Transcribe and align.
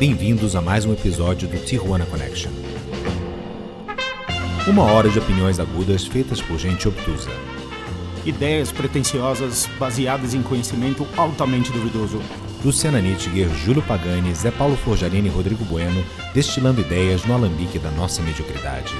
Bem-vindos 0.00 0.56
a 0.56 0.62
mais 0.62 0.86
um 0.86 0.94
episódio 0.94 1.46
do 1.46 1.58
Tijuana 1.58 2.06
Connection. 2.06 2.50
Uma 4.66 4.84
hora 4.84 5.10
de 5.10 5.18
opiniões 5.18 5.60
agudas 5.60 6.06
feitas 6.06 6.40
por 6.40 6.58
gente 6.58 6.88
obtusa. 6.88 7.28
Ideias 8.24 8.72
pretensiosas 8.72 9.68
baseadas 9.78 10.32
em 10.32 10.40
conhecimento 10.40 11.06
altamente 11.18 11.70
duvidoso. 11.70 12.18
Luciana 12.64 12.98
Nittiger, 12.98 13.50
Júlio 13.50 13.82
Pagani, 13.82 14.34
Zé 14.34 14.50
Paulo 14.50 14.74
Forjarini 14.74 15.28
e 15.28 15.30
Rodrigo 15.30 15.66
Bueno, 15.66 16.02
destilando 16.32 16.80
ideias 16.80 17.26
no 17.26 17.34
alambique 17.34 17.78
da 17.78 17.90
nossa 17.90 18.22
mediocridade. 18.22 18.94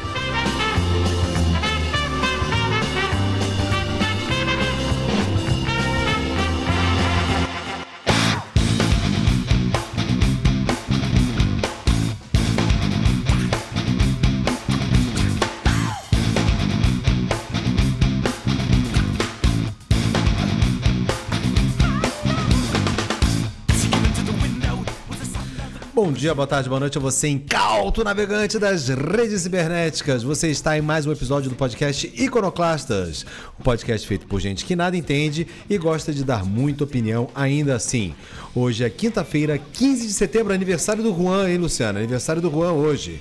Dia, 26.21 26.35
boa 26.35 26.47
tarde, 26.47 26.69
boa 26.69 26.79
noite 26.79 26.99
a 26.99 27.01
você, 27.01 27.29
incauto 27.29 28.05
navegante 28.05 28.59
das 28.59 28.89
redes 28.89 29.41
cibernéticas. 29.41 30.23
Você 30.23 30.51
está 30.51 30.77
em 30.77 30.83
mais 30.83 31.07
um 31.07 31.13
episódio 31.13 31.49
do 31.49 31.57
podcast 31.57 32.13
Iconoclastas, 32.15 33.25
um 33.59 33.63
podcast 33.63 34.07
feito 34.07 34.27
por 34.27 34.39
gente 34.39 34.67
que 34.67 34.77
nada 34.77 34.95
entende 34.99 35.47
e 35.69 35.79
gosta 35.79 36.13
de 36.13 36.23
dar 36.23 36.45
muita 36.45 36.85
opinião 36.85 37.31
ainda 37.35 37.75
assim. 37.75 38.15
Hoje 38.55 38.85
é 38.85 38.91
quinta-feira, 38.91 39.59
15 39.73 40.09
de 40.09 40.13
setembro, 40.13 40.53
aniversário 40.53 41.03
do 41.03 41.11
Juan, 41.11 41.49
hein, 41.49 41.57
Luciana? 41.57 42.01
Aniversário 42.01 42.43
do 42.43 42.51
Juan 42.51 42.73
hoje. 42.73 43.19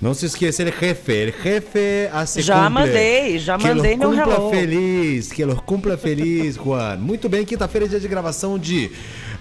Não 0.00 0.12
se 0.12 0.26
esqueça, 0.26 0.62
ele 0.62 0.70
é 0.70 0.86
jefe, 0.88 1.12
ele 1.12 1.34
é 1.38 1.42
jefe 1.42 2.08
a 2.12 2.26
se 2.26 2.42
Já 2.42 2.64
cumple. 2.64 2.74
mandei, 2.74 3.38
já 3.38 3.56
que 3.56 3.64
mandei 3.64 3.96
meu 3.96 4.10
cumpla 4.10 4.34
hello. 4.34 4.50
feliz, 4.50 5.32
que 5.32 5.44
lo 5.44 5.62
cumpla 5.62 5.96
feliz, 5.96 6.56
Juan. 6.56 6.96
Muito 6.96 7.28
bem, 7.28 7.44
quinta-feira 7.44 7.86
é 7.86 7.88
dia 7.88 8.00
de 8.00 8.08
gravação 8.08 8.58
de... 8.58 8.90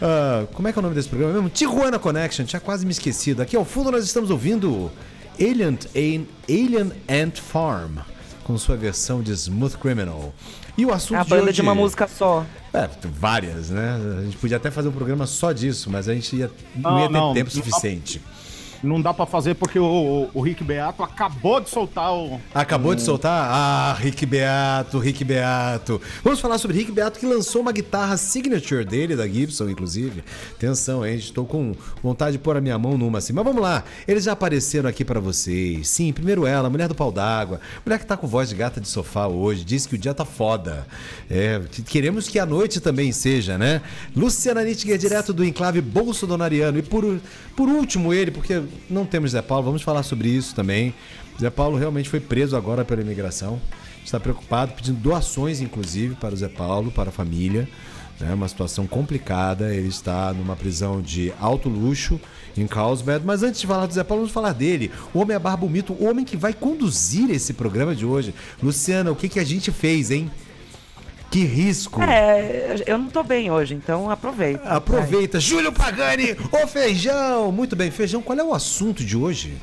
ah, 0.01 0.45
como 0.53 0.67
é 0.67 0.73
que 0.73 0.77
é 0.77 0.81
o 0.81 0.83
nome 0.83 0.95
desse 0.95 1.09
programa 1.09 1.33
mesmo? 1.33 1.49
Tijuana 1.49 1.99
Connection, 1.99 2.45
tinha 2.45 2.59
quase 2.59 2.85
me 2.85 2.91
esquecido. 2.91 3.41
Aqui 3.41 3.55
ao 3.55 3.65
fundo 3.65 3.91
nós 3.91 4.03
estamos 4.03 4.29
ouvindo 4.29 4.91
Alien, 5.39 5.77
Alien 6.47 6.91
Ant 7.09 7.39
Farm, 7.39 7.97
com 8.43 8.57
sua 8.57 8.75
versão 8.75 9.21
de 9.21 9.31
Smooth 9.31 9.77
Criminal. 9.77 10.33
E 10.77 10.85
o 10.85 10.93
assunto 10.93 11.19
A 11.19 11.23
de 11.23 11.29
banda 11.29 11.43
hoje... 11.43 11.53
de 11.53 11.61
uma 11.61 11.73
música 11.73 12.07
só. 12.07 12.45
É, 12.71 12.87
várias, 13.03 13.71
né? 13.71 13.99
A 14.19 14.23
gente 14.23 14.37
podia 14.37 14.57
até 14.57 14.69
fazer 14.69 14.89
um 14.89 14.91
programa 14.91 15.25
só 15.25 15.51
disso, 15.51 15.89
mas 15.89 16.07
a 16.07 16.13
gente 16.13 16.35
ia, 16.35 16.51
não, 16.75 16.91
Não, 16.91 16.99
ia 16.99 17.07
ter 17.07 17.13
não, 17.13 17.33
tempo 17.33 17.51
não. 17.55 17.63
suficiente. 17.63 18.21
Não 18.23 18.36
dá 19.01 19.13
pra 19.13 19.25
fazer 19.25 19.55
porque 19.55 19.79
o, 19.79 20.29
o- 20.33 20.41
Rick 20.41 20.63
Beato 20.63 21.03
acabou 21.03 21.59
de 21.59 21.69
soltar 21.69 22.13
o. 22.13 22.39
Acabou 22.53 22.93
de 22.95 23.01
soltar? 23.01 23.47
Ah, 23.51 23.93
Rick 23.99 24.25
Beato, 24.25 24.99
Rick 24.99 25.23
Beato. 25.23 26.01
Vamos 26.23 26.39
falar 26.39 26.57
sobre 26.57 26.77
Rick 26.77 26.91
Beato 26.91 27.19
que 27.19 27.25
lançou 27.25 27.61
uma 27.61 27.71
guitarra 27.71 28.17
signature 28.17 28.85
dele, 28.85 29.15
da 29.15 29.27
Gibson, 29.27 29.69
inclusive. 29.69 30.23
Atenção, 30.55 31.05
hein? 31.05 31.15
Estou 31.15 31.45
com 31.45 31.73
vontade 32.03 32.33
de 32.33 32.39
pôr 32.39 32.55
a 32.57 32.61
minha 32.61 32.77
mão 32.77 32.97
numa 32.97 33.17
assim. 33.17 33.33
Mas 33.33 33.43
vamos 33.45 33.61
lá. 33.61 33.83
Eles 34.07 34.23
já 34.23 34.31
apareceram 34.33 34.89
aqui 34.89 35.03
pra 35.03 35.19
vocês. 35.19 35.87
Sim, 35.89 36.13
primeiro 36.13 36.45
ela, 36.45 36.69
mulher 36.69 36.87
do 36.87 36.95
pau 36.95 37.11
d'água. 37.11 37.59
Mulher 37.85 37.99
que 37.99 38.05
tá 38.05 38.15
com 38.15 38.27
voz 38.27 38.49
de 38.49 38.55
gata 38.55 38.79
de 38.79 38.87
sofá 38.87 39.27
hoje. 39.27 39.63
Diz 39.63 39.85
que 39.85 39.95
o 39.95 39.97
dia 39.97 40.13
tá 40.13 40.25
foda. 40.25 40.85
É, 41.29 41.61
queremos 41.87 42.27
que 42.27 42.39
a 42.39 42.45
noite 42.45 42.79
também 42.79 43.11
seja, 43.11 43.57
né? 43.57 43.81
Luciana 44.15 44.63
Nittiger, 44.63 44.97
direto 44.97 45.33
do 45.33 45.43
enclave 45.43 45.81
bolsonariano. 45.81 46.77
E 46.79 46.81
por, 46.81 47.19
por 47.55 47.67
último 47.69 48.13
ele, 48.13 48.31
porque 48.31 48.61
não 48.89 49.05
temos 49.05 49.31
Zé 49.31 49.41
Paulo, 49.41 49.65
vamos 49.65 49.81
falar 49.81 50.03
sobre 50.03 50.29
isso 50.29 50.55
também. 50.55 50.93
Zé 51.39 51.49
Paulo 51.49 51.77
realmente 51.77 52.09
foi 52.09 52.19
preso 52.19 52.55
agora 52.55 52.83
pela 52.83 53.01
imigração. 53.01 53.59
Está 54.03 54.19
preocupado, 54.19 54.73
pedindo 54.73 54.99
doações, 54.99 55.59
inclusive, 55.59 56.15
para 56.15 56.33
o 56.33 56.37
Zé 56.37 56.47
Paulo, 56.47 56.91
para 56.91 57.09
a 57.09 57.11
família. 57.11 57.67
É 58.19 58.33
uma 58.33 58.47
situação 58.47 58.87
complicada. 58.87 59.73
Ele 59.73 59.87
está 59.87 60.33
numa 60.33 60.55
prisão 60.55 61.01
de 61.01 61.31
alto 61.39 61.69
luxo 61.69 62.19
em 62.55 62.65
Carlsbad. 62.65 63.23
Mas 63.25 63.43
antes 63.43 63.61
de 63.61 63.67
falar 63.67 63.85
do 63.85 63.93
Zé 63.93 64.03
Paulo, 64.03 64.23
vamos 64.23 64.33
falar 64.33 64.53
dele. 64.53 64.91
O 65.13 65.19
homem 65.19 65.35
é 65.35 65.39
barba 65.39 65.65
o 65.65 65.69
mito, 65.69 65.93
o 65.93 66.05
homem 66.05 66.25
que 66.25 66.37
vai 66.37 66.53
conduzir 66.53 67.29
esse 67.29 67.53
programa 67.53 67.93
de 67.93 68.05
hoje. 68.05 68.33
Luciana, 68.61 69.11
o 69.11 69.15
que, 69.15 69.29
que 69.29 69.39
a 69.39 69.43
gente 69.43 69.71
fez, 69.71 70.09
hein? 70.09 70.31
Que 71.29 71.43
risco! 71.43 72.01
É, 72.01 72.83
eu 72.85 72.97
não 72.97 73.07
tô 73.07 73.21
bem 73.23 73.51
hoje, 73.51 73.73
então 73.73 74.09
aproveita. 74.09 74.69
Aproveita, 74.69 75.39
Júlio 75.39 75.71
Pagani, 75.71 76.35
o 76.51 76.67
feijão! 76.67 77.51
Muito 77.51 77.75
bem, 77.75 77.91
feijão, 77.91 78.21
qual 78.21 78.37
é 78.37 78.43
o 78.43 78.53
assunto 78.53 79.03
de 79.03 79.17
hoje? 79.17 79.57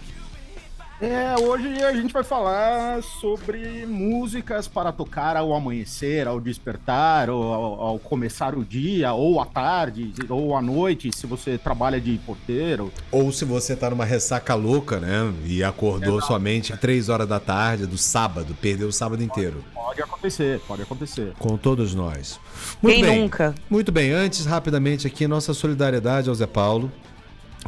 É, 1.01 1.35
hoje 1.39 1.83
a 1.83 1.93
gente 1.93 2.13
vai 2.13 2.23
falar 2.23 3.03
sobre 3.03 3.85
músicas 3.85 4.69
para 4.69 4.93
tocar 4.93 5.37
ao 5.37 5.53
amanhecer, 5.53 6.29
ao 6.29 6.41
despertar, 6.41 7.29
ou 7.29 7.53
ao, 7.53 7.81
ao 7.81 7.99
começar 7.99 8.55
o 8.55 8.65
dia, 8.65 9.13
ou 9.13 9.41
à 9.41 9.45
tarde, 9.45 10.15
ou 10.29 10.57
à 10.57 10.63
noite, 10.63 11.11
se 11.15 11.27
você 11.27 11.59
trabalha 11.59 12.01
de 12.01 12.17
porteiro. 12.25 12.93
Ou 13.11 13.33
se 13.33 13.45
você 13.45 13.75
tá 13.75 13.91
numa 13.91 14.05
ressaca 14.05 14.55
louca, 14.55 15.01
né? 15.01 15.35
E 15.45 15.65
acordou 15.65 16.23
somente 16.23 16.73
às 16.73 16.79
3 16.79 17.09
horas 17.09 17.29
da 17.29 17.41
tarde 17.41 17.87
do 17.87 17.99
sábado, 17.99 18.57
perdeu 18.61 18.89
o 18.89 18.93
sábado 18.93 19.23
inteiro. 19.23 19.65
Pode 19.75 20.01
acontecer, 20.25 20.61
pode 20.67 20.83
acontecer. 20.83 21.33
Com 21.39 21.57
todos 21.57 21.95
nós. 21.95 22.41
Quem 22.81 23.03
bem, 23.03 23.21
nunca? 23.23 23.55
Muito 23.69 23.93
bem, 23.93 24.11
antes, 24.11 24.47
rapidamente 24.47 25.07
aqui, 25.07 25.27
nossa 25.27 25.53
solidariedade 25.53 26.29
ao 26.29 26.35
Zé 26.35 26.47
Paulo. 26.47 26.91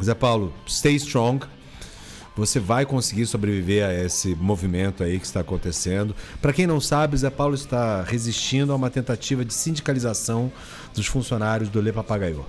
Zé 0.03 0.15
Paulo, 0.15 0.53
stay 0.67 0.95
strong. 0.95 1.45
Você 2.35 2.59
vai 2.59 2.85
conseguir 2.85 3.25
sobreviver 3.25 3.83
a 3.83 3.93
esse 3.93 4.35
movimento 4.35 5.03
aí 5.03 5.19
que 5.19 5.25
está 5.25 5.39
acontecendo. 5.39 6.15
Para 6.41 6.53
quem 6.53 6.67
não 6.67 6.79
sabe, 6.79 7.17
Zé 7.17 7.29
Paulo 7.31 7.55
está 7.55 8.03
resistindo 8.03 8.71
a 8.71 8.75
uma 8.75 8.89
tentativa 8.89 9.43
de 9.43 9.53
sindicalização 9.53 10.51
dos 10.93 11.07
funcionários 11.07 11.69
do 11.69 11.81
Le 11.81 11.91
Papagaio 11.91 12.45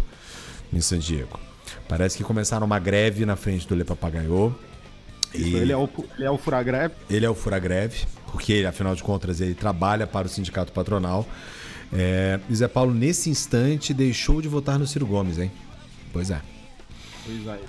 em 0.72 0.80
San 0.80 0.98
Diego. 0.98 1.38
Parece 1.88 2.18
que 2.18 2.24
começaram 2.24 2.66
uma 2.66 2.78
greve 2.78 3.24
na 3.24 3.36
frente 3.36 3.66
do 3.66 3.74
Le 3.74 3.84
Papagaio. 3.84 4.54
E 5.34 5.54
Ele 5.54 5.72
é 5.72 5.76
o, 5.76 5.88
ele 6.16 6.26
é 6.26 6.30
o 6.30 6.38
furagreve. 6.38 6.94
ele 7.10 7.26
é 7.26 7.30
o 7.30 7.34
fura-greve, 7.34 8.06
porque 8.32 8.52
ele, 8.52 8.66
afinal 8.66 8.94
de 8.94 9.02
contas 9.02 9.40
ele 9.40 9.54
trabalha 9.54 10.06
para 10.06 10.26
o 10.26 10.30
sindicato 10.30 10.72
patronal. 10.72 11.26
É, 11.92 12.38
e 12.48 12.54
Zé 12.54 12.68
Paulo, 12.68 12.92
nesse 12.92 13.30
instante, 13.30 13.94
deixou 13.94 14.42
de 14.42 14.48
votar 14.48 14.78
no 14.78 14.86
Ciro 14.86 15.06
Gomes, 15.06 15.38
hein? 15.38 15.50
Pois 16.12 16.30
é. 16.30 16.40
Pois 17.24 17.48
aí, 17.48 17.60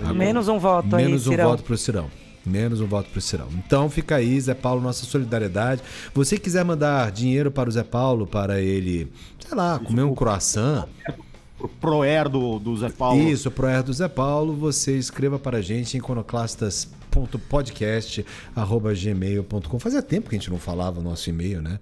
tá. 0.00 0.12
Menos 0.12 0.48
um 0.48 0.58
voto 0.58 0.96
aí, 0.96 1.04
Menos 1.04 1.26
um 1.26 1.30
Cirão. 1.30 1.50
voto 1.50 1.62
pro 1.62 1.76
Cirão. 1.76 2.10
Menos 2.44 2.80
um 2.80 2.86
voto 2.86 3.10
pro 3.10 3.20
Cirão. 3.20 3.48
Então 3.66 3.88
fica 3.90 4.16
aí, 4.16 4.40
Zé 4.40 4.54
Paulo, 4.54 4.80
nossa 4.80 5.04
solidariedade. 5.04 5.82
Você 6.14 6.38
quiser 6.38 6.64
mandar 6.64 7.10
dinheiro 7.12 7.50
para 7.50 7.68
o 7.68 7.72
Zé 7.72 7.82
Paulo, 7.84 8.26
para 8.26 8.60
ele, 8.60 9.10
sei 9.38 9.56
lá, 9.56 9.78
comer 9.78 10.02
um 10.02 10.14
croissant, 10.14 10.86
Pro 11.58 11.68
Proer 11.68 12.28
do, 12.28 12.58
do 12.60 12.76
Zé 12.76 12.88
Paulo. 12.88 13.20
Isso, 13.20 13.50
pro 13.50 13.66
R 13.66 13.82
do 13.82 13.92
Zé 13.92 14.06
Paulo, 14.06 14.54
você 14.54 14.96
escreva 14.96 15.38
para 15.40 15.58
a 15.58 15.60
gente 15.60 15.96
em 15.96 16.00
iconoclastas.podcast.gmail.com. 17.24 19.78
Fazia 19.78 20.02
tempo 20.02 20.28
que 20.28 20.36
a 20.36 20.38
gente 20.38 20.50
não 20.50 20.58
falava 20.58 21.00
o 21.00 21.02
nosso 21.02 21.30
e-mail, 21.30 21.62
né? 21.62 21.78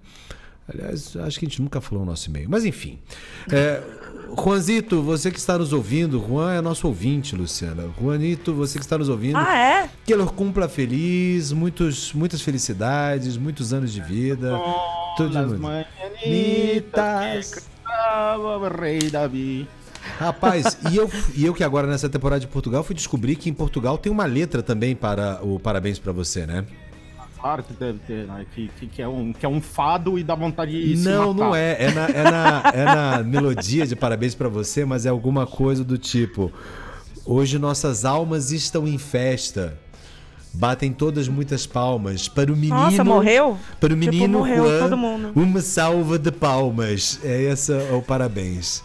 Aliás, 0.67 1.15
acho 1.15 1.39
que 1.39 1.45
a 1.45 1.49
gente 1.49 1.61
nunca 1.61 1.79
falou 1.79 2.03
o 2.03 2.05
nosso 2.05 2.29
e-mail. 2.29 2.49
Mas 2.49 2.65
enfim. 2.65 2.99
É, 3.49 3.81
Juanzito, 4.37 5.01
você 5.01 5.31
que 5.31 5.39
está 5.39 5.57
nos 5.57 5.71
ouvindo, 5.71 6.19
Juan 6.19 6.53
é 6.53 6.59
nosso 6.61 6.87
ouvinte, 6.87 7.33
Luciana. 7.35 7.89
Juanito, 7.99 8.53
você 8.53 8.77
que 8.77 8.83
está 8.83 8.97
nos 8.97 9.07
ouvindo. 9.07 9.37
Ah, 9.37 9.57
é? 9.57 9.89
Que 10.05 10.13
ele 10.13 10.25
cumpla 10.25 10.67
feliz, 10.67 11.53
muitos, 11.53 12.11
muitas 12.11 12.41
felicidades, 12.41 13.37
muitos 13.37 13.71
anos 13.71 13.93
de 13.93 14.01
vida. 14.01 14.59
Tudo 15.15 15.29
de 15.29 15.57
manhanitas 15.57 17.65
rei 18.79 19.09
Davi. 19.09 19.67
Rapaz, 20.19 20.77
e 20.91 20.95
eu, 20.97 21.09
e 21.35 21.45
eu 21.45 21.53
que 21.53 21.63
agora 21.63 21.87
nessa 21.87 22.09
temporada 22.09 22.39
de 22.39 22.47
Portugal 22.47 22.83
fui 22.83 22.95
descobrir 22.95 23.35
que 23.35 23.49
em 23.49 23.53
Portugal 23.53 23.97
tem 23.97 24.11
uma 24.11 24.25
letra 24.25 24.63
também 24.63 24.95
para 24.95 25.39
o 25.43 25.59
Parabéns 25.59 25.99
pra 25.99 26.11
você, 26.11 26.45
né? 26.45 26.65
Claro 27.39 27.61
que 27.61 27.73
deve 27.73 27.99
ter, 27.99 28.25
né? 28.25 28.45
Que, 28.53 28.67
que, 28.79 28.87
que 28.87 29.01
é 29.01 29.07
um, 29.07 29.31
que 29.31 29.45
é 29.45 29.49
um 29.49 29.61
fado 29.61 30.17
e 30.17 30.23
dá 30.23 30.33
vontade 30.33 30.71
de 30.71 30.97
se 30.97 31.03
não, 31.07 31.33
matar. 31.33 31.45
não 31.45 31.55
é. 31.55 31.77
É 31.79 31.91
na, 31.91 32.05
é, 32.09 32.23
na, 32.23 32.63
é 32.73 32.83
na 32.85 33.23
melodia 33.23 33.85
de 33.85 33.95
Parabéns 33.95 34.33
pra 34.33 34.49
você, 34.49 34.83
mas 34.83 35.05
é 35.05 35.09
alguma 35.09 35.45
coisa 35.45 35.83
do 35.83 35.99
tipo: 35.99 36.51
Hoje 37.23 37.59
nossas 37.59 38.05
almas 38.05 38.51
estão 38.51 38.87
em 38.87 38.97
festa. 38.97 39.77
Batem 40.53 40.91
todas 40.91 41.27
muitas 41.27 41.67
palmas 41.67 42.27
para 42.27 42.51
o 42.51 42.55
menino. 42.55 42.75
Nossa, 42.75 43.03
morreu? 43.03 43.55
Para 43.79 43.93
o 43.93 43.99
Tipo, 43.99 44.11
menino 44.11 44.39
morreu 44.39 44.65
Juan, 44.65 44.79
todo 44.79 44.97
mundo. 44.97 45.31
uma 45.35 45.61
salva 45.61 46.17
de 46.17 46.31
palmas. 46.31 47.19
É 47.23 47.45
essa 47.45 47.73
é 47.73 47.93
o 47.93 48.01
parabéns. 48.01 48.81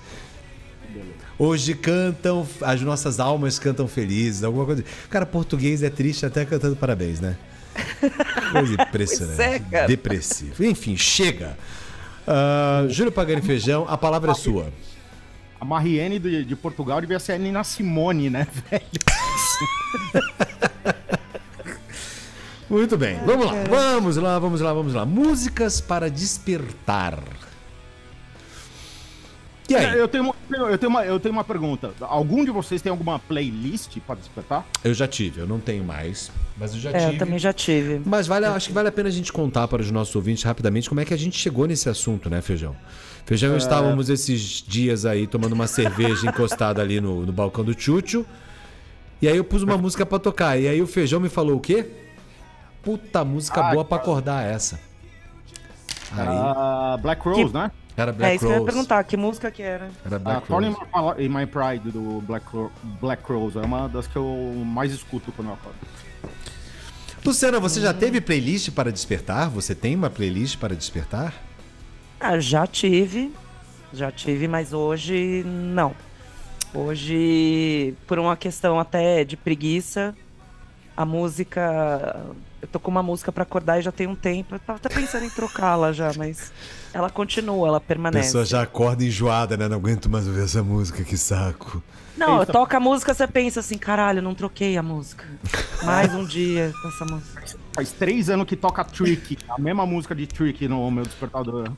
Hoje 1.44 1.74
cantam, 1.74 2.46
as 2.60 2.80
nossas 2.82 3.18
almas 3.18 3.58
cantam 3.58 3.88
felizes, 3.88 4.44
alguma 4.44 4.64
coisa. 4.64 4.84
Cara, 5.10 5.26
português 5.26 5.82
é 5.82 5.90
triste 5.90 6.24
até 6.24 6.44
cantando 6.44 6.76
parabéns, 6.76 7.20
né? 7.20 7.36
Coisa 8.52 8.74
impressionante. 8.80 9.36
Pois 9.38 9.48
é, 9.48 9.58
cara. 9.58 9.88
Depressivo. 9.88 10.64
Enfim, 10.64 10.96
chega. 10.96 11.58
Ah, 12.24 12.86
Júlio 12.88 13.10
Pagani 13.10 13.42
Feijão, 13.42 13.84
a 13.88 13.98
palavra 13.98 14.30
é 14.30 14.34
sua. 14.34 14.72
A 15.60 15.64
Mariene 15.64 16.20
de, 16.20 16.44
de 16.44 16.54
Portugal 16.54 17.00
devia 17.00 17.18
ser 17.18 17.32
a 17.32 17.38
Nina 17.38 17.64
Simone, 17.64 18.30
né, 18.30 18.46
velho? 18.70 20.22
Muito 22.70 22.96
bem. 22.96 23.18
Vamos 23.26 23.46
lá, 23.46 23.64
vamos 23.68 24.16
lá, 24.16 24.38
vamos 24.38 24.60
lá, 24.60 24.72
vamos 24.72 24.94
lá. 24.94 25.04
Músicas 25.04 25.80
para 25.80 26.08
despertar. 26.08 27.18
E 29.72 29.76
aí? 29.76 29.98
Eu 29.98 30.08
tenho, 30.08 30.24
uma- 30.24 30.34
eu, 30.70 30.78
tenho 30.78 30.90
uma, 30.90 31.04
eu 31.04 31.20
tenho 31.20 31.32
uma 31.32 31.44
pergunta. 31.44 31.92
Algum 32.00 32.44
de 32.44 32.50
vocês 32.50 32.80
tem 32.82 32.90
alguma 32.90 33.18
playlist 33.18 33.96
pra 34.06 34.14
despertar? 34.14 34.66
Eu 34.84 34.92
já 34.94 35.06
tive, 35.08 35.40
eu 35.40 35.46
não 35.46 35.58
tenho 35.60 35.82
mais, 35.84 36.30
mas 36.58 36.74
eu 36.74 36.80
já 36.80 36.90
É, 36.90 36.98
tive. 36.98 37.12
eu 37.14 37.18
também 37.18 37.38
já 37.38 37.52
tive. 37.52 38.00
Mas 38.04 38.26
vale, 38.26 38.46
acho 38.46 38.68
que 38.68 38.72
vale 38.74 38.88
a 38.88 38.92
pena 38.92 39.08
a 39.08 39.12
gente 39.12 39.32
contar 39.32 39.66
para 39.68 39.82
os 39.82 39.90
nossos 39.90 40.14
ouvintes 40.14 40.42
rapidamente 40.42 40.88
como 40.88 41.00
é 41.00 41.04
que 41.04 41.14
a 41.14 41.18
gente 41.18 41.38
chegou 41.38 41.66
nesse 41.66 41.88
assunto, 41.88 42.28
né, 42.30 42.40
Feijão? 42.42 42.76
Feijão 43.24 43.50
eu 43.52 43.56
estávamos 43.58 44.08
esses 44.10 44.64
dias 44.66 45.04
aí 45.06 45.26
tomando 45.26 45.52
uma 45.52 45.66
cerveja 45.66 46.26
encostada 46.30 46.82
ali 46.82 47.00
no, 47.00 47.24
no 47.24 47.32
balcão 47.32 47.64
do 47.64 47.74
Tchutchu. 47.74 48.26
E 49.20 49.28
aí 49.28 49.36
eu 49.36 49.44
pus 49.44 49.62
uma 49.62 49.78
música 49.78 50.04
pra 50.04 50.18
tocar. 50.18 50.58
E 50.60 50.66
aí 50.66 50.82
o 50.82 50.86
Feijão 50.86 51.20
me 51.20 51.28
falou 51.28 51.56
o 51.56 51.60
quê? 51.60 51.86
Puta 52.82 53.24
música 53.24 53.60
Ah, 53.60 53.70
boa 53.72 53.84
pra 53.84 53.96
cara. 53.98 54.10
acordar 54.10 54.44
essa. 54.44 54.80
Aí 56.10 56.26
Ah, 56.28 56.98
Black 57.00 57.22
Rose, 57.22 57.44
Que- 57.46 57.52
né? 57.54 57.70
Era 57.96 58.10
é 58.10 58.14
Black 58.14 58.36
isso 58.36 58.44
que 58.44 58.46
eu 58.46 58.52
ia 58.54 58.58
Rose. 58.58 58.70
perguntar, 58.72 59.04
que 59.04 59.16
música 59.16 59.50
que 59.50 59.62
era? 59.62 59.90
Era 60.04 60.16
A 60.16 60.18
Black 60.18 60.46
Tony 60.46 60.74
Rose. 60.92 61.22
in 61.22 61.28
My 61.28 61.46
Pride 61.46 61.90
do 61.90 62.20
Black, 62.26 62.46
Black 63.00 63.22
Rose 63.30 63.58
é 63.58 63.62
uma 63.62 63.88
das 63.88 64.06
que 64.06 64.16
eu 64.16 64.62
mais 64.64 64.92
escuto 64.92 65.30
quando 65.32 65.48
eu 65.48 65.54
acordo. 65.54 65.76
Luciana, 67.24 67.60
você 67.60 67.80
já 67.80 67.94
teve 67.94 68.20
playlist 68.20 68.70
para 68.72 68.90
despertar? 68.90 69.48
Você 69.50 69.74
tem 69.74 69.94
uma 69.94 70.10
playlist 70.10 70.58
para 70.58 70.74
despertar? 70.74 71.32
Ah, 72.18 72.38
já 72.40 72.66
tive. 72.66 73.32
Já 73.92 74.10
tive, 74.10 74.48
mas 74.48 74.72
hoje 74.72 75.44
não. 75.46 75.94
Hoje, 76.74 77.94
por 78.06 78.18
uma 78.18 78.36
questão 78.36 78.80
até 78.80 79.22
de 79.24 79.36
preguiça, 79.36 80.14
a 80.96 81.04
música. 81.04 82.24
Eu 82.62 82.68
tô 82.68 82.78
com 82.78 82.92
uma 82.92 83.02
música 83.02 83.32
pra 83.32 83.42
acordar 83.42 83.80
e 83.80 83.82
já 83.82 83.90
tem 83.90 84.06
um 84.06 84.14
tempo. 84.14 84.54
Eu 84.54 84.58
tava 84.60 84.76
até 84.78 84.88
pensando 84.88 85.24
em 85.24 85.30
trocá-la 85.30 85.92
já, 85.92 86.12
mas 86.16 86.52
ela 86.94 87.10
continua, 87.10 87.66
ela 87.66 87.78
A 87.78 87.80
permanece. 87.80 88.28
pessoa 88.28 88.44
já 88.44 88.62
acorda 88.62 89.04
enjoada, 89.04 89.56
né? 89.56 89.66
Não 89.68 89.76
aguento 89.78 90.08
mais 90.08 90.28
ouvir 90.28 90.44
essa 90.44 90.62
música, 90.62 91.02
que 91.02 91.16
saco. 91.18 91.82
Não, 92.16 92.38
Eita. 92.40 92.52
toca 92.52 92.76
a 92.76 92.80
música, 92.80 93.12
você 93.12 93.26
pensa 93.26 93.58
assim, 93.60 93.76
caralho, 93.76 94.22
não 94.22 94.32
troquei 94.34 94.76
a 94.76 94.82
música. 94.82 95.24
Mais 95.82 96.14
um 96.14 96.24
dia 96.24 96.72
com 96.80 96.88
essa 96.88 97.04
música. 97.04 97.42
Faz 97.74 97.90
três 97.90 98.30
anos 98.30 98.46
que 98.46 98.54
toca 98.54 98.84
Trick, 98.84 99.36
a 99.48 99.58
mesma 99.60 99.84
música 99.84 100.14
de 100.14 100.26
Trick 100.28 100.68
no 100.68 100.88
meu 100.90 101.04
despertador. 101.04 101.68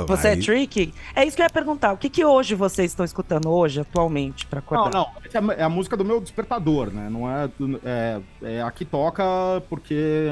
Pô, 0.00 0.16
Você 0.16 0.28
é 0.28 0.36
tricky? 0.36 0.92
É 1.14 1.24
isso 1.24 1.36
que 1.36 1.42
eu 1.42 1.44
ia 1.46 1.50
perguntar. 1.50 1.92
O 1.92 1.96
que, 1.96 2.08
que 2.10 2.24
hoje 2.24 2.54
vocês 2.54 2.90
estão 2.90 3.04
escutando 3.04 3.48
hoje, 3.50 3.80
atualmente, 3.80 4.46
pra 4.46 4.60
Não, 4.60 4.64
acordar? 4.78 4.98
não, 4.98 5.06
essa 5.24 5.38
é 5.38 5.40
a- 5.40 5.54
é 5.60 5.62
a 5.62 5.68
música 5.68 5.96
do 5.96 6.04
meu 6.04 6.20
despertador, 6.20 6.90
né? 6.92 7.08
Não 7.10 7.30
é. 7.30 7.50
É, 7.84 8.20
é 8.42 8.62
a 8.62 8.70
que 8.70 8.84
toca 8.84 9.22
porque. 9.68 10.28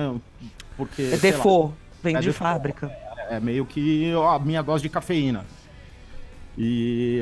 porque 0.77 1.03
É 1.13 1.17
default, 1.17 1.75
vem 2.03 2.17
É 2.17 2.21
de 2.21 2.27
default. 2.29 2.53
fábrica. 2.53 2.91
É 3.31 3.39
meio 3.41 3.65
que 3.65 4.13
a 4.15 4.39
minha 4.39 4.63
dose 4.63 4.83
de 4.83 4.89
cafeína. 4.89 5.45
E. 6.59 7.21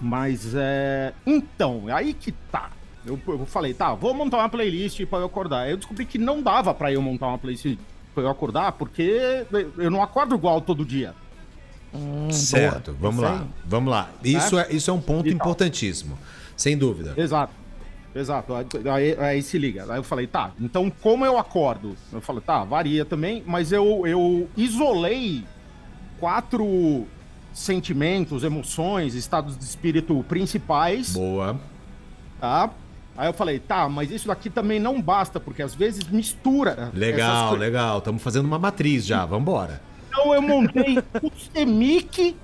Mas 0.00 0.52
é. 0.54 1.12
Então, 1.26 1.84
aí 1.92 2.12
que 2.14 2.32
tá. 2.32 2.70
Eu, 3.06 3.18
eu 3.26 3.46
falei, 3.46 3.72
tá, 3.72 3.94
vou 3.94 4.12
montar 4.12 4.38
uma 4.38 4.48
playlist 4.48 5.04
pra 5.06 5.18
eu 5.20 5.26
acordar. 5.26 5.68
Eu 5.70 5.76
descobri 5.76 6.04
que 6.04 6.18
não 6.18 6.42
dava 6.42 6.74
pra 6.74 6.92
eu 6.92 7.00
montar 7.00 7.28
uma 7.28 7.38
playlist 7.38 7.78
pra 8.14 8.22
eu 8.24 8.28
acordar, 8.28 8.72
porque 8.72 9.46
eu 9.78 9.90
não 9.90 10.02
acordo 10.02 10.34
igual 10.34 10.60
todo 10.60 10.84
dia. 10.84 11.14
Hum, 11.94 12.30
Certo, 12.30 12.92
boa. 12.92 12.98
vamos 13.12 13.22
lá. 13.22 13.44
Vamos 13.64 13.90
lá. 13.90 14.10
Isso 14.22 14.58
é, 14.58 14.66
isso 14.70 14.90
é 14.90 14.94
um 14.94 15.00
ponto 15.00 15.26
E 15.28 15.34
tal. 15.34 15.36
importantíssimo. 15.46 16.18
Sem 16.56 16.76
dúvida. 16.76 17.14
Exato. 17.16 17.52
Exato. 18.14 18.52
Aí, 18.54 19.16
aí, 19.18 19.42
se 19.42 19.58
liga. 19.58 19.84
Aí 19.88 19.98
eu 19.98 20.02
falei, 20.02 20.26
tá, 20.26 20.50
então 20.60 20.90
como 20.90 21.24
eu 21.24 21.38
acordo? 21.38 21.94
Eu 22.12 22.20
falei, 22.20 22.42
tá, 22.42 22.64
varia 22.64 23.04
também, 23.04 23.42
mas 23.46 23.70
eu, 23.70 24.06
eu 24.06 24.48
isolei 24.56 25.44
quatro 26.18 27.06
sentimentos, 27.52 28.44
emoções, 28.44 29.14
estados 29.14 29.56
de 29.56 29.64
espírito 29.64 30.24
principais, 30.28 31.12
Boa. 31.12 31.58
tá? 32.40 32.70
Aí 33.16 33.28
eu 33.28 33.32
falei, 33.32 33.58
tá, 33.58 33.88
mas 33.88 34.10
isso 34.10 34.28
daqui 34.28 34.48
também 34.48 34.78
não 34.78 35.02
basta, 35.02 35.40
porque 35.40 35.60
às 35.62 35.74
vezes 35.74 36.04
mistura. 36.08 36.70
essas 36.78 36.94
Legal, 36.94 37.54
legal. 37.56 37.98
Estamos 37.98 38.22
fazendo 38.22 38.46
uma 38.46 38.58
matriz 38.58 39.04
já. 39.04 39.24
Vambora. 39.26 39.80
Então 40.20 40.34
eu 40.34 40.42
montei 40.42 40.98
o 41.22 41.30
semic 41.52 42.36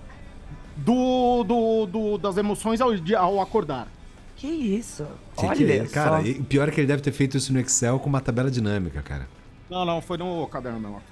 do, 0.76 1.42
do, 1.44 1.86
do- 1.86 2.18
das 2.18 2.36
emoções 2.36 2.80
ao, 2.80 2.90
ao 3.18 3.40
acordar. 3.40 3.88
Que 4.36 4.46
isso? 4.46 5.06
Que 5.36 5.46
Olha 5.46 5.56
que 5.56 5.64
é? 5.72 5.86
só. 5.86 5.92
Cara, 5.92 6.22
e 6.22 6.32
o 6.32 6.44
pior 6.44 6.68
é 6.68 6.70
que 6.70 6.80
ele 6.80 6.86
deve 6.86 7.02
ter 7.02 7.12
feito 7.12 7.36
isso 7.36 7.52
no 7.52 7.60
Excel 7.60 7.98
com 7.98 8.08
uma 8.08 8.20
tabela 8.20 8.50
dinâmica, 8.50 9.00
cara. 9.02 9.28
Não, 9.70 9.84
não, 9.84 10.00
foi 10.02 10.18
no 10.18 10.46
caderno 10.46 10.78
mesmo. 10.80 11.02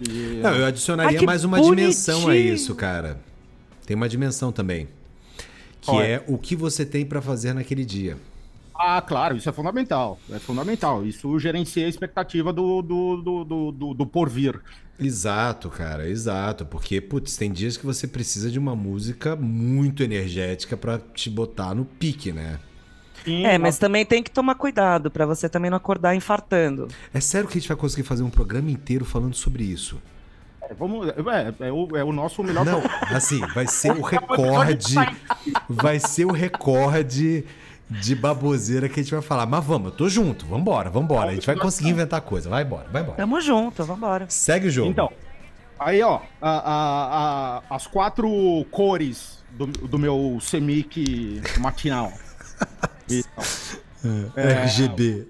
E- 0.00 0.40
Não, 0.42 0.54
eu 0.54 0.66
adicionaria 0.66 1.20
Ah, 1.20 1.22
mais 1.22 1.44
uma 1.44 1.60
dimensão 1.60 2.20
a 2.20 2.22
bonitinho. 2.26 2.54
isso, 2.54 2.74
cara. 2.74 3.20
Tem 3.86 3.96
uma 3.96 4.08
dimensão 4.08 4.50
também. 4.52 4.88
Que 5.80 5.86
Qual 5.86 6.02
é? 6.02 6.12
é? 6.14 6.24
o 6.26 6.36
que 6.38 6.54
você 6.54 6.84
tem 6.84 7.04
pra 7.04 7.20
fazer 7.22 7.52
naquele 7.54 7.84
dia. 7.84 8.16
Ah, 8.84 9.00
claro, 9.00 9.36
isso 9.36 9.48
é 9.48 9.52
fundamental. 9.52 10.18
É 10.28 10.40
fundamental. 10.40 11.06
Isso 11.06 11.38
gerencia 11.38 11.86
a 11.86 11.88
expectativa 11.88 12.52
do, 12.52 12.82
do, 12.82 13.16
do, 13.16 13.44
do, 13.44 13.72
do, 13.72 13.94
do 13.94 14.06
porvir. 14.06 14.60
Exato, 14.98 15.70
cara, 15.70 16.08
exato. 16.08 16.66
Porque, 16.66 17.00
putz, 17.00 17.36
tem 17.36 17.52
dias 17.52 17.76
que 17.76 17.86
você 17.86 18.08
precisa 18.08 18.50
de 18.50 18.58
uma 18.58 18.74
música 18.74 19.36
muito 19.36 20.02
energética 20.02 20.76
pra 20.76 20.98
te 20.98 21.30
botar 21.30 21.74
no 21.76 21.84
pique, 21.84 22.32
né? 22.32 22.58
Sim, 23.24 23.46
É, 23.46 23.56
mas 23.56 23.78
também 23.78 24.04
tem 24.04 24.20
que 24.20 24.32
tomar 24.32 24.56
cuidado 24.56 25.12
pra 25.12 25.24
você 25.26 25.48
também 25.48 25.70
não 25.70 25.76
acordar 25.76 26.16
infartando. 26.16 26.88
É 27.14 27.20
sério 27.20 27.48
que 27.48 27.56
a 27.56 27.60
gente 27.60 27.68
vai 27.68 27.76
conseguir 27.76 28.02
fazer 28.02 28.24
um 28.24 28.30
programa 28.30 28.68
inteiro 28.68 29.04
falando 29.04 29.36
sobre 29.36 29.62
isso? 29.62 30.02
é, 30.72 30.74
vamos, 30.74 31.08
é, 31.08 31.68
é, 31.68 31.72
o, 31.72 31.96
é 31.96 32.02
o 32.02 32.12
nosso 32.12 32.42
melhor 32.42 32.64
Não, 32.64 32.82
assim, 33.10 33.40
vai 33.54 33.66
ser 33.66 33.92
o 33.92 34.00
recorde. 34.02 34.94
Vai 35.68 35.98
ser 36.00 36.24
o 36.24 36.32
recorde 36.32 37.44
de 38.00 38.14
baboseira 38.14 38.88
que 38.88 39.00
a 39.00 39.02
gente 39.02 39.12
vai 39.12 39.22
falar. 39.22 39.46
Mas 39.46 39.64
vamos, 39.64 39.90
eu 39.92 39.96
tô 39.96 40.08
junto, 40.08 40.46
vambora, 40.46 40.88
vambora. 40.90 41.30
A 41.30 41.34
gente 41.34 41.46
vai 41.46 41.56
conseguir 41.56 41.90
inventar 41.90 42.20
coisa. 42.20 42.48
Vai 42.48 42.62
embora, 42.64 42.88
vai 42.90 43.02
embora. 43.02 43.16
Tamo 43.16 43.40
junto, 43.40 43.84
vambora. 43.84 44.26
Segue 44.28 44.68
o 44.68 44.70
jogo. 44.70 44.90
Então, 44.90 45.10
aí, 45.78 46.02
ó, 46.02 46.20
a- 46.40 46.50
a- 46.50 47.58
a- 47.68 47.74
as 47.76 47.86
quatro 47.86 48.28
cores 48.70 49.42
do, 49.52 49.66
do 49.66 49.98
meu 49.98 50.38
semic 50.40 51.40
matinal. 51.58 52.12
Então, 54.04 54.32
RGB. 54.36 55.26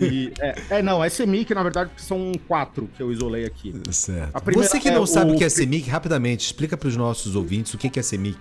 e- 0.00 0.32
é, 0.40 0.54
é, 0.78 0.82
não, 0.82 1.02
é 1.02 1.08
semic, 1.08 1.52
na 1.54 1.62
verdade, 1.62 1.90
porque 1.90 2.02
são 2.02 2.32
quatro 2.46 2.88
que 2.96 3.02
eu 3.02 3.10
isolei 3.12 3.44
aqui. 3.44 3.74
Certo. 3.90 4.30
A 4.34 4.40
primeira 4.40 4.68
Você 4.70 4.78
que 4.80 4.88
é 4.88 4.92
não 4.94 5.06
sabe 5.06 5.32
o 5.32 5.36
que 5.36 5.44
é 5.44 5.48
CEMIC, 5.48 5.88
rapidamente, 5.90 6.44
explica 6.46 6.76
para 6.76 6.88
os 6.88 6.96
nossos 6.96 7.34
ouvintes 7.36 7.74
o 7.74 7.78
que 7.78 7.88
que 7.90 7.98
é 7.98 8.02
CEMIC. 8.02 8.38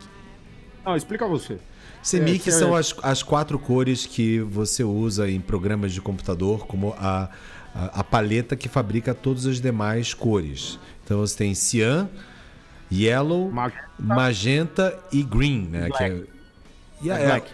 Não, 0.85 0.95
explica 0.95 1.25
você. 1.27 1.57
CEMIC 2.03 2.35
É, 2.35 2.43
que 2.43 2.49
é- 2.49 2.53
são 2.53 2.75
as, 2.75 2.93
as 3.01 3.23
quatro 3.23 3.57
cores 3.57 4.05
que 4.05 4.39
você 4.39 4.83
usa 4.83 5.29
em 5.29 5.39
programas 5.39 5.93
de 5.93 6.01
computador 6.01 6.67
como 6.67 6.93
a, 6.99 7.29
a, 7.73 7.99
a 8.01 8.03
paleta 8.03 8.55
que 8.55 8.67
fabrica 8.69 9.13
todas 9.13 9.45
as 9.45 9.59
demais 9.61 10.13
cores. 10.13 10.77
Então 11.03 11.19
você 11.19 11.35
tem 11.37 11.55
cian, 11.55 12.09
yellow, 12.91 13.49
Magenta. 13.51 13.83
magenta 13.99 14.99
e 15.11 15.23
green, 15.23 15.67
né? 15.69 15.89
Que 15.89 16.03
é, 16.03 16.23
e 17.01 17.11
a- 17.11 17.17
É 17.19 17.25
black. 17.25 17.51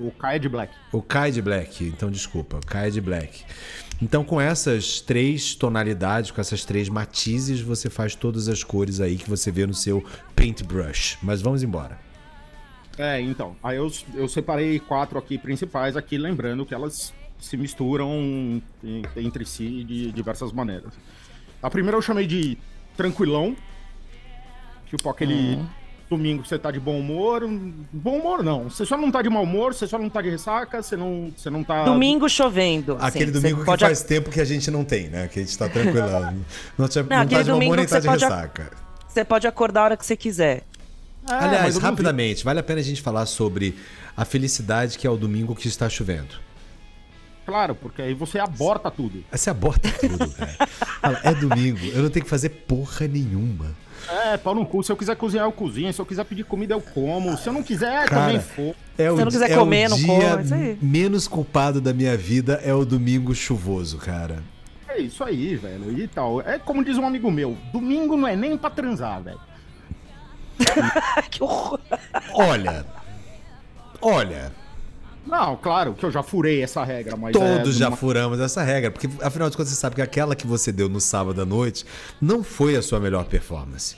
O 0.00 0.10
K 0.10 0.34
é 0.34 0.38
de 0.40 0.48
black. 0.48 0.72
O 0.92 1.00
Kai 1.00 1.30
de 1.30 1.40
Black, 1.40 1.84
então 1.84 2.10
desculpa, 2.10 2.56
o 2.56 2.66
Kai 2.66 2.90
de 2.90 3.00
Black. 3.00 3.44
Então 4.02 4.24
com 4.24 4.40
essas 4.40 5.00
três 5.00 5.54
tonalidades, 5.54 6.32
com 6.32 6.40
essas 6.40 6.64
três 6.64 6.88
matizes, 6.88 7.60
você 7.60 7.88
faz 7.88 8.16
todas 8.16 8.48
as 8.48 8.64
cores 8.64 9.00
aí 9.00 9.14
que 9.16 9.30
você 9.30 9.52
vê 9.52 9.64
no 9.64 9.72
seu 9.72 10.04
paintbrush. 10.34 11.16
Mas 11.22 11.40
vamos 11.40 11.62
embora. 11.62 11.96
É, 12.98 13.20
então. 13.20 13.56
Aí 13.62 13.76
eu, 13.76 13.90
eu 14.14 14.28
separei 14.28 14.78
quatro 14.78 15.18
aqui 15.18 15.36
principais 15.38 15.96
aqui, 15.96 16.16
lembrando 16.16 16.64
que 16.64 16.74
elas 16.74 17.12
se 17.40 17.56
misturam 17.56 18.62
em- 18.82 19.02
entre 19.16 19.44
si 19.44 19.84
de 19.84 20.12
diversas 20.12 20.52
maneiras. 20.52 20.92
A 21.62 21.68
primeira 21.70 21.96
eu 21.96 22.02
chamei 22.02 22.26
de 22.26 22.56
tranquilão. 22.96 23.56
Tipo 24.88 25.08
aquele 25.08 25.58
domingo 26.08 26.42
que 26.42 26.48
você 26.48 26.58
tá 26.58 26.70
de 26.70 26.78
bom 26.78 26.98
humor. 27.00 27.42
Bom 27.92 28.18
humor 28.18 28.42
não. 28.44 28.64
Você 28.70 28.84
só 28.86 28.96
não 28.96 29.10
tá 29.10 29.22
de 29.22 29.28
mau 29.28 29.42
humor, 29.42 29.74
você 29.74 29.86
só 29.86 29.98
não 29.98 30.08
tá 30.08 30.22
de 30.22 30.30
ressaca, 30.30 30.80
você 30.82 30.96
não, 30.96 31.32
você 31.36 31.50
não 31.50 31.64
tá. 31.64 31.84
Domingo 31.84 32.28
chovendo. 32.28 32.96
Aquele 33.00 33.24
assim, 33.24 33.32
domingo 33.32 33.56
você 33.56 33.60
que 33.62 33.66
pode 33.66 33.84
faz 33.84 34.02
tempo 34.04 34.30
que 34.30 34.40
a 34.40 34.44
gente 34.44 34.70
não 34.70 34.84
tem, 34.84 35.08
né? 35.08 35.26
Que 35.28 35.40
a 35.40 35.42
gente 35.42 35.58
tá 35.58 35.68
tranquilão. 35.68 36.34
não, 36.78 36.86
tinha, 36.88 37.02
não, 37.02 37.08
tá 37.08 37.20
aquele 37.22 37.42
de 37.42 37.50
mau 37.50 37.58
domingo 37.58 37.72
humor 37.72 37.76
nem 37.78 37.86
tá 37.86 37.96
você 37.96 38.00
de 38.02 38.06
pode- 38.06 38.22
ressaca. 38.24 38.70
Você 39.08 39.24
pode 39.24 39.46
acordar 39.46 39.80
a 39.80 39.84
hora 39.84 39.96
que 39.96 40.04
você 40.06 40.16
quiser. 40.16 40.64
É, 41.28 41.32
mas 41.32 41.44
Aliás, 41.44 41.74
vi. 41.76 41.80
rapidamente, 41.80 42.44
vale 42.44 42.60
a 42.60 42.62
pena 42.62 42.80
a 42.80 42.84
gente 42.84 43.00
falar 43.02 43.26
sobre 43.26 43.74
a 44.16 44.24
felicidade 44.24 44.98
que 44.98 45.06
é 45.06 45.10
o 45.10 45.16
domingo 45.16 45.54
que 45.54 45.68
está 45.68 45.88
chovendo. 45.88 46.36
Claro, 47.46 47.74
porque 47.74 48.00
aí 48.00 48.14
você 48.14 48.38
aborta 48.38 48.90
tudo. 48.90 49.22
Você 49.30 49.50
aborta 49.50 49.90
tudo, 49.90 50.30
cara. 50.32 50.66
Fala, 51.00 51.20
é 51.22 51.34
domingo, 51.34 51.84
eu 51.92 52.02
não 52.02 52.08
tenho 52.10 52.24
que 52.24 52.30
fazer 52.30 52.48
porra 52.48 53.06
nenhuma. 53.06 53.74
É, 54.08 54.36
pau 54.36 54.54
no 54.54 54.66
cu. 54.66 54.82
Se 54.82 54.92
eu 54.92 54.96
quiser 54.98 55.16
cozinhar, 55.16 55.46
eu 55.46 55.52
cozinho. 55.52 55.90
Se 55.92 55.98
eu 56.00 56.04
quiser 56.04 56.24
pedir 56.24 56.44
comida, 56.44 56.74
eu 56.74 56.80
como. 56.80 57.36
Se 57.38 57.48
eu 57.48 57.52
não 57.54 57.62
quiser, 57.62 58.06
Cara, 58.06 58.26
também 58.26 58.40
for. 58.40 58.74
É 58.98 59.04
Se 59.04 59.10
o, 59.10 59.12
eu 59.12 59.16
não 59.24 59.32
quiser 59.32 59.50
é 59.50 59.56
comer, 59.56 59.86
o 59.86 59.90
não 59.90 59.96
dia 59.96 60.06
como, 60.06 60.22
é 60.22 60.42
isso 60.42 60.54
aí. 60.54 60.78
menos 60.82 61.26
culpado 61.28 61.80
da 61.80 61.92
minha 61.94 62.14
vida 62.16 62.60
é 62.62 62.74
o 62.74 62.84
domingo 62.84 63.34
chuvoso, 63.34 63.96
cara. 63.96 64.42
É 64.88 65.00
isso 65.00 65.24
aí, 65.24 65.56
velho. 65.56 65.98
E 65.98 66.06
tal. 66.06 66.40
É 66.42 66.58
como 66.58 66.84
diz 66.84 66.98
um 66.98 67.06
amigo 67.06 67.30
meu: 67.30 67.56
domingo 67.72 68.14
não 68.16 68.28
é 68.28 68.36
nem 68.36 68.56
pra 68.58 68.68
transar, 68.68 69.22
velho. 69.22 69.40
que 71.30 71.42
horror. 71.42 71.80
Olha, 72.32 72.86
olha, 74.00 74.52
Não, 75.26 75.56
claro 75.56 75.94
que 75.94 76.04
eu 76.04 76.10
já 76.10 76.22
furei 76.22 76.62
essa 76.62 76.84
regra, 76.84 77.16
mas. 77.16 77.34
é 77.34 77.38
todos 77.38 77.76
já 77.76 77.88
uma- 77.88 77.96
furamos 77.96 78.38
essa 78.40 78.62
regra, 78.62 78.90
porque 78.90 79.08
afinal 79.22 79.48
de 79.50 79.56
contas 79.56 79.72
você 79.72 79.80
sabe 79.80 79.96
que 79.96 80.02
aquela 80.02 80.36
que 80.36 80.46
você 80.46 80.70
deu 80.70 80.88
no 80.88 81.00
sábado 81.00 81.40
à 81.40 81.46
noite 81.46 81.84
não 82.20 82.44
foi 82.44 82.76
a 82.76 82.82
sua 82.82 83.00
melhor 83.00 83.24
performance. 83.24 83.96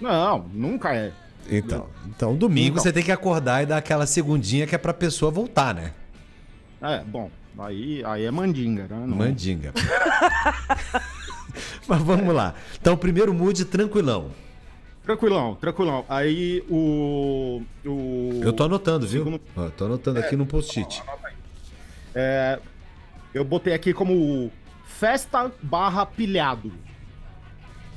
Não, 0.00 0.46
nunca 0.54 0.94
é. 0.94 1.12
Então, 1.50 1.86
então 2.06 2.36
domingo 2.36 2.72
Então. 2.74 2.82
você 2.82 2.92
tem 2.92 3.02
que 3.02 3.10
acordar 3.12 3.62
e 3.62 3.66
dar 3.66 3.78
aquela 3.78 4.06
segundinha 4.06 4.66
que 4.66 4.74
é 4.74 4.78
pra 4.78 4.94
pessoa 4.94 5.30
voltar, 5.30 5.74
né? 5.74 5.92
É, 6.80 7.02
bom. 7.02 7.30
Aí, 7.58 8.02
aí 8.04 8.24
é 8.24 8.30
mandinga, 8.30 8.82
né? 8.88 9.04
Não- 9.06 9.16
Mandinga. 9.16 9.72
Mas 11.86 12.00
vamos 12.02 12.34
lá. 12.34 12.54
Então, 12.80 12.96
primeiro 12.96 13.34
mood 13.34 13.64
tranquilão. 13.64 14.30
Tranquilão, 15.14 15.56
tranquilão. 15.56 16.04
Aí 16.08 16.62
o. 16.70 17.62
o 17.84 18.40
Eu 18.44 18.52
tô 18.52 18.62
anotando, 18.62 19.08
viu? 19.08 19.24
Segundo- 19.24 19.40
Ó, 19.56 19.68
tô 19.70 19.86
anotando 19.86 20.20
aqui 20.20 20.36
no 20.36 20.46
post-it. 20.46 21.02
Eu 23.34 23.44
botei 23.44 23.74
aqui 23.74 23.92
como 23.92 24.52
festa 24.84 25.50
barra 25.60 26.06
pilhado. 26.06 26.70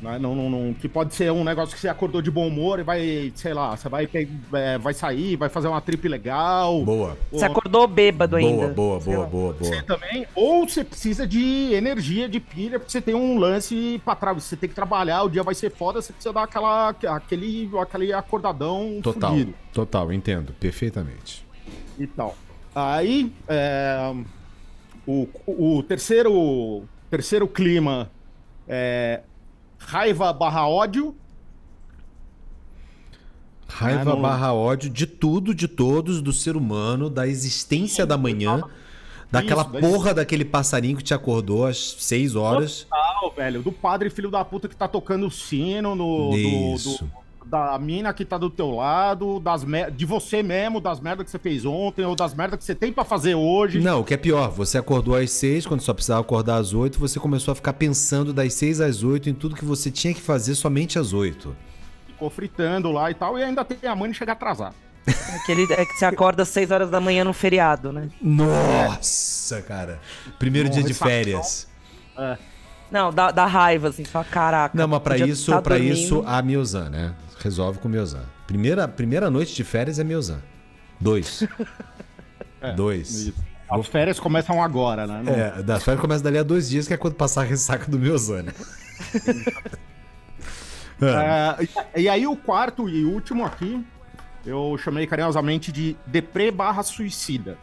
Né? 0.03 0.19
Não, 0.19 0.35
não, 0.35 0.49
não- 0.49 0.73
que 0.73 0.89
pode 0.89 1.15
ser 1.15 1.31
um 1.31 1.43
negócio 1.45 1.73
que 1.73 1.79
você 1.79 1.87
acordou 1.87 2.21
de 2.21 2.29
bom 2.29 2.45
humor 2.47 2.77
e 2.79 2.83
vai, 2.83 3.31
sei 3.35 3.53
lá, 3.53 3.75
você 3.77 3.87
vai, 3.87 4.07
é, 4.53 4.77
vai 4.77 4.93
sair, 4.93 5.37
vai 5.37 5.47
fazer 5.47 5.69
uma 5.69 5.79
trip 5.79 6.05
legal. 6.09 6.83
Boa. 6.83 7.17
Você 7.31 7.45
acordou 7.45 7.87
bêbado 7.87 8.37
Boa, 8.37 8.41
ainda. 8.51 8.67
boa, 8.67 8.99
boa, 8.99 9.17
lá. 9.19 9.25
boa, 9.25 9.53
Você 9.53 9.69
boa. 9.71 9.83
também, 9.83 10.27
ou 10.35 10.67
você 10.67 10.83
precisa 10.83 11.25
de 11.25 11.73
energia, 11.73 12.27
de 12.27 12.39
pilha, 12.41 12.77
porque 12.79 12.91
você 12.91 13.01
tem 13.01 13.15
um 13.15 13.37
lance 13.39 14.01
pra 14.03 14.13
trás, 14.15 14.43
você 14.43 14.57
tem 14.57 14.67
que 14.67 14.75
trabalhar, 14.75 15.23
o 15.23 15.29
dia 15.29 15.41
vai 15.41 15.55
ser 15.55 15.71
foda, 15.71 16.01
você 16.01 16.11
precisa 16.11 16.33
dar 16.33 16.43
aquela, 16.43 16.89
aquele, 16.89 17.69
aquele 17.81 18.11
acordadão 18.13 18.99
Total, 19.01 19.31
fudido 19.31 19.53
total, 19.71 20.11
entendo 20.11 20.51
perfeitamente. 20.59 21.45
e 21.97 22.05
tal. 22.07 22.35
Aí, 22.75 23.31
é, 23.47 24.13
o, 25.07 25.27
o 25.47 25.81
terceiro, 25.83 26.83
terceiro 27.09 27.47
clima 27.47 28.09
é 28.67 29.21
raiva 29.85 30.31
barra 30.33 30.67
ódio, 30.67 31.15
Raiva 33.67 34.01
Ah, 34.01 34.05
não- 34.05 34.21
barra 34.21 34.53
ódio 34.53 34.87
de 34.89 35.07
tudo, 35.07 35.53
de 35.55 35.67
todos, 35.67 36.21
do 36.21 36.31
ser 36.31 36.55
humano, 36.55 37.09
da 37.09 37.27
existência 37.27 38.05
da 38.05 38.15
manhã, 38.17 38.61
daquela 39.31 39.63
Isso, 39.63 39.71
porra 39.79 40.13
daquele 40.13 40.45
passarinho 40.45 40.95
que 40.97 41.03
te 41.03 41.11
acordou 41.13 41.65
às 41.65 41.77
6 41.97 42.35
horas. 42.35 42.85
Ah, 42.91 43.19
velho, 43.35 43.63
do 43.63 43.71
padre 43.71 44.11
filho 44.11 44.29
da 44.29 44.45
puta 44.45 44.67
que 44.67 44.75
tá 44.75 44.87
tocando 44.87 45.25
o 45.25 45.31
sino, 45.31 45.95
no, 45.95 46.29
do- 46.31 46.35
Isso. 46.37 47.03
do- 47.03 47.22
da 47.45 47.77
mina 47.79 48.13
que 48.13 48.23
tá 48.25 48.37
do 48.37 48.49
teu 48.49 48.71
lado, 48.71 49.39
das 49.39 49.63
mer- 49.63 49.91
de 49.91 50.05
você 50.05 50.41
mesmo, 50.43 50.79
das 50.81 50.99
merdas 50.99 51.25
que 51.25 51.31
você 51.31 51.39
fez 51.39 51.65
ontem, 51.65 52.05
ou 52.05 52.15
das 52.15 52.33
merdas 52.33 52.59
que 52.59 52.65
você 52.65 52.73
tem 52.75 52.91
pra 52.91 53.03
fazer 53.03 53.35
hoje. 53.35 53.79
Não, 53.79 54.01
o 54.01 54.03
que 54.03 54.13
é 54.13 54.17
pior, 54.17 54.49
você 54.49 54.77
acordou 54.77 55.15
às 55.15 55.31
6, 55.31 55.65
quando 55.65 55.81
só 55.81 55.93
precisava 55.93 56.21
acordar 56.21 56.55
às 56.57 56.73
8, 56.73 56.99
você 56.99 57.19
começou 57.19 57.51
a 57.51 57.55
ficar 57.55 57.73
pensando 57.73 58.33
das 58.33 58.53
6 58.53 58.81
às 58.81 59.03
8 59.03 59.29
em 59.29 59.33
tudo 59.33 59.55
que 59.55 59.65
você 59.65 59.91
tinha 59.91 60.13
que 60.13 60.21
fazer 60.21 60.55
somente 60.55 60.97
às 60.97 61.13
8. 61.13 61.55
Ficou 62.07 62.29
fritando 62.29 62.91
lá 62.91 63.09
e 63.11 63.13
tal, 63.13 63.37
e 63.37 63.43
ainda 63.43 63.63
tem 63.65 63.89
a 63.89 63.95
mãe 63.95 64.11
de 64.11 64.17
chegar 64.17 64.33
atrasado. 64.33 64.75
Aquele, 65.35 65.63
é 65.73 65.85
que 65.85 65.93
você 65.97 66.05
acorda 66.05 66.43
às 66.43 66.49
6 66.49 66.71
horas 66.71 66.89
da 66.89 67.01
manhã 67.01 67.25
no 67.25 67.33
feriado, 67.33 67.91
né? 67.91 68.07
Nossa, 68.21 69.61
cara. 69.61 69.99
Primeiro 70.39 70.69
Bom, 70.69 70.75
dia 70.75 70.83
de 70.83 70.93
férias. 70.93 71.67
Não, 72.91 73.11
dá, 73.11 73.31
dá 73.31 73.45
raiva, 73.45 73.89
assim, 73.89 74.05
fala, 74.05 74.23
caraca. 74.25 74.77
Não, 74.77 74.87
mas 74.87 75.01
pra 75.01 75.17
isso, 75.17 75.51
tá 75.51 75.61
pra 75.61 75.75
dormindo. 75.75 75.93
isso 75.95 76.23
a 76.25 76.41
Miozan, 76.41 76.89
né? 76.89 77.13
Resolve 77.43 77.77
com 77.79 77.87
o 77.89 77.91
Miozan. 77.91 78.23
Primeira, 78.47 78.87
primeira 78.87 79.29
noite 79.29 79.53
de 79.53 79.63
férias 79.65 79.99
é 79.99 80.03
Miozan. 80.03 80.41
Dois. 80.99 81.43
Dois. 82.77 83.09
Isso. 83.27 83.43
As 83.69 83.87
férias 83.87 84.19
começam 84.19 84.63
agora, 84.63 85.05
né? 85.05 85.21
Não- 85.25 85.33
É, 85.33 85.61
das 85.63 85.83
férias 85.83 85.99
começa 85.99 86.23
dali 86.23 86.37
a 86.37 86.43
dois 86.43 86.69
dias, 86.69 86.87
que 86.87 86.93
é 86.93 86.97
quando 86.97 87.15
passar 87.15 87.41
a 87.41 87.43
ressaca 87.43 87.89
do 87.91 87.99
Miozan, 87.99 88.43
né? 88.43 88.53
É, 91.01 91.63
e, 91.97 92.03
e 92.03 92.07
aí 92.09 92.25
o 92.25 92.35
quarto 92.35 92.87
e 92.87 93.03
último 93.03 93.43
aqui, 93.43 93.85
eu 94.45 94.77
chamei 94.77 95.05
carinhosamente 95.05 95.69
de 95.71 95.97
deprê 96.05 96.49
barra 96.49 96.81
suicida. 96.81 97.57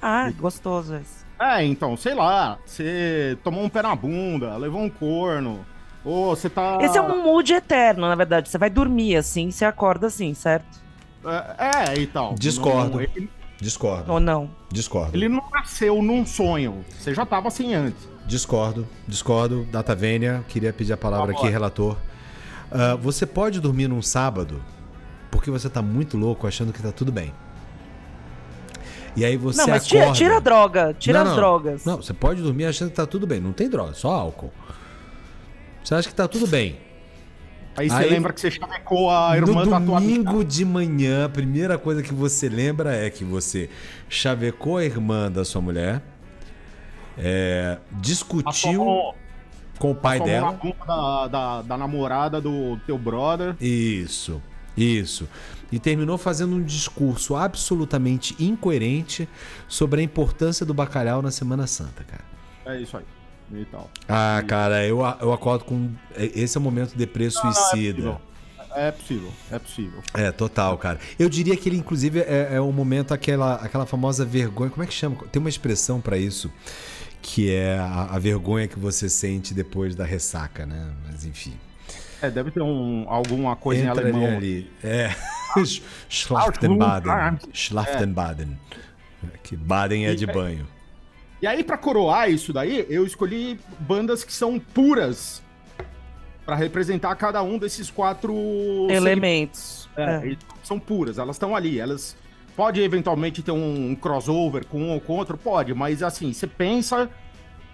Ah, 0.00 0.30
gostoso 0.30 0.94
esse. 0.94 1.22
É, 1.40 1.64
então, 1.64 1.96
sei 1.96 2.14
lá, 2.14 2.58
você 2.64 3.36
tomou 3.42 3.64
um 3.64 3.68
pé 3.68 3.82
na 3.82 3.96
bunda, 3.96 4.56
levou 4.56 4.80
um 4.80 4.90
corno, 4.90 5.66
ou 6.04 6.34
você 6.34 6.48
tá... 6.48 6.78
Esse 6.80 6.98
é 6.98 7.02
um 7.02 7.22
mood 7.22 7.52
eterno, 7.52 8.08
na 8.08 8.14
verdade. 8.14 8.48
Você 8.48 8.58
vai 8.58 8.70
dormir 8.70 9.16
assim, 9.16 9.50
você 9.50 9.64
acorda 9.64 10.06
assim, 10.06 10.34
certo? 10.34 10.80
É, 11.24 11.92
é 11.94 12.00
então. 12.00 12.34
Discordo. 12.38 12.96
Não- 12.96 13.00
ele, 13.00 13.30
discordo. 13.60 14.12
Ou 14.12 14.20
não? 14.20 14.50
Discordo. 14.70 15.16
ele 15.16 15.28
não 15.28 15.44
nasceu 15.52 16.02
num 16.02 16.26
sonho, 16.26 16.84
você 16.98 17.14
já 17.14 17.24
tava 17.24 17.48
assim 17.48 17.74
antes. 17.74 18.08
Discordo. 18.26 18.86
Discordo. 19.06 19.66
Data 19.70 19.94
Vênia, 19.94 20.44
queria 20.48 20.72
pedir 20.72 20.92
a 20.92 20.96
palavra 20.96 21.32
aqui, 21.32 21.48
relator. 21.48 21.96
Ah, 22.70 22.96
você 22.96 23.26
pode 23.26 23.60
dormir 23.60 23.88
num 23.88 24.00
sábado 24.00 24.62
porque 25.30 25.50
você 25.50 25.68
tá 25.68 25.82
muito 25.82 26.16
louco 26.16 26.46
achando 26.46 26.72
que 26.72 26.82
tá 26.82 26.92
tudo 26.92 27.12
bem. 27.12 27.32
E 29.14 29.24
aí 29.24 29.36
você 29.36 29.58
não, 29.60 29.68
mas 29.68 29.86
acorda... 29.86 30.04
tira, 30.04 30.12
tira 30.12 30.36
a 30.36 30.40
droga, 30.40 30.96
tira 30.98 31.18
Não, 31.18 31.24
as 31.24 31.28
não. 31.28 31.36
drogas. 31.36 31.84
Não, 31.84 31.96
você 31.98 32.14
pode 32.14 32.40
dormir 32.40 32.64
achando 32.64 32.90
que 32.90 32.96
tá 32.96 33.06
tudo 33.06 33.26
bem. 33.26 33.40
Não 33.40 33.52
tem 33.52 33.68
droga, 33.68 33.92
só 33.92 34.10
álcool. 34.10 34.50
Você 35.82 35.94
acha 35.94 36.08
que 36.08 36.14
tá 36.14 36.28
tudo 36.28 36.46
bem. 36.46 36.76
Aí 37.76 37.88
você 37.88 37.96
Aí- 37.96 38.10
lembra 38.10 38.32
que 38.32 38.40
você 38.40 38.50
chavecou 38.50 39.10
a 39.10 39.34
irmã 39.36 39.64
no 39.64 39.70
da 39.70 39.80
tua 39.80 39.96
amiga. 39.98 40.22
domingo 40.24 40.44
de 40.44 40.64
manhã, 40.64 41.24
a 41.24 41.28
primeira 41.28 41.78
coisa 41.78 42.02
que 42.02 42.12
você 42.12 42.48
lembra 42.48 42.94
é 42.94 43.08
que 43.08 43.24
você 43.24 43.70
chavecou 44.10 44.76
a 44.76 44.84
irmã 44.84 45.30
da 45.30 45.42
sua 45.44 45.60
mulher, 45.62 46.02
é, 47.16 47.78
discutiu 47.92 48.44
Passou- 48.44 49.14
com 49.78 49.90
o 49.90 49.94
pai 49.94 50.20
dela. 50.20 50.58
Da, 50.86 51.28
da, 51.28 51.62
da 51.62 51.78
namorada 51.78 52.40
do 52.40 52.78
teu 52.86 52.98
brother. 52.98 53.56
Isso, 53.60 54.40
isso. 54.76 55.26
E 55.72 55.78
terminou 55.78 56.18
fazendo 56.18 56.54
um 56.54 56.62
discurso 56.62 57.34
absolutamente 57.34 58.36
incoerente 58.38 59.26
sobre 59.66 60.02
a 60.02 60.04
importância 60.04 60.66
do 60.66 60.74
bacalhau 60.74 61.22
na 61.22 61.30
Semana 61.30 61.66
Santa, 61.66 62.04
cara. 62.04 62.24
É 62.66 62.80
isso 62.80 62.96
aí. 62.98 63.04
E 63.52 63.64
tal. 63.66 63.90
Ah, 64.08 64.42
cara, 64.46 64.86
eu, 64.86 65.00
eu 65.20 65.32
acordo 65.32 65.64
com. 65.64 65.90
Esse 66.16 66.56
é 66.56 66.60
o 66.60 66.62
momento 66.62 66.96
de 66.96 67.06
preço 67.06 67.38
suicida. 67.40 68.18
É 68.74 68.90
possível, 68.90 69.30
é 69.50 69.58
possível. 69.58 70.02
É, 70.14 70.32
total, 70.32 70.78
cara. 70.78 70.98
Eu 71.18 71.28
diria 71.28 71.54
que 71.56 71.68
ele, 71.68 71.76
inclusive, 71.76 72.20
é, 72.20 72.54
é 72.54 72.60
o 72.60 72.72
momento, 72.72 73.12
aquela, 73.12 73.56
aquela 73.56 73.84
famosa 73.84 74.24
vergonha. 74.24 74.70
Como 74.70 74.82
é 74.82 74.86
que 74.86 74.94
chama? 74.94 75.16
Tem 75.30 75.38
uma 75.38 75.50
expressão 75.50 76.00
pra 76.00 76.16
isso, 76.16 76.50
que 77.20 77.50
é 77.52 77.78
a, 77.78 78.08
a 78.12 78.18
vergonha 78.18 78.66
que 78.66 78.78
você 78.78 79.10
sente 79.10 79.52
depois 79.52 79.94
da 79.94 80.06
ressaca, 80.06 80.64
né? 80.64 80.90
Mas 81.06 81.26
enfim. 81.26 81.52
É, 82.22 82.30
deve 82.30 82.50
ter 82.50 82.62
um, 82.62 83.04
alguma 83.08 83.54
coisa 83.56 83.82
em 83.82 83.88
Entra 83.88 84.00
alemão. 84.02 84.36
ali. 84.36 84.70
É. 84.82 85.14
Schlaftenbaden. 86.08 87.38
Schlaftenbaden. 87.52 88.58
Que 89.42 89.56
Baden 89.56 90.06
é 90.06 90.14
de 90.14 90.26
banho. 90.26 90.66
E 91.42 91.46
aí, 91.46 91.64
pra 91.64 91.76
coroar 91.76 92.30
isso 92.30 92.52
daí, 92.52 92.86
eu 92.88 93.04
escolhi 93.04 93.58
bandas 93.80 94.22
que 94.22 94.32
são 94.32 94.60
puras 94.60 95.42
pra 96.46 96.54
representar 96.54 97.16
cada 97.16 97.42
um 97.42 97.58
desses 97.58 97.90
quatro 97.90 98.32
Elementos. 98.88 99.88
É, 99.96 100.32
É. 100.32 100.36
são 100.62 100.78
puras, 100.78 101.18
elas 101.18 101.34
estão 101.34 101.56
ali, 101.56 101.80
elas 101.80 102.16
pode 102.56 102.80
eventualmente 102.80 103.42
ter 103.42 103.50
um, 103.50 103.90
um 103.90 103.94
crossover 103.96 104.64
com 104.66 104.80
um 104.80 104.90
ou 104.92 105.00
com 105.00 105.14
outro, 105.14 105.36
pode, 105.36 105.74
mas 105.74 106.00
assim, 106.00 106.32
você 106.32 106.46
pensa, 106.46 107.10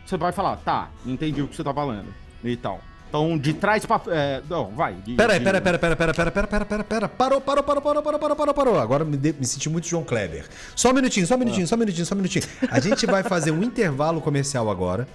você 0.06 0.16
vai 0.16 0.32
falar, 0.32 0.56
tá, 0.56 0.90
entendi 1.04 1.42
o 1.42 1.48
que 1.48 1.54
você 1.54 1.62
tá 1.64 1.74
falando 1.74 2.08
e 2.42 2.56
tal. 2.56 2.80
Então, 3.08 3.38
de 3.38 3.54
trás 3.54 3.86
pra. 3.86 4.00
É, 4.08 4.42
não, 4.50 4.66
vai. 4.72 4.94
de- 4.94 5.14
Peraí, 5.14 5.38
de- 5.38 5.44
peraí, 5.44 5.60
peraí, 5.62 5.78
peraí, 5.78 5.96
peraí, 5.96 6.14
peraí, 6.14 6.30
peraí, 6.32 6.46
peraí, 6.46 6.64
peraí, 6.66 6.84
peraí. 6.84 7.08
Parou, 7.16 7.40
parou, 7.40 7.62
parou, 7.64 7.82
parou, 7.82 8.02
parou, 8.02 8.18
parou, 8.20 8.36
parou, 8.36 8.54
parou. 8.54 8.78
Agora 8.78 9.04
me, 9.04 9.16
de- 9.16 9.32
me 9.32 9.46
senti 9.46 9.68
muito 9.70 9.86
João 9.88 10.04
Kleber. 10.04 10.44
Só 10.76 10.90
um 10.90 10.92
minutinho, 10.94 11.26
só 11.26 11.34
um 11.34 11.38
minutinho, 11.38 11.66
só 11.66 11.74
um 11.74 11.78
minutinho, 11.78 12.04
só 12.06 12.14
um 12.14 12.18
minutinho. 12.18 12.44
A 12.70 12.78
gente 12.80 13.06
vai 13.06 13.22
fazer 13.22 13.50
um 13.50 13.62
intervalo 13.62 14.20
comercial 14.20 14.70
agora. 14.70 15.08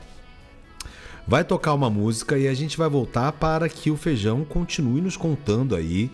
Vai 1.27 1.43
tocar 1.43 1.73
uma 1.73 1.89
música 1.89 2.37
e 2.37 2.47
a 2.47 2.53
gente 2.53 2.77
vai 2.77 2.89
voltar 2.89 3.31
para 3.33 3.69
que 3.69 3.89
o 3.89 3.95
Feijão 3.95 4.43
continue 4.43 4.99
nos 4.99 5.15
contando 5.15 5.75
aí 5.75 6.11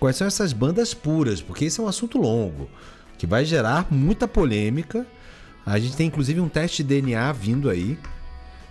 quais 0.00 0.16
são 0.16 0.26
essas 0.26 0.52
bandas 0.52 0.92
puras, 0.92 1.40
porque 1.40 1.66
esse 1.66 1.78
é 1.78 1.82
um 1.82 1.86
assunto 1.86 2.18
longo, 2.18 2.68
que 3.16 3.26
vai 3.26 3.44
gerar 3.44 3.86
muita 3.90 4.26
polêmica. 4.26 5.06
A 5.64 5.78
gente 5.78 5.96
tem 5.96 6.06
inclusive 6.08 6.40
um 6.40 6.48
teste 6.48 6.82
de 6.82 6.88
DNA 6.88 7.30
vindo 7.32 7.68
aí. 7.70 7.96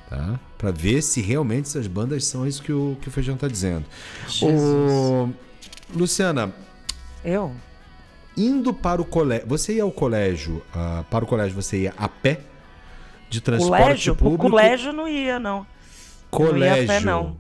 Tá? 0.09 0.39
Pra 0.57 0.71
ver 0.71 1.01
se 1.01 1.21
realmente 1.21 1.67
essas 1.67 1.87
bandas 1.87 2.25
são 2.25 2.45
isso 2.47 2.61
que 2.61 2.73
o, 2.73 2.97
que 3.01 3.07
o 3.07 3.11
Feijão 3.11 3.37
tá 3.37 3.47
dizendo. 3.47 3.85
Ô, 4.41 5.29
Luciana, 5.95 6.53
Eu? 7.23 7.53
indo 8.35 8.73
para 8.73 9.01
o 9.01 9.05
colégio. 9.05 9.47
Você 9.47 9.73
ia 9.75 9.83
ao 9.83 9.91
colégio, 9.91 10.63
ah, 10.73 11.03
para 11.09 11.23
o 11.25 11.27
colégio 11.27 11.53
você 11.53 11.83
ia 11.83 11.93
a 11.97 12.07
pé? 12.07 12.41
De 13.29 13.41
transporte 13.41 13.83
Colégio? 13.83 14.15
Público? 14.15 14.49
colégio 14.49 14.91
não 14.91 15.07
ia, 15.07 15.37
não. 15.37 15.65
Colégio. 16.31 16.59
Não 16.59 16.75
ia 16.77 16.83
a 16.83 16.87
pé, 16.87 16.99
não. 16.99 17.37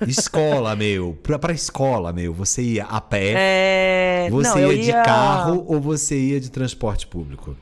Escola, 0.06 0.76
meu. 0.76 1.18
Pra, 1.22 1.38
pra 1.38 1.52
escola, 1.52 2.12
meu. 2.12 2.32
Você 2.32 2.62
ia 2.62 2.84
a 2.84 3.00
pé? 3.00 3.34
É... 3.36 4.28
Você 4.30 4.48
não, 4.48 4.58
ia, 4.58 4.64
eu 4.64 4.78
de 4.78 4.92
carro 4.92 5.64
ou 5.66 5.80
você 5.80 6.18
ia 6.18 6.40
de 6.40 6.50
transporte 6.50 7.06
público? 7.06 7.56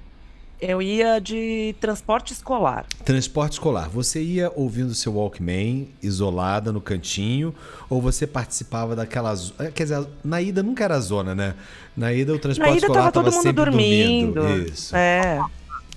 Eu 0.66 0.80
ia 0.80 1.18
de 1.20 1.74
transporte 1.78 2.32
escolar. 2.32 2.86
Transporte 3.04 3.52
escolar. 3.52 3.86
Você 3.90 4.22
ia 4.22 4.50
ouvindo 4.56 4.94
seu 4.94 5.12
Walkman 5.14 5.88
isolada 6.02 6.72
no 6.72 6.80
cantinho 6.80 7.54
ou 7.90 8.00
você 8.00 8.26
participava 8.26 8.96
daquela. 8.96 9.34
eh, 9.58 9.70
Quer 9.70 9.82
dizer, 9.82 10.06
na 10.24 10.40
ida 10.40 10.62
nunca 10.62 10.82
era 10.82 10.98
zona, 11.00 11.34
né? 11.34 11.54
Na 11.94 12.14
ida 12.14 12.32
o 12.32 12.38
transporte 12.38 12.70
Na 12.70 12.76
ida 12.78 12.86
escolar 12.86 13.12
tava 13.12 13.12
todo 13.12 13.30
mundo 13.34 13.42
sempre 13.42 13.62
dormindo. 13.64 14.40
Isso. 14.66 14.96
É. 14.96 15.38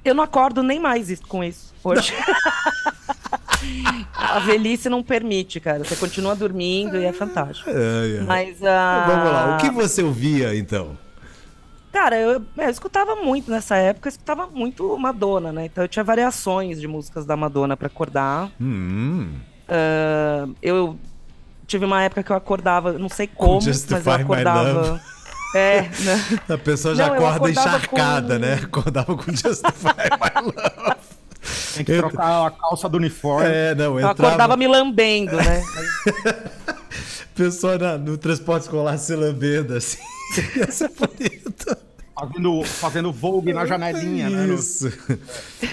Eu 0.04 0.14
não 0.14 0.24
acordo 0.24 0.62
nem 0.62 0.80
mais 0.80 1.10
isso- 1.10 1.26
com 1.28 1.44
isso 1.44 1.72
hoje. 1.84 2.12
A 4.14 4.38
velhice 4.40 4.88
não 4.88 5.02
permite, 5.02 5.60
cara. 5.60 5.84
Você 5.84 5.96
continua 5.96 6.34
dormindo 6.36 6.96
e 6.96 7.04
é 7.04 7.12
fantástico. 7.12 7.68
Ai, 7.70 8.18
ai. 8.18 8.24
Mas. 8.26 8.62
ah, 8.64 9.04
Vamos 9.08 9.32
lá, 9.32 9.56
o 9.56 9.60
que 9.60 9.70
você 9.70 10.02
ouvia 10.02 10.54
então? 10.56 10.96
Cara, 11.92 12.16
eu, 12.16 12.40
eu 12.56 12.70
escutava 12.70 13.16
muito 13.16 13.50
nessa 13.50 13.76
época, 13.76 14.08
eu 14.08 14.10
escutava 14.10 14.46
muito 14.46 14.96
Madonna, 14.96 15.52
né? 15.52 15.64
Então 15.66 15.82
eu 15.82 15.88
tinha 15.88 16.04
variações 16.04 16.80
de 16.80 16.86
músicas 16.86 17.26
da 17.26 17.36
Madonna 17.36 17.76
pra 17.76 17.88
acordar. 17.88 18.48
Hum, 18.60 19.32
Ah, 19.68 20.46
eu 20.62 20.96
tive 21.66 21.84
uma 21.84 22.02
época 22.02 22.22
que 22.22 22.30
eu 22.30 22.36
acordava, 22.36 22.92
não 22.92 23.08
sei 23.08 23.26
como, 23.26 23.54
mas 23.54 23.64
Justify 23.64 23.94
eu 24.10 24.16
My 24.18 24.22
acordava. 24.22 25.00
É, 25.52 25.80
né? 25.82 26.38
a 26.48 26.58
pessoa 26.58 26.94
já 26.94 27.08
Não, 27.08 27.16
eu 27.16 27.26
acorda 27.26 27.50
encharcada, 27.50 28.34
com- 28.36 28.40
né? 28.40 28.54
Acordava 28.62 29.16
com 29.16 29.32
Justify 29.32 30.10
My 30.12 30.42
Love. 30.44 30.99
Tem 31.74 31.84
que 31.84 31.96
trocar 31.96 32.46
a 32.46 32.50
calça 32.50 32.88
do 32.88 32.96
uniforme. 32.98 33.48
É, 33.48 33.74
não, 33.74 33.98
Eu 33.98 34.10
entrava... 34.10 34.26
acordava 34.28 34.56
me 34.56 34.66
lambendo, 34.66 35.36
né? 35.36 35.62
Pessoa 37.34 37.78
na- 37.78 37.96
no 37.98 38.18
transporte 38.18 38.64
escolar 38.64 38.98
se 38.98 39.14
lambendo, 39.14 39.74
assim. 39.74 39.98
Essa 40.60 40.86
é 40.86 40.88
bonita. 40.88 41.78
Fazendo, 42.14 42.64
fazendo 42.64 43.12
Vogue 43.12 43.52
na 43.52 43.64
janelinha, 43.64 44.28
né? 44.28 44.44
no- 44.46 44.54
Isso. 44.54 44.88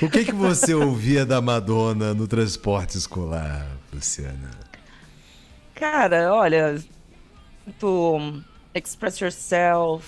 O 0.02 0.10
que, 0.10 0.24
que 0.26 0.32
você 0.32 0.74
ouvia 0.74 1.26
da 1.26 1.42
Madonna 1.42 2.14
no 2.14 2.26
transporte 2.28 2.98
escolar, 2.98 3.68
Luciana? 3.94 4.52
Cara, 5.76 6.34
olha, 6.34 6.82
muito 7.66 8.42
Express 8.74 9.20
Yourself. 9.20 10.08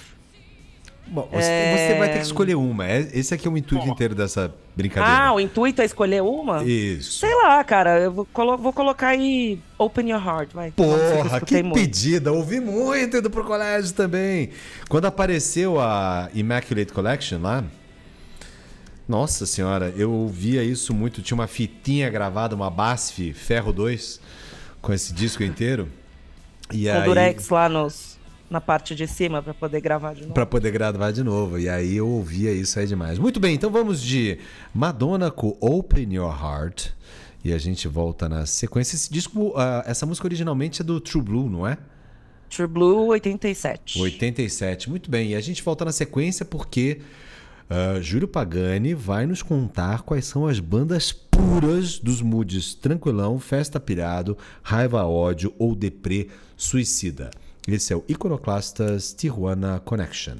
Bom, 1.12 1.28
você, 1.32 1.40
você 1.42 1.96
vai 1.98 2.10
ter 2.10 2.20
que 2.20 2.26
escolher 2.26 2.56
uma. 2.56 2.86
É- 2.88 3.10
Esse 3.14 3.34
aqui 3.34 3.48
é 3.48 3.52
o 3.52 3.58
intuito 3.58 3.86
Bom. 3.86 3.92
inteiro 3.92 4.14
dessa 4.14 4.54
brincadeira. 4.76 5.18
Ah, 5.28 5.34
o 5.34 5.40
intuito 5.40 5.82
é 5.82 5.86
escolher 5.86 6.22
uma? 6.22 6.64
Isso. 6.64 7.20
Sei 7.20 7.34
lá, 7.44 7.64
cara, 7.64 8.00
eu 8.00 8.12
vou, 8.12 8.26
colo- 8.32 8.58
vou 8.58 8.72
colocar 8.72 9.08
aí 9.10 9.60
Open 9.78 10.12
Your 10.12 10.24
Heart, 10.24 10.50
vai. 10.54 10.72
Porra, 10.72 11.42
que 11.42 11.64
muito. 11.64 11.74
pedida! 11.76 12.32
Ouvi 12.32 12.60
muito 12.60 13.18
indo 13.18 13.30
pro 13.30 13.44
colégio 13.44 13.94
também. 13.94 14.52
Quando 14.88 15.06
apareceu 15.06 15.80
a 15.80 16.30
Immaculate 16.36 16.94
Collection 16.94 17.42
lá, 17.42 17.64
nossa 19.08 19.46
senhora, 19.48 19.92
eu 19.98 20.12
ouvia 20.12 20.64
isso 20.64 20.94
muito. 20.94 21.22
Tinha 21.24 21.36
uma 21.36 21.48
fitinha 21.48 22.10
gravada, 22.10 22.56
uma 22.56 22.70
BASF 22.70 23.34
Ferro 23.34 23.74
2, 23.74 24.22
com 24.82 24.94
esse 24.94 25.12
disco 25.14 25.42
inteiro. 25.44 25.90
E 26.72 26.84
Com 26.86 26.92
aí, 26.92 27.04
Durex 27.04 27.50
lá 27.50 27.68
nos, 27.68 28.19
na 28.50 28.60
parte 28.60 28.96
de 28.96 29.08
cima 29.08 29.42
pra 29.42 29.54
poder 29.54 29.80
gravar 29.82 30.14
de 30.14 30.22
novo. 30.22 30.34
Pra 30.34 30.46
poder 30.46 30.72
gravar 30.72 31.12
de 31.12 31.24
novo. 31.24 31.60
E 31.60 31.70
aí 31.70 31.96
eu 31.98 32.08
ouvia 32.08 32.52
isso 32.52 32.80
aí 32.80 32.88
demais. 32.88 33.20
Muito 33.20 33.40
bem, 33.40 33.56
então 33.56 33.70
vamos 33.70 34.02
de 34.02 34.40
Madonna 34.74 35.30
com 35.30 35.56
Open 35.60 36.14
Your 36.14 36.34
Heart. 36.34 36.92
E 37.44 37.54
a 37.54 37.58
gente 37.58 37.88
volta 37.88 38.28
na 38.28 38.46
sequência. 38.46 38.96
Esse 38.96 39.12
disco, 39.12 39.54
ah, 39.56 39.84
essa 39.86 40.06
música 40.06 40.28
originalmente 40.28 40.82
é 40.82 40.86
do 40.86 41.00
True 41.00 41.24
Blue, 41.24 41.50
não 41.50 41.66
é? 41.66 41.78
True 42.50 42.68
Blue 42.68 43.08
87. 43.08 44.02
87, 44.02 44.90
muito 44.90 45.10
bem. 45.10 45.32
E 45.32 45.36
a 45.36 45.42
gente 45.42 45.64
volta 45.64 45.86
na 45.86 45.92
sequência 45.92 46.44
porque 46.44 47.00
ah, 47.70 48.00
Júlio 48.02 48.28
Pagani 48.28 48.96
vai 48.96 49.26
nos 49.28 49.44
contar 49.44 50.02
quais 50.02 50.26
são 50.26 50.48
as 50.48 50.60
bandas 50.60 51.12
puras 51.12 52.00
dos 52.00 52.22
moods 52.22 52.74
Tranquilão, 52.74 53.40
Festa 53.40 53.80
Pirado, 53.80 54.38
Raiva 54.64 55.06
Ódio 55.06 55.54
ou 55.58 55.76
Deprê 55.76 56.28
Suicida. 56.58 57.30
Esse 57.68 57.94
é 57.94 57.96
o 57.96 58.04
Iconoclastas 58.08 59.14
Tijuana 59.14 59.80
Connection. 59.80 60.38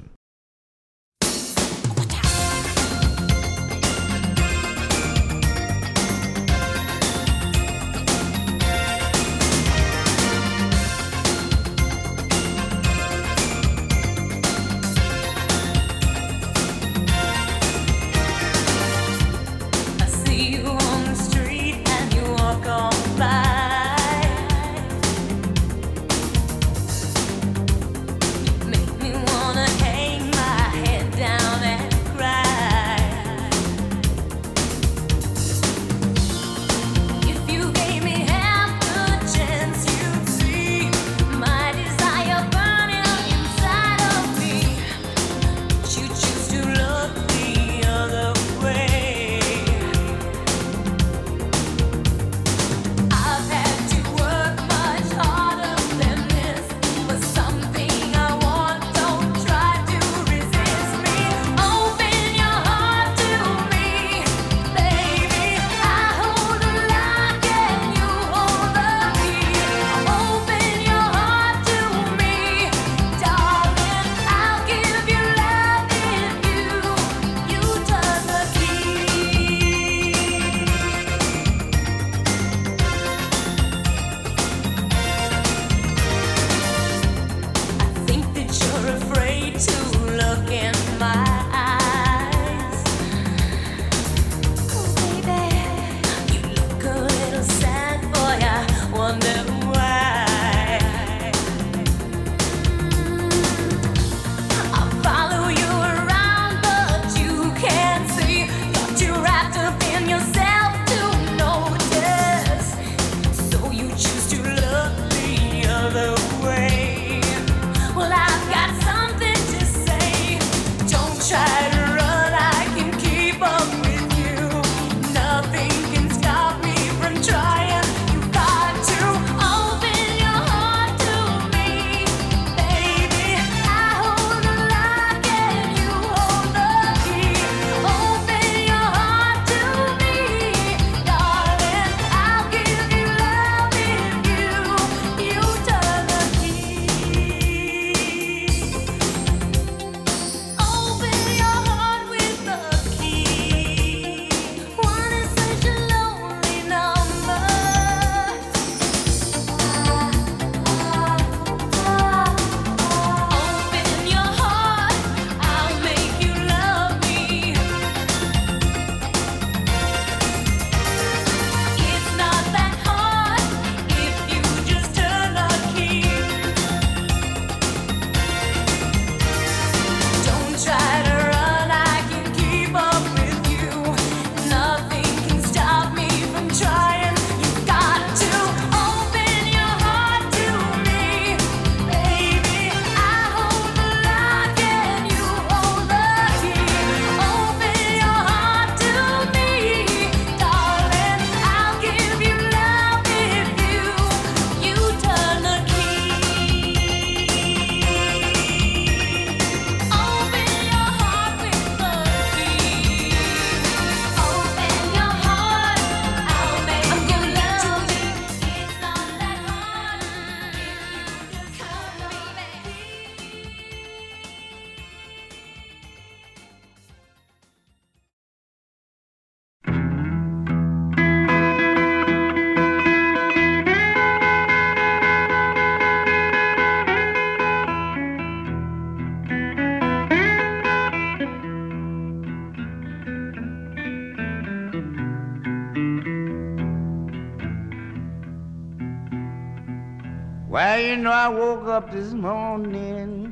Up 251.80 251.90
this 251.92 252.14
morning. 252.14 253.32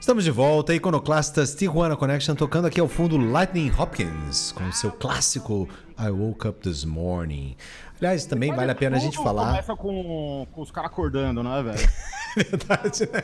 Estamos 0.00 0.24
de 0.24 0.32
volta, 0.32 0.74
Iconoclastas 0.74 1.54
Tijuana 1.54 1.96
Connection, 1.96 2.34
tocando 2.34 2.66
aqui 2.66 2.80
ao 2.80 2.88
fundo 2.88 3.16
Lightning 3.16 3.70
Hopkins, 3.78 4.50
com 4.50 4.72
seu 4.72 4.90
clássico 4.90 5.68
I 5.96 6.10
Woke 6.10 6.48
Up 6.48 6.60
This 6.60 6.84
Morning. 6.84 7.56
Aliás, 7.98 8.26
também 8.26 8.52
vale 8.52 8.72
a 8.72 8.74
pena 8.74 8.96
a 8.96 8.98
gente 8.98 9.16
falar. 9.16 9.46
Começa 9.46 9.76
com, 9.76 10.46
com 10.50 10.60
os 10.60 10.72
caras 10.72 10.90
acordando, 10.90 11.40
né, 11.40 11.62
velho? 11.62 11.88
Verdade, 12.36 13.08
né? 13.12 13.22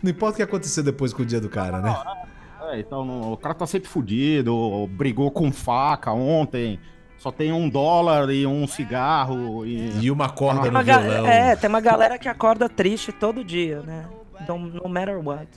Não 0.00 0.12
importa 0.12 0.34
o 0.34 0.36
que 0.36 0.42
aconteceu 0.44 0.84
depois 0.84 1.12
com 1.12 1.22
o 1.22 1.26
dia 1.26 1.40
do 1.40 1.48
cara, 1.48 1.80
né? 1.80 1.96
É, 2.68 2.78
então 2.78 3.32
o 3.32 3.36
cara 3.36 3.54
tá 3.54 3.66
sempre 3.66 3.88
fudido, 3.88 4.86
brigou 4.92 5.28
com 5.32 5.50
faca 5.50 6.12
ontem, 6.12 6.78
só 7.24 7.32
tem 7.32 7.50
um 7.52 7.70
dólar 7.70 8.28
e 8.28 8.46
um 8.46 8.66
cigarro 8.66 9.64
e... 9.64 9.92
E 10.02 10.10
uma 10.10 10.28
corda 10.28 10.60
Tem 10.64 10.70
no 10.70 10.84
ga- 10.84 10.98
violão. 10.98 11.26
é, 11.26 11.56
tem 11.56 11.70
uma 11.70 11.80
galera 11.80 12.18
que 12.18 12.28
acorda 12.28 12.68
triste 12.68 13.12
todo 13.12 13.42
dia, 13.42 13.80
né? 13.80 14.06
Don't- 14.46 14.76
no 14.76 14.86
matter 14.90 15.18
what. 15.26 15.48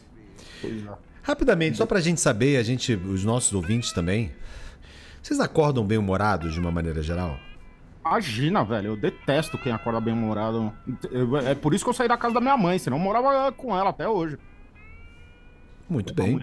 Rapidamente, 1.22 1.76
só 1.78 1.86
pra 1.86 2.00
gente 2.00 2.22
saber, 2.22 2.56
a 2.56 2.64
gente, 2.64 2.94
os 2.96 3.26
nossos 3.26 3.52
ouvintes 3.52 3.92
também. 3.92 4.32
Vocês 5.22 5.42
acordam 5.42 5.84
bem-humorados 5.84 6.54
de 6.54 6.60
uma 6.62 6.72
maneira 6.72 7.04
geral? 7.04 7.38
Imagina, 8.06 8.64
velho, 8.64 8.92
eu 8.92 8.96
detesto 8.96 9.58
quem 9.58 9.74
acorda 9.74 10.00
bem 10.00 10.14
humorado. 10.14 10.72
Eu- 11.12 11.36
É 11.36 11.54
por 11.54 11.74
isso 11.74 11.84
que 11.84 11.90
eu 11.90 11.94
saí 11.94 12.08
da 12.08 12.16
casa 12.16 12.36
da 12.36 12.40
minha 12.40 12.56
mãe, 12.56 12.80
senão 12.80 12.96
eu 12.96 13.04
morava 13.04 13.52
com 13.52 13.78
ela 13.78 13.90
até 13.90 14.08
hoje. 14.08 14.38
Muito 15.90 16.14
bem. 16.14 16.40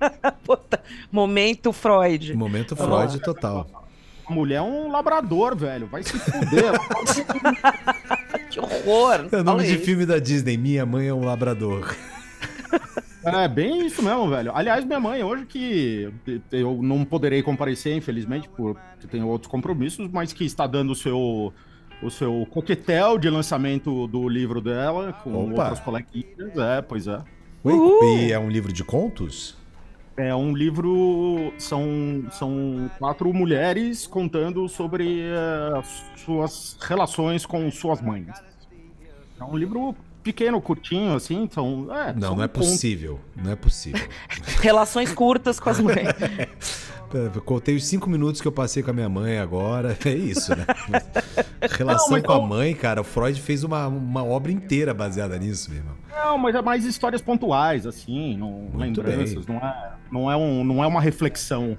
é 0.00 0.30
Puta, 0.44 0.82
momento 1.12 1.72
Freud. 1.72 2.34
Momento 2.34 2.74
Freud 2.74 3.20
total. 3.20 3.83
A 4.26 4.32
mulher 4.32 4.56
é 4.56 4.62
um 4.62 4.90
labrador, 4.90 5.56
velho, 5.56 5.86
vai 5.86 6.02
se 6.02 6.18
fuder. 6.18 6.72
Que 8.50 8.60
horror. 8.60 9.26
É 9.32 9.36
o 9.36 9.44
nome 9.44 9.44
fala 9.44 9.64
de 9.64 9.74
isso. 9.74 9.84
filme 9.84 10.06
da 10.06 10.18
Disney, 10.20 10.56
Minha 10.56 10.86
Mãe 10.86 11.08
é 11.08 11.14
um 11.14 11.24
Labrador. 11.24 11.94
É 13.24 13.48
bem 13.48 13.86
isso 13.86 14.02
mesmo, 14.02 14.28
velho. 14.28 14.52
Aliás, 14.54 14.84
minha 14.84 15.00
mãe, 15.00 15.24
hoje 15.24 15.46
que 15.46 16.12
eu 16.52 16.80
não 16.82 17.04
poderei 17.04 17.42
comparecer, 17.42 17.96
infelizmente, 17.96 18.48
porque 18.54 19.06
tenho 19.10 19.26
outros 19.26 19.50
compromissos, 19.50 20.08
mas 20.12 20.32
que 20.32 20.44
está 20.44 20.66
dando 20.66 20.90
o 20.92 20.94
seu, 20.94 21.52
o 22.02 22.10
seu 22.10 22.46
coquetel 22.50 23.18
de 23.18 23.30
lançamento 23.30 24.06
do 24.06 24.28
livro 24.28 24.60
dela 24.60 25.12
com 25.24 25.30
Opa. 25.50 25.62
outras 25.62 25.80
coleguinhas. 25.80 26.56
É, 26.56 26.82
pois 26.82 27.06
é. 27.08 27.20
Ué, 27.64 27.72
E 28.26 28.32
é 28.32 28.38
um 28.38 28.50
livro 28.50 28.72
de 28.72 28.84
contos? 28.84 29.56
É 30.16 30.34
um 30.34 30.54
livro. 30.54 31.52
São, 31.58 32.24
são 32.30 32.90
quatro 32.98 33.32
mulheres 33.32 34.06
contando 34.06 34.68
sobre 34.68 35.22
eh, 35.22 35.82
suas 36.16 36.76
relações 36.80 37.44
com 37.44 37.68
suas 37.70 38.00
mães. 38.00 38.28
É 39.40 39.44
um 39.44 39.56
livro 39.56 39.94
pequeno, 40.22 40.60
curtinho, 40.60 41.14
assim. 41.14 41.42
Então, 41.42 41.88
é, 41.94 42.12
Não, 42.12 42.36
não 42.36 42.44
é 42.44 42.48
possível. 42.48 43.20
Não 43.36 43.50
é 43.50 43.56
possível. 43.56 44.08
Relações 44.62 45.12
curtas 45.12 45.58
com 45.58 45.70
as 45.70 45.80
mães. 45.80 46.08
Eu 47.14 47.40
contei 47.42 47.76
os 47.76 47.86
cinco 47.86 48.10
minutos 48.10 48.40
que 48.40 48.48
eu 48.48 48.52
passei 48.52 48.82
com 48.82 48.90
a 48.90 48.94
minha 48.94 49.08
mãe 49.08 49.38
agora. 49.38 49.96
É 50.04 50.10
isso, 50.10 50.54
né? 50.54 50.66
Relação 51.70 52.16
Não, 52.16 52.22
com 52.22 52.32
a 52.32 52.46
mãe, 52.46 52.74
cara, 52.74 53.00
o 53.00 53.04
Freud 53.04 53.40
fez 53.40 53.64
uma, 53.64 53.86
uma 53.86 54.22
obra 54.22 54.52
inteira 54.52 54.92
baseada 54.92 55.38
nisso, 55.38 55.70
meu 55.70 55.78
irmão. 55.78 55.94
Não, 56.10 56.36
mas 56.36 56.54
é 56.54 56.60
mais 56.60 56.84
histórias 56.84 57.22
pontuais, 57.22 57.86
assim, 57.86 58.36
não, 58.36 58.50
Muito 58.72 59.00
lembranças, 59.00 59.46
não 59.46 59.56
é, 59.56 59.92
não, 60.12 60.30
é 60.30 60.36
um, 60.36 60.62
não 60.62 60.84
é 60.84 60.86
uma 60.86 61.00
reflexão. 61.00 61.78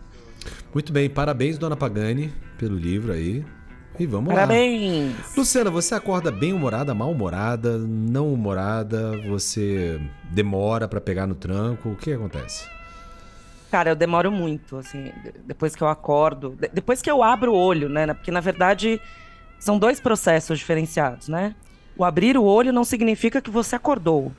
Muito 0.74 0.92
bem, 0.92 1.08
parabéns, 1.10 1.58
dona 1.58 1.76
Pagani, 1.76 2.34
pelo 2.58 2.76
livro 2.76 3.12
aí. 3.12 3.46
E 4.00 4.06
vamos 4.06 4.30
lá. 4.30 4.42
Parabéns. 4.42 5.16
Luciana, 5.38 5.70
você 5.70 5.96
acorda 5.96 6.32
bem 6.32 6.52
humorada, 6.52 6.94
mal 6.94 7.12
humorada, 7.12 7.78
não 7.78 8.34
humorada? 8.34 9.12
Você 9.30 10.02
demora 10.32 10.88
pra 10.88 11.00
pegar 11.00 11.28
no 11.28 11.36
tranco? 11.36 11.90
O 11.90 11.96
que 11.96 12.12
acontece? 12.12 12.75
Cara, 13.76 13.90
eu 13.90 13.96
demoro 13.96 14.32
muito, 14.32 14.78
assim, 14.78 15.12
de- 15.22 15.34
depois 15.46 15.76
que 15.76 15.84
eu 15.84 15.90
acordo, 15.90 16.52
de- 16.58 16.70
depois 16.72 17.02
que 17.02 17.12
eu 17.12 17.22
abro 17.22 17.52
o 17.52 17.58
olho, 17.58 17.90
né? 17.90 18.14
Porque 18.14 18.32
na 18.32 18.40
verdade 18.40 19.02
são 19.60 19.78
dois 19.78 20.00
processos 20.00 20.58
diferenciados, 20.58 21.28
né? 21.28 21.54
O 21.98 22.06
abrir 22.06 22.38
o 22.38 22.44
olho 22.46 22.72
não 22.72 22.86
significa 22.86 23.42
que 23.42 23.50
você 23.50 23.76
acordou. 23.76 24.32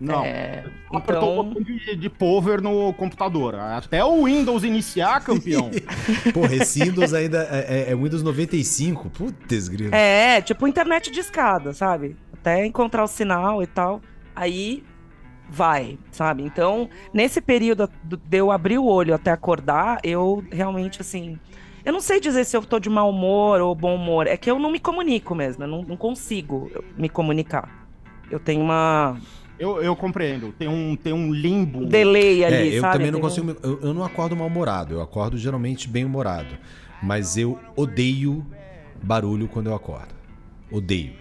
Não. 0.00 0.24
É, 0.24 0.64
Apertou 0.94 1.28
o 1.28 1.32
então, 1.42 1.44
botão 1.44 1.62
de, 1.62 1.94
de 1.96 2.08
power 2.08 2.62
no 2.62 2.90
computador. 2.94 3.54
Até 3.56 4.02
o 4.02 4.24
Windows 4.24 4.64
iniciar, 4.64 5.22
campeão. 5.22 5.70
Porra, 6.32 6.54
esse 6.54 6.82
Windows 6.82 7.12
ainda 7.12 7.46
é, 7.50 7.90
é- 7.90 7.92
é 7.92 7.94
Windows 7.94 8.22
95. 8.22 9.10
Putz, 9.10 9.68
grilo. 9.68 9.94
é, 9.94 10.40
tipo 10.40 10.66
internet 10.66 11.10
de 11.10 11.20
escada, 11.20 11.74
sabe? 11.74 12.16
Até 12.32 12.64
encontrar 12.64 13.04
o 13.04 13.06
sinal 13.06 13.62
e 13.62 13.66
tal. 13.66 14.00
Aí 14.34 14.82
vai, 15.50 15.98
sabe? 16.12 16.42
Então, 16.44 16.88
nesse 17.12 17.40
período 17.40 17.90
do- 18.04 18.16
de 18.16 18.36
eu 18.38 18.50
abrir 18.50 18.78
o 18.78 18.84
olho 18.86 19.14
até 19.14 19.30
acordar, 19.30 19.98
eu 20.04 20.44
realmente, 20.50 21.00
assim. 21.00 21.38
Eu 21.84 21.92
não 21.92 22.00
sei 22.00 22.20
dizer 22.20 22.44
se 22.44 22.56
eu 22.56 22.62
tô 22.62 22.78
de 22.78 22.88
mau 22.90 23.08
humor 23.10 23.60
ou 23.60 23.74
bom 23.74 23.94
humor. 23.96 24.26
É 24.26 24.36
que 24.36 24.50
eu 24.50 24.58
não 24.58 24.70
me 24.70 24.78
comunico 24.78 25.34
mesmo. 25.34 25.64
Eu 25.64 25.68
não, 25.68 25.82
não 25.82 25.96
consigo 25.96 26.70
me 26.96 27.08
comunicar. 27.08 27.86
Eu 28.30 28.38
tenho 28.38 28.60
uma 28.60 29.16
Eu, 29.58 29.82
eu 29.82 29.96
compreendo. 29.96 30.52
Tem 30.58 30.68
um, 30.68 30.94
tem 30.94 31.12
um 31.12 31.32
limbo. 31.32 31.80
um 31.80 31.86
delay 31.86 32.42
É, 32.44 32.46
ali, 32.46 32.74
eu 32.74 32.80
sabe? 32.82 32.92
também 32.98 33.10
não 33.10 33.18
Tem 33.18 33.26
um- 33.26 33.28
consigo. 33.28 33.46
me- 33.46 33.56
Eu, 33.62 33.80
eu 33.88 33.94
não 33.94 34.04
acordo 34.04 34.36
mal-humorado, 34.36 34.94
eu 34.94 35.00
acordo 35.00 35.36
geralmente 35.38 35.88
bem-humorado. 35.88 36.54
Mas 37.02 37.36
eu 37.38 37.58
odeio 37.74 38.44
barulho 39.02 39.48
quando 39.48 39.68
eu 39.68 39.74
acordo. 39.74 40.14
Odeio. 40.70 41.14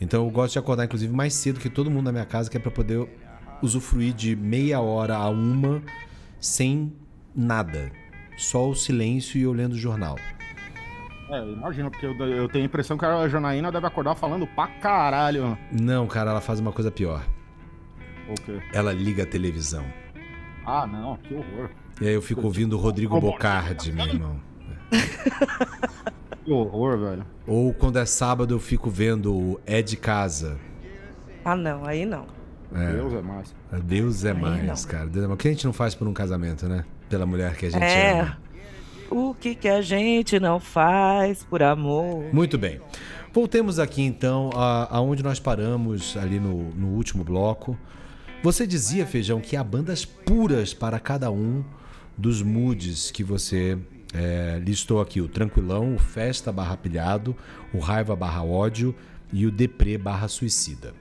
Então 0.00 0.24
eu 0.24 0.30
gosto 0.30 0.54
de 0.54 0.58
acordar, 0.58 0.86
inclusive, 0.86 1.12
mais 1.14 1.34
cedo 1.34 1.60
que 1.60 1.68
todo 1.68 1.90
mundo 1.90 2.06
na 2.06 2.12
minha 2.12 2.24
casa, 2.24 2.50
que 2.50 2.56
é 2.56 2.60
pra 2.60 2.70
poder 2.70 3.06
usufruir 3.62 4.12
de 4.12 4.34
meia 4.36 4.80
hora 4.80 5.16
a 5.16 5.28
uma 5.28 5.82
sem 6.38 6.92
nada. 7.34 7.90
Só 8.36 8.68
o 8.68 8.74
silêncio 8.74 9.38
e 9.38 9.42
eu 9.42 9.52
lendo 9.52 9.72
o 9.72 9.78
jornal. 9.78 10.16
É, 11.28 11.42
imagina, 11.44 11.90
porque 11.90 12.06
eu, 12.06 12.12
eu 12.26 12.48
tenho 12.48 12.64
a 12.64 12.66
impressão 12.66 12.98
que 12.98 13.04
a 13.04 13.28
Janaína 13.28 13.70
deve 13.70 13.86
acordar 13.86 14.16
falando 14.16 14.46
pra 14.48 14.66
caralho. 14.66 15.56
Não, 15.70 16.06
cara, 16.06 16.30
ela 16.30 16.40
faz 16.40 16.58
uma 16.58 16.72
coisa 16.72 16.90
pior. 16.90 17.24
O 18.28 18.34
quê? 18.34 18.60
Ela 18.72 18.92
liga 18.92 19.22
a 19.22 19.26
televisão. 19.26 19.84
Ah, 20.66 20.86
não, 20.86 21.16
que 21.18 21.34
horror. 21.34 21.70
E 22.00 22.08
aí 22.08 22.14
eu 22.14 22.22
fico 22.22 22.42
ouvindo 22.42 22.76
o 22.76 22.80
Rodrigo 22.80 23.20
Bocardi, 23.20 23.92
meu 23.92 24.06
irmão. 24.06 24.40
Que 26.44 26.50
horror, 26.50 26.98
velho. 26.98 27.26
Ou 27.46 27.72
quando 27.74 27.98
é 27.98 28.06
sábado 28.06 28.54
eu 28.54 28.58
fico 28.58 28.88
vendo 28.90 29.34
o 29.34 29.60
É 29.66 29.82
de 29.82 29.96
Casa. 29.96 30.58
Ah, 31.44 31.54
não, 31.54 31.84
aí 31.84 32.04
não. 32.06 32.26
É. 32.74 32.92
Deus 32.92 33.12
é 33.14 33.22
mais. 33.22 33.54
Deus 33.84 34.24
é 34.24 34.32
mais, 34.34 34.84
cara. 34.84 35.06
Deus 35.06 35.24
é 35.24 35.28
mais. 35.28 35.34
O 35.34 35.42
que 35.42 35.48
a 35.48 35.50
gente 35.50 35.64
não 35.64 35.72
faz 35.72 35.94
por 35.94 36.06
um 36.06 36.12
casamento, 36.12 36.66
né? 36.68 36.84
Pela 37.08 37.26
mulher 37.26 37.56
que 37.56 37.66
a 37.66 37.70
gente 37.70 37.82
É. 37.82 38.20
ama. 38.20 38.38
O 39.10 39.34
que 39.34 39.54
que 39.56 39.68
a 39.68 39.82
gente 39.82 40.38
não 40.38 40.60
faz 40.60 41.42
por 41.42 41.62
amor? 41.62 42.32
Muito 42.32 42.56
bem. 42.56 42.80
Voltemos 43.32 43.78
aqui 43.80 44.02
então 44.02 44.50
a- 44.54 44.88
aonde 44.96 45.22
nós 45.22 45.40
paramos 45.40 46.16
ali 46.16 46.38
no, 46.38 46.70
no 46.74 46.88
último 46.88 47.24
bloco. 47.24 47.76
Você 48.42 48.66
dizia, 48.66 49.04
Feijão, 49.06 49.40
que 49.40 49.56
há 49.56 49.64
bandas 49.64 50.04
puras 50.04 50.72
para 50.72 50.98
cada 51.00 51.30
um 51.30 51.64
dos 52.16 52.40
moods 52.42 53.10
que 53.10 53.22
você 53.24 53.76
é, 54.14 54.60
listou 54.64 55.00
aqui. 55.00 55.20
O 55.20 55.28
Tranquilão, 55.28 55.94
o 55.94 55.98
Festa 55.98 56.50
barra 56.52 56.76
Pilhado, 56.76 57.36
o 57.74 57.78
Raiva 57.78 58.14
barra 58.16 58.42
Ódio 58.44 58.94
e 59.32 59.44
o 59.46 59.50
Deprê 59.50 59.98
barra 59.98 60.26
Suicida. 60.28 60.92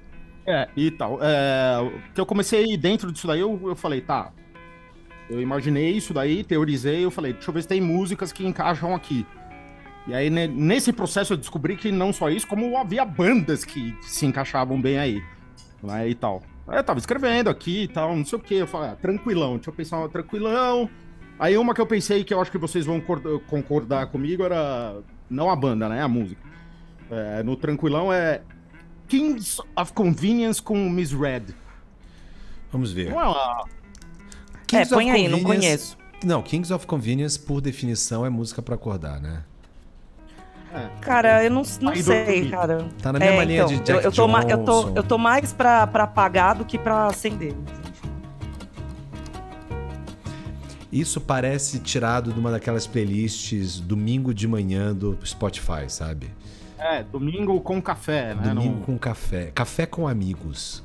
É, 0.50 0.68
e 0.76 0.90
tal. 0.90 1.20
É, 1.22 1.78
que 2.14 2.20
eu 2.20 2.26
comecei 2.26 2.76
dentro 2.76 3.12
disso 3.12 3.28
daí, 3.28 3.40
eu, 3.40 3.60
eu 3.64 3.76
falei, 3.76 4.02
tá. 4.02 4.32
Eu 5.30 5.40
imaginei 5.40 5.92
isso 5.92 6.12
daí, 6.12 6.44
teorizei, 6.44 7.06
eu 7.06 7.12
falei, 7.12 7.34
deixa 7.34 7.50
eu 7.50 7.54
ver 7.54 7.62
se 7.62 7.68
tem 7.68 7.80
músicas 7.80 8.32
que 8.32 8.44
encaixam 8.48 8.96
aqui. 8.96 9.28
E 10.08 10.14
aí, 10.16 10.28
ne- 10.32 10.48
nesse 10.48 10.92
processo, 10.92 11.34
eu 11.34 11.38
descobri 11.38 11.76
que 11.78 11.92
não 11.92 12.12
só 12.12 12.32
isso, 12.32 12.48
como 12.48 12.76
havia 12.78 13.06
bandas 13.06 13.64
que 13.64 13.96
se 14.02 14.26
encaixavam 14.26 14.82
bem 14.82 14.98
aí. 14.98 15.22
Né, 15.84 16.10
e 16.10 16.16
tal. 16.16 16.42
Eu 16.68 16.84
tava 16.84 16.98
escrevendo 16.98 17.48
aqui 17.48 17.84
e 17.84 17.88
tal, 17.88 18.16
não 18.16 18.26
sei 18.26 18.40
o 18.40 18.42
que. 18.42 18.56
Eu 18.56 18.68
falei, 18.68 18.90
ah, 18.90 18.96
tranquilão, 18.96 19.56
deixa 19.56 19.70
eu 19.70 19.74
pensar, 19.74 20.08
tranquilão. 20.10 20.90
Aí 21.38 21.56
uma 21.58 21.76
que 21.76 21.82
eu 21.82 21.86
pensei 21.88 22.24
que 22.24 22.34
eu 22.34 22.42
acho 22.42 22.52
que 22.52 22.58
vocês 22.58 22.88
vão 22.88 23.00
cor- 23.00 23.40
concordar 23.48 24.08
comigo 24.08 24.44
era. 24.44 24.98
Não 25.30 25.50
a 25.50 25.56
banda, 25.56 25.88
né? 25.88 26.02
A 26.02 26.08
música. 26.08 26.42
É, 27.12 27.44
no 27.44 27.56
tranquilão 27.56 28.12
é 28.12 28.42
Kings 29.10 29.60
of 29.76 29.91
Convenience 29.93 30.62
com 30.62 30.89
Miss 30.89 31.12
Red. 31.12 31.48
Vamos 32.72 32.91
ver. 32.93 33.10
Não 33.10 33.19
é 33.19 33.26
uma. 33.26 33.65
Kings 34.67 34.93
é, 34.93 34.95
põe 34.95 35.10
of 35.10 35.19
aí, 35.19 35.28
não 35.28 35.43
conheço. 35.43 35.98
Não, 36.24 36.41
Kings 36.43 36.72
of 36.72 36.86
Convenience, 36.86 37.39
por 37.39 37.60
definição, 37.60 38.26
é 38.26 38.30
música 38.30 38.62
pra 38.62 38.76
acordar, 38.76 39.19
né? 39.19 39.43
Cara, 41.02 41.43
eu 41.43 41.50
não, 41.50 41.63
não 41.82 41.95
sei, 41.95 42.48
cara. 42.52 42.88
Tá 43.02 43.12
na 43.12 43.17
mesma 43.17 43.41
É, 43.41 43.45
linha 43.45 43.63
então, 43.63 43.69
de 43.76 43.80
Jack 43.80 43.91
eu, 43.91 44.02
eu 44.02 44.12
tô 44.12 44.28
ma- 44.28 44.43
eu 44.43 44.63
tô, 44.63 44.89
eu 44.89 45.02
tô 45.04 45.17
mais 45.17 45.52
pra, 45.52 45.88
pra 45.88 46.04
apagar 46.04 46.54
do 46.54 46.63
que 46.63 46.78
pra 46.78 47.08
acender. 47.08 47.56
Isso 50.91 51.19
parece 51.22 51.80
tirado 51.80 52.32
de 52.34 52.39
uma 52.39 52.52
daquelas 52.52 52.86
playlists 52.86 53.80
domingo 53.80 54.32
de 54.34 54.48
manhã 54.48 54.93
do 54.93 55.17
Spotify, 55.26 55.86
sabe? 55.88 56.30
É, 56.80 57.04
domingo 57.04 57.60
com 57.62 57.82
café, 57.82 58.34
né? 58.34 58.54
Domingo 58.54 58.78
Não- 58.78 58.82
com 58.86 58.98
café. 58.98 59.52
Café 59.54 59.86
com 59.86 60.08
amigos. 60.08 60.84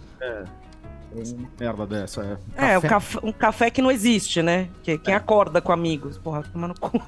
Uma 1.15 1.49
merda 1.61 1.87
dessa, 1.87 2.39
é. 2.57 2.73
É, 2.73 2.79
o 2.79 2.83
café- 2.83 3.21
um 3.23 3.31
café 3.31 3.71
que 3.71 3.81
não 3.81 3.89
existe, 3.91 4.43
né? 4.43 4.69
Que, 4.83 4.99
quem 4.99 5.15
acorda 5.15 5.61
com 5.61 5.71
amigos. 5.71 6.19
Porra, 6.19 6.43
tomando 6.43 6.75
cu. 6.81 7.01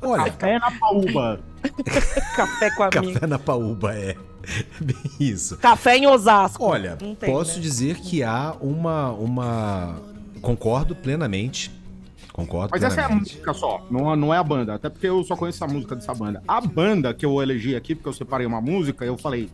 Olha, 0.00 0.30
Café 0.32 0.58
na 0.58 0.70
paúba. 0.70 1.40
café 2.34 2.70
com 2.70 2.82
amigos. 2.84 3.12
café 3.12 3.26
na 3.26 3.38
paúba 3.38 3.94
é. 3.94 4.16
É 4.46 5.22
isso. 5.22 5.56
Café 5.58 5.96
em 5.96 6.06
Osasco. 6.06 6.64
Olha, 6.64 6.96
tem, 6.96 7.14
posso 7.16 7.56
né? 7.56 7.62
dizer 7.62 7.96
que 7.96 8.22
há 8.22 8.54
uma, 8.60 9.10
uma. 9.10 9.96
Concordo 10.42 10.94
plenamente. 10.94 11.70
Concordo 12.34 12.70
Mas 12.72 12.82
essa 12.82 13.00
é 13.00 13.04
a 13.04 13.08
música 13.08 13.54
só, 13.54 13.86
não, 13.88 14.16
não 14.16 14.34
é 14.34 14.36
a 14.36 14.42
banda. 14.42 14.74
Até 14.74 14.90
porque 14.90 15.06
eu 15.06 15.22
só 15.22 15.36
conheço 15.36 15.62
a 15.62 15.68
música 15.68 15.94
dessa 15.94 16.12
banda. 16.12 16.42
A 16.48 16.60
banda 16.60 17.14
que 17.14 17.24
eu 17.24 17.40
elegi 17.40 17.76
aqui, 17.76 17.94
porque 17.94 18.08
eu 18.08 18.12
separei 18.12 18.44
uma 18.44 18.60
música, 18.60 19.04
eu 19.04 19.16
falei. 19.16 19.48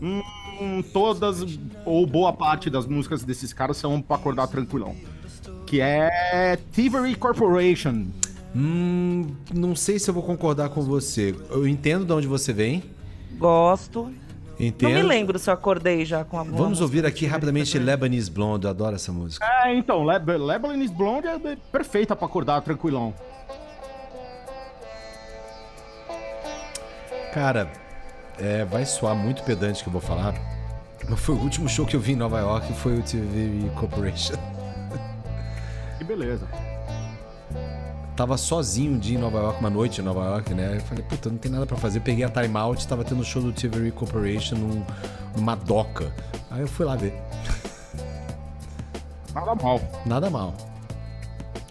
Hum, 0.00 0.82
todas, 0.90 1.44
ou 1.84 2.06
boa 2.06 2.32
parte 2.32 2.70
das 2.70 2.86
músicas 2.86 3.22
desses 3.24 3.52
caras 3.52 3.76
são 3.76 4.00
pra 4.00 4.16
acordar 4.16 4.46
tranquilão. 4.46 4.96
Que 5.66 5.82
é 5.82 6.58
Thievery 6.72 7.14
Corporation. 7.14 8.06
Hum, 8.56 9.26
não 9.52 9.76
sei 9.76 9.98
se 9.98 10.08
eu 10.08 10.14
vou 10.14 10.22
concordar 10.22 10.70
com 10.70 10.80
você. 10.80 11.34
Eu 11.50 11.68
entendo 11.68 12.06
de 12.06 12.12
onde 12.14 12.26
você 12.26 12.54
vem. 12.54 12.82
Gosto. 13.36 14.10
Entendo. 14.58 14.92
Não 14.92 15.02
me 15.02 15.02
lembro 15.02 15.38
se 15.38 15.50
eu 15.50 15.54
acordei 15.54 16.04
já 16.04 16.24
com 16.24 16.38
a 16.38 16.44
boa 16.44 16.56
Vamos 16.56 16.80
música 16.80 16.84
ouvir 16.84 17.06
aqui 17.06 17.26
rapidamente. 17.26 17.78
Lebanese 17.78 18.30
Blonde. 18.30 18.66
Eu 18.66 18.70
adoro 18.70 18.94
essa 18.94 19.12
música. 19.12 19.44
É, 19.44 19.74
então, 19.74 20.04
Leb 20.04 20.30
Lebanese 20.30 20.92
Blonde 20.92 21.26
é 21.26 21.56
perfeita 21.72 22.14
pra 22.14 22.26
acordar 22.26 22.60
tranquilão. 22.62 23.12
Cara, 27.32 27.68
é, 28.38 28.64
vai 28.64 28.84
soar 28.84 29.16
muito 29.16 29.42
pedante 29.42 29.82
que 29.82 29.88
eu 29.88 29.92
vou 29.92 30.00
falar. 30.00 30.34
Mas 31.08 31.20
foi 31.20 31.34
o 31.34 31.38
último 31.38 31.68
show 31.68 31.84
que 31.84 31.96
eu 31.96 32.00
vi 32.00 32.12
em 32.12 32.16
Nova 32.16 32.38
York 32.38 32.72
foi 32.74 32.98
o 32.98 33.02
TV 33.02 33.68
Corporation. 33.74 34.36
Que 35.98 36.04
beleza. 36.04 36.46
Tava 38.16 38.36
sozinho 38.36 38.92
um 38.92 38.98
dia 38.98 39.16
em 39.16 39.20
Nova 39.20 39.38
York, 39.38 39.60
uma 39.60 39.70
noite 39.70 40.00
em 40.00 40.04
Nova 40.04 40.24
York, 40.24 40.54
né? 40.54 40.76
Eu 40.76 40.80
falei, 40.82 41.02
puta, 41.02 41.28
não 41.28 41.36
tem 41.36 41.50
nada 41.50 41.66
pra 41.66 41.76
fazer. 41.76 41.98
Peguei 42.00 42.24
a 42.24 42.28
time 42.28 42.56
out, 42.56 42.86
tava 42.86 43.02
tendo 43.02 43.24
show 43.24 43.42
do 43.42 43.52
TV 43.52 43.90
Corporation 43.90 44.56
num, 44.56 44.84
numa 45.36 45.56
doca. 45.56 46.12
Aí 46.50 46.60
eu 46.60 46.68
fui 46.68 46.86
lá 46.86 46.94
ver. 46.94 47.12
Nada 49.34 49.54
mal. 49.56 49.80
Nada 50.06 50.30
mal. 50.30 50.54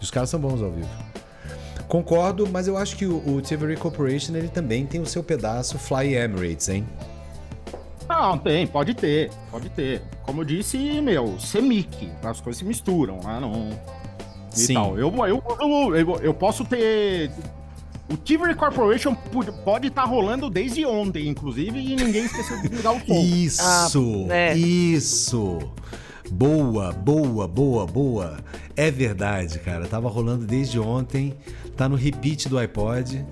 Os 0.02 0.12
caras 0.12 0.30
são 0.30 0.40
bons 0.40 0.62
ao 0.62 0.70
vivo. 0.70 0.90
Concordo, 1.88 2.50
mas 2.50 2.68
eu 2.68 2.78
acho 2.78 2.98
que 2.98 3.06
o, 3.06 3.36
o 3.36 3.42
TV 3.42 3.78
Corporation 3.78 4.36
ele 4.36 4.50
também 4.50 4.86
tem 4.86 5.00
o 5.00 5.06
seu 5.06 5.24
pedaço 5.24 5.78
Fly 5.78 6.16
Emirates, 6.16 6.68
hein? 6.68 6.86
Não, 8.10 8.38
tem, 8.38 8.68
pode 8.68 8.94
ter, 8.94 9.32
pode 9.50 9.70
ter. 9.70 10.02
Como 10.24 10.42
eu 10.42 10.46
disse, 10.46 10.78
meu, 11.02 11.40
semic, 11.40 12.12
as 12.22 12.42
coisas 12.42 12.60
se 12.60 12.66
misturam, 12.66 13.20
né? 13.24 13.40
Não. 13.40 13.70
Sim. 14.54 14.74
tal. 14.74 14.98
Eu, 14.98 15.14
eu, 15.26 15.44
eu, 15.96 16.20
eu, 16.22 16.34
posso 16.34 16.64
ter. 16.66 17.32
O 18.10 18.18
Thievery 18.18 18.54
Corporation 18.54 19.16
pode 19.64 19.88
estar 19.88 20.04
rolando 20.04 20.50
desde 20.50 20.86
ontem, 20.86 21.28
inclusive, 21.28 21.80
e 21.80 21.96
ninguém 21.96 22.26
esqueceu 22.26 22.62
de 22.62 22.68
ligar 22.68 22.92
o 22.92 23.00
som. 23.00 23.14
Isso! 23.14 24.28
Ah, 24.30 24.34
é. 24.34 24.58
Isso! 24.58 25.60
Boa, 26.32 26.92
boa, 26.92 27.48
boa, 27.48 27.86
boa. 27.86 28.38
É 28.76 28.90
verdade, 28.90 29.60
cara. 29.60 29.88
Tava 29.88 30.10
rolando 30.10 30.46
desde 30.46 30.80
ontem. 30.80 31.34
Tá 31.76 31.88
no 31.88 31.96
repeat 31.96 32.50
do 32.50 32.58
iPod. 32.58 33.26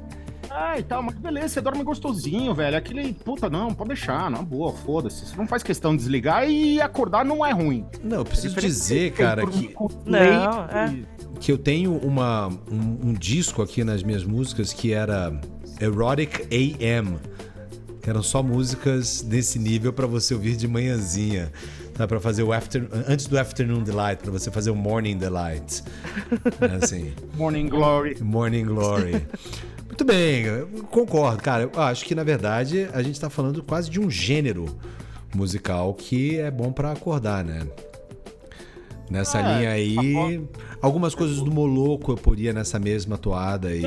Ah, 0.54 0.78
e 0.78 0.84
tal, 0.84 1.02
mas 1.02 1.16
beleza, 1.16 1.48
você 1.48 1.62
dorme 1.62 1.82
gostosinho, 1.82 2.54
velho. 2.54 2.76
Aquele, 2.76 3.14
puta, 3.14 3.50
não, 3.50 3.74
pode 3.74 3.90
deixar, 3.90 4.30
na 4.30 4.42
boa, 4.42 4.74
foda-se. 4.74 5.26
Você 5.26 5.36
não 5.38 5.48
faz 5.48 5.64
questão 5.64 5.92
de 5.96 6.00
desligar 6.04 6.50
e 6.50 6.82
acordar 6.82 7.24
não 7.24 7.46
é 7.46 7.52
ruim. 7.54 7.86
Não, 8.04 8.18
eu 8.18 8.26
preciso 8.26 8.50
Diferente 8.50 8.72
dizer, 8.74 9.12
cara, 9.14 9.48
que, 9.48 9.70
por- 9.70 9.92
Não, 10.06 10.20
é. 10.66 10.94
que 11.40 11.52
eu 11.52 11.58
tenho 11.58 11.96
uma, 11.98 12.48
um, 12.70 13.10
um 13.10 13.14
disco 13.14 13.62
aqui 13.62 13.84
nas 13.86 14.04
minhas 14.04 14.26
músicas 14.26 14.74
que 14.74 14.92
era 14.92 15.40
Erotic 15.80 16.42
AM. 16.52 17.18
Que 18.02 18.10
eram 18.10 18.24
só 18.24 18.42
músicas 18.44 19.22
desse 19.22 19.58
nível 19.60 19.94
pra 19.94 20.08
você 20.08 20.34
ouvir 20.34 20.58
de 20.58 20.68
manhãzinha. 20.68 21.52
Tá? 21.94 22.08
Pra 22.08 22.20
fazer 22.20 22.42
o 22.42 22.52
after, 22.52 22.88
antes 23.08 23.28
do 23.28 23.38
Afternoon 23.38 23.84
Delight, 23.84 24.24
pra 24.24 24.32
você 24.32 24.50
fazer 24.50 24.72
o 24.72 24.76
Morning 24.76 25.18
Delight. 25.18 25.84
É 26.60 26.84
assim. 26.84 27.14
Morning 27.38 27.68
Glory. 27.70 28.18
Morning 28.22 28.66
Glory. 28.66 29.22
Muito 29.92 30.06
bem, 30.06 30.46
concordo, 30.90 31.44
cara. 31.44 31.70
Eu 31.74 31.82
acho 31.82 32.06
que 32.06 32.16
na 32.16 32.24
verdade 32.24 32.88
a 32.94 33.04
gente 33.04 33.20
tá 33.20 33.30
falando 33.30 33.62
quase 33.62 33.90
de 33.90 34.00
um 34.00 34.10
gênero 34.10 34.66
musical 35.36 35.94
que 35.94 36.40
é 36.40 36.50
bom 36.50 36.72
pra 36.72 36.94
acordar, 36.94 37.44
né? 37.44 37.68
Nessa 39.10 39.40
É, 39.40 39.58
linha 39.58 39.70
aí, 39.72 40.42
algumas 40.82 41.14
coisas 41.14 41.42
do 41.42 41.52
Moloco 41.52 42.14
eu 42.14 42.16
poria 42.16 42.54
nessa 42.54 42.80
mesma 42.80 43.18
toada 43.18 43.68
aí. 43.68 43.82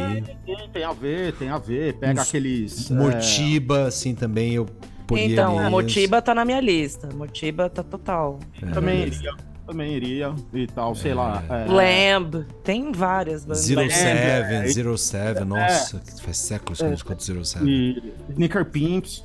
Tem, 0.45 0.69
tem 0.71 0.85
a 0.85 0.93
ver, 0.93 1.33
tem 1.37 1.49
a 1.49 1.57
ver. 1.57 1.95
Pega 1.95 2.21
Uns- 2.21 2.29
aqueles. 2.29 2.91
é, 2.91 2.95
Mortiba, 2.95 3.87
assim, 3.87 4.15
também 4.15 4.53
eu 4.53 4.67
poria 5.07 5.25
Então. 5.25 5.71
Motiba 5.71 6.21
tá 6.21 6.35
na 6.35 6.45
minha 6.45 6.61
lista. 6.61 7.09
Motiba 7.15 7.71
tá 7.71 7.83
total. 7.83 8.39
também 8.75 9.07
iria. 9.07 9.35
Também 9.67 9.95
iria 9.95 10.35
e 10.53 10.67
tal, 10.67 10.95
sei 10.95 11.15
lá. 11.15 11.43
é, 11.49 11.65
Lamb. 11.71 12.45
Tem 12.63 12.93
várias 12.93 13.45
bandas. 13.45 13.61
Zero 13.65 13.81
É, 13.81 13.89
Seven, 13.89 14.57
é, 14.57 14.67
Zero 14.69 14.99
Seven, 14.99 15.45
nossa, 15.45 16.03
faz 16.23 16.37
séculos 16.37 16.79
que 16.79 16.85
eu 16.85 16.89
não 16.89 16.95
escuto 16.95 17.23
Zero 17.25 17.45
Seven. 17.45 17.67
E 17.69 18.13
Sneaker 18.31 18.65
Pimps. 18.67 19.25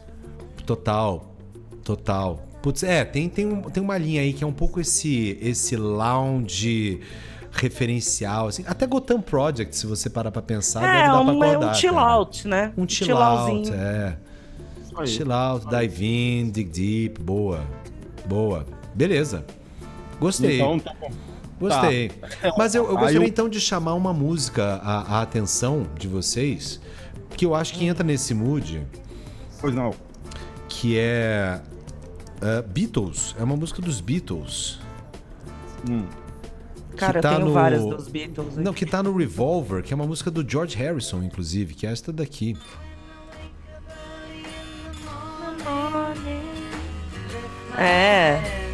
Total, 0.66 1.36
total. 1.84 2.46
Putz, 2.62 2.84
é, 2.84 3.04
tem, 3.04 3.28
tem, 3.30 3.46
um- 3.48 3.62
tem 3.64 3.82
uma 3.84 3.98
linha 3.98 4.22
aí 4.22 4.32
que 4.34 4.44
é 4.44 4.48
um 4.48 4.52
pouco 4.54 4.80
esse, 4.80 5.38
esse 5.42 5.76
lounge 5.76 7.02
referencial, 7.52 8.48
assim. 8.48 8.64
Até 8.68 8.86
Gotham 8.86 9.22
Project, 9.22 9.76
se 9.76 9.86
você 9.88 10.10
parar 10.10 10.32
pra 10.32 10.42
pensar, 10.42 10.82
deve 10.82 10.94
É, 10.98 11.08
dar 11.08 11.24
pra 11.24 11.34
um, 11.34 11.44
é 11.44 11.50
acordar. 11.50 11.72
um 11.72 11.74
chill 11.76 11.94
cara. 11.94 12.06
out, 12.14 12.48
né? 12.48 12.74
Um 12.78 12.88
chill 12.88 13.18
out, 13.18 13.50
chillauzinho. 13.66 13.74
é. 13.76 14.18
Aí. 14.98 15.08
Chill 15.08 15.32
out, 15.32 15.66
dive 15.70 16.06
in, 16.06 16.50
dig 16.52 16.70
deep, 16.70 17.22
boa. 17.22 17.62
Boa. 18.26 18.66
Beleza. 18.94 19.46
Gostei. 20.20 20.56
Então, 20.56 20.80
tá 20.80 20.94
bom. 21.00 21.10
Gostei. 21.60 22.12
É, 22.42 22.52
Mas 22.58 22.74
eu, 22.76 22.86
eu 22.86 22.96
gostaria 22.98 23.18
eu- 23.18 23.24
então 23.24 23.50
de 23.50 23.60
chamar 23.60 23.94
uma 23.96 24.14
música 24.14 24.76
à, 24.84 25.18
à 25.18 25.22
atenção 25.22 25.86
de 25.98 26.08
vocês, 26.08 26.80
que 27.36 27.46
eu 27.46 27.54
acho 27.54 27.74
que 27.74 27.86
entra 27.86 28.04
nesse 28.04 28.34
mood, 28.34 28.86
Pois 29.60 29.74
não. 29.76 29.94
que 30.70 30.98
é 30.98 31.60
uh, 32.42 32.68
Beatles. 32.68 33.36
É 33.38 33.44
uma 33.44 33.56
música 33.58 33.82
dos 33.82 34.00
Beatles. 34.00 34.80
Hum. 35.90 36.06
Cara, 36.96 37.14
que 37.14 37.18
eu 37.20 37.22
tá 37.22 37.36
tenho 37.36 37.46
no- 37.48 37.54
várias 37.54 37.86
dos 37.86 38.08
Beatles. 38.08 38.56
Não, 38.58 38.74
que 38.74 38.86
tá 38.86 39.02
no 39.04 39.16
Revolver, 39.16 39.84
que 39.84 39.92
é 39.94 39.96
uma 39.96 40.06
música 40.08 40.30
do 40.32 40.50
George 40.50 40.76
Harrison, 40.78 41.22
inclusive, 41.24 41.74
que 41.74 41.86
é 41.88 41.92
esta 41.92 42.12
daqui. 42.14 42.58
É. 47.78 48.69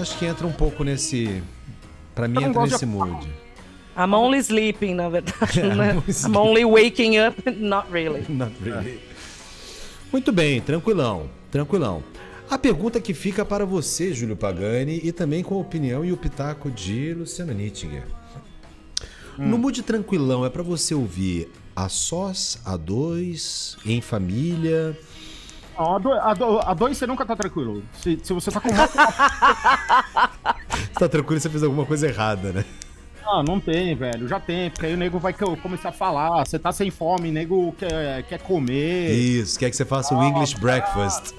Acho 0.00 0.18
que 0.18 0.26
entra 0.26 0.46
um 0.46 0.52
pouco 0.52 0.84
nesse. 0.84 1.42
Pra 2.14 2.28
mim, 2.28 2.42
entra 2.42 2.62
nesse 2.62 2.78
de- 2.80 2.86
mood. 2.86 3.26
I'm 3.96 4.14
only 4.14 4.38
sleeping, 4.40 4.94
na 4.94 5.08
verdade. 5.08 5.60
É, 5.60 5.74
né? 5.74 5.92
I'm 5.94 5.96
only 5.96 6.12
I'm 6.24 6.36
only 6.36 6.64
waking 6.64 7.18
up, 7.18 7.50
not 7.58 7.90
really. 7.90 8.24
Not 8.28 8.52
really. 8.62 9.00
Muito 10.12 10.32
bem, 10.32 10.60
tranquilão, 10.60 11.28
tranquilão. 11.50 12.02
A 12.48 12.56
pergunta 12.58 13.00
que 13.00 13.12
fica 13.12 13.44
para 13.44 13.64
você, 13.64 14.12
Júlio 14.14 14.36
Pagani, 14.36 15.00
e 15.02 15.10
também 15.12 15.42
com 15.42 15.56
a 15.56 15.58
opinião 15.58 16.04
e 16.04 16.12
o 16.12 16.16
pitaco 16.16 16.70
de 16.70 17.12
Luciana 17.14 17.52
Nittinger. 17.52 18.04
No 19.36 19.58
mood 19.58 19.82
tranquilão, 19.82 20.46
é 20.46 20.50
para 20.50 20.62
você 20.62 20.94
ouvir 20.94 21.50
a 21.74 21.88
sós, 21.88 22.58
a 22.64 22.76
dois, 22.76 23.76
em 23.84 24.00
família. 24.00 24.96
Não, 25.78 25.94
a, 25.94 25.98
do, 25.98 26.12
a, 26.12 26.34
do- 26.34 26.58
a 26.60 26.74
dois 26.74 26.96
você 26.96 27.06
nunca 27.06 27.24
tá 27.26 27.36
tranquilo. 27.36 27.82
Se, 28.02 28.18
se 28.22 28.32
você 28.32 28.50
tá 28.50 28.60
com. 28.60 28.70
Você 28.70 28.96
tá 30.98 31.08
tranquilo, 31.08 31.40
você 31.40 31.50
fez 31.50 31.62
alguma 31.62 31.84
coisa 31.84 32.08
errada, 32.08 32.52
né? 32.52 32.64
ah, 33.28 33.42
não 33.42 33.58
tem, 33.58 33.94
velho. 33.96 34.28
Já 34.28 34.38
tem, 34.38 34.70
porque 34.70 34.86
aí 34.86 34.94
o 34.94 34.96
nego 34.96 35.18
vai 35.18 35.32
co- 35.32 35.56
começar 35.56 35.88
a 35.88 35.92
falar. 35.92 36.46
Você 36.46 36.58
tá 36.60 36.70
sem 36.72 36.90
fome, 36.92 37.28
o 37.28 37.32
nego 37.32 37.74
quer, 37.78 38.22
quer 38.22 38.38
comer. 38.40 39.10
Isso, 39.10 39.58
quer 39.58 39.68
que 39.68 39.76
você 39.76 39.84
faça 39.84 40.14
o 40.14 40.22
English 40.22 40.56
breakfast. 40.58 41.34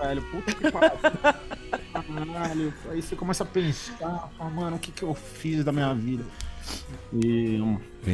velho. 0.00 0.22
Puta 0.22 0.52
que 0.54 0.70
pariu. 0.70 0.90
Caralho. 2.34 2.74
Aí 2.90 3.00
você 3.02 3.16
começa 3.16 3.42
a 3.42 3.46
pensar, 3.46 4.28
fala, 4.36 4.50
mano, 4.50 4.76
o 4.76 4.78
que 4.78 4.92
que 4.92 5.02
eu 5.02 5.14
fiz 5.14 5.64
da 5.64 5.72
minha 5.72 5.92
vida? 5.94 6.24
E. 7.14 7.58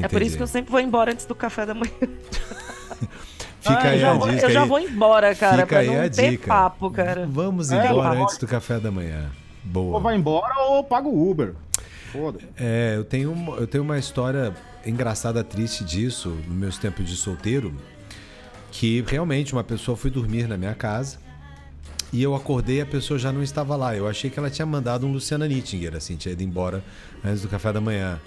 É 0.03 0.09
por 0.09 0.23
isso 0.23 0.37
que 0.37 0.43
eu 0.43 0.47
sempre 0.47 0.71
vou 0.71 0.81
embora 0.81 1.13
antes 1.13 1.27
do 1.27 1.35
café 1.35 1.67
da 1.67 1.75
manhã. 1.75 1.93
Fica 3.67 3.79
Ah, 3.81 3.91
aí 3.91 3.95
eu 3.97 4.01
já 4.01 4.11
a 4.11 4.15
vou, 4.15 4.29
dica 4.29 4.47
eu 4.47 4.51
já 4.51 4.65
vou 4.65 4.81
embora, 4.81 5.35
cara, 5.35 5.55
Fica 5.57 5.67
pra 5.67 5.79
aí 5.81 5.87
não 5.89 6.05
a 6.05 6.09
ter 6.09 6.31
dica. 6.31 6.47
papo, 6.49 6.91
cara. 6.91 7.27
Vamos 7.31 7.71
É, 7.71 7.87
embora 7.87 8.21
antes 8.23 8.39
do 8.39 8.47
café 8.47 8.79
da 8.79 8.91
manhã. 8.91 9.27
Boa. 9.65 9.97
Ou 9.97 10.01
vai 10.01 10.17
embora 10.17 10.55
ou 10.69 10.85
paga 10.85 11.09
o 11.09 11.31
Uber. 11.31 11.55
foda. 12.13 12.39
É, 12.59 12.95
eu 12.97 13.05
tenho, 13.05 13.33
uma- 13.33 13.57
eu 13.57 13.67
tenho 13.67 13.83
uma 13.85 13.99
história 13.99 14.55
engraçada, 14.87 15.43
triste 15.45 15.83
disso, 15.85 16.31
nos 16.47 16.57
meus 16.57 16.79
tempos 16.79 17.05
de 17.09 17.17
solteiro, 17.17 17.75
que 18.71 19.05
realmente 19.07 19.53
uma 19.53 19.65
pessoa 19.65 19.97
foi 19.97 20.11
dormir 20.11 20.47
na 20.49 20.57
minha 20.57 20.75
casa 20.75 21.19
e 22.13 22.23
eu 22.23 22.35
acordei 22.35 22.77
e 22.79 22.81
a 22.83 22.87
pessoa 22.87 23.19
já 23.19 23.33
não 23.33 23.43
estava 23.43 23.75
lá. 23.77 23.95
Eu 23.97 24.07
achei 24.09 24.31
que 24.31 24.39
ela 24.39 24.49
tinha 24.49 24.65
mandado 24.65 25.07
um 25.07 25.13
Luciana 25.13 25.47
Nittinger, 25.49 25.95
assim, 25.97 26.17
tinha 26.17 26.33
ido 26.33 26.43
embora 26.43 26.83
antes 27.25 27.43
do 27.43 27.49
café 27.49 27.73
da 27.73 27.81
manhã. 27.81 28.21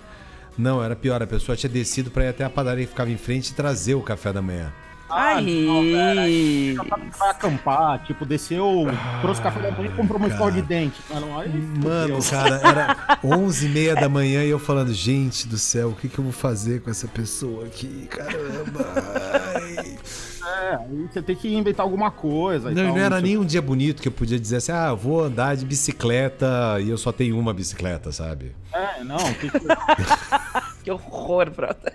Não, 0.58 0.84
era 0.84 0.96
pior, 0.96 1.24
a 1.24 1.28
pessoa 1.28 1.56
tinha 1.56 1.70
descido 1.72 2.12
para 2.12 2.26
ir 2.26 2.28
até 2.28 2.44
a 2.44 2.50
padaria 2.50 2.84
que 2.86 2.92
ficava 2.92 3.10
em 3.10 3.18
frente 3.18 3.50
e 3.50 3.54
trazer 3.54 3.96
o 3.96 4.02
café 4.02 4.34
da 4.34 4.42
manhã. 4.42 4.74
Aí. 5.10 6.76
Vai 7.18 7.30
acampar, 7.30 8.04
tipo, 8.06 8.26
desceu, 8.26 8.86
trouxe 9.22 9.42
café 9.42 9.60
da 9.60 9.72
manhã 9.72 9.90
e 9.92 9.96
comprou 9.96 10.18
uma 10.18 10.28
escova 10.28 10.52
de 10.52 10.62
dente. 10.62 11.02
Mano, 11.84 12.20
cara, 12.30 12.62
era 12.64 13.20
11 13.24 13.66
e 13.66 13.70
meia 13.70 13.96
da 13.96 14.08
manhã 14.08 14.44
e 14.44 14.50
eu 14.50 14.60
falando, 14.60 14.94
gente 14.94 15.48
do 15.48 15.58
céu, 15.58 15.90
o 15.90 15.96
que, 15.96 16.08
que 16.08 16.20
eu 16.20 16.24
vou 16.24 16.34
fazer 16.34 16.82
com 16.82 16.90
essa 16.90 17.08
pessoa 17.08 17.66
aqui? 17.66 18.08
Caramba! 18.10 18.86
ai." 19.66 19.98
É, 20.50 20.76
aí 20.76 21.08
você 21.12 21.22
tem 21.22 21.36
que 21.36 21.54
inventar 21.54 21.86
alguma 21.86 22.10
coisa. 22.10 22.72
e 22.72 22.76
Não, 22.76 22.82
e 22.82 22.86
tal, 22.86 22.96
não 22.96 23.02
era 23.04 23.16
sei 23.16 23.24
nem 23.24 23.38
um 23.38 23.46
dia 23.46 23.62
bonito 23.62 24.02
que 24.02 24.08
eu 24.08 24.12
podia 24.12 24.40
dizer 24.40 24.58
assim, 24.58 24.72
ah, 24.72 24.88
eu 24.90 24.98
vou 24.98 25.24
andar 25.24 25.56
de 25.56 25.66
bicicleta 25.66 26.80
e 26.82 26.90
eu 26.90 26.98
só 26.98 27.12
tenho 27.12 27.38
uma 27.38 27.54
bicicleta, 27.54 28.12
sabe? 28.12 28.56
É, 28.74 29.04
não, 29.04 29.18
que, 29.18 29.50
Que 30.84 30.92
horror, 30.92 31.52
brother. 31.52 31.94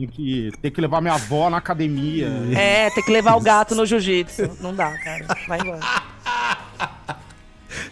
Tem 0.00 0.08
que, 0.08 0.52
tem 0.62 0.70
que 0.70 0.80
levar 0.80 1.00
minha 1.00 1.14
avó 1.14 1.50
na 1.50 1.58
academia. 1.58 2.28
É, 2.56 2.90
tem 2.90 3.02
que 3.04 3.12
levar 3.12 3.36
o 3.36 3.40
gato 3.40 3.74
no 3.74 3.84
jiu-jitsu. 3.84 4.50
Não 4.60 4.74
dá, 4.74 4.96
cara. 4.98 5.26
Vai 5.46 5.60
embora. 5.60 5.80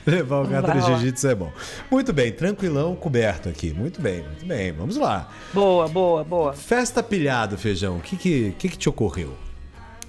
Levar 0.04 0.40
o 0.40 0.46
gato 0.46 0.74
no 0.74 0.80
jiu-jitsu 0.80 1.28
é 1.28 1.34
bom. 1.34 1.52
Muito 1.90 2.12
bem, 2.12 2.32
tranquilão, 2.32 2.96
coberto 2.96 3.48
aqui. 3.48 3.72
Muito 3.72 4.00
bem, 4.00 4.22
muito 4.22 4.44
bem. 4.44 4.72
Vamos 4.72 4.96
lá. 4.96 5.28
Boa, 5.52 5.86
boa, 5.86 6.24
boa. 6.24 6.52
Festa 6.52 7.02
pilhado, 7.02 7.58
feijão. 7.58 7.98
O 7.98 8.00
que 8.00 8.16
que, 8.16 8.54
que 8.58 8.68
que 8.70 8.78
te 8.78 8.88
ocorreu? 8.88 9.36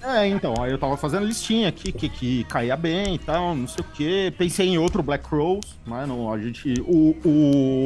É, 0.02 0.26
então, 0.26 0.54
aí 0.58 0.72
eu 0.72 0.78
tava 0.78 0.96
fazendo 0.96 1.26
listinha 1.26 1.68
aqui, 1.68 1.92
que, 1.92 2.08
que 2.08 2.44
caía 2.44 2.74
bem 2.74 3.16
e 3.16 3.18
tal, 3.18 3.54
não 3.54 3.68
sei 3.68 3.84
o 3.84 3.88
quê. 3.92 4.32
Pensei 4.36 4.68
em 4.68 4.78
outro 4.78 5.02
Black 5.02 5.28
Rose, 5.28 5.74
mas 5.84 6.08
não, 6.08 6.32
a 6.32 6.38
gente... 6.38 6.74
O, 6.86 7.14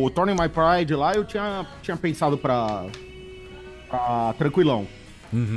o 0.05 0.11
Turning 0.11 0.37
My 0.40 0.48
Pride 0.48 0.94
lá, 0.94 1.14
eu 1.14 1.24
tinha, 1.24 1.66
tinha 1.83 1.96
pensado 1.96 2.38
pra, 2.38 2.87
pra 3.98 4.35
Tranquilão, 4.38 4.87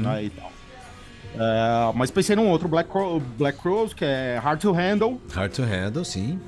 aí 0.08 0.28
e 0.28 0.30
tal. 0.30 0.52
É, 1.36 1.92
mas 1.96 2.10
pensei 2.10 2.36
num 2.36 2.48
outro 2.50 2.68
Black, 2.68 2.90
Ro- 2.92 3.20
Black 3.38 3.60
Rose, 3.68 3.94
que 3.94 4.04
é 4.06 4.40
Hard 4.42 4.60
to 4.60 4.72
Handle, 4.72 5.22
Hard 5.34 5.52
to 5.54 5.62
handle, 5.64 6.04
sim. 6.04 6.40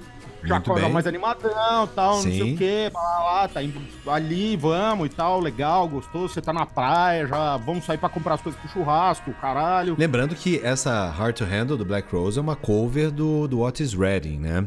já 0.44 0.56
Muito 0.56 0.68
acorda 0.70 0.86
bem. 0.86 0.94
mais 0.94 1.06
animadão 1.06 1.88
tal, 1.94 2.16
não 2.16 2.22
sei 2.24 2.32
Sim. 2.42 2.54
o 2.54 2.58
quê, 2.58 2.90
blá, 2.92 3.48
tá 3.50 3.62
indo 3.62 3.80
ali, 4.08 4.56
vamos 4.56 5.08
e 5.08 5.10
tal, 5.10 5.40
legal, 5.42 5.88
gostoso, 5.88 6.34
você 6.34 6.42
tá 6.42 6.54
na 6.54 6.66
praia, 6.66 7.28
já 7.28 7.58
vamos 7.58 7.84
sair 7.86 7.98
pra 7.98 8.08
comprar 8.10 8.36
as 8.36 8.42
coisas 8.42 8.60
pro 8.60 8.70
churrasco, 8.70 9.32
caralho. 9.34 9.96
Lembrando 10.00 10.34
que 10.34 10.60
essa 10.64 11.10
Hard 11.10 11.36
to 11.36 11.44
Handle 11.46 11.78
do 11.78 11.86
Black 11.86 12.08
Rose 12.16 12.40
é 12.40 12.42
uma 12.42 12.56
cover 12.56 13.12
do, 13.12 13.48
do 13.48 13.60
Otis 13.62 13.94
Redding, 13.94 14.38
né? 14.40 14.66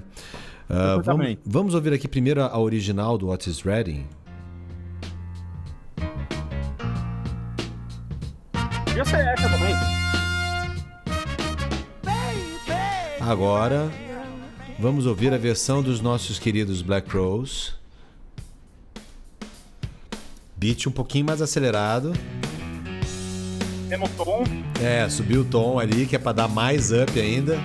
Ah, 0.70 1.00
vamos, 1.02 1.36
vamos 1.44 1.74
ouvir 1.74 1.92
aqui 1.94 2.06
primeiro 2.06 2.42
a 2.42 2.58
original 2.58 3.18
do 3.18 3.28
Otis 3.28 3.60
Redding. 3.62 4.06
Podia 8.92 9.06
ser 9.06 9.26
essa 9.26 9.48
também. 9.48 9.74
Agora, 13.18 13.90
vamos 14.78 15.06
ouvir 15.06 15.32
a 15.32 15.38
versão 15.38 15.82
dos 15.82 16.02
nossos 16.02 16.38
queridos 16.38 16.82
Black 16.82 17.08
Rose. 17.16 17.70
Beat 20.54 20.86
um 20.88 20.90
pouquinho 20.90 21.24
mais 21.24 21.40
acelerado. 21.40 22.12
Mesmo 23.88 24.06
tom. 24.10 24.44
É, 24.78 25.08
subiu 25.08 25.40
o 25.40 25.44
tom 25.46 25.78
ali, 25.78 26.04
que 26.04 26.14
é 26.14 26.18
pra 26.18 26.32
dar 26.32 26.48
mais 26.48 26.92
up 26.92 27.18
ainda. 27.18 27.58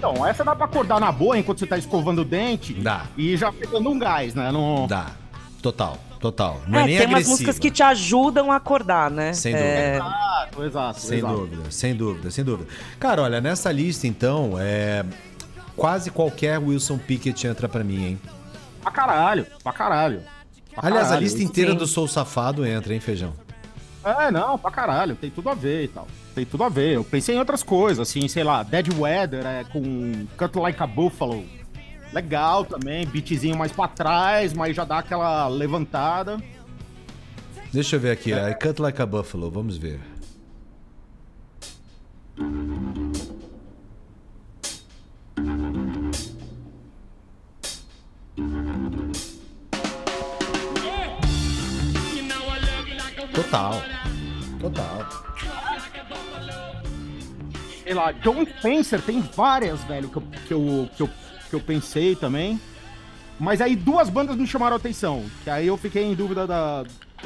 Então, 0.00 0.26
essa 0.26 0.42
dá 0.42 0.56
pra 0.56 0.64
acordar 0.64 0.98
na 0.98 1.12
boa 1.12 1.38
enquanto 1.38 1.58
você 1.58 1.66
tá 1.66 1.76
escovando 1.76 2.22
o 2.22 2.24
dente. 2.24 2.72
Dá. 2.72 3.04
E 3.18 3.36
já 3.36 3.52
pegando 3.52 3.90
um 3.90 3.98
gás, 3.98 4.34
né? 4.34 4.50
No... 4.50 4.86
Dá. 4.86 5.08
Total, 5.60 5.98
total. 6.18 6.58
Não 6.66 6.78
é, 6.78 6.82
É, 6.84 6.86
nem 6.86 6.96
tem 6.96 7.06
umas 7.06 7.10
agressiva. 7.16 7.30
músicas 7.32 7.58
que 7.58 7.70
te 7.70 7.82
ajudam 7.82 8.50
a 8.50 8.56
acordar, 8.56 9.10
né? 9.10 9.34
Sem 9.34 9.54
É, 9.54 9.96
Exato, 9.96 10.64
exato. 10.64 11.00
Sem 11.00 11.18
exato. 11.18 11.34
dúvida, 11.36 11.62
sem 11.70 11.94
dúvida, 11.94 12.30
sem 12.30 12.42
dúvida. 12.42 12.70
Cara, 12.98 13.20
olha, 13.20 13.42
nessa 13.42 13.70
lista 13.70 14.06
então, 14.06 14.54
é 14.58 15.04
quase 15.76 16.10
qualquer 16.10 16.58
Wilson 16.58 16.96
Pickett 16.96 17.46
entra 17.46 17.68
pra 17.68 17.84
mim, 17.84 18.06
hein? 18.06 18.20
Pra 18.80 18.90
caralho, 18.90 19.46
pra 19.62 19.72
caralho. 19.74 20.22
Pra 20.74 20.86
Aliás, 20.86 21.02
a 21.04 21.08
caralho, 21.10 21.24
lista 21.24 21.38
isso 21.40 21.46
inteira 21.46 21.72
sim. 21.72 21.76
do 21.76 21.86
Sou 21.86 22.08
Safado 22.08 22.64
entra, 22.64 22.94
hein, 22.94 23.00
Feijão? 23.00 23.34
É, 24.04 24.30
não, 24.30 24.58
pra 24.58 24.70
caralho, 24.70 25.14
tem 25.14 25.30
tudo 25.30 25.50
a 25.50 25.54
ver 25.54 25.84
e 25.84 25.88
tal. 25.88 26.08
Tem 26.34 26.46
tudo 26.46 26.64
a 26.64 26.68
ver. 26.68 26.94
Eu 26.94 27.04
pensei 27.04 27.34
em 27.34 27.38
outras 27.38 27.62
coisas, 27.62 28.08
assim, 28.08 28.26
sei 28.28 28.42
lá, 28.42 28.62
Dead 28.62 28.88
Weather 28.98 29.44
é 29.44 29.64
com 29.64 30.26
Cut 30.36 30.58
Like 30.58 30.82
a 30.82 30.86
Buffalo. 30.86 31.44
Legal 32.12 32.64
também, 32.64 33.06
beatzinho 33.06 33.56
mais 33.56 33.70
pra 33.70 33.86
trás, 33.86 34.52
mas 34.52 34.74
já 34.74 34.84
dá 34.84 34.98
aquela 34.98 35.46
levantada. 35.48 36.38
Deixa 37.72 37.96
eu 37.96 38.00
ver 38.00 38.10
aqui, 38.10 38.32
I 38.32 38.54
Cut 38.54 38.80
Like 38.80 39.00
a 39.00 39.06
Buffalo, 39.06 39.50
vamos 39.50 39.76
ver. 39.76 40.00
John 58.22 58.44
Spencer 58.44 59.00
tem 59.02 59.20
várias, 59.20 59.82
velho, 59.84 60.08
que 60.08 60.16
eu, 60.16 60.22
que 60.46 60.52
eu, 60.54 60.88
que 60.96 61.02
eu, 61.02 61.10
que 61.50 61.54
eu 61.56 61.60
pensei 61.60 62.14
também. 62.16 62.60
Mas 63.38 63.60
aí 63.60 63.74
duas 63.74 64.08
bandas 64.10 64.36
me 64.36 64.46
chamaram 64.46 64.74
a 64.74 64.78
atenção. 64.78 65.24
Que 65.44 65.50
aí 65.50 65.66
eu 65.66 65.76
fiquei 65.76 66.04
em 66.04 66.14
dúvida 66.14 66.46
da. 66.46 66.84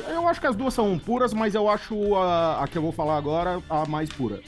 Eu 0.09 0.29
acho 0.29 0.41
que 0.41 0.47
as 0.47 0.55
duas 0.57 0.73
são 0.75 0.99
puras, 0.99 1.33
mas 1.33 1.55
eu 1.55 1.69
acho 1.69 2.15
a, 2.17 2.63
a 2.63 2.69
que 2.69 2.77
eu 2.79 2.83
vou 2.83 2.93
falar 2.93 3.17
agora 3.17 3.61
a 3.69 3.85
mais 3.87 4.09
pura. 4.11 4.41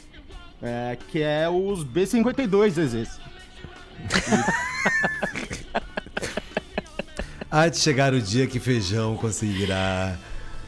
É, 0.63 0.97
que 1.11 1.21
é 1.23 1.49
os 1.49 1.85
B52 1.85 2.71
Zezés. 2.71 3.21
Há 7.51 7.69
de 7.69 7.79
chegar 7.79 8.13
o 8.13 8.21
dia 8.21 8.47
que 8.47 8.59
Feijão 8.59 9.17
conseguirá. 9.17 10.17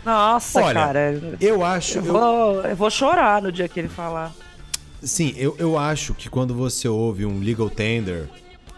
Nossa, 0.05 0.61
Olha, 0.63 0.75
cara. 0.75 1.37
Eu 1.41 1.65
acho. 1.65 1.99
Eu 1.99 2.05
eu- 2.05 2.13
vou, 2.13 2.63
eu 2.65 2.77
vou 2.77 2.91
chorar 2.91 3.43
no 3.43 3.51
dia 3.53 3.69
que 3.69 3.79
ele 3.81 3.89
falar. 3.89 4.33
Sim, 5.03 5.33
eu, 5.37 5.57
eu 5.59 5.79
acho 5.79 6.15
que 6.15 6.29
quando 6.29 6.55
você 6.55 6.89
ouve 6.89 7.25
um 7.25 7.41
Legal 7.41 7.71
Tender 7.71 8.29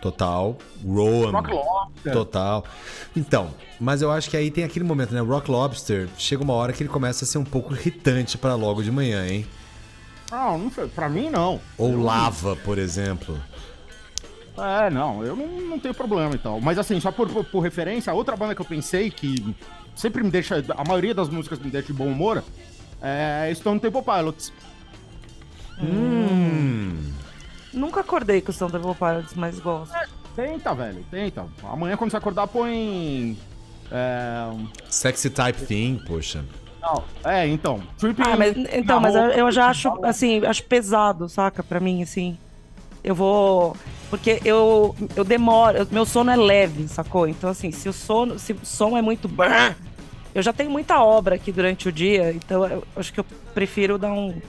total, 0.00 0.56
Rowan 0.84 1.30
Rock 1.30 1.52
Lobster. 1.52 2.12
total. 2.12 2.64
Então, 3.16 3.50
mas 3.78 4.02
eu 4.02 4.10
acho 4.10 4.28
que 4.30 4.36
aí 4.36 4.50
tem 4.50 4.64
aquele 4.64 4.84
momento, 4.84 5.14
né? 5.14 5.20
Rock 5.20 5.50
Lobster 5.50 6.08
chega 6.16 6.42
uma 6.42 6.54
hora 6.54 6.72
que 6.72 6.82
ele 6.82 6.90
começa 6.90 7.24
a 7.24 7.28
ser 7.28 7.38
um 7.38 7.44
pouco 7.44 7.74
irritante 7.74 8.36
pra 8.38 8.54
logo 8.54 8.82
de 8.82 8.90
manhã, 8.90 9.26
hein? 9.26 9.46
Não, 10.30 10.58
não 10.58 10.70
pra 10.88 11.08
mim 11.08 11.28
não. 11.28 11.60
Ou 11.76 12.00
Lava, 12.02 12.54
por 12.56 12.78
exemplo. 12.78 13.38
É, 14.56 14.90
não, 14.90 15.24
eu 15.24 15.34
não, 15.34 15.46
não 15.62 15.78
tenho 15.78 15.94
problema 15.94 16.34
e 16.34 16.38
tal. 16.38 16.60
Mas 16.60 16.78
assim, 16.78 17.00
só 17.00 17.10
por, 17.10 17.28
por, 17.28 17.44
por 17.44 17.60
referência, 17.60 18.12
a 18.12 18.14
outra 18.14 18.36
banda 18.36 18.54
que 18.54 18.60
eu 18.60 18.66
pensei 18.66 19.10
que 19.10 19.54
sempre 19.96 20.22
me 20.22 20.30
deixa. 20.30 20.64
A 20.76 20.84
maioria 20.84 21.14
das 21.14 21.28
músicas 21.28 21.58
me 21.58 21.70
deixa 21.70 21.88
de 21.88 21.92
bom 21.92 22.06
humor 22.06 22.44
é 23.02 23.50
Stone 23.54 23.80
Temple 23.80 24.02
Pilots. 24.02 24.52
Nunca 27.72 28.00
acordei 28.00 28.40
com 28.40 28.50
o 28.52 28.54
Temple 28.54 28.94
Pilots, 28.94 29.34
mas 29.34 29.58
gosto. 29.58 29.94
Tenta, 30.34 30.74
velho, 30.74 31.04
tenta. 31.10 31.46
Amanhã 31.64 31.96
quando 31.96 32.10
você 32.10 32.16
acordar, 32.16 32.46
põe. 32.46 33.36
É. 33.90 34.46
Sexy 34.88 35.30
Type 35.30 35.66
Thing, 35.66 36.00
poxa. 36.06 36.44
Não, 36.80 37.04
é, 37.24 37.46
então. 37.46 37.80
Tripping. 37.98 38.22
Ah, 38.24 38.36
mas 38.36 38.56
então, 38.72 39.00
mas 39.00 39.14
eu, 39.14 39.22
eu 39.22 39.52
já 39.52 39.66
acho, 39.66 39.88
assim, 40.04 40.44
acho 40.46 40.62
pesado, 40.64 41.28
saca? 41.28 41.62
Pra 41.62 41.78
mim, 41.80 42.02
assim. 42.02 42.38
Eu 43.02 43.14
vou. 43.14 43.76
Porque 44.08 44.40
eu, 44.44 44.94
eu 45.14 45.24
demoro, 45.24 45.78
eu- 45.78 45.86
meu 45.90 46.04
sono 46.04 46.30
é 46.30 46.36
leve, 46.36 46.88
sacou? 46.88 47.28
Então, 47.28 47.50
assim, 47.50 47.70
se 47.70 47.88
o 47.88 47.92
sono, 47.92 48.38
se 48.38 48.52
o 48.52 48.58
som 48.64 48.96
é 48.96 49.02
muito. 49.02 49.30
Eu 50.34 50.42
já 50.42 50.52
tenho 50.52 50.70
muita 50.70 51.02
obra 51.02 51.34
aqui 51.34 51.50
durante 51.52 51.88
o 51.88 51.92
dia, 51.92 52.32
então 52.32 52.64
eu 52.66 52.84
acho 52.96 53.12
que 53.12 53.18
eu 53.20 53.26
prefiro 53.52 53.98
dar 53.98 54.12
um, 54.12 54.40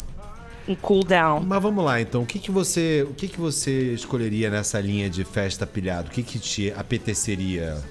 um 0.68 0.76
cool 0.76 1.04
down. 1.04 1.42
Mas 1.42 1.62
vamos 1.62 1.84
lá, 1.84 2.00
então. 2.02 2.22
O 2.24 2.26
que, 2.26 2.40
que 2.40 2.52
você, 2.52 3.06
o 3.10 3.14
que, 3.14 3.28
que 3.28 3.40
você 3.40 3.94
escolheria 3.94 4.50
nessa 4.50 4.80
linha 4.80 5.10
de 5.10 5.24
festa 5.24 5.66
pilhado? 5.68 6.08
O 6.10 6.12
que, 6.12 6.24
que 6.24 6.40
te 6.40 6.72
apeteceria, 6.72 7.82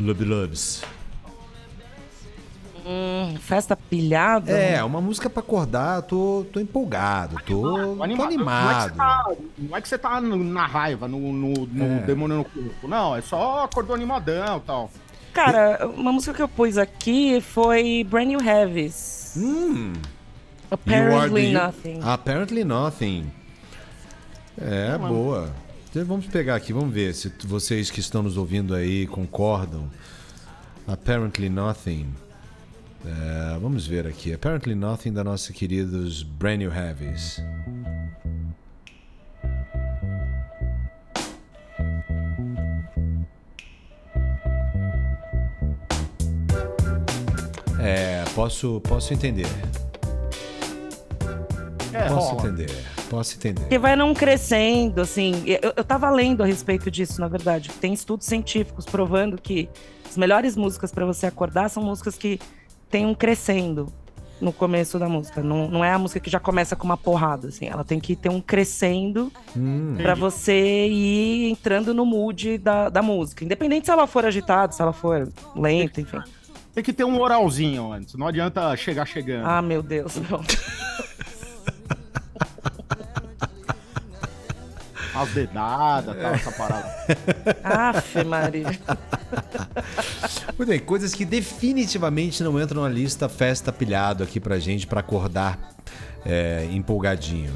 Lub 0.00 0.24
Lubs? 0.24 0.82
Hum, 2.86 3.36
festa 3.40 3.74
pilhada? 3.74 4.52
É, 4.52 4.84
uma 4.84 5.00
música 5.00 5.30
pra 5.30 5.40
acordar, 5.40 6.02
tô, 6.02 6.44
tô 6.52 6.60
empolgado, 6.60 7.36
tô, 7.46 7.94
tô 7.96 8.02
Animado. 8.02 8.26
animado. 8.26 8.94
Não, 8.96 9.06
é 9.06 9.10
que 9.10 9.18
você 9.18 9.18
tá, 9.26 9.34
não 9.58 9.76
é 9.76 9.80
que 9.80 9.88
você 9.88 9.98
tá 9.98 10.20
na 10.20 10.66
raiva, 10.66 11.08
no, 11.08 11.18
no, 11.32 11.66
no 11.66 11.84
É. 11.84 11.98
demônio 12.00 12.36
no 12.38 12.44
corpo. 12.44 12.86
Não, 12.86 13.16
é 13.16 13.22
só 13.22 13.64
acordou 13.64 13.94
animadão 13.96 14.58
e 14.58 14.60
tal. 14.66 14.90
Cara, 15.32 15.88
uma 15.96 16.12
música 16.12 16.34
que 16.34 16.42
eu 16.42 16.48
pus 16.48 16.76
aqui 16.76 17.40
foi 17.40 18.04
Brand 18.08 18.26
New 18.28 18.40
Heavies. 18.46 19.32
Hum, 19.36 19.94
Apparently 20.74 21.46
the- 21.46 21.52
Nothing. 21.52 22.00
Apparently 22.02 22.64
Nothing. 22.64 23.32
É, 24.60 24.96
boa. 24.98 25.50
Então, 25.90 26.04
Vamos 26.04 26.26
pegar 26.26 26.56
aqui, 26.56 26.72
vamos 26.72 26.92
ver 26.92 27.14
se 27.14 27.32
vocês 27.46 27.90
que 27.90 28.00
estão 28.00 28.22
nos 28.22 28.36
ouvindo 28.36 28.74
aí 28.74 29.06
concordam. 29.06 29.88
Apparently 30.86 31.48
Nothing. 31.48 32.08
É, 33.06 33.58
vamos 33.60 33.86
ver 33.86 34.06
aqui. 34.06 34.32
Apparently 34.32 34.74
Nothing 34.74 35.12
da 35.12 35.22
nossa 35.22 35.52
queridos 35.52 36.22
Brand 36.22 36.58
New 36.58 36.72
Heavies. 36.72 37.40
É, 47.80 48.24
posso, 48.34 48.80
posso 48.80 49.12
entender. 49.12 49.46
É, 51.94 52.08
Posso 52.08 52.34
rola. 52.34 52.48
entender. 52.48 52.70
Posso 53.08 53.36
entender. 53.36 53.68
Que 53.68 53.78
vai 53.78 53.94
não 53.96 54.12
crescendo, 54.14 55.00
assim. 55.00 55.42
Eu, 55.46 55.72
eu 55.76 55.84
tava 55.84 56.10
lendo 56.10 56.42
a 56.42 56.46
respeito 56.46 56.90
disso, 56.90 57.20
na 57.20 57.28
verdade. 57.28 57.70
Tem 57.80 57.92
estudos 57.92 58.26
científicos 58.26 58.84
provando 58.84 59.40
que 59.40 59.68
as 60.08 60.16
melhores 60.16 60.56
músicas 60.56 60.92
pra 60.92 61.04
você 61.04 61.26
acordar 61.26 61.68
são 61.70 61.82
músicas 61.82 62.16
que 62.16 62.40
têm 62.90 63.06
um 63.06 63.14
crescendo 63.14 63.92
no 64.40 64.52
começo 64.52 64.98
da 64.98 65.08
música. 65.08 65.42
Não, 65.42 65.68
não 65.68 65.84
é 65.84 65.92
a 65.92 65.98
música 65.98 66.18
que 66.20 66.28
já 66.28 66.40
começa 66.40 66.74
com 66.76 66.84
uma 66.84 66.96
porrada, 66.96 67.48
assim. 67.48 67.66
Ela 67.66 67.84
tem 67.84 68.00
que 68.00 68.14
ter 68.16 68.28
um 68.28 68.40
crescendo 68.40 69.32
Hum, 69.56 69.94
pra 69.96 70.14
você 70.14 70.86
ir 70.88 71.50
entrando 71.50 71.94
no 71.94 72.04
mood 72.04 72.58
da, 72.58 72.88
da 72.88 73.00
música. 73.00 73.44
Independente 73.44 73.86
se 73.86 73.92
ela 73.92 74.06
for 74.06 74.24
agitada, 74.26 74.72
se 74.72 74.82
ela 74.82 74.92
for 74.92 75.28
lenta, 75.56 76.00
enfim. 76.00 76.18
Tem 76.74 76.82
que 76.82 76.92
ter 76.92 77.04
um 77.04 77.20
oralzinho 77.20 77.92
antes. 77.92 78.16
Não 78.16 78.26
adianta 78.26 78.76
chegar 78.76 79.06
chegando. 79.06 79.46
Ah, 79.46 79.62
meu 79.62 79.80
Deus, 79.80 80.16
não. 80.28 80.40
As 85.14 85.28
dedadas, 85.30 86.16
tal, 86.16 86.34
essa 86.34 86.50
parada. 86.52 86.94
Aff, 87.62 88.24
Maria. 88.24 88.66
Muito 90.58 90.68
bem, 90.68 90.80
coisas 90.80 91.14
que 91.14 91.24
definitivamente 91.24 92.42
não 92.42 92.60
entram 92.60 92.82
na 92.82 92.88
lista 92.88 93.28
festa 93.28 93.72
pilhado 93.72 94.24
aqui 94.24 94.40
pra 94.40 94.58
gente 94.58 94.86
pra 94.86 95.00
acordar 95.00 95.58
é, 96.26 96.66
empolgadinho. 96.72 97.52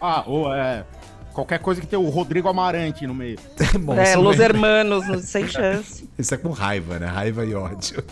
Ah, 0.00 0.22
ou 0.26 0.52
é. 0.54 0.84
Qualquer 1.32 1.58
coisa 1.58 1.80
que 1.80 1.86
tem 1.86 1.98
o 1.98 2.08
Rodrigo 2.08 2.48
Amarante 2.48 3.06
no 3.06 3.14
meio. 3.14 3.38
Bom, 3.80 3.94
É, 3.98 4.16
Los 4.16 4.38
é- 4.40 4.44
Hermanos, 4.44 5.06
não- 5.06 5.18
sem 5.18 5.46
chance. 5.48 6.08
Isso 6.18 6.34
é 6.34 6.38
com 6.38 6.50
raiva, 6.50 6.98
né? 6.98 7.06
Raiva 7.06 7.44
e 7.44 7.54
ódio. 7.54 8.02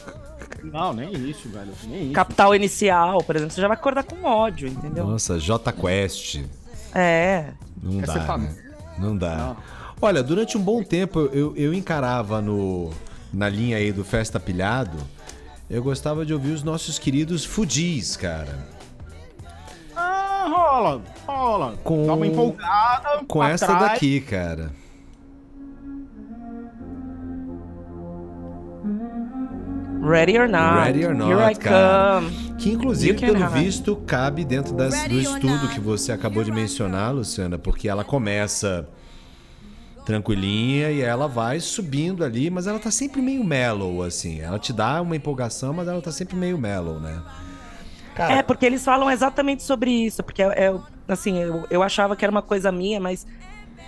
Não, 0.63 0.93
nem 0.93 1.13
isso, 1.13 1.49
velho. 1.49 1.73
Nem 1.87 2.05
isso. 2.05 2.13
Capital 2.13 2.55
Inicial, 2.55 3.23
por 3.23 3.37
exemplo, 3.37 3.55
você 3.55 3.61
já 3.61 3.69
vai 3.69 3.77
acordar 3.77 4.03
com 4.03 4.23
ódio, 4.25 4.67
entendeu? 4.69 5.07
Nossa, 5.07 5.39
J 5.39 5.73
Quest. 5.73 6.41
É. 6.95 7.47
Não 7.83 8.01
dá, 8.01 8.21
tá- 8.27 8.39
né? 8.39 8.55
Não 8.99 9.17
dá. 9.17 9.37
Não. 9.37 9.57
Olha, 10.01 10.23
durante 10.23 10.57
um 10.57 10.61
bom 10.61 10.83
tempo 10.83 11.29
eu, 11.33 11.57
eu 11.57 11.73
encarava 11.75 12.41
no, 12.41 12.91
na 13.33 13.49
linha 13.49 13.77
aí 13.77 13.91
do 13.93 14.05
Festa 14.05 14.39
Pilhado, 14.39 14.97
eu 15.69 15.83
gostava 15.83 16.25
de 16.27 16.33
ouvir 16.33 16.53
os 16.53 16.63
nossos 16.63 16.99
queridos 16.99 17.45
Fudis, 17.45 18.17
cara. 18.17 18.69
Ah, 19.97 20.47
rola, 20.49 21.03
rola. 21.27 21.75
Com- 21.83 22.07
Dá 22.07 22.15
uma 22.15 22.27
empolgada. 22.27 23.25
Com 23.27 23.43
essa 23.43 23.67
trás. 23.67 23.81
daqui, 23.93 24.21
cara. 24.21 24.71
Ready 30.01 30.37
or 30.39 30.49
not. 30.49 30.87
Ready 30.87 31.07
or 31.07 31.15
not, 31.15 31.29
Here 31.31 31.41
I 31.43 31.55
cara. 31.55 32.21
come. 32.21 32.54
Que 32.65 32.71
inclusive, 32.73 33.19
pelo 33.21 33.43
have. 33.43 33.63
visto, 33.63 33.95
cabe 33.97 34.45
dentro 34.45 34.75
das- 34.75 35.05
do 35.05 35.19
estudo 35.21 35.69
que 35.69 35.81
você 35.81 36.13
acabou 36.13 36.43
de 36.43 36.51
mencionar, 36.51 37.15
Luciana, 37.15 37.59
porque 37.59 37.89
ela 37.89 38.05
começa 38.05 38.89
tranquilinha 40.05 40.91
e 40.91 41.01
ela 41.01 41.27
vai 41.27 41.61
subindo 41.61 42.23
ali, 42.25 42.51
mas 42.51 42.67
ela 42.67 42.79
tá 42.79 42.91
sempre 42.91 43.23
meio 43.23 43.43
mellow, 43.43 44.03
assim. 44.03 44.41
Ela 44.41 44.59
te 44.59 44.73
dá 44.73 45.01
uma 45.01 45.17
empolgação, 45.17 45.73
mas 45.73 45.89
ela 45.89 46.01
tá 46.01 46.13
sempre 46.13 46.37
meio 46.37 46.59
mellow, 46.59 47.01
né? 47.01 47.23
É, 48.17 48.43
porque 48.43 48.65
eles 48.65 48.85
falam 48.85 49.11
exatamente 49.11 49.63
sobre 49.63 49.91
isso. 49.91 50.23
Porque, 50.23 50.43
é, 50.43 50.47
é, 50.67 50.75
assim, 51.09 51.39
eu, 51.39 51.67
eu 51.71 51.83
achava 51.83 52.15
que 52.15 52.25
era 52.25 52.31
uma 52.31 52.43
coisa 52.43 52.71
minha, 52.71 53.01
mas 53.01 53.27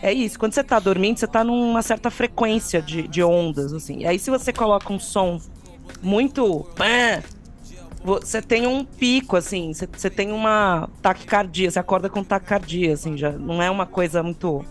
é 0.03 0.13
isso. 0.13 0.39
Quando 0.39 0.53
você 0.53 0.65
tá 0.65 0.79
dormindo, 0.79 1.19
você 1.19 1.27
tá 1.27 1.45
numa 1.45 1.83
certa 1.83 2.11
frequência 2.11 2.83
de, 2.83 3.07
de 3.07 3.23
ondas, 3.23 3.73
assim. 3.73 4.01
E 4.01 4.07
aí, 4.07 4.19
se 4.19 4.31
você 4.31 4.53
coloca 4.53 4.93
um 4.93 4.99
som 4.99 5.41
muito. 6.03 6.67
pã, 6.75 7.23
Você 8.07 8.41
tem 8.41 8.67
um 8.67 8.85
pico, 8.85 9.37
assim. 9.37 9.75
Você, 9.75 9.87
você 9.87 10.09
tem 10.09 10.31
uma 10.33 10.89
taquicardia. 11.03 11.71
Você 11.71 11.79
acorda 11.79 12.09
com 12.09 12.23
taquicardia, 12.23 12.95
assim. 12.95 13.17
Já 13.17 13.33
não 13.33 13.61
é 13.61 13.69
uma 13.71 13.85
coisa 13.85 14.23
muito. 14.23 14.65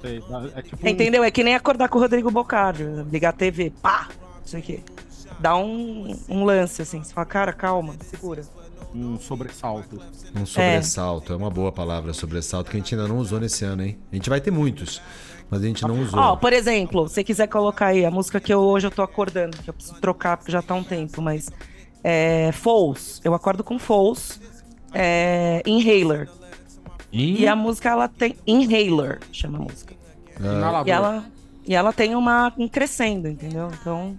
Sei, 0.00 0.22
É 0.56 0.62
tipo 0.62 0.86
um- 0.86 0.88
Entendeu? 0.88 1.22
É 1.22 1.30
que 1.30 1.44
nem 1.44 1.54
acordar 1.54 1.88
com 1.90 1.98
o 1.98 2.00
Rodrigo 2.00 2.30
Bocardi. 2.30 2.84
Ligar 3.12 3.28
a 3.28 3.32
TV, 3.32 3.70
pá! 3.82 4.08
Isso 4.44 4.56
aqui. 4.56 4.82
Dá 5.38 5.54
um, 5.56 6.16
um 6.28 6.44
lance, 6.44 6.80
assim. 6.80 7.02
Você 7.02 7.12
fala, 7.12 7.26
cara, 7.26 7.52
calma, 7.52 7.94
segura. 8.02 8.42
um 8.94 9.18
sobressalto. 9.18 10.00
Um 10.34 10.44
sobressalto, 10.46 11.32
é. 11.32 11.36
uma 11.36 11.50
boa 11.50 11.70
palavra, 11.70 12.12
sobressalto, 12.12 12.70
que 12.70 12.76
a 12.76 12.80
gente 12.80 12.94
ainda 12.94 13.06
não 13.06 13.18
usou 13.18 13.38
nesse 13.38 13.64
ano, 13.64 13.82
hein? 13.84 13.98
A 14.10 14.16
gente 14.16 14.28
vai 14.28 14.40
ter 14.40 14.50
muitos, 14.50 15.00
mas 15.48 15.62
a 15.62 15.66
gente 15.66 15.82
não 15.82 16.00
usou. 16.00 16.18
Ó, 16.18 16.36
por 16.36 16.52
exemplo, 16.52 17.08
se 17.08 17.14
você 17.14 17.24
quiser 17.24 17.46
colocar 17.46 17.86
aí 17.86 18.04
a 18.04 18.10
música 18.10 18.40
que 18.40 18.52
eu, 18.52 18.60
hoje 18.60 18.86
eu 18.86 18.90
tô 18.90 19.02
acordando, 19.02 19.56
que 19.58 19.68
eu 19.70 19.74
preciso 19.74 20.00
trocar 20.00 20.36
porque 20.38 20.50
já 20.50 20.60
tá 20.62 20.74
um 20.74 20.82
tempo, 20.84 21.20
mas. 21.22 21.50
É. 22.02 22.50
Falls. 22.52 23.20
Eu 23.24 23.34
acordo 23.34 23.62
com 23.62 23.78
Falls. 23.78 24.40
É. 24.92 25.62
Inhaler. 25.66 26.28
E 27.12 27.46
a 27.46 27.56
música, 27.56 27.90
ela 27.90 28.08
tem. 28.08 28.36
Inhaler, 28.46 29.18
chama 29.32 29.58
a 29.58 29.62
música. 29.62 29.94
Inalador. 30.38 30.86
E 30.86 30.90
ela. 30.90 31.24
E 31.66 31.74
ela 31.74 31.92
tem 31.92 32.14
uma. 32.14 32.52
um 32.56 32.68
crescendo, 32.68 33.28
entendeu? 33.28 33.68
Então. 33.80 34.18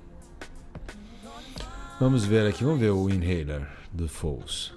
Vamos 1.99 2.25
ver 2.25 2.47
aqui, 2.47 2.63
vamos 2.63 2.79
ver 2.79 2.89
o 2.89 3.09
Inhaler 3.09 3.67
do 3.91 4.07
Foles. 4.07 4.73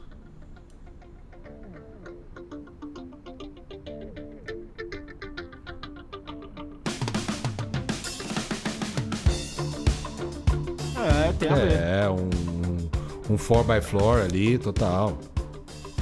É, 10.96 11.32
tem 11.32 11.48
a 11.48 11.54
ver. 11.54 11.72
É, 11.72 12.10
um, 12.10 12.73
um 13.30 13.36
4x4 13.36 14.24
ali, 14.24 14.58
total. 14.58 15.18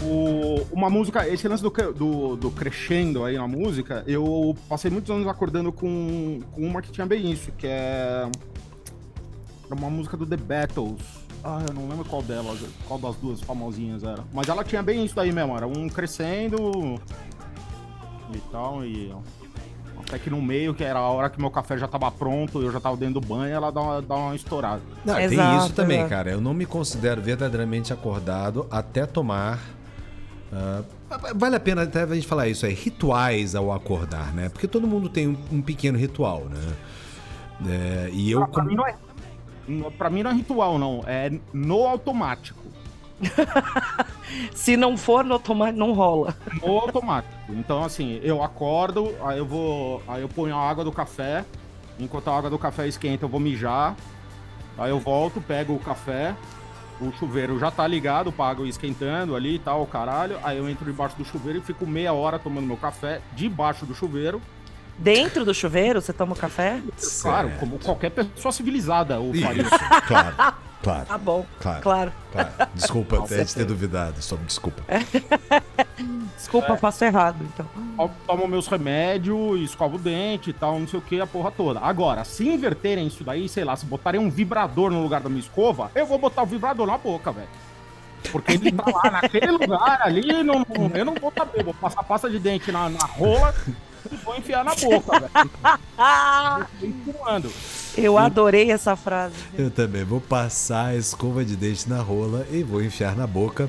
O- 0.04 0.66
uma 0.72 0.90
música, 0.90 1.28
esse 1.28 1.46
lance 1.46 1.62
do, 1.62 1.70
do, 1.70 2.36
do 2.36 2.50
crescendo 2.50 3.24
aí 3.24 3.36
na 3.36 3.46
música, 3.46 4.02
eu 4.06 4.56
passei 4.68 4.90
muitos 4.90 5.10
anos 5.10 5.28
acordando 5.28 5.72
com, 5.72 6.40
com 6.52 6.60
uma 6.66 6.82
que 6.82 6.90
tinha 6.90 7.06
bem 7.06 7.30
isso, 7.30 7.52
que 7.52 7.66
é 7.66 8.28
era 9.66 9.74
uma 9.80 9.88
música 9.88 10.16
do 10.16 10.26
The 10.26 10.36
Battles. 10.36 11.00
Ah, 11.44 11.60
eu 11.66 11.72
não 11.74 11.88
lembro 11.88 12.04
qual 12.04 12.20
delas, 12.22 12.58
qual 12.86 12.98
das 12.98 13.16
duas 13.16 13.40
famosinhas 13.40 14.02
era. 14.04 14.22
Mas 14.32 14.48
ela 14.48 14.62
tinha 14.62 14.82
bem 14.82 15.04
isso 15.04 15.14
daí 15.16 15.32
mesmo, 15.32 15.56
era 15.56 15.66
um 15.66 15.88
crescendo 15.88 17.00
e 18.34 18.38
tal, 18.50 18.84
e 18.84 19.12
até 20.06 20.18
que 20.18 20.28
no 20.28 20.40
meio, 20.42 20.74
que 20.74 20.84
era 20.84 20.98
a 20.98 21.08
hora 21.08 21.30
que 21.30 21.40
meu 21.40 21.50
café 21.50 21.78
já 21.78 21.88
tava 21.88 22.10
pronto, 22.10 22.60
eu 22.60 22.70
já 22.70 22.80
tava 22.80 22.96
dentro 22.96 23.20
do 23.20 23.26
banho, 23.26 23.52
ela 23.52 23.70
dá 23.70 23.80
uma, 23.80 24.02
dá 24.02 24.14
uma 24.14 24.36
estourada. 24.36 24.82
Não, 25.04 25.14
tem 25.14 25.24
Exato, 25.24 25.64
isso 25.64 25.74
também, 25.74 25.98
exato. 25.98 26.10
cara. 26.10 26.30
Eu 26.30 26.40
não 26.40 26.52
me 26.52 26.66
considero 26.66 27.22
verdadeiramente 27.22 27.92
acordado 27.92 28.66
até 28.70 29.06
tomar. 29.06 29.58
ah, 30.52 30.82
vale 31.34 31.56
a 31.56 31.60
pena 31.60 31.82
até 31.82 32.02
a 32.02 32.14
gente 32.14 32.26
falar 32.26 32.48
isso 32.48 32.66
aí, 32.66 32.74
rituais 32.74 33.54
ao 33.54 33.72
acordar, 33.72 34.32
né? 34.34 34.48
Porque 34.48 34.68
todo 34.68 34.86
mundo 34.86 35.08
tem 35.08 35.28
um, 35.28 35.36
um 35.50 35.62
pequeno 35.62 35.96
ritual, 35.98 36.44
né? 36.44 36.74
É, 37.68 38.10
e 38.12 38.30
eu. 38.30 38.42
Ah, 38.42 38.48
pra, 38.48 38.64
mim 38.64 38.74
não 38.74 38.86
é, 38.86 38.94
pra 39.96 40.10
mim 40.10 40.22
não 40.22 40.30
é 40.30 40.34
ritual, 40.34 40.78
não. 40.78 41.02
É 41.06 41.30
no 41.52 41.86
automático. 41.86 42.62
Se 44.54 44.76
não 44.76 44.96
for 44.96 45.24
no 45.24 45.34
automático, 45.34 45.78
não 45.78 45.92
rola. 45.92 46.34
No 46.62 46.78
automático. 46.78 47.34
Então, 47.50 47.84
assim, 47.84 48.20
eu 48.22 48.42
acordo, 48.42 49.14
aí 49.22 49.38
eu 49.38 49.46
vou. 49.46 50.02
Aí 50.08 50.22
eu 50.22 50.28
ponho 50.28 50.56
a 50.56 50.68
água 50.70 50.84
do 50.84 50.92
café. 50.92 51.44
Enquanto 51.98 52.28
a 52.28 52.36
água 52.36 52.50
do 52.50 52.58
café 52.58 52.86
esquenta, 52.88 53.24
eu 53.24 53.28
vou 53.28 53.40
mijar. 53.40 53.94
Aí 54.78 54.90
eu 54.90 54.98
volto, 54.98 55.40
pego 55.40 55.74
o 55.74 55.78
café. 55.78 56.34
O 57.00 57.12
chuveiro 57.12 57.58
já 57.58 57.70
tá 57.70 57.86
ligado 57.86 58.32
ir 58.64 58.68
esquentando 58.68 59.34
ali 59.34 59.56
e 59.56 59.58
tal, 59.58 59.84
caralho. 59.86 60.38
Aí 60.42 60.58
eu 60.58 60.68
entro 60.68 60.84
debaixo 60.84 61.16
do 61.16 61.24
chuveiro 61.24 61.58
e 61.58 61.62
fico 61.62 61.86
meia 61.86 62.12
hora 62.12 62.38
tomando 62.38 62.66
meu 62.66 62.76
café 62.76 63.20
debaixo 63.34 63.84
do 63.84 63.94
chuveiro. 63.94 64.40
Dentro 65.02 65.44
do 65.44 65.52
chuveiro, 65.52 66.00
você 66.00 66.12
toma 66.12 66.32
o 66.32 66.36
café? 66.36 66.80
Claro, 67.20 67.48
Certo. 67.48 67.60
como 67.60 67.78
qualquer 67.78 68.10
pessoa 68.10 68.52
civilizada 68.52 69.20
o 69.20 69.32
faria. 69.34 69.64
Claro. 70.06 70.36
Claro. 70.82 71.06
Tá 71.06 71.16
bom. 71.18 71.46
Claro. 71.60 71.80
Claro. 71.82 72.12
Claro. 72.32 72.48
Desculpa 72.74 73.18
até 73.20 73.44
de 73.44 73.54
ter 73.54 73.64
duvidado. 73.64 74.20
Só 74.20 74.34
desculpa. 74.36 74.82
Desculpa, 76.36 76.68
eu 76.72 76.76
faço 76.76 77.04
errado, 77.04 77.36
então. 77.42 77.66
to- 77.96 78.10
tomo 78.26 78.48
meus 78.48 78.66
remédios, 78.66 79.60
escovo 79.60 79.94
o 79.94 79.98
dente 79.98 80.50
e 80.50 80.52
tal, 80.52 80.78
não 80.80 80.88
sei 80.88 80.98
o 80.98 81.02
que, 81.02 81.20
a 81.20 81.26
porra 81.26 81.52
toda. 81.52 81.78
Agora, 81.80 82.24
se 82.24 82.48
inverterem 82.48 83.06
isso 83.06 83.22
daí, 83.22 83.48
sei 83.48 83.62
lá, 83.64 83.76
se 83.76 83.86
botarem 83.86 84.20
um 84.20 84.28
vibrador 84.28 84.90
no 84.90 85.00
lugar 85.02 85.20
da 85.20 85.28
minha 85.28 85.40
escova, 85.40 85.90
eu 85.94 86.04
vou 86.04 86.18
botar 86.18 86.42
o 86.42 86.46
vibrador 86.46 86.86
na 86.86 86.98
boca, 86.98 87.30
velho. 87.30 87.48
Porque 88.32 88.52
ele 88.52 88.72
tá 88.72 88.84
lá, 88.86 89.10
naquele 89.10 89.52
lugar 89.52 90.00
ali, 90.02 90.42
não, 90.42 90.66
não- 90.76 90.90
eu 90.94 91.04
não 91.04 91.14
vou 91.14 91.32
saber, 91.36 91.62
vou 91.62 91.74
passar 91.74 92.02
pasta 92.02 92.28
de 92.28 92.40
dente 92.40 92.72
na, 92.72 92.88
na 92.88 93.04
rola 93.06 93.54
e 94.10 94.16
vou 94.16 94.36
enfiar 94.36 94.64
na 94.64 94.74
boca, 94.74 95.20
velho. 95.20 95.50
Ah, 95.98 96.66
eu 97.96 98.18
adorei 98.18 98.70
essa 98.70 98.96
frase. 98.96 99.34
Eu 99.56 99.70
também 99.70 100.04
vou 100.04 100.20
passar 100.20 100.86
a 100.86 100.96
escova 100.96 101.44
de 101.44 101.56
dente 101.56 101.88
na 101.88 102.00
rola 102.00 102.46
e 102.50 102.62
vou 102.62 102.82
enfiar 102.82 103.14
na 103.16 103.26
boca. 103.26 103.68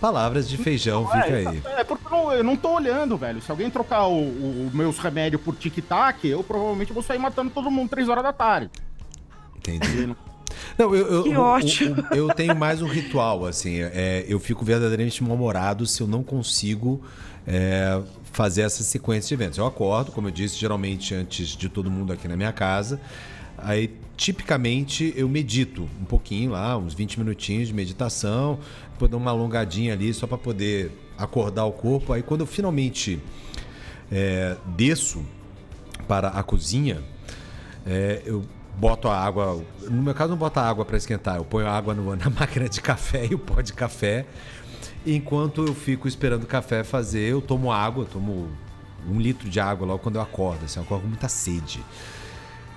Palavras 0.00 0.48
de 0.48 0.58
feijão, 0.58 1.06
fica 1.06 1.28
É, 1.28 1.46
aí. 1.46 1.62
É 1.78 1.84
porque 1.84 2.06
eu 2.06 2.10
não, 2.10 2.32
eu 2.32 2.44
não 2.44 2.56
tô 2.56 2.74
olhando, 2.74 3.16
velho. 3.16 3.40
Se 3.40 3.50
alguém 3.50 3.70
trocar 3.70 4.06
o, 4.06 4.18
o- 4.18 4.66
os 4.68 4.74
meus 4.74 4.98
remédios 4.98 5.40
por 5.40 5.54
tic-tac, 5.56 6.26
eu 6.28 6.42
provavelmente 6.44 6.92
vou 6.92 7.02
sair 7.02 7.18
matando 7.18 7.50
todo 7.50 7.70
mundo 7.70 7.88
3 7.88 8.08
horas 8.08 8.22
da 8.22 8.32
tarde. 8.32 8.70
Entendi. 9.56 10.14
Não, 10.76 10.94
eu, 10.94 11.06
eu, 11.06 11.22
Que 11.24 11.36
ótimo. 11.36 12.04
o- 12.10 12.14
eu 12.14 12.28
tenho 12.34 12.54
mais 12.54 12.82
um 12.82 12.86
ritual, 12.86 13.46
assim. 13.46 13.80
é, 13.80 14.24
eu 14.28 14.38
fico 14.38 14.62
verdadeiramente 14.64 15.22
mal-humorado 15.24 15.86
se 15.86 16.02
eu 16.02 16.06
não 16.06 16.22
consigo 16.22 17.02
é, 17.46 17.98
fazer 18.34 18.62
essa 18.62 18.82
sequência 18.82 19.28
de 19.28 19.42
eventos. 19.42 19.58
Eu 19.58 19.64
acordo, 19.66 20.10
como 20.12 20.26
eu 20.26 20.32
disse, 20.32 20.56
geralmente 20.56 21.14
antes 21.14 21.48
de 21.56 21.68
todo 21.68 21.88
mundo 21.90 22.12
aqui 22.12 22.26
na 22.28 22.36
minha 22.36 22.52
casa. 22.52 23.00
Aí, 23.56 23.96
tipicamente, 24.16 25.14
eu 25.16 25.28
medito 25.28 25.88
um 26.00 26.04
pouquinho 26.04 26.50
lá, 26.50 26.76
uns 26.76 26.94
20 26.94 27.18
minutinhos 27.20 27.68
de 27.68 27.72
meditação, 27.74 28.58
depois 28.90 29.08
dar 29.08 29.16
uma 29.16 29.30
alongadinha 29.30 29.92
ali 29.92 30.12
só 30.12 30.26
para 30.26 30.36
poder 30.36 30.90
acordar 31.16 31.64
o 31.64 31.72
corpo. 31.72 32.12
Aí, 32.12 32.22
quando 32.22 32.40
eu 32.40 32.46
finalmente 32.46 33.20
é, 34.10 34.56
desço 34.76 35.24
para 36.08 36.28
a 36.28 36.42
cozinha, 36.42 37.02
é, 37.86 38.20
eu 38.26 38.44
boto 38.76 39.06
a 39.06 39.16
água. 39.16 39.62
No 39.82 40.02
meu 40.02 40.12
caso, 40.12 40.30
não 40.30 40.36
boto 40.36 40.58
a 40.58 40.68
água 40.68 40.84
para 40.84 40.96
esquentar. 40.96 41.36
Eu 41.36 41.44
ponho 41.44 41.68
a 41.68 41.70
água 41.70 41.94
no- 41.94 42.16
na 42.16 42.28
máquina 42.30 42.68
de 42.68 42.80
café 42.80 43.26
e 43.30 43.34
o 43.34 43.38
pó 43.38 43.60
de 43.60 43.72
café. 43.72 44.26
Enquanto 45.06 45.66
eu 45.66 45.74
fico 45.74 46.08
esperando 46.08 46.44
o 46.44 46.46
café 46.46 46.82
fazer, 46.82 47.28
eu 47.30 47.42
tomo 47.42 47.70
água, 47.70 48.06
tomo 48.10 48.48
um 49.08 49.20
litro 49.20 49.48
de 49.48 49.60
água 49.60 49.86
logo 49.86 49.98
quando 49.98 50.16
eu 50.16 50.22
acordo. 50.22 50.64
Assim, 50.64 50.78
eu 50.78 50.84
acordo 50.84 51.02
com 51.02 51.08
muita 51.08 51.28
sede. 51.28 51.84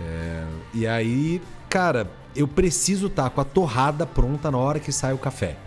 É, 0.02 0.46
e 0.74 0.86
aí, 0.86 1.42
cara, 1.70 2.10
eu 2.36 2.48
preciso 2.48 3.08
estar 3.08 3.30
com 3.30 3.42
a 3.42 3.46
torrada 3.46 4.06
pronta 4.06 4.52
na 4.52 4.58
hora 4.58 4.80
que 4.80 4.92
sai 4.92 5.14
o 5.14 5.18
café. 5.18 5.58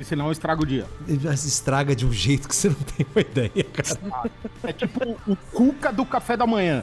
E 0.00 0.04
senão 0.04 0.32
estraga 0.32 0.62
o 0.62 0.66
dia. 0.66 0.86
Mas 1.22 1.44
estraga 1.44 1.94
de 1.94 2.06
um 2.06 2.12
jeito 2.12 2.48
que 2.48 2.56
você 2.56 2.70
não 2.70 2.76
tem 2.76 3.06
uma 3.14 3.20
ideia, 3.20 3.66
cara. 3.70 4.30
É 4.62 4.72
tipo 4.72 5.18
o 5.26 5.36
cuca 5.52 5.92
do 5.92 6.06
café 6.06 6.38
da 6.38 6.46
manhã. 6.46 6.82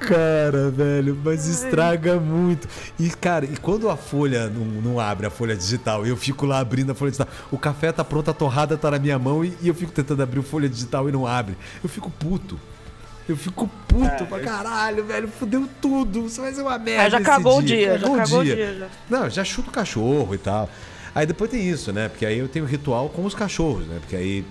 Cara, 0.00 0.70
velho, 0.70 1.20
mas 1.22 1.46
estraga 1.46 2.18
muito. 2.18 2.66
E, 2.98 3.10
cara, 3.10 3.44
e 3.44 3.58
quando 3.58 3.90
a 3.90 3.96
folha 3.96 4.48
não, 4.48 4.64
não 4.64 4.98
abre, 4.98 5.26
a 5.26 5.30
folha 5.30 5.54
digital, 5.54 6.06
e 6.06 6.08
eu 6.08 6.16
fico 6.16 6.46
lá 6.46 6.60
abrindo 6.60 6.92
a 6.92 6.94
folha 6.94 7.10
digital, 7.10 7.32
o 7.52 7.58
café 7.58 7.92
tá 7.92 8.02
pronto, 8.02 8.30
a 8.30 8.34
torrada 8.34 8.74
tá 8.78 8.90
na 8.90 8.98
minha 8.98 9.18
mão 9.18 9.44
e, 9.44 9.54
e 9.60 9.68
eu 9.68 9.74
fico 9.74 9.92
tentando 9.92 10.22
abrir 10.22 10.38
o 10.38 10.42
folha 10.42 10.68
digital 10.68 11.06
e 11.10 11.12
não 11.12 11.26
abre. 11.26 11.58
Eu 11.82 11.90
fico 11.90 12.10
puto. 12.10 12.58
Eu 13.28 13.36
fico 13.36 13.68
puto 13.86 14.24
pra 14.26 14.40
caralho, 14.40 15.04
velho. 15.04 15.28
Fudeu 15.28 15.68
tudo. 15.80 16.26
Isso 16.26 16.40
vai 16.40 16.54
ser 16.54 16.62
uma 16.62 16.78
merda. 16.78 17.02
É, 17.04 17.10
já 17.10 17.18
esse 17.18 17.26
cagou 17.26 17.58
o 17.58 17.62
dia, 17.62 17.98
já 17.98 18.00
Cagou 18.00 18.16
cagou 18.16 18.40
o 18.40 18.44
dia, 18.44 18.76
já. 18.78 18.86
Não, 19.10 19.28
já 19.28 19.44
chuta 19.44 19.68
o 19.68 19.72
cachorro 19.72 20.34
e 20.34 20.38
tal. 20.38 20.70
Aí 21.14 21.26
depois 21.26 21.50
tem 21.50 21.66
isso, 21.68 21.92
né? 21.92 22.08
Porque 22.08 22.26
aí 22.26 22.38
eu 22.38 22.48
tenho 22.48 22.64
ritual 22.64 23.08
com 23.08 23.24
os 23.24 23.34
cachorros, 23.34 23.86
né? 23.86 23.98
Porque 24.00 24.16
aí, 24.16 24.44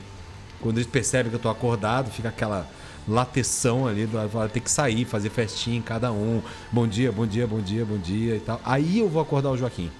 quando 0.61 0.78
eles 0.78 0.88
percebem 0.89 1.30
que 1.30 1.36
eu 1.36 1.39
tô 1.41 1.49
acordado, 1.49 2.09
fica 2.09 2.30
aquela 2.30 2.66
lateção 3.07 3.86
ali, 3.86 4.05
do- 4.05 4.18
ter 4.49 4.61
que 4.61 4.72
sair, 4.72 5.03
fazer 5.03 5.30
festinha 5.30 5.78
em 5.78 5.82
cada 5.82 6.11
um. 6.11 6.41
Bom 6.72 6.88
dia, 6.88 7.11
bom 7.11 7.28
dia, 7.28 7.45
bom 7.45 7.59
dia, 7.59 7.84
bom 7.84 7.97
dia 7.97 8.36
e 8.38 8.39
tal. 8.39 8.61
Aí 8.64 8.99
eu 8.99 9.09
vou 9.09 9.22
acordar 9.22 9.49
o 9.51 9.57
Joaquim. 9.57 9.91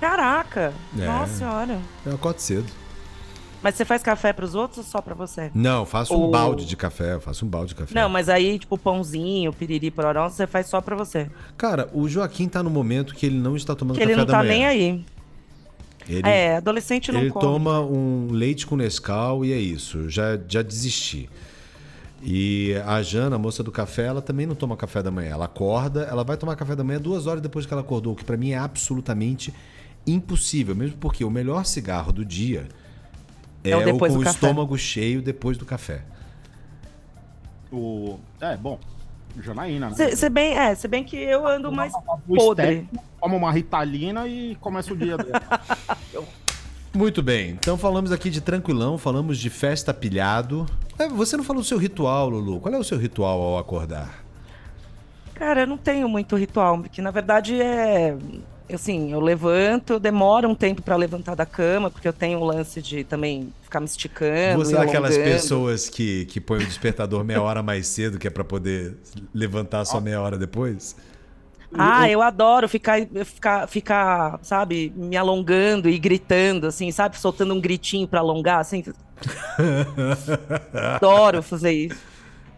Caraca! 0.00 0.72
É. 0.98 1.04
Nossa 1.06 1.34
senhora. 1.34 1.78
Eu 2.06 2.14
acordo 2.14 2.38
cedo. 2.38 2.66
Mas 3.62 3.74
você 3.74 3.84
faz 3.84 4.02
café 4.02 4.32
pros 4.32 4.54
outros 4.54 4.78
ou 4.78 4.84
só 4.84 5.02
pra 5.02 5.14
você? 5.14 5.50
Não, 5.54 5.80
eu 5.80 5.86
faço 5.86 6.14
um 6.14 6.24
O- 6.28 6.30
balde 6.30 6.64
de 6.64 6.76
café, 6.76 7.14
eu 7.14 7.20
faço 7.20 7.44
um 7.44 7.48
balde 7.48 7.68
de 7.70 7.74
café. 7.74 7.94
Não, 7.94 8.08
mas 8.08 8.28
aí, 8.28 8.58
tipo, 8.58 8.78
pãozinho, 8.78 9.52
piriri, 9.52 9.90
pororó, 9.90 10.28
você 10.30 10.46
faz 10.46 10.66
só 10.66 10.80
pra 10.80 10.96
você. 10.96 11.30
Cara, 11.58 11.88
o 11.92 12.08
Joaquim 12.08 12.48
tá 12.48 12.62
no 12.62 12.70
momento 12.70 13.14
que 13.14 13.26
ele 13.26 13.38
não 13.38 13.56
está 13.56 13.74
tomando 13.74 13.96
Que 13.96 14.00
café 14.00 14.12
ele 14.12 14.18
não 14.20 14.26
da 14.26 14.32
tá 14.32 14.38
manhã. 14.38 14.50
nem 14.50 14.66
aí. 14.66 15.04
Ele, 16.08 16.26
É, 16.28 16.56
adolescente 16.56 17.12
não 17.12 17.20
ele 17.20 17.30
come. 17.30 17.44
toma 17.44 17.80
um 17.80 18.28
leite 18.32 18.66
com 18.66 18.74
Nescau 18.76 19.44
e 19.44 19.52
é 19.52 19.58
isso. 19.58 20.08
Já, 20.08 20.38
já 20.48 20.62
desisti. 20.62 21.28
E 22.22 22.74
a 22.86 23.00
Jana, 23.02 23.36
a 23.36 23.38
moça 23.38 23.62
do 23.62 23.70
café, 23.70 24.06
ela 24.06 24.20
também 24.20 24.46
não 24.46 24.54
toma 24.54 24.76
café 24.76 25.02
da 25.02 25.10
manhã. 25.10 25.30
Ela 25.30 25.44
acorda, 25.44 26.02
ela 26.02 26.24
vai 26.24 26.36
tomar 26.36 26.56
café 26.56 26.74
da 26.74 26.82
manhã 26.84 27.00
duas 27.00 27.26
horas 27.26 27.40
depois 27.40 27.64
que 27.64 27.72
ela 27.72 27.82
acordou, 27.82 28.12
o 28.12 28.16
que 28.16 28.24
pra 28.24 28.36
mim 28.36 28.50
é 28.50 28.58
absolutamente 28.58 29.52
impossível. 30.06 30.74
Mesmo 30.74 30.96
porque 30.98 31.24
o 31.24 31.30
melhor 31.30 31.64
cigarro 31.64 32.12
do 32.12 32.24
dia 32.24 32.66
é, 33.64 33.70
É 33.70 33.76
o 33.76 33.84
depois 33.84 34.12
com 34.12 34.18
do 34.18 34.22
o 34.22 34.24
café. 34.24 34.34
estômago 34.36 34.78
cheio 34.78 35.22
depois 35.22 35.56
do 35.58 35.64
café. 35.64 36.02
O... 37.72 38.18
É, 38.40 38.56
bom. 38.56 38.78
Janaína, 39.40 39.90
né? 39.90 39.94
Se, 39.94 40.16
se 40.16 40.28
bem, 40.28 40.58
é, 40.58 40.74
se 40.74 40.88
bem 40.88 41.04
que 41.04 41.16
eu 41.16 41.46
ando 41.46 41.70
mais 41.70 41.92
O 41.94 42.34
podre. 42.34 42.86
Steph 42.88 43.02
Toma 43.20 43.36
uma 43.36 43.52
ritalina 43.52 44.26
e 44.26 44.56
começa 44.56 44.92
o 44.92 44.96
dia 44.96 45.16
dele. 45.16 45.30
Muito 46.92 47.22
bem, 47.22 47.50
então 47.50 47.78
falamos 47.78 48.10
aqui 48.10 48.28
de 48.30 48.40
tranquilão, 48.40 48.98
falamos 48.98 49.38
de 49.38 49.48
festa 49.48 49.94
pilhado. 49.94 50.66
É, 50.98 51.06
Você 51.08 51.36
não 51.36 51.44
falou 51.44 51.62
do 51.62 51.68
seu 51.68 51.78
ritual, 51.78 52.28
Lulu. 52.28 52.58
Qual 52.60 52.74
é 52.74 52.78
o 52.78 52.82
seu 52.82 52.98
ritual 52.98 53.40
ao 53.40 53.58
acordar? 53.58 54.24
Cara, 55.34 55.60
eu 55.60 55.66
não 55.68 55.78
tenho 55.78 56.08
muito 56.08 56.34
ritual, 56.36 56.78
porque 56.80 57.00
na 57.00 57.10
verdade 57.12 57.60
é. 57.60 58.16
Assim, 58.74 59.12
eu 59.12 59.20
levanto, 59.20 59.98
demora 59.98 60.48
um 60.48 60.54
tempo 60.54 60.82
pra 60.82 60.96
levantar 60.96 61.34
da 61.34 61.46
cama, 61.46 61.90
porque 61.90 62.06
eu 62.06 62.12
tenho 62.12 62.38
o 62.38 62.44
lance 62.44 62.80
de 62.80 63.04
também 63.04 63.52
ficar 63.62 63.80
me 63.80 63.86
esticando. 63.86 64.64
Você 64.64 64.74
é 64.74 64.78
daquelas 64.78 65.14
alongando. 65.14 65.34
pessoas 65.34 65.88
que, 65.88 66.24
que 66.26 66.40
põe 66.40 66.58
o 66.58 66.66
despertador 66.66 67.24
meia 67.24 67.42
hora 67.42 67.62
mais 67.62 67.86
cedo, 67.86 68.18
que 68.18 68.26
é 68.26 68.30
pra 68.30 68.44
poder 68.44 68.96
levantar 69.34 69.84
só 69.84 70.00
meia 70.00 70.20
hora 70.20 70.36
depois? 70.36 70.96
Ah, 71.72 72.08
eu 72.10 72.20
adoro 72.20 72.68
ficar, 72.68 73.06
ficar, 73.24 73.68
ficar, 73.68 74.40
sabe, 74.42 74.92
me 74.96 75.16
alongando 75.16 75.88
e 75.88 75.98
gritando, 75.98 76.66
assim, 76.66 76.90
sabe, 76.90 77.16
soltando 77.18 77.54
um 77.54 77.60
gritinho 77.60 78.08
pra 78.08 78.20
alongar, 78.20 78.58
assim. 78.58 78.82
adoro 80.96 81.42
fazer 81.42 81.70
isso. 81.72 82.09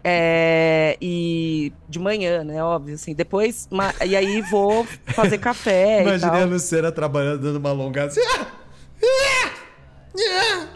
É, 0.03 0.97
e 1.01 1.71
de 1.87 1.97
manhã, 1.97 2.43
né, 2.43 2.61
óbvio, 2.61 2.95
assim. 2.95 3.13
Depois, 3.13 3.67
ma- 3.71 3.93
e 4.05 4.15
aí 4.15 4.41
vou 4.41 4.85
fazer 5.05 5.37
café 5.37 5.99
e 5.99 6.01
Imaginei 6.03 6.41
a. 6.41 6.45
Luciana 6.45 6.91
trabalhando, 6.91 7.41
dando 7.41 7.55
uma 7.57 7.69
alongada 7.69 8.07
assim. 8.07 8.19
"Ah! 8.21 8.47
Ah! 10.17 10.67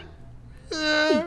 Ah! 0.72 1.26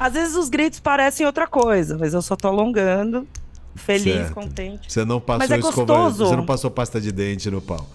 Às 0.00 0.12
vezes 0.14 0.36
os 0.36 0.48
gritos 0.48 0.80
parecem 0.80 1.26
outra 1.26 1.46
coisa, 1.46 1.98
mas 1.98 2.14
eu 2.14 2.22
só 2.22 2.34
tô 2.36 2.48
alongando, 2.48 3.26
feliz, 3.74 4.14
Certo. 4.14 4.34
contente. 4.34 4.90
Você 4.92 5.04
não 5.04 5.20
passou 5.20 5.38
Mas 5.40 5.50
é 5.50 5.58
escova, 5.58 5.76
gostoso. 5.84 6.26
você 6.28 6.36
não 6.36 6.46
passou 6.46 6.70
pasta 6.70 7.00
de 7.00 7.10
dente 7.12 7.50
no 7.50 7.60
pau. 7.60 7.86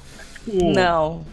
O- 0.48 0.72
Não. 0.74 1.26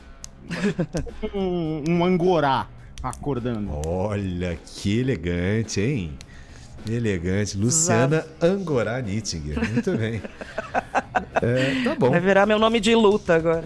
Um, 1.34 1.84
um 1.88 2.04
angorá 2.04 2.66
acordando. 3.02 3.70
Olha 3.86 4.58
que 4.64 4.98
elegante, 5.00 5.80
hein? 5.80 6.12
Elegante. 6.88 7.56
Luciana 7.56 8.26
Angorá 8.40 9.00
Nittinger. 9.00 9.58
Muito 9.70 9.96
bem. 9.96 10.22
É, 11.42 11.82
tá 11.84 11.94
bom. 11.94 12.10
Vai 12.10 12.20
virar 12.20 12.44
meu 12.44 12.58
nome 12.58 12.80
de 12.80 12.94
luta 12.94 13.34
agora. 13.34 13.64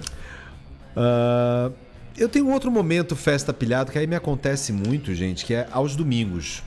Ah, 0.96 1.70
eu 2.16 2.28
tenho 2.28 2.46
um 2.46 2.52
outro 2.52 2.70
momento 2.70 3.16
festa 3.16 3.52
pilhado 3.52 3.90
que 3.90 3.98
aí 3.98 4.06
me 4.06 4.14
acontece 4.14 4.72
muito, 4.72 5.12
gente, 5.14 5.44
que 5.44 5.54
é 5.54 5.66
aos 5.72 5.96
domingos. 5.96 6.62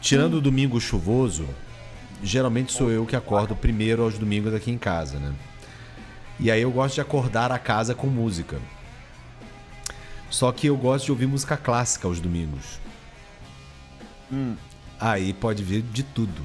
Tirando 0.00 0.34
o 0.34 0.40
domingo 0.40 0.80
chuvoso, 0.80 1.46
geralmente 2.22 2.72
sou 2.72 2.90
eu 2.90 3.04
que 3.04 3.14
acordo 3.14 3.54
primeiro 3.54 4.02
aos 4.02 4.16
domingos 4.16 4.54
aqui 4.54 4.70
em 4.70 4.78
casa, 4.78 5.18
né? 5.18 5.32
E 6.38 6.50
aí 6.50 6.62
eu 6.62 6.70
gosto 6.70 6.94
de 6.94 7.00
acordar 7.02 7.52
a 7.52 7.58
casa 7.58 7.94
com 7.94 8.06
música. 8.06 8.58
Só 10.30 10.50
que 10.52 10.68
eu 10.68 10.76
gosto 10.76 11.06
de 11.06 11.12
ouvir 11.12 11.26
música 11.26 11.56
clássica 11.56 12.08
aos 12.08 12.18
domingos. 12.18 12.80
Aí 15.00 15.32
pode 15.32 15.62
vir 15.62 15.82
de 15.82 16.02
tudo. 16.02 16.42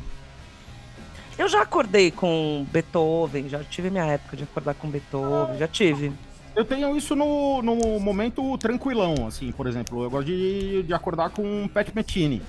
Eu 1.37 1.49
já 1.49 1.61
acordei 1.61 2.11
com 2.11 2.65
Beethoven, 2.71 3.49
já 3.49 3.61
tive 3.63 3.89
minha 3.89 4.05
época 4.05 4.37
de 4.37 4.43
acordar 4.43 4.73
com 4.75 4.89
Beethoven, 4.89 5.57
já 5.57 5.67
tive. 5.67 6.13
Eu 6.55 6.63
tenho 6.63 6.95
isso 6.95 7.13
no, 7.15 7.61
no 7.61 7.99
momento 7.99 8.57
tranquilão, 8.57 9.27
assim, 9.27 9.51
por 9.51 9.67
exemplo. 9.67 10.03
Eu 10.03 10.09
gosto 10.09 10.27
de, 10.27 10.83
de 10.83 10.93
acordar 10.93 11.29
com 11.31 11.67
Pat 11.67 11.89
Metini. 11.93 12.41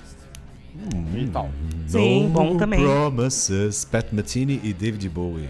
E 1.13 1.27
tal. 1.27 1.49
Sim, 1.87 2.23
No 2.23 2.29
bom 2.29 2.57
também. 2.57 2.79
Promises, 2.79 3.83
Pat 3.83 4.11
Metheny 4.11 4.61
e 4.63 4.71
David 4.71 5.09
Bowie. 5.09 5.49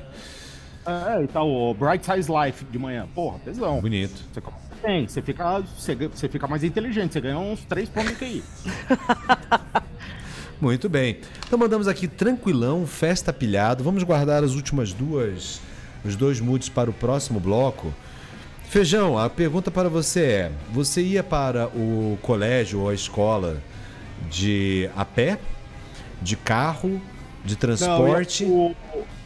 É, 0.86 1.22
e 1.22 1.28
tal, 1.28 1.49
o 1.49 1.74
Bright 1.74 2.05
Size 2.05 2.32
Life 2.32 2.66
de 2.66 2.80
manhã. 2.80 3.08
Porra, 3.14 3.38
tesão. 3.39 3.82
Bonito. 3.82 4.24
Você 4.34 4.41
bem, 4.82 5.08
você 5.08 5.22
fica, 5.22 5.60
você, 5.60 5.95
você 5.95 6.30
fica 6.30 6.47
mais 6.47 6.64
inteligente, 6.64 7.14
você 7.14 7.22
ganha 7.22 7.38
uns 7.38 7.60
3 7.66 7.89
pontos 7.89 8.12
de 8.12 8.16
QI. 8.16 8.43
Muito 10.60 10.89
bem. 10.89 11.20
Então 11.45 11.58
mandamos 11.58 11.88
aqui 11.88 12.08
tranquilão, 12.08 12.88
festa 12.88 13.32
pilhado. 13.32 13.84
Vamos 13.84 14.03
guardar 14.03 14.43
as 14.43 14.55
últimas 14.55 14.91
duas, 14.91 15.62
os 16.03 16.16
dois 16.16 16.39
moods 16.39 16.70
para 16.70 16.89
o 16.89 16.93
próximo 16.93 17.39
bloco. 17.39 17.93
Feijão, 18.70 19.18
a 19.18 19.30
pergunta 19.30 19.70
para 19.70 19.88
você 19.88 20.22
é: 20.22 20.51
você 20.72 21.01
ia 21.01 21.24
para 21.24 21.68
o 21.68 22.18
colégio 22.22 22.82
ou 22.82 22.89
a 22.89 22.93
escola 22.93 23.62
de 24.30 24.89
a 24.95 25.05
pé, 25.05 25.39
de 26.22 26.36
carro, 26.36 26.99
de 27.45 27.55
transporte? 27.55 28.45
Não, 28.45 28.76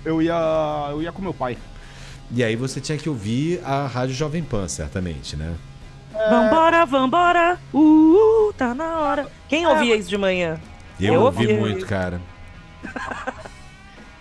eu, 0.04 0.22
ia, 0.22 0.34
eu 0.34 0.38
ia. 0.38 0.88
Eu 0.92 1.02
ia 1.02 1.12
com 1.12 1.22
meu 1.22 1.34
pai. 1.34 1.58
E 2.34 2.44
aí 2.44 2.56
você 2.56 2.80
tinha 2.80 2.98
que 2.98 3.10
ouvir 3.10 3.62
a 3.64 3.88
Rádio 3.88 4.16
Jovem 4.16 4.44
Pan, 4.44 4.68
certamente, 4.68 5.36
né? 5.36 5.54
Vambora, 6.30 6.86
vambora, 6.86 7.60
uh, 7.74 7.80
uh, 7.80 8.54
tá 8.54 8.74
na 8.74 9.00
hora. 9.00 9.28
Quem 9.50 9.66
ouvia 9.66 9.96
isso 9.96 10.10
de 10.10 10.18
manhã? 10.18 10.60
Eu, 11.08 11.14
Eu 11.16 11.22
ouvi 11.22 11.48
ouvi. 11.48 11.58
muito, 11.60 11.86
cara. 11.86 12.20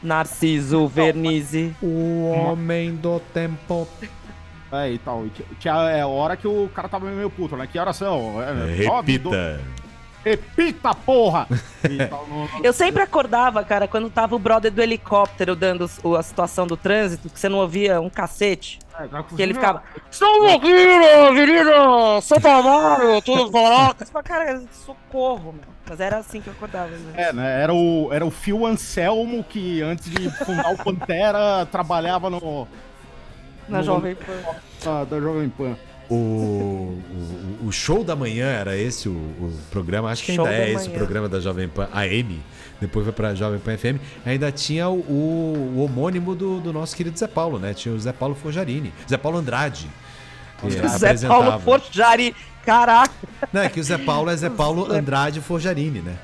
Narciso 0.03 0.87
Vernizzi. 0.89 1.74
O 1.83 2.31
homem 2.31 2.95
do 2.97 3.20
tempo. 3.35 3.87
É, 4.72 4.91
e 4.93 4.99
tal. 4.99 5.26
E 5.26 5.31
tinha- 5.59 5.74
é, 5.91 6.05
hora 6.05 6.37
que 6.37 6.47
o 6.49 6.70
cara 6.74 6.89
tava 6.89 7.07
meio 7.11 7.28
puto, 7.28 7.57
né? 7.57 7.66
Que 7.70 7.78
horas 7.78 7.97
são? 7.97 8.41
É, 8.43 8.55
do- 8.55 8.66
Repita. 8.66 9.61
Repita, 10.24 10.95
porra! 10.95 11.47
E 11.91 12.07
tal, 12.07 12.26
no- 12.26 12.49
Eu 12.62 12.72
sempre 12.74 13.03
acordava, 13.03 13.64
cara, 13.64 13.89
quando 13.89 14.11
tava 14.11 14.37
o 14.37 14.39
brother 14.39 14.70
do 14.70 14.81
helicóptero 14.83 15.57
dando 15.57 15.91
a 16.18 16.22
situação 16.22 16.66
do 16.66 16.76
trânsito, 16.76 17.28
que 17.31 17.41
você 17.41 17.49
não 17.49 17.59
ouvia 17.59 18.01
um 18.01 18.11
cacete. 18.11 18.78
é, 18.99 19.09
Que 19.35 19.43
ele 19.43 19.55
ficava. 19.55 19.83
Estamos 20.11 20.53
aqui 20.53 20.72
Avenida 21.26 22.20
Santa 22.22 22.53
Amaro, 22.53 23.20
tudo 23.22 23.51
barato. 23.51 24.05
Você 24.05 24.12
fala, 24.12 24.22
cara, 24.22 24.62
socorro, 24.72 25.53
meu. 25.55 25.80
Mas 25.91 25.99
era 26.01 26.18
assim 26.18 26.41
que 26.41 26.47
eu 26.47 26.53
acordava. 26.53 26.88
Né? 26.88 27.12
É, 27.16 27.32
né? 27.32 27.62
Era 27.62 27.74
o, 27.74 28.09
era 28.12 28.24
o 28.24 28.30
Phil 28.30 28.64
Anselmo 28.64 29.43
que 29.43 29.82
antes 29.82 30.09
de 30.09 30.30
fundar 30.45 30.72
o 30.72 30.78
Pantera 30.78 31.66
trabalhava 31.66 32.30
no. 32.30 32.68
Na 33.68 33.78
no- 33.78 33.84
Jovem 33.84 34.14
Pan. 34.14 34.32
Da, 34.84 35.05
da 35.05 35.20
Jovem 35.20 35.49
Pan. 35.49 35.76
O, 36.09 36.14
o, 36.14 37.66
o 37.66 37.72
show 37.72 38.03
da 38.05 38.14
manhã 38.16 38.47
era 38.47 38.76
esse 38.76 39.09
o, 39.09 39.12
o 39.12 39.53
programa, 39.70 40.11
acho 40.11 40.24
que 40.24 40.34
Show 40.34 40.45
ainda 40.47 40.57
é 40.57 40.66
da 40.66 40.70
esse 40.70 40.86
o 40.86 40.88
manhã. 40.91 40.99
programa 40.99 41.28
da 41.28 41.38
Jovem 41.41 41.68
Pan 41.68 41.88
AM, 41.93 42.41
depois 42.80 43.05
foi 43.05 43.12
pra 43.12 43.34
Jovem 43.34 43.59
Pan 43.61 43.76
FM. 43.76 44.01
Ainda 44.26 44.51
tinha 44.53 44.88
o, 44.88 44.99
o- 45.01 45.74
o 45.76 45.82
homônimo 45.84 46.34
do, 46.36 46.61
do 46.61 46.72
nosso 46.72 46.97
querido 46.97 47.18
Zé 47.18 47.26
Paulo, 47.28 47.59
né? 47.59 47.74
Tinha 47.74 47.95
o 47.95 47.99
Zé 47.99 48.12
Paulo 48.12 48.34
Forjarini, 48.36 48.93
Zé 49.09 49.16
Paulo 49.16 49.38
Andrade. 49.38 49.88
Zé 50.68 50.78
Paulo 50.82 50.95
apresentava. 50.97 51.59
Forjari. 51.61 52.34
Caraca. 52.65 53.13
Não, 53.53 53.63
é 53.63 53.69
que 53.69 53.81
o 53.81 53.83
Zé 53.85 53.99
Paulo 53.99 54.31
é 54.31 54.37
Zé 54.37 54.51
Paulo 54.51 54.93
Andrade 54.93 55.41
Forjarini, 55.41 56.01
né? 56.01 56.17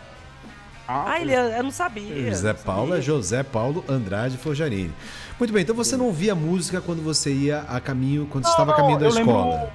Ah, 0.89 1.20
ele, 1.20 1.34
eu 1.34 1.62
não 1.64 1.70
sabia. 1.72 2.30
José 2.30 2.53
não 2.53 2.61
Paulo 2.62 2.95
é 2.95 3.01
José 3.01 3.43
Paulo 3.43 3.84
Andrade 3.89 4.37
Forjarini. 4.37 4.93
Muito 5.39 5.53
bem, 5.53 5.62
então 5.62 5.74
você 5.74 5.97
não 5.97 6.07
ouvia 6.07 6.34
música 6.34 6.80
quando 6.80 7.03
você 7.03 7.32
ia 7.32 7.61
a 7.68 7.80
caminho, 7.80 8.26
quando 8.30 8.45
você 8.45 8.51
estava 8.51 8.70
a 8.72 8.74
Não, 8.76 8.80
caminho 8.82 8.99
da 9.01 9.07
eu 9.07 9.11
escola. 9.11 9.55
Lembro, 9.57 9.70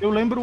eu 0.00 0.10
lembro 0.10 0.42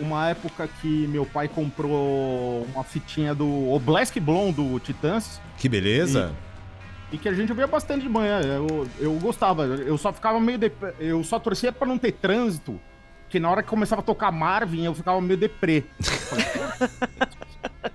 uma 0.00 0.28
época 0.30 0.68
que 0.80 1.06
meu 1.06 1.24
pai 1.24 1.46
comprou 1.48 2.66
uma 2.74 2.82
fitinha 2.82 3.34
do 3.34 3.70
Oblask 3.72 4.16
Blonde 4.18 4.54
do 4.54 4.80
Titãs 4.80 5.40
Que 5.56 5.68
beleza? 5.68 6.32
e 7.12 7.16
que 7.18 7.28
a 7.28 7.32
gente 7.32 7.50
ouvia 7.52 7.68
bastante 7.68 8.02
de 8.02 8.08
manhã. 8.08 8.40
Eu, 8.40 8.88
eu 8.98 9.12
gostava, 9.14 9.64
eu 9.64 9.96
só 9.96 10.12
ficava 10.12 10.40
meio. 10.40 10.58
dep- 10.58 10.94
Eu 10.98 11.22
só 11.22 11.38
torcia 11.38 11.70
pra 11.70 11.86
não 11.86 11.96
ter 11.98 12.10
trânsito, 12.12 12.80
que 13.28 13.38
na 13.40 13.50
hora 13.50 13.62
que 13.62 13.68
começava 13.68 14.00
a 14.00 14.04
tocar 14.04 14.30
Marvin 14.32 14.84
eu 14.84 14.94
ficava 14.94 15.20
meio 15.20 15.38
deprê. 15.38 15.84
Falei, 16.00 16.44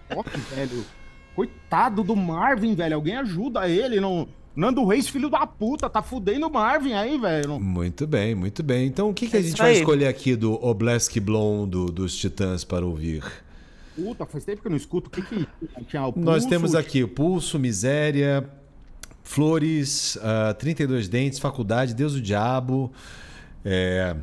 "Pô, 0.09 0.23
que 0.23 0.38
velho. 0.55 0.86
Coitado 1.36 2.03
do 2.03 2.15
Marvin, 2.15 2.75
velho. 2.75 2.95
Alguém 2.95 3.15
ajuda 3.17 3.67
ele. 3.69 3.99
Não... 3.99 4.27
Nando 4.53 4.86
Reis, 4.86 5.07
filho 5.07 5.29
da 5.29 5.47
puta, 5.47 5.89
tá 5.89 6.01
fudendo 6.01 6.45
o 6.47 6.51
Marvin 6.51 6.91
aí, 6.91 7.17
velho. 7.17 7.57
Muito 7.57 8.05
bem, 8.05 8.36
muito 8.36 8.61
bem. 8.61 8.86
Então 8.86 9.09
o 9.09 9.13
que, 9.13 9.27
que 9.27 9.38
a 9.38 9.39
É 9.39 9.43
gente 9.43 9.57
vai 9.57 9.73
escolher 9.75 10.07
aqui 10.07 10.36
do 10.36 10.53
Oblesk 10.63 11.17
Blonde 11.21 11.71
do- 11.71 11.86
dos 11.86 12.15
Titãs 12.17 12.65
para 12.65 12.86
ouvir? 12.86 13.23
Puta, 13.95 14.25
faz 14.25 14.43
tempo 14.43 14.61
que 14.61 14.67
eu 14.67 14.71
não 14.71 14.77
escuto. 14.77 15.07
O 15.07 15.09
que 15.11 15.21
que 15.21 15.47
tinha 15.88 16.01
o 16.05 16.13
Nós 16.17 16.43
Pulso, 16.43 16.49
temos 16.49 16.75
aqui 16.75 17.01
o 17.01 17.07
Pulso, 17.07 17.57
Miséria, 17.57 18.49
Flores, 19.23 20.17
ah, 20.21 20.53
32 20.53 21.07
Dentes, 21.07 21.39
Faculdade, 21.39 21.93
Deus 21.93 22.13
do 22.13 22.21
Diabo, 22.21 22.91
é, 23.63 24.15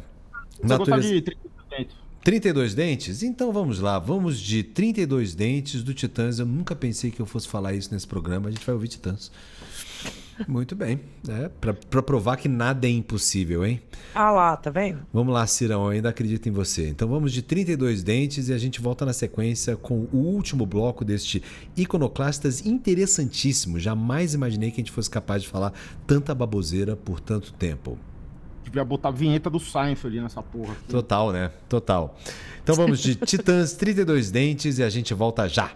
Natureza... 0.62 1.08
de 1.08 1.22
30%. 1.22 1.86
32 2.24 2.74
Dentes? 2.74 3.22
Então 3.22 3.52
vamos 3.52 3.80
lá, 3.80 3.98
vamos 3.98 4.38
de 4.38 4.62
32 4.62 5.34
Dentes 5.34 5.82
do 5.82 5.94
Titãs. 5.94 6.38
Eu 6.38 6.46
nunca 6.46 6.76
pensei 6.76 7.10
que 7.10 7.20
eu 7.20 7.26
fosse 7.26 7.48
falar 7.48 7.72
isso 7.72 7.92
nesse 7.92 8.06
programa, 8.06 8.48
a 8.48 8.50
gente 8.50 8.66
vai 8.66 8.74
ouvir 8.74 8.88
Titãs. 8.88 9.30
Muito 10.46 10.76
bem, 10.76 11.00
é, 11.28 11.48
pra, 11.48 11.74
pra 11.74 12.02
provar 12.02 12.36
que 12.36 12.48
nada 12.48 12.86
é 12.86 12.90
impossível, 12.90 13.66
hein? 13.66 13.80
Ah 14.14 14.30
lá, 14.30 14.56
tá 14.56 14.70
vendo? 14.70 15.00
Vamos 15.12 15.34
lá, 15.34 15.46
Cirão, 15.46 15.86
eu 15.86 15.88
ainda 15.88 16.10
acredito 16.10 16.48
em 16.48 16.52
você. 16.52 16.88
Então 16.88 17.08
vamos 17.08 17.32
de 17.32 17.42
32 17.42 18.02
dentes 18.02 18.48
e 18.48 18.52
a 18.52 18.58
gente 18.58 18.80
volta 18.80 19.04
na 19.04 19.12
sequência 19.12 19.76
com 19.76 20.06
o 20.12 20.18
último 20.18 20.64
bloco 20.64 21.04
deste 21.04 21.42
Iconoclastas 21.76 22.64
interessantíssimo. 22.64 23.80
Jamais 23.80 24.34
imaginei 24.34 24.70
que 24.70 24.80
a 24.80 24.84
gente 24.84 24.92
fosse 24.92 25.10
capaz 25.10 25.42
de 25.42 25.48
falar 25.48 25.72
tanta 26.06 26.34
baboseira 26.34 26.94
por 26.94 27.20
tanto 27.20 27.52
tempo. 27.54 27.98
Devia 28.68 28.84
botar 28.84 29.08
a 29.08 29.12
vinheta 29.12 29.48
do 29.48 29.58
Seinfeld 29.58 30.20
nessa 30.20 30.42
porra. 30.42 30.76
Total, 30.88 31.32
né? 31.32 31.50
Total. 31.68 32.14
Então 32.62 32.74
vamos 32.74 33.00
de 33.00 33.14
Titãs 33.26 33.72
32 33.72 34.30
dentes 34.30 34.78
e 34.78 34.82
a 34.82 34.90
gente 34.90 35.14
volta 35.14 35.48
já. 35.48 35.72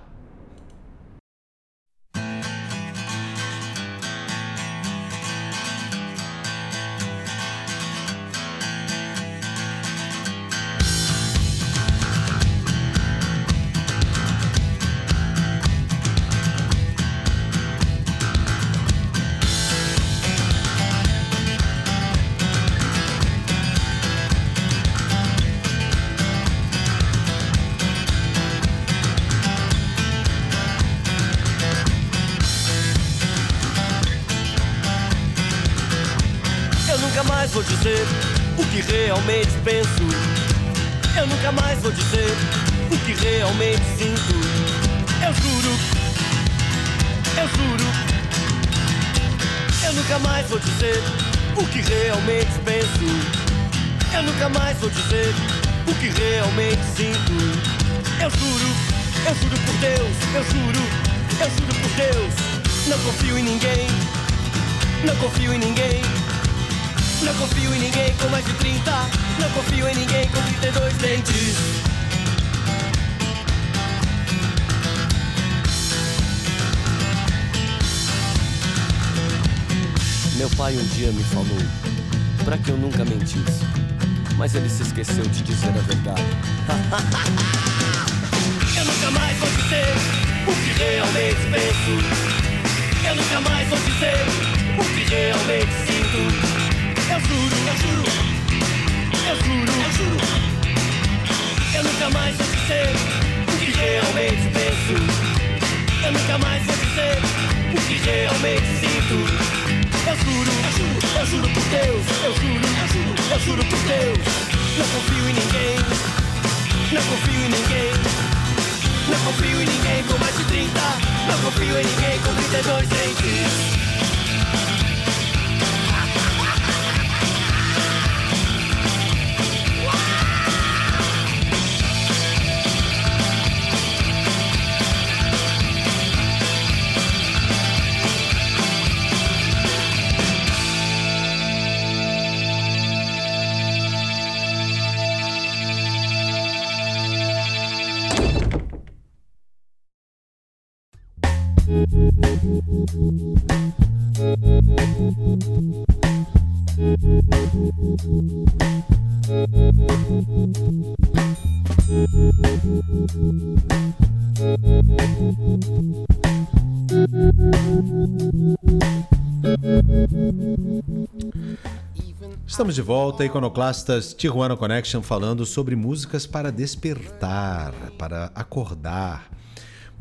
Estamos 172.47 172.77
de 172.77 172.83
volta, 172.83 173.25
Iconoclastas 173.25 174.15
Tijuana 174.15 174.57
Connection, 174.57 175.03
falando 175.03 175.47
sobre 175.47 175.75
músicas 175.75 176.27
para 176.27 176.53
despertar, 176.53 177.73
para 177.99 178.27
acordar. 178.35 179.42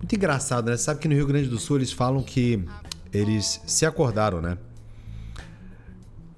Muito 0.02 0.16
engraçado, 0.16 0.70
né? 0.70 0.78
Sabe 0.78 1.00
que 1.00 1.08
no 1.08 1.14
Rio 1.14 1.28
Grande 1.28 1.48
do 1.48 1.60
Sul 1.60 1.78
eles 1.78 1.92
falam 1.92 2.24
que 2.24 2.64
eles 3.14 3.62
se 3.68 3.86
acordaram, 3.86 4.42
né? 4.42 4.58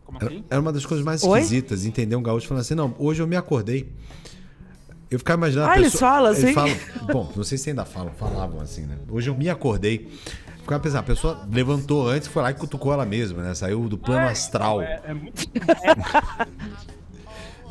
Como 0.06 0.18
assim? 0.22 0.44
Era 0.50 0.60
uma 0.60 0.74
das 0.74 0.86
coisas 0.86 1.06
mais 1.06 1.24
Oi? 1.24 1.40
esquisitas, 1.40 1.86
entender 1.86 2.16
um 2.16 2.22
gaúcho 2.24 2.48
falando 2.48 2.62
assim, 2.62 2.76
não, 2.76 2.94
hoje 3.00 3.22
eu 3.22 3.28
me 3.28 3.36
acordei. 3.38 3.92
Eu 5.10 5.18
ficava 5.20 5.40
imaginando 5.40 5.70
Ah, 5.72 5.78
eles 5.78 5.94
falam 5.98 6.32
eles 6.32 6.44
assim? 6.44 6.54
falam- 6.54 6.76
bom, 7.12 7.32
não 7.36 7.44
sei 7.44 7.58
se 7.58 7.70
ainda 7.70 7.86
falam, 7.86 8.12
falavam 8.14 8.60
assim, 8.60 8.82
né? 8.86 8.98
Hoje 9.10 9.30
eu 9.30 9.36
me 9.36 9.50
acordei. 9.50 10.12
Ficava 10.62 10.82
pensando, 10.82 11.00
a 11.00 11.04
pessoa 11.04 11.48
levantou 11.52 12.08
antes, 12.08 12.28
foi 12.28 12.42
lá 12.42 12.52
e 12.52 12.54
cutucou 12.54 12.92
ela 12.94 13.06
mesma, 13.06 13.44
né? 13.44 13.54
Saiu 13.54 13.88
do 13.88 13.98
plano 13.98 14.28
astral. 14.28 14.82
É, 14.82 15.02
é 15.06 15.14
muito 15.14 15.48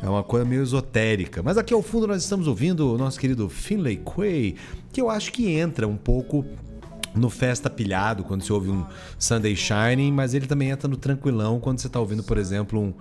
É 0.03 0.09
uma 0.09 0.21
coisa 0.23 0.45
meio 0.45 0.61
esotérica. 0.61 1.41
Mas 1.41 1.57
aqui 1.57 1.73
ao 1.73 1.81
fundo 1.81 2.05
nós 2.07 2.21
estamos 2.21 2.45
ouvindo 2.47 2.93
o 2.93 2.97
nosso 2.97 3.17
querido 3.19 3.47
Finlay 3.47 3.97
Quay, 4.03 4.55
que 4.91 4.99
eu 4.99 5.09
acho 5.09 5.31
que 5.31 5.49
entra 5.51 5.87
um 5.87 5.95
pouco 5.95 6.45
no 7.15 7.29
festa 7.29 7.69
pilhado 7.69 8.23
quando 8.23 8.41
você 8.43 8.51
ouve 8.51 8.69
um 8.71 8.83
Sunday 9.19 9.55
Shining, 9.55 10.11
mas 10.11 10.33
ele 10.33 10.47
também 10.47 10.71
entra 10.71 10.87
no 10.89 10.97
tranquilão 10.97 11.59
quando 11.59 11.79
você 11.79 11.87
está 11.87 11.99
ouvindo, 11.99 12.23
por 12.23 12.37
exemplo, 12.37 12.79
um 12.81 12.93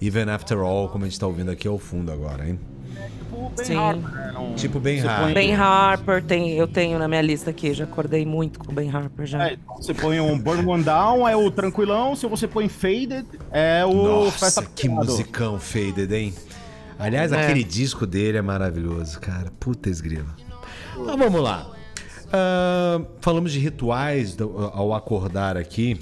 Even 0.00 0.30
After 0.30 0.58
All, 0.58 0.88
como 0.88 1.04
a 1.04 1.06
gente 1.06 1.12
está 1.14 1.26
ouvindo 1.26 1.50
aqui 1.50 1.68
ao 1.68 1.78
fundo 1.78 2.10
agora, 2.10 2.48
hein? 2.48 2.58
tipo 3.28 3.50
bem 3.56 3.64
Sim. 3.66 3.74
né? 3.74 4.30
Não- 4.34 4.54
Tipo 4.54 4.80
bem 4.80 5.00
Você 5.00 5.06
raro. 5.06 5.24
põe- 5.24 5.34
Ben 5.34 5.54
Harper, 5.54 6.24
tem, 6.24 6.52
eu 6.54 6.66
tenho 6.66 6.98
na 6.98 7.06
minha 7.06 7.20
lista 7.20 7.50
aqui, 7.50 7.72
já 7.74 7.84
acordei 7.84 8.24
muito 8.24 8.58
com 8.58 8.72
o 8.72 8.74
Ben 8.74 8.90
Harper 8.90 9.26
já. 9.26 9.48
É, 9.48 9.52
então, 9.54 9.76
você 9.76 9.92
põe 9.94 10.18
um 10.18 10.36
Burn 10.38 10.66
One 10.66 10.82
Down, 10.82 11.28
é 11.28 11.36
o 11.36 11.50
tranquilão. 11.50 12.16
Se 12.16 12.26
você 12.26 12.48
põe 12.48 12.68
Faded, 12.68 13.26
é 13.52 13.84
o 13.84 13.92
Nossa, 14.24 14.38
Festa 14.38 14.62
que 14.74 14.88
Pilhado. 14.88 15.06
musicão 15.06 15.58
Faded, 15.60 16.12
hein? 16.12 16.34
Aliás, 16.98 17.32
É. 17.32 17.42
aquele 17.44 17.62
disco 17.62 18.06
dele 18.06 18.38
é 18.38 18.42
maravilhoso, 18.42 19.20
cara. 19.20 19.52
Puta 19.60 19.88
esgrima. 19.88 20.34
Mas 20.96 21.16
vamos 21.16 21.40
lá. 21.40 21.70
Ah, 22.32 23.00
falamos 23.20 23.52
de 23.52 23.58
rituais 23.58 24.34
do- 24.34 24.58
ao 24.72 24.92
acordar 24.94 25.56
aqui. 25.56 25.98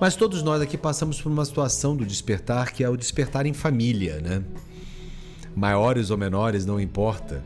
Mas 0.00 0.14
todos 0.14 0.42
nós 0.42 0.60
aqui 0.62 0.76
passamos 0.78 1.20
por 1.20 1.30
uma 1.32 1.44
situação 1.44 1.96
do 1.96 2.04
despertar 2.06 2.72
que 2.72 2.84
é 2.84 2.88
o 2.88 2.96
despertar 2.96 3.46
em 3.46 3.52
família, 3.52 4.20
né? 4.20 4.42
Maiores 5.56 6.10
ou 6.10 6.16
menores, 6.16 6.64
não 6.64 6.78
importa. 6.80 7.42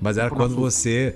Mas 0.00 0.18
era 0.18 0.28
quando 0.28 0.54
você 0.54 1.14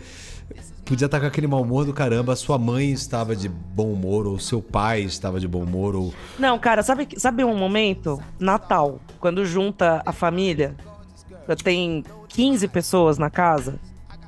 podia 0.88 1.04
estar 1.06 1.20
com 1.20 1.26
aquele 1.26 1.46
mau 1.46 1.62
humor 1.62 1.84
do 1.84 1.92
caramba, 1.92 2.34
sua 2.34 2.58
mãe 2.58 2.90
estava 2.90 3.36
de 3.36 3.48
bom 3.48 3.92
humor, 3.92 4.26
ou 4.26 4.38
seu 4.38 4.62
pai 4.62 5.02
estava 5.02 5.38
de 5.38 5.46
bom 5.46 5.62
humor, 5.62 5.94
ou 5.94 6.14
Não, 6.38 6.58
cara, 6.58 6.82
sabe, 6.82 7.06
sabe 7.16 7.44
um 7.44 7.56
momento? 7.56 8.18
Natal, 8.40 8.98
quando 9.20 9.44
junta 9.44 10.02
a 10.06 10.12
família, 10.12 10.74
tem 11.62 12.02
15 12.28 12.66
pessoas 12.68 13.18
na 13.18 13.28
casa 13.30 13.78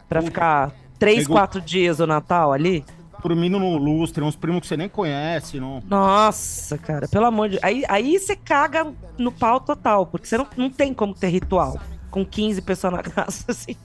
pra 0.09 0.21
ficar 0.23 0.73
3, 0.99 1.21
Pegou- 1.21 1.37
4 1.37 1.61
dias 1.61 1.99
o 1.99 2.07
Natal 2.07 2.53
ali. 2.53 2.85
Dormindo 3.23 3.59
no 3.59 3.77
lustre, 3.77 4.25
uns 4.25 4.35
primos 4.35 4.61
que 4.63 4.67
você 4.67 4.77
nem 4.79 4.89
conhece, 4.89 5.61
não. 5.61 5.83
Nossa, 5.89 6.79
cara, 6.79 7.07
pelo 7.07 7.27
amor 7.27 7.51
de 7.51 7.59
Aí, 7.63 7.85
aí 7.89 8.19
você 8.19 8.35
caga 8.35 8.91
no 9.19 9.31
pau 9.31 9.61
total, 9.61 10.07
porque 10.07 10.27
você 10.27 10.39
não, 10.39 10.47
não 10.57 10.71
tem 10.71 10.95
como 10.95 11.15
ter 11.15 11.29
ritual 11.29 11.79
com 12.11 12.25
15 12.25 12.63
pessoas 12.63 12.93
na 12.95 13.03
casa, 13.05 13.45
assim. 13.49 13.77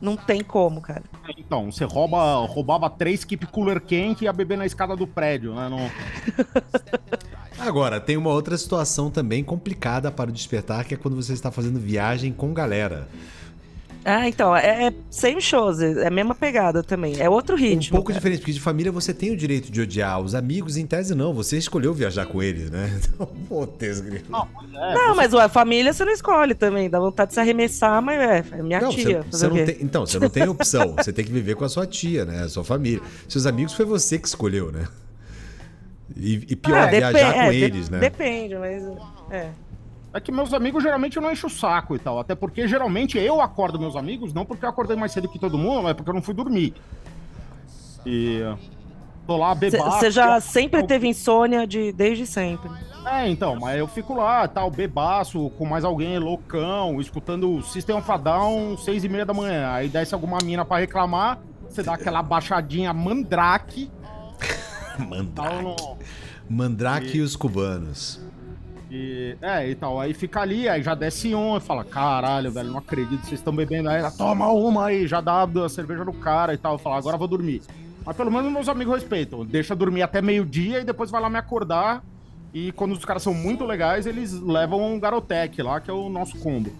Não 0.00 0.16
tem 0.16 0.42
como, 0.42 0.80
cara. 0.80 1.02
Então, 1.36 1.70
você 1.70 1.84
rouba, 1.84 2.34
roubava 2.46 2.88
três 2.88 3.24
keep 3.24 3.46
cooler 3.46 3.80
quente 3.80 4.22
e 4.22 4.24
ia 4.24 4.32
beber 4.32 4.56
na 4.56 4.64
escada 4.64 4.96
do 4.96 5.06
prédio, 5.06 5.54
né? 5.54 5.68
Não... 5.68 5.90
Agora, 7.60 8.00
tem 8.00 8.16
uma 8.16 8.30
outra 8.30 8.56
situação 8.56 9.10
também 9.10 9.44
complicada 9.44 10.10
para 10.10 10.30
o 10.30 10.32
despertar, 10.32 10.84
que 10.86 10.94
é 10.94 10.96
quando 10.96 11.14
você 11.14 11.34
está 11.34 11.50
fazendo 11.50 11.78
viagem 11.78 12.32
com 12.32 12.54
galera. 12.54 13.06
Ah, 14.04 14.26
então, 14.26 14.56
é, 14.56 14.86
é 14.86 14.92
same 15.10 15.42
shows, 15.42 15.78
é 15.80 16.06
a 16.06 16.10
mesma 16.10 16.34
pegada 16.34 16.82
também. 16.82 17.20
É 17.20 17.28
outro 17.28 17.54
Um 17.54 17.58
ritmo. 17.58 17.96
pouco 17.96 18.08
cara. 18.08 18.18
diferente, 18.18 18.38
porque 18.40 18.52
de 18.52 18.60
família 18.60 18.90
você 18.90 19.12
tem 19.12 19.30
o 19.30 19.36
direito 19.36 19.70
de 19.70 19.80
odiar. 19.80 20.20
Os 20.20 20.34
amigos, 20.34 20.76
em 20.78 20.86
tese, 20.86 21.14
não. 21.14 21.34
Você 21.34 21.58
escolheu 21.58 21.92
viajar 21.92 22.24
com 22.26 22.42
eles, 22.42 22.70
né? 22.70 22.98
Então, 23.14 23.26
pô, 23.48 23.66
tesgrilo. 23.66 24.24
É, 24.74 24.94
Não, 24.94 25.14
mas 25.14 25.34
ué, 25.34 25.44
a 25.44 25.48
família 25.48 25.92
você 25.92 26.04
não 26.04 26.12
escolhe 26.12 26.54
também. 26.54 26.88
Dá 26.88 26.98
vontade 26.98 27.28
de 27.28 27.34
se 27.34 27.40
arremessar, 27.40 28.00
mas 28.00 28.18
é, 28.20 28.44
é 28.58 28.62
minha 28.62 28.80
Não, 28.80 28.90
tia. 28.90 29.22
você, 29.30 29.38
você 29.38 29.48
não 29.48 29.64
tem, 29.66 29.76
então, 29.80 30.06
você 30.06 30.18
não 30.18 30.30
tem 30.30 30.48
opção. 30.48 30.94
Você 30.96 31.12
tem 31.12 31.24
que 31.24 31.30
viver 31.32 31.54
com 31.56 31.64
a 31.64 31.68
sua 31.68 31.86
tia, 31.86 32.24
né? 32.24 32.44
A 32.44 32.48
sua 32.48 32.64
família. 32.64 33.00
Seus 33.28 33.44
amigos 33.44 33.74
foi 33.74 33.84
você 33.84 34.18
que 34.18 34.26
escolheu, 34.26 34.72
né? 34.72 34.86
E, 36.16 36.34
e 36.50 36.56
pior, 36.56 36.76
Ah, 36.76 36.86
viajar 36.86 37.34
com 37.34 37.40
é, 37.40 37.50
de- 37.50 37.56
eles, 37.58 37.88
né? 37.90 37.98
Depende, 37.98 38.56
mas. 38.56 38.82
É. 39.30 39.50
É 40.12 40.20
que 40.20 40.32
meus 40.32 40.52
amigos 40.52 40.82
geralmente 40.82 41.16
eu 41.16 41.22
não 41.22 41.30
encho 41.30 41.46
o 41.46 41.50
saco 41.50 41.94
e 41.94 41.98
tal. 41.98 42.18
Até 42.18 42.34
porque 42.34 42.66
geralmente 42.66 43.16
eu 43.18 43.40
acordo 43.40 43.78
meus 43.78 43.94
amigos, 43.94 44.34
não 44.34 44.44
porque 44.44 44.64
eu 44.64 44.68
acordei 44.68 44.96
mais 44.96 45.12
cedo 45.12 45.28
que 45.28 45.38
todo 45.38 45.56
mundo, 45.56 45.82
mas 45.84 45.94
porque 45.94 46.10
eu 46.10 46.14
não 46.14 46.22
fui 46.22 46.34
dormir. 46.34 46.74
E. 48.04 48.40
Tô 49.26 49.36
lá 49.36 49.54
bebaço. 49.54 49.98
Você 49.98 50.10
já 50.10 50.40
sempre 50.40 50.82
teve 50.82 51.06
insônia 51.06 51.64
de, 51.66 51.92
desde 51.92 52.26
sempre. 52.26 52.68
É, 53.06 53.28
então, 53.28 53.56
mas 53.56 53.78
eu 53.78 53.86
fico 53.86 54.14
lá, 54.14 54.46
tal, 54.48 54.70
bebaço, 54.70 55.50
com 55.50 55.64
mais 55.64 55.84
alguém, 55.84 56.18
loucão, 56.18 57.00
escutando 57.00 57.62
System 57.62 57.96
of 57.96 58.10
a 58.10 58.16
Down, 58.16 58.76
seis 58.76 59.04
e 59.04 59.08
meia 59.08 59.24
da 59.24 59.32
manhã. 59.32 59.70
Aí 59.70 59.88
desce 59.88 60.14
alguma 60.14 60.38
mina 60.42 60.64
pra 60.64 60.78
reclamar, 60.78 61.38
você 61.68 61.82
dá 61.82 61.94
aquela 61.94 62.22
baixadinha 62.22 62.92
mandrake, 62.92 63.90
Mandrake. 64.98 65.62
no... 65.62 65.76
Mandrake 66.48 67.18
e 67.18 67.20
os 67.20 67.36
cubanos. 67.36 68.20
E, 68.90 69.36
é, 69.40 69.68
e 69.68 69.74
tal, 69.76 70.00
aí 70.00 70.12
fica 70.12 70.40
ali, 70.40 70.68
aí 70.68 70.82
já 70.82 70.96
desce 70.96 71.32
um 71.32 71.56
e 71.56 71.60
fala, 71.60 71.84
caralho, 71.84 72.50
velho, 72.50 72.70
não 72.70 72.78
acredito, 72.78 73.20
vocês 73.20 73.38
estão 73.38 73.54
bebendo 73.54 73.88
aí, 73.88 74.00
ela, 74.00 74.10
toma 74.10 74.48
uma 74.48 74.86
aí, 74.86 75.06
já 75.06 75.20
dá 75.20 75.44
a 75.44 75.68
cerveja 75.68 76.04
no 76.04 76.12
cara 76.12 76.52
e 76.52 76.58
tal, 76.58 76.72
eu 76.72 76.78
falo, 76.78 76.96
agora 76.96 77.16
vou 77.16 77.28
dormir. 77.28 77.62
Mas 78.04 78.16
pelo 78.16 78.32
menos 78.32 78.50
meus 78.50 78.68
amigos 78.68 78.94
respeitam, 78.94 79.46
deixa 79.46 79.76
dormir 79.76 80.02
até 80.02 80.20
meio-dia 80.20 80.80
e 80.80 80.84
depois 80.84 81.08
vai 81.08 81.20
lá 81.20 81.30
me 81.30 81.38
acordar, 81.38 82.02
e 82.52 82.72
quando 82.72 82.92
os 82.92 83.04
caras 83.04 83.22
são 83.22 83.32
muito 83.32 83.64
legais, 83.64 84.06
eles 84.06 84.32
levam 84.32 84.94
um 84.94 84.98
Garotec 84.98 85.62
lá, 85.62 85.80
que 85.80 85.88
é 85.88 85.94
o 85.94 86.08
nosso 86.08 86.36
combo. 86.38 86.72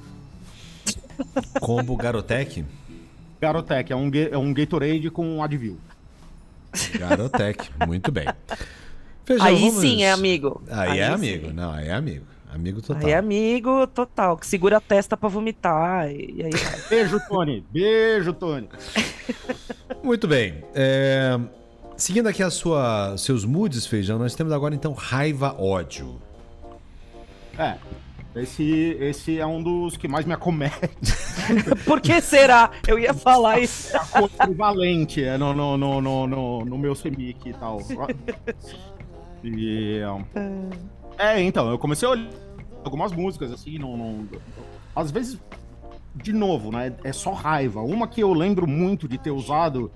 Combo 1.60 1.96
Garotec? 1.96 2.64
Garotec, 3.40 3.92
é 3.92 3.96
um, 3.96 4.10
é 4.32 4.36
um 4.36 4.52
Gatorade 4.52 5.10
com 5.10 5.40
Advil. 5.40 5.78
Garotec, 6.98 7.70
muito 7.86 8.10
bem. 8.10 8.26
Feijão, 9.30 9.46
Aí 9.46 9.60
vamos- 9.60 9.80
sim 9.80 10.02
é 10.02 10.10
amigo. 10.10 10.60
Aí, 10.68 10.98
é 10.98 11.06
sim. 11.06 11.12
amigo. 11.12 11.52
Não, 11.52 11.72
aí 11.72 11.86
é 11.88 11.92
amigo. 11.92 12.24
Amigo 12.52 12.82
total. 12.82 13.06
Aí 13.06 13.12
é 13.12 13.16
amigo 13.16 13.86
total, 13.86 14.36
que 14.36 14.44
segura 14.44 14.78
a 14.78 14.80
testa 14.80 15.16
pra 15.16 15.28
vomitar. 15.28 16.10
E, 16.10 16.42
aí. 16.44 16.50
Beijo, 16.90 17.20
Tony. 17.28 17.64
Beijo, 17.70 18.32
Tony. 18.32 18.68
Muito 20.02 20.26
bem. 20.26 20.64
É, 20.74 21.38
Seguindo 21.96 22.28
aqui 22.28 22.42
a 22.42 22.50
sua, 22.50 23.14
seus 23.18 23.44
moods, 23.44 23.86
Feijão, 23.86 24.18
nós 24.18 24.34
temos 24.34 24.52
agora 24.54 24.74
então 24.74 24.94
raiva, 24.94 25.54
ódio. 25.60 26.20
É, 27.58 27.76
esse, 28.34 28.96
esse 28.98 29.38
é 29.38 29.44
um 29.46 29.62
dos 29.62 29.96
que 29.98 30.08
mais 30.08 30.24
me 30.24 30.32
acomete. 30.32 30.74
Por 31.84 32.00
que 32.00 32.20
será? 32.22 32.70
Eu 32.88 32.98
ia 32.98 33.12
falar 33.12 33.60
isso. 33.60 33.94
a 33.94 34.00
cor 34.00 34.30
prevalente 34.30 35.22
é, 35.22 35.36
no, 35.36 35.52
no, 35.52 35.76
no, 35.76 36.00
no, 36.00 36.26
no, 36.26 36.64
no 36.64 36.78
meu 36.78 36.94
semic 36.94 37.50
e 37.50 37.52
tal. 37.52 37.80
E, 39.42 40.00
É, 41.18 41.40
então, 41.42 41.70
eu 41.70 41.78
comecei 41.78 42.06
a 42.08 42.12
olhar 42.12 42.30
algumas 42.84 43.12
músicas, 43.12 43.52
assim, 43.52 43.78
não, 43.78 43.96
não- 43.96 44.28
Às 44.94 45.10
vezes, 45.10 45.38
de 46.14 46.32
novo, 46.32 46.70
né? 46.72 46.92
É 47.04 47.12
só 47.12 47.32
raiva. 47.32 47.80
Uma 47.82 48.08
que 48.08 48.20
eu 48.22 48.32
lembro 48.32 48.66
muito 48.66 49.06
de 49.06 49.18
ter 49.18 49.30
usado. 49.30 49.90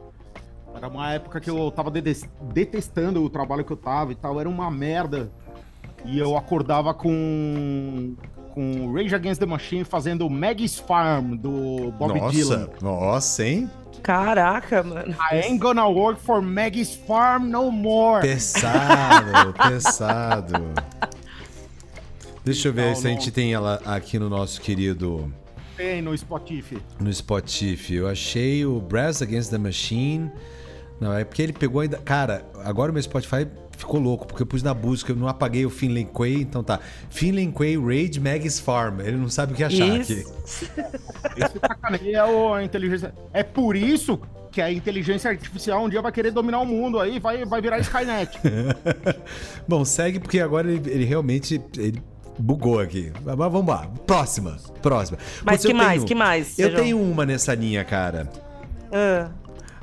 Era 0.75 0.89
uma 0.89 1.13
época 1.13 1.41
que 1.41 1.49
eu 1.51 1.71
tava 1.71 1.91
detestando 2.53 3.23
o 3.23 3.31
trabalho 3.31 3.65
que 3.65 3.73
eu 3.73 3.77
tava 3.77 4.13
e 4.13 4.15
tal. 4.15 4.41
Era 4.41 4.49
uma 4.49 4.71
merda. 4.71 5.31
E 6.05 6.19
eu 6.19 6.37
acordava 6.37 6.93
com. 6.95 8.15
Com 8.53 8.93
Rage 8.93 9.13
Against 9.15 9.41
the 9.41 9.47
Machine 9.47 9.83
fazendo 9.83 10.31
Maggie's 10.31 10.79
Farm 10.79 11.35
do 11.35 11.91
Bob 11.99 12.21
nossa, 12.21 12.31
Dylan. 12.37 12.69
nossa, 12.81 13.45
hein? 13.45 13.69
Caraca, 14.05 14.83
mano. 14.83 15.17
I 15.33 15.41
ain't 15.47 15.59
gonna 15.59 15.89
work 15.89 16.21
for 16.21 16.41
Maggie's 16.43 16.95
Farm 16.95 17.49
no 17.49 17.71
more. 17.73 18.21
Pesado, 18.21 19.55
pesado. 19.67 20.53
Deixa 22.45 22.69
eu 22.69 22.73
ver 22.73 22.89
Não, 22.91 22.95
se 22.95 23.07
a 23.07 23.11
não. 23.11 23.17
gente 23.19 23.31
tem 23.31 23.55
ela 23.55 23.81
aqui 23.87 24.19
no 24.19 24.29
nosso 24.29 24.61
querido 24.61 25.33
Tem 25.77 26.03
no 26.03 26.17
Spotify. 26.17 26.79
no 27.01 27.13
Spotify. 27.13 27.95
Eu 27.95 28.07
achei 28.09 28.65
o 28.67 28.79
Brass 28.81 29.23
Against 29.23 29.51
the 29.51 29.59
Machine. 29.59 30.31
Não, 31.01 31.13
é 31.13 31.25
porque 31.25 31.41
ele 31.43 31.53
pegou 31.55 31.81
ainda. 31.81 31.97
Cara, 31.99 32.45
agora 32.63 32.91
o 32.91 32.95
meu 32.95 33.03
Spotify 33.03 33.47
ficou 33.77 34.01
louco, 34.01 34.27
porque 34.27 34.43
eu 34.43 34.47
pus 34.47 34.63
na 34.63 34.73
busca, 34.75 35.13
eu 35.13 35.17
não 35.17 35.29
apaguei 35.29 35.65
o 35.67 35.71
Finlay 35.71 36.05
Quay, 36.13 36.43
então 36.43 36.63
tá. 36.63 36.81
Finlay 37.11 37.51
Quay 37.53 37.77
Rage 37.79 38.21
Maggie's 38.21 38.59
Farm. 38.61 39.01
Ele 39.01 39.17
não 39.17 39.29
sabe 39.29 39.53
o 39.53 39.57
que 39.57 39.65
achar 39.65 39.85
aqui. 40.01 40.13
Isso. 40.13 40.33
Esse 41.37 41.59
sacaneia 41.61 42.27
o- 42.27 42.55
a 42.55 42.63
inteligência. 42.65 43.15
É 43.33 43.43
por 43.43 43.77
isso 43.77 44.21
que 44.53 44.61
a 44.61 44.71
inteligência 44.73 45.31
artificial 45.31 45.85
um 45.85 45.89
dia 45.89 46.01
vai 46.01 46.13
querer 46.13 46.31
dominar 46.31 46.61
o 46.61 46.65
mundo 46.67 47.01
aí, 47.01 47.19
vai, 47.19 47.45
vai 47.45 47.61
virar 47.61 47.79
Skynet. 47.81 48.39
Bom, 49.67 49.85
segue 49.85 50.21
porque 50.21 50.39
agora 50.41 50.71
ele, 50.71 50.91
ele 50.91 51.05
realmente 51.05 51.61
ele 51.77 52.01
bugou 52.39 52.79
aqui. 52.81 53.13
Mas 53.25 53.37
vamos 53.37 53.67
lá. 53.67 53.89
Próxima. 54.07 54.57
Próxima. 54.81 55.19
Mas 55.45 55.57
Putz, 55.63 55.67
que 55.67 55.75
mais? 55.75 55.95
tenho- 55.97 56.07
Que 56.07 56.15
mais? 56.15 56.59
Eu 56.59 56.67
Sejam- 56.69 56.81
tenho 56.83 57.01
uma 57.01 57.27
nessa 57.27 57.55
linha, 57.55 57.85
cara. 57.85 58.29
Ah, 58.93 59.29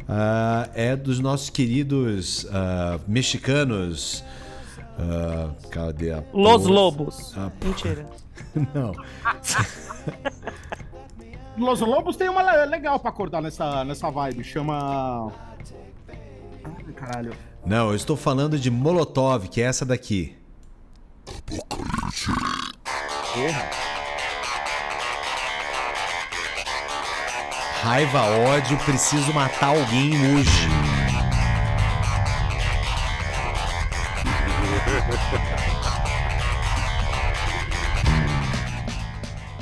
Ah, 0.07 0.69
é 0.73 0.95
dos 0.95 1.19
nossos 1.19 1.49
queridos 1.49 2.45
ah, 2.51 2.99
mexicanos. 3.07 4.23
Ah, 4.99 5.51
cadê 5.69 6.11
a. 6.11 6.23
Los 6.33 6.63
porra? 6.63 6.73
Lobos. 6.73 7.33
Ah, 7.37 7.51
Mentira. 7.63 8.05
Não. 8.73 8.93
Los 11.57 11.79
Lobos 11.81 12.15
tem 12.17 12.29
uma 12.29 12.41
le- 12.41 12.65
legal 12.65 12.99
pra 12.99 13.09
acordar 13.09 13.41
nessa, 13.41 13.83
nessa 13.85 14.09
vibe, 14.09 14.43
chama. 14.43 15.31
Ai, 16.63 16.93
caralho. 16.95 17.33
Não, 17.65 17.89
eu 17.89 17.95
estou 17.95 18.17
falando 18.17 18.57
de 18.57 18.71
Molotov, 18.71 19.47
que 19.47 19.61
é 19.61 19.65
essa 19.65 19.85
daqui. 19.85 20.35
Raiva, 27.81 28.21
ódio, 28.21 28.77
preciso 28.85 29.33
matar 29.33 29.69
alguém 29.69 30.11
hoje. 30.35 30.67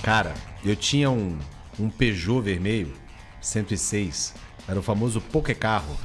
Cara, 0.03 0.33
eu 0.63 0.75
tinha 0.75 1.09
um, 1.09 1.37
um 1.79 1.89
Peugeot 1.89 2.41
vermelho, 2.41 2.93
106. 3.41 4.33
Era 4.67 4.79
o 4.79 4.83
famoso 4.83 5.19
Poké 5.21 5.53
Carro. 5.53 5.95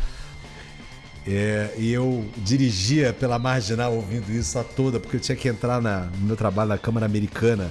É, 1.26 1.72
e 1.78 1.90
eu 1.90 2.28
dirigia 2.36 3.12
pela 3.12 3.38
marginal 3.38 3.94
ouvindo 3.94 4.30
isso 4.30 4.58
a 4.58 4.64
toda, 4.64 5.00
porque 5.00 5.16
eu 5.16 5.20
tinha 5.20 5.36
que 5.36 5.48
entrar 5.48 5.80
na- 5.80 6.00
no 6.18 6.26
meu 6.26 6.36
trabalho 6.36 6.68
na 6.68 6.76
Câmara 6.78 7.06
Americana 7.06 7.70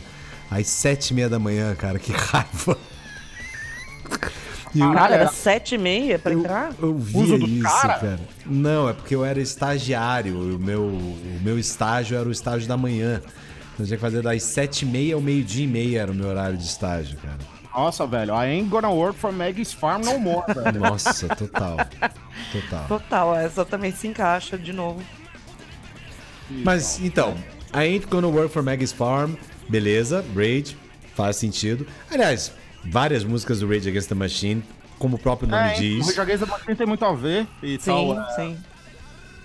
às 0.50 0.68
sete 0.68 1.12
e 1.12 1.14
meia 1.14 1.30
da 1.30 1.38
manhã, 1.38 1.76
cara. 1.76 2.00
Que 2.00 2.12
raiva. 2.12 2.78
E 4.76 4.80
eu- 4.80 4.88
Caralho, 4.92 5.14
era 5.14 5.28
sete 5.28 5.76
e 5.76 5.78
meia 5.78 6.18
pra 6.18 6.34
entrar? 6.34 6.74
eu 6.82 6.98
via 6.98 7.38
isso, 7.38 7.62
cara? 7.64 7.94
cara? 8.00 8.20
Não, 8.46 8.90
é 8.90 8.94
porque 8.94 9.14
eu 9.16 9.24
era 9.24 9.40
estagiário. 9.40 10.36
O 10.56 10.60
meu, 10.60 10.82
o 10.86 11.40
meu 11.44 11.60
estágio 11.60 12.18
era 12.18 12.28
o 12.28 12.32
estágio 12.32 12.68
da 12.68 12.76
manhã. 12.76 13.22
Então 13.74 13.82
eu 13.82 13.86
tinha 13.86 13.98
que 13.98 14.02
fazer 14.02 14.22
das 14.24 14.42
sete 14.44 14.82
e 14.84 14.86
meia 14.88 15.16
ao 15.16 15.22
meio-dia 15.22 15.64
e 15.64 15.68
meia 15.68 16.02
era 16.02 16.12
o 16.12 16.16
meu 16.16 16.28
horário 16.28 16.58
de 16.58 16.64
estágio, 16.66 17.18
cara. 17.18 17.38
Nossa, 17.76 18.06
velho, 18.06 18.34
I 18.36 18.46
ain't 18.50 18.70
gonna 18.70 18.90
work 18.90 19.18
for 19.18 19.32
Maggie's 19.32 19.74
Farm 19.74 20.04
no 20.04 20.20
more, 20.20 20.46
velho. 20.54 20.80
Nossa, 20.82 21.28
total. 21.36 21.78
Total. 22.52 22.86
Total, 22.88 23.36
essa 23.36 23.66
também 23.66 23.92
se 23.92 24.08
encaixa 24.08 24.58
de 24.58 24.72
novo. 24.74 25.02
Mas 26.50 27.00
então, 27.00 27.36
I 27.74 27.80
ain't 27.80 28.08
gonna 28.08 28.28
work 28.28 28.52
for 28.54 28.62
Maggie's 28.62 28.92
Farm, 28.92 29.34
beleza, 29.70 30.24
Rage, 30.36 30.78
faz 31.16 31.38
sentido. 31.38 31.88
Aliás, 32.12 32.52
várias 32.86 33.24
músicas 33.24 33.60
do 33.60 33.68
Rage 33.68 33.90
Against 33.90 34.10
the 34.10 34.16
Machine, 34.16 34.64
como 35.00 35.16
o 35.18 35.20
próprio 35.20 35.48
nome 35.50 35.70
É, 35.70 35.74
o 35.74 35.80
diz. 35.80 36.06
Rage 36.08 36.20
Against 36.22 36.44
the 36.44 36.50
Machine 36.50 36.76
tem 36.76 36.88
muito 36.88 37.06
a 37.06 37.14
ver 37.14 37.48
e 37.62 37.78
Sim, 37.80 37.86
tal. 37.86 38.20
é, 38.20 38.36
sim. 38.36 38.58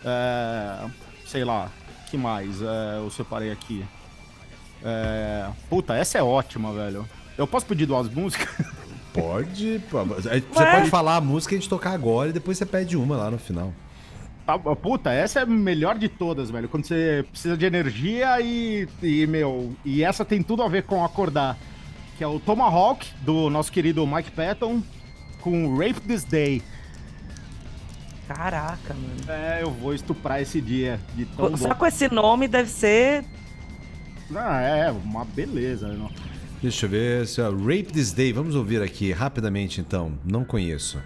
é, 0.04 0.86
sei 1.26 1.44
lá, 1.44 1.70
que 2.10 2.16
mais 2.16 2.60
é, 2.62 2.98
eu 2.98 3.10
separei 3.10 3.50
aqui? 3.50 3.84
É, 4.82 5.48
puta, 5.68 5.94
essa 5.94 6.18
é 6.18 6.22
ótima, 6.22 6.72
velho. 6.72 7.06
Eu 7.36 7.46
posso 7.46 7.66
pedir 7.66 7.86
duas 7.86 8.08
músicas? 8.08 8.48
Pode. 9.12 9.80
pô, 9.90 10.04
Você 10.04 10.28
Ué? 10.28 10.76
pode 10.76 10.90
falar 10.90 11.16
a 11.16 11.20
música 11.20 11.54
e 11.54 11.58
a 11.58 11.60
gente 11.60 11.68
tocar 11.68 11.90
agora 11.92 12.28
e 12.30 12.32
depois 12.32 12.56
você 12.56 12.64
pede 12.66 12.96
uma 12.96 13.16
lá 13.16 13.30
no 13.30 13.38
final. 13.38 13.72
Tá, 14.46 14.56
Puta, 14.58 15.10
essa 15.10 15.40
é 15.40 15.42
a 15.42 15.46
melhor 15.46 15.98
de 15.98 16.08
todas, 16.08 16.50
velho. 16.50 16.68
Quando 16.68 16.86
você 16.86 17.24
precisa 17.30 17.56
de 17.56 17.66
energia 17.66 18.40
e, 18.40 18.86
e, 19.02 19.26
meu, 19.26 19.74
e 19.84 20.04
essa 20.04 20.24
tem 20.24 20.42
tudo 20.42 20.62
a 20.62 20.68
ver 20.68 20.84
com 20.84 21.04
acordar. 21.04 21.58
Que 22.18 22.24
é 22.24 22.26
o 22.26 22.40
Tomahawk, 22.40 23.06
do 23.22 23.48
nosso 23.48 23.70
querido 23.70 24.04
Mike 24.04 24.32
Patton, 24.32 24.82
com 25.40 25.76
Rape 25.76 26.00
This 26.00 26.24
Day. 26.24 26.60
Caraca, 28.26 28.92
mano. 28.92 29.14
É, 29.28 29.62
eu 29.62 29.70
vou 29.70 29.94
estuprar 29.94 30.42
esse 30.42 30.60
dia. 30.60 30.98
De 31.14 31.24
tão 31.24 31.56
Só 31.56 31.68
bom. 31.68 31.74
com 31.76 31.86
esse 31.86 32.12
nome 32.12 32.48
deve 32.48 32.68
ser. 32.68 33.24
Ah, 34.34 34.60
é, 34.60 34.90
uma 34.90 35.24
beleza. 35.24 35.86
Não. 35.86 36.10
Deixa 36.60 36.86
eu 36.86 36.90
ver 36.90 37.26
se 37.28 37.40
é 37.40 37.44
Rape 37.44 37.84
This 37.84 38.12
Day. 38.12 38.32
Vamos 38.32 38.56
ouvir 38.56 38.82
aqui 38.82 39.12
rapidamente 39.12 39.80
então. 39.80 40.18
Não 40.24 40.44
conheço. 40.44 41.00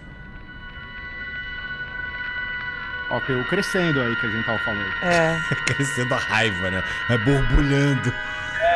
Ó, 3.11 3.19
tem 3.19 3.39
o 3.39 3.47
crescendo 3.47 4.01
aí 4.01 4.15
que 4.15 4.25
a 4.25 4.29
gente 4.31 4.45
tava 4.47 4.57
falando. 4.57 4.91
É. 5.03 5.39
Crescendo 5.67 6.13
a 6.15 6.17
raiva, 6.17 6.71
né? 6.71 6.83
É 7.09 7.17
borbulhando. 7.19 8.11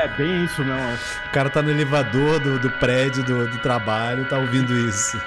É, 0.03 0.07
bem 0.09 0.45
isso 0.45 0.63
mesmo. 0.63 0.93
O 1.25 1.29
cara 1.31 1.49
tá 1.49 1.61
no 1.61 1.71
elevador 1.71 2.39
do, 2.39 2.59
do 2.59 2.69
prédio 2.69 3.23
do, 3.23 3.47
do 3.47 3.57
trabalho 3.57 4.25
tá 4.25 4.37
ouvindo 4.37 4.77
isso. 4.77 5.19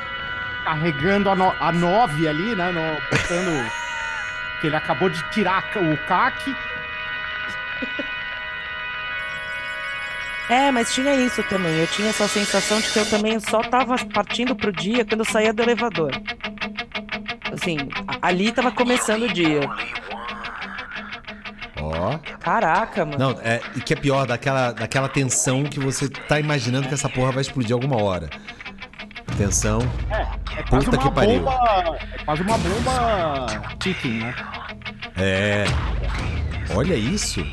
Carregando 0.64 1.28
a, 1.28 1.34
no, 1.34 1.54
a 1.58 1.72
9 1.72 2.28
ali, 2.28 2.54
né? 2.54 2.70
No, 2.70 2.94
botando. 3.10 3.70
que 4.60 4.68
ele 4.68 4.76
acabou 4.76 5.08
de 5.08 5.22
tirar 5.30 5.64
o 5.76 5.96
CAC. 6.06 6.54
É, 10.48 10.70
mas 10.70 10.92
tinha 10.92 11.14
isso 11.14 11.42
também. 11.44 11.76
Eu 11.78 11.86
tinha 11.88 12.10
essa 12.10 12.28
sensação 12.28 12.80
de 12.80 12.90
que 12.90 12.98
eu 12.98 13.06
também 13.06 13.40
só 13.40 13.62
tava 13.62 13.96
partindo 14.12 14.54
pro 14.54 14.72
dia 14.72 15.04
quando 15.04 15.20
eu 15.20 15.24
saía 15.24 15.52
do 15.52 15.62
elevador. 15.62 16.12
Assim, 17.52 17.76
ali 18.22 18.52
tava 18.52 18.70
começando 18.70 19.24
o 19.24 19.32
dia. 19.32 19.60
Ó. 21.80 22.18
Caraca, 22.40 23.04
mano. 23.04 23.18
Não, 23.18 23.30
é, 23.42 23.60
e 23.76 23.80
que 23.80 23.92
é 23.92 23.96
pior, 23.96 24.26
daquela, 24.26 24.72
daquela 24.72 25.08
tensão 25.08 25.64
que 25.64 25.80
você 25.80 26.08
tá 26.08 26.38
imaginando 26.38 26.86
que 26.88 26.94
essa 26.94 27.08
porra 27.08 27.32
vai 27.32 27.40
explodir 27.42 27.72
alguma 27.74 28.00
hora. 28.02 28.28
Tensão. 29.36 29.80
É 30.56 30.62
quase 30.64 30.84
Puta 30.86 30.98
uma 30.98 31.08
que 31.08 31.14
pariu. 31.14 31.40
bomba. 31.40 31.98
É 32.18 32.24
quase 32.24 32.42
uma 32.42 32.58
bomba 32.58 33.46
ticking, 33.78 34.18
né? 34.20 34.34
É. 35.16 35.64
Olha 36.74 36.94
isso. 36.94 37.44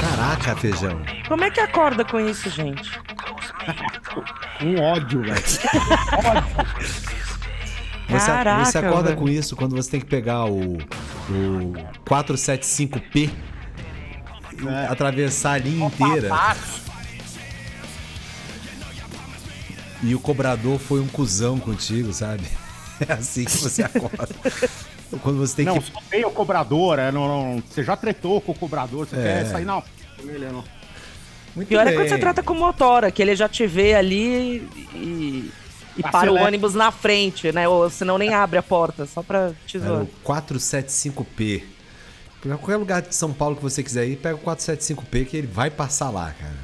Caraca, 0.00 0.54
feijão. 0.56 1.00
Como 1.28 1.44
é 1.44 1.50
que 1.50 1.60
acorda 1.60 2.04
com 2.04 2.20
isso, 2.20 2.50
gente? 2.50 2.90
Um 4.62 4.80
ódio, 4.80 5.22
velho. 5.22 5.34
Você, 8.06 8.26
Caraca, 8.30 8.64
você 8.66 8.78
acorda 8.78 9.08
velho. 9.08 9.16
com 9.16 9.28
isso 9.28 9.56
quando 9.56 9.74
você 9.74 9.92
tem 9.92 10.00
que 10.00 10.06
pegar 10.06 10.44
o, 10.44 10.76
o 11.30 11.72
475P, 12.04 13.30
É. 14.66 14.86
atravessar 14.86 15.52
a 15.54 15.58
linha 15.58 15.86
inteira. 15.86 16.28
E 20.02 20.14
o 20.14 20.20
cobrador 20.20 20.78
foi 20.78 21.00
um 21.00 21.08
cuzão 21.08 21.58
contigo, 21.58 22.12
sabe? 22.12 22.44
É 23.08 23.12
assim 23.14 23.44
que 23.44 23.50
você 23.50 23.82
acorda. 23.82 24.28
Quando 25.20 25.38
você 25.38 25.56
tem 25.56 25.64
Não, 25.64 25.80
que. 25.80 25.90
só 25.92 26.00
tem 26.08 26.24
o 26.24 26.30
cobrador, 26.30 26.96
é, 27.00 27.10
não, 27.10 27.26
não, 27.26 27.62
você 27.68 27.82
já 27.82 27.96
tretou 27.96 28.40
com 28.40 28.52
o 28.52 28.54
cobrador, 28.54 29.04
você 29.04 29.16
É. 29.16 29.22
quer 29.42 29.46
sair 29.46 29.64
não. 29.64 29.82
Ele 30.20 30.46
não. 30.46 30.62
Muito 31.56 31.66
Pior 31.68 31.84
é 31.88 31.92
quando 31.92 31.98
bem. 32.02 32.08
você 32.08 32.18
trata 32.18 32.40
com 32.40 32.54
motora, 32.54 33.10
que 33.10 33.20
ele 33.20 33.34
já 33.34 33.48
te 33.48 33.66
vê 33.66 33.94
ali 33.94 34.68
e, 34.94 35.50
e 35.96 36.02
para 36.02 36.32
o 36.32 36.36
ônibus 36.36 36.74
na 36.74 36.90
frente, 36.90 37.52
né? 37.52 37.68
Ou 37.68 37.88
senão 37.90 38.18
nem 38.18 38.32
abre 38.34 38.58
a 38.58 38.62
porta, 38.62 39.06
só 39.06 39.22
pra 39.22 39.52
te 39.66 39.78
zoar. 39.78 40.02
o 40.02 40.08
475P. 40.24 41.62
Pra 42.40 42.56
qualquer 42.56 42.76
lugar 42.76 43.02
de 43.02 43.14
São 43.14 43.32
Paulo 43.32 43.56
que 43.56 43.62
você 43.62 43.82
quiser 43.82 44.06
ir, 44.06 44.16
pega 44.16 44.34
o 44.34 44.38
475P 44.38 45.26
que 45.26 45.36
ele 45.36 45.46
vai 45.46 45.70
passar 45.70 46.10
lá, 46.10 46.30
cara. 46.38 46.56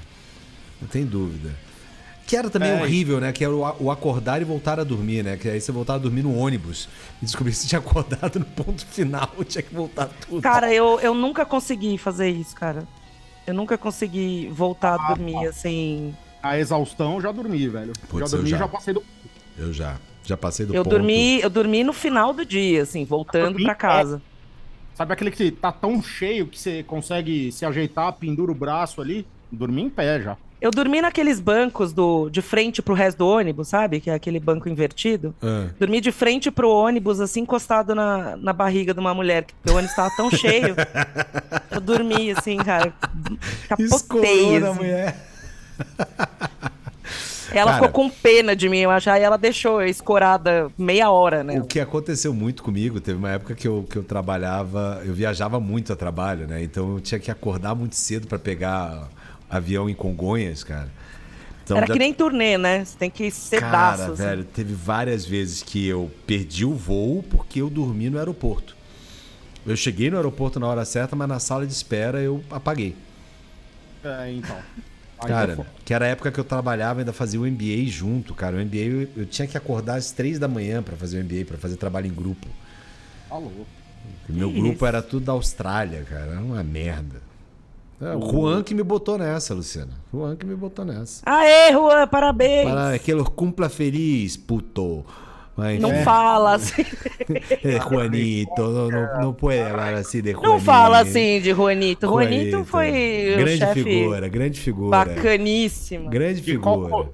Não 0.80 0.88
tem 0.88 1.04
dúvida. 1.04 1.54
Que 2.26 2.36
era 2.36 2.48
também 2.48 2.70
É, 2.70 2.80
horrível, 2.80 3.18
né? 3.20 3.32
Que 3.32 3.42
era 3.44 3.52
o 3.52 3.90
acordar 3.90 4.40
e 4.40 4.44
voltar 4.44 4.78
a 4.78 4.84
dormir, 4.84 5.24
né? 5.24 5.36
Que 5.36 5.48
aí 5.48 5.60
você 5.60 5.72
voltava 5.72 5.98
a 5.98 6.02
dormir 6.02 6.22
no 6.22 6.36
ônibus 6.36 6.88
e 7.20 7.24
descobrir 7.24 7.50
que 7.52 7.58
você 7.58 7.66
tinha 7.66 7.80
acordado 7.80 8.38
no 8.38 8.44
ponto 8.44 8.86
final, 8.86 9.28
tinha 9.48 9.62
que 9.62 9.74
voltar 9.74 10.08
tudo. 10.28 10.40
Cara, 10.40 10.72
eu, 10.72 11.00
eu 11.00 11.12
nunca 11.12 11.44
consegui 11.44 11.98
fazer 11.98 12.28
isso, 12.28 12.54
cara. 12.54 12.86
Eu 13.46 13.54
nunca 13.54 13.76
consegui 13.76 14.48
voltar 14.52 14.94
a 14.94 15.08
dormir 15.08 15.44
assim. 15.46 16.14
A 16.42 16.56
exaustão, 16.58 17.20
já 17.20 17.32
dormi, 17.32 17.66
velho. 17.68 17.92
Putz, 18.08 18.30
já 18.30 18.36
dormi, 18.36 18.50
já. 18.50 18.58
já. 18.58 18.68
passei 18.68 18.94
do. 18.94 19.02
Eu 19.58 19.72
já, 19.72 19.98
já 20.24 20.36
passei 20.36 20.66
do 20.66 20.74
Eu 20.74 20.82
ponto. 20.84 20.92
dormi, 20.94 21.40
eu 21.40 21.50
dormi 21.50 21.84
no 21.84 21.92
final 21.92 22.32
do 22.32 22.44
dia, 22.44 22.82
assim, 22.82 23.04
voltando 23.04 23.52
dormi 23.52 23.64
pra 23.64 23.74
casa. 23.74 24.22
Sabe 24.94 25.12
aquele 25.12 25.30
que 25.30 25.50
tá 25.50 25.72
tão 25.72 26.02
cheio 26.02 26.46
que 26.46 26.58
você 26.58 26.82
consegue 26.82 27.50
se 27.52 27.64
ajeitar, 27.64 28.12
pendura 28.12 28.52
o 28.52 28.54
braço 28.54 29.00
ali? 29.00 29.26
Dormi 29.50 29.82
em 29.82 29.90
pé 29.90 30.20
já. 30.20 30.36
Eu 30.60 30.70
dormi 30.70 31.00
naqueles 31.00 31.40
bancos 31.40 31.90
do, 31.94 32.28
de 32.28 32.42
frente 32.42 32.82
pro 32.82 32.92
resto 32.92 33.18
do 33.18 33.26
ônibus, 33.26 33.68
sabe? 33.68 33.98
Que 33.98 34.10
é 34.10 34.14
aquele 34.14 34.38
banco 34.38 34.68
invertido. 34.68 35.34
Ah. 35.42 35.68
Dormi 35.78 36.02
de 36.02 36.12
frente 36.12 36.50
pro 36.50 36.68
ônibus, 36.68 37.18
assim, 37.18 37.40
encostado 37.40 37.94
na, 37.94 38.36
na 38.36 38.52
barriga 38.52 38.92
de 38.92 39.00
uma 39.00 39.14
mulher, 39.14 39.44
que 39.44 39.54
o 39.70 39.74
ônibus 39.74 39.96
tava 39.96 40.14
tão 40.18 40.30
cheio. 40.30 40.76
Eu 41.72 41.80
dormi, 41.80 42.32
assim, 42.32 42.58
cara. 42.58 42.92
Capotei. 43.68 43.86
Escorou 43.86 44.60
na 44.60 44.68
assim. 44.68 44.78
mulher. 44.78 45.16
Ela 47.52 47.72
Cara. 47.72 47.86
ficou 47.86 47.88
com 47.90 48.10
pena 48.10 48.54
de 48.54 48.68
mim, 48.68 48.78
eu 48.78 48.90
acho. 48.90 49.10
Aí 49.10 49.22
ela 49.22 49.36
deixou 49.36 49.82
escorada 49.82 50.70
meia 50.78 51.10
hora, 51.10 51.42
né? 51.44 51.60
O 51.60 51.64
que 51.64 51.80
aconteceu 51.80 52.32
muito 52.32 52.62
comigo, 52.62 53.00
teve 53.00 53.18
uma 53.18 53.30
época 53.30 53.54
que 53.54 53.66
eu, 53.66 53.86
que 53.88 53.96
eu 53.96 54.02
trabalhava, 54.02 55.02
eu 55.04 55.12
viajava 55.14 55.58
muito 55.60 55.92
a 55.92 55.96
trabalho, 55.96 56.46
né? 56.46 56.62
Então 56.62 56.94
eu 56.94 57.00
tinha 57.00 57.18
que 57.18 57.30
acordar 57.30 57.74
muito 57.74 57.94
cedo 57.96 58.26
pra 58.26 58.38
pegar 58.38 59.08
avião 59.48 59.88
em 59.90 59.94
Congonhas, 59.94 60.62
cara. 60.62 60.88
Então, 61.64 61.76
Era 61.76 61.86
já- 61.86 61.92
que 61.92 61.98
nem 62.00 62.12
turnê, 62.12 62.58
né? 62.58 62.84
Você 62.84 62.96
tem 62.98 63.08
que 63.10 63.30
ser 63.30 63.60
Cara, 63.60 63.96
daço. 63.96 64.12
assim. 64.12 64.22
velho, 64.22 64.44
teve 64.44 64.74
várias 64.74 65.24
vezes 65.24 65.62
que 65.62 65.86
eu 65.86 66.10
perdi 66.26 66.64
o 66.64 66.74
voo 66.74 67.22
porque 67.30 67.60
eu 67.60 67.70
dormi 67.70 68.10
no 68.10 68.18
aeroporto. 68.18 68.74
Eu 69.66 69.76
cheguei 69.76 70.10
no 70.10 70.16
aeroporto 70.16 70.58
na 70.58 70.66
hora 70.66 70.84
certa, 70.84 71.14
mas 71.14 71.28
na 71.28 71.38
sala 71.38 71.66
de 71.66 71.72
espera 71.72 72.20
eu 72.20 72.42
apaguei. 72.50 72.96
É, 74.02 74.32
então. 74.32 74.56
Cara, 75.26 75.56
tá 75.56 75.64
que 75.84 75.94
era 75.94 76.04
a 76.04 76.08
época 76.08 76.30
que 76.32 76.40
eu 76.40 76.44
trabalhava, 76.44 77.00
ainda 77.00 77.12
fazia 77.12 77.40
o 77.40 77.46
MBA 77.46 77.86
junto, 77.86 78.34
cara. 78.34 78.56
O 78.56 78.60
MBA 78.60 78.76
eu, 78.76 79.08
eu 79.16 79.26
tinha 79.26 79.46
que 79.46 79.56
acordar 79.56 79.96
às 79.96 80.10
três 80.10 80.38
da 80.38 80.48
manhã 80.48 80.82
pra 80.82 80.96
fazer 80.96 81.20
o 81.20 81.24
MBA, 81.24 81.44
pra 81.46 81.58
fazer 81.58 81.76
trabalho 81.76 82.06
em 82.06 82.14
grupo. 82.14 82.46
Tá 83.28 83.36
louco. 83.36 83.66
O 84.28 84.32
meu 84.32 84.50
grupo 84.50 84.74
isso? 84.76 84.86
era 84.86 85.02
tudo 85.02 85.26
da 85.26 85.32
Austrália, 85.32 86.04
cara. 86.08 86.32
Era 86.32 86.40
uma 86.40 86.62
merda. 86.62 87.20
É, 88.00 88.16
o 88.16 88.30
Juan 88.30 88.62
que 88.62 88.74
me 88.74 88.82
botou 88.82 89.18
nessa, 89.18 89.52
Luciana. 89.52 89.92
O 90.10 90.18
Juan 90.18 90.34
que 90.34 90.46
me 90.46 90.56
botou 90.56 90.84
nessa. 90.84 91.22
Aê, 91.26 91.70
Juan, 91.70 92.08
parabéns! 92.08 92.64
Para 92.64 92.94
aquele 92.94 93.22
cumpla 93.24 93.68
feliz, 93.68 94.38
puto. 94.38 95.04
Mas, 95.56 95.80
Não 95.80 95.92
enfim. 95.92 96.04
fala 96.04 96.54
assim. 96.54 96.84
É, 97.64 97.80
Juanito, 97.80 98.62
não, 98.62 98.88
não, 98.88 99.20
não 99.20 99.32
pode 99.34 99.58
falar 99.58 99.94
assim 99.94 100.22
de 100.22 100.30
Juanito. 100.32 100.48
Não 100.48 100.60
fala 100.60 100.98
assim 101.00 101.40
de 101.40 101.50
Juanito. 101.52 102.06
Juanito 102.06 102.50
Juanito. 102.50 102.64
foi 102.64 103.34
o 103.34 103.38
Grande 103.38 103.66
figura, 103.74 104.28
grande 104.28 104.60
figura. 104.60 104.90
bacaníssimo. 104.90 106.08
Grande 106.08 106.40
De 106.40 106.56
qual, 106.58 106.84
figura. 106.84 107.08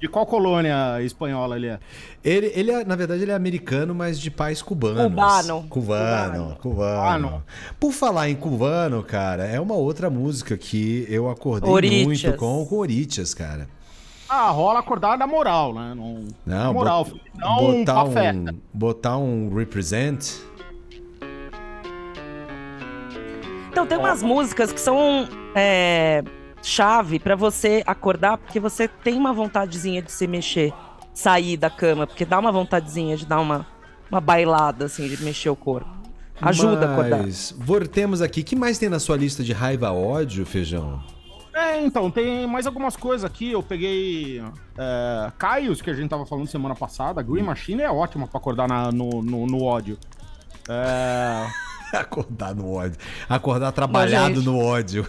de 0.00 0.08
qual 0.08 0.26
colônia 0.26 1.00
espanhola 1.02 1.56
ele 1.56 1.68
é? 1.68 1.78
Ele, 2.24 2.52
ele 2.54 2.70
é, 2.72 2.84
na 2.84 2.96
verdade, 2.96 3.22
ele 3.22 3.30
é 3.30 3.34
americano, 3.34 3.94
mas 3.94 4.18
de 4.18 4.30
pais 4.30 4.60
cubanos. 4.62 5.02
Cubano. 5.04 5.66
Cubano, 5.68 6.56
cubano. 6.58 6.58
Cubano. 6.60 7.44
Por 7.78 7.92
falar 7.92 8.28
em 8.30 8.34
cubano, 8.34 9.02
cara, 9.02 9.44
é 9.46 9.60
uma 9.60 9.74
outra 9.74 10.10
música 10.10 10.56
que 10.56 11.06
eu 11.08 11.30
acordei 11.30 11.70
Oritias. 11.70 12.04
muito 12.04 12.32
com, 12.34 12.66
com 12.66 12.76
Oritias, 12.76 13.32
cara. 13.32 13.68
Ah, 14.34 14.48
rola 14.50 14.78
acordar 14.80 15.18
na 15.18 15.26
moral, 15.26 15.74
né? 15.74 15.92
Não, 15.94 16.24
Não, 16.46 16.64
na 16.64 16.72
moral, 16.72 17.04
bot- 17.04 17.20
não 17.34 17.56
botar, 17.84 18.04
um, 18.04 18.44
botar 18.72 19.18
um 19.18 19.54
represent. 19.54 20.26
Então, 23.70 23.86
tem 23.86 23.98
umas 23.98 24.22
músicas 24.22 24.72
que 24.72 24.80
são 24.80 25.28
é, 25.54 26.22
chave 26.62 27.18
pra 27.18 27.36
você 27.36 27.82
acordar, 27.86 28.38
porque 28.38 28.58
você 28.58 28.88
tem 28.88 29.14
uma 29.18 29.34
vontadezinha 29.34 30.00
de 30.00 30.10
se 30.10 30.26
mexer, 30.26 30.72
sair 31.12 31.58
da 31.58 31.68
cama, 31.68 32.06
porque 32.06 32.24
dá 32.24 32.38
uma 32.38 32.50
vontadezinha 32.52 33.18
de 33.18 33.26
dar 33.26 33.38
uma, 33.40 33.66
uma 34.10 34.20
bailada, 34.20 34.86
assim, 34.86 35.08
de 35.08 35.22
mexer 35.22 35.50
o 35.50 35.56
corpo. 35.56 35.90
Ajuda 36.40 36.88
a 36.88 36.92
acordar. 36.92 37.22
Mas 37.22 37.54
voltemos 37.58 38.22
aqui. 38.22 38.40
O 38.40 38.44
que 38.44 38.56
mais 38.56 38.78
tem 38.78 38.88
na 38.88 38.98
sua 38.98 39.16
lista 39.16 39.44
de 39.44 39.52
raiva 39.52 39.92
ódio, 39.92 40.44
feijão? 40.46 41.02
É, 41.54 41.80
então, 41.84 42.10
tem 42.10 42.46
mais 42.46 42.66
algumas 42.66 42.96
coisas 42.96 43.24
aqui. 43.24 43.52
Eu 43.52 43.62
peguei 43.62 44.42
é, 44.78 45.32
Caios, 45.38 45.82
que 45.82 45.90
a 45.90 45.94
gente 45.94 46.08
tava 46.08 46.24
falando 46.24 46.46
semana 46.46 46.74
passada. 46.74 47.22
Green 47.22 47.42
Machine 47.42 47.82
é 47.82 47.90
ótima 47.90 48.26
pra 48.26 48.38
acordar 48.38 48.66
na- 48.68 48.90
no, 48.90 49.22
no, 49.22 49.46
no 49.46 49.62
ódio. 49.62 49.98
É, 50.68 51.46
Acordar 51.96 52.54
no 52.54 52.72
ódio. 52.72 52.96
Acordar 53.28 53.70
trabalhado 53.72 54.36
gente. 54.36 54.44
no 54.46 54.58
ódio. 54.58 55.06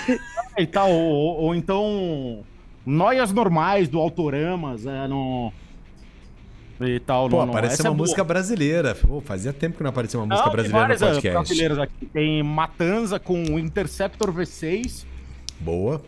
e 0.58 0.66
tal, 0.66 0.90
ou, 0.90 1.36
ou- 1.44 1.54
então 1.54 2.44
Noias 2.84 3.32
Normais 3.32 3.88
do 3.88 3.98
Autoramas, 3.98 4.84
é, 4.86 5.08
no... 5.08 5.50
E 6.78 7.00
tal, 7.00 7.30
Pô, 7.30 7.38
no, 7.38 7.46
no- 7.46 7.52
apareceu 7.52 7.72
essa 7.74 7.88
é 7.88 7.90
uma 7.90 7.96
boa. 7.96 8.04
música 8.04 8.22
brasileira. 8.22 8.94
Pô, 8.94 9.18
fazia 9.22 9.50
tempo 9.50 9.78
que 9.78 9.82
não 9.82 9.88
aparecia 9.88 10.20
uma 10.20 10.26
música 10.26 10.44
Não, 10.46 10.52
tem 10.52 10.70
brasileira 10.70 10.88
no 10.88 10.98
várias, 10.98 11.24
é, 11.24 11.30
podcast. 11.32 11.80
aqui. 11.80 12.06
Tem 12.06 12.42
Matanza 12.42 13.18
com 13.18 13.42
o 13.44 13.58
Interceptor 13.58 14.30
V6. 14.30 15.06
Boa. 15.60 16.02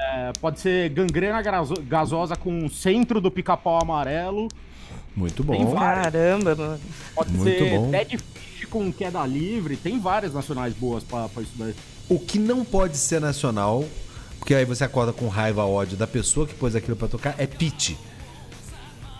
é, 0.00 0.32
pode 0.40 0.60
ser 0.60 0.88
Gangrena 0.90 1.40
Gaso- 1.42 1.80
Gasosa 1.82 2.36
com 2.36 2.68
Centro 2.68 3.20
do 3.20 3.30
Pica-Pau 3.30 3.80
Amarelo. 3.80 4.48
Muito 5.16 5.42
bom. 5.42 5.74
Caramba, 5.74 6.54
mano. 6.54 6.80
Pode 7.14 7.30
Muito 7.32 7.44
ser 7.58 7.70
bom. 7.78 7.90
Dead 7.90 8.20
Fish 8.20 8.64
com 8.66 8.92
Queda 8.92 9.24
Livre. 9.26 9.76
Tem 9.76 9.98
várias 9.98 10.32
nacionais 10.32 10.74
boas 10.74 11.02
isso 11.42 11.52
daí. 11.56 11.74
O 12.08 12.18
que 12.18 12.38
não 12.38 12.64
pode 12.64 12.96
ser 12.96 13.20
nacional, 13.20 13.84
porque 14.38 14.54
aí 14.54 14.64
você 14.64 14.84
acorda 14.84 15.12
com 15.12 15.28
raiva, 15.28 15.64
ódio 15.64 15.96
da 15.96 16.06
pessoa 16.06 16.46
que 16.46 16.54
pôs 16.54 16.74
aquilo 16.76 16.96
pra 16.96 17.08
tocar, 17.08 17.34
é 17.38 17.46
Pete. 17.46 17.98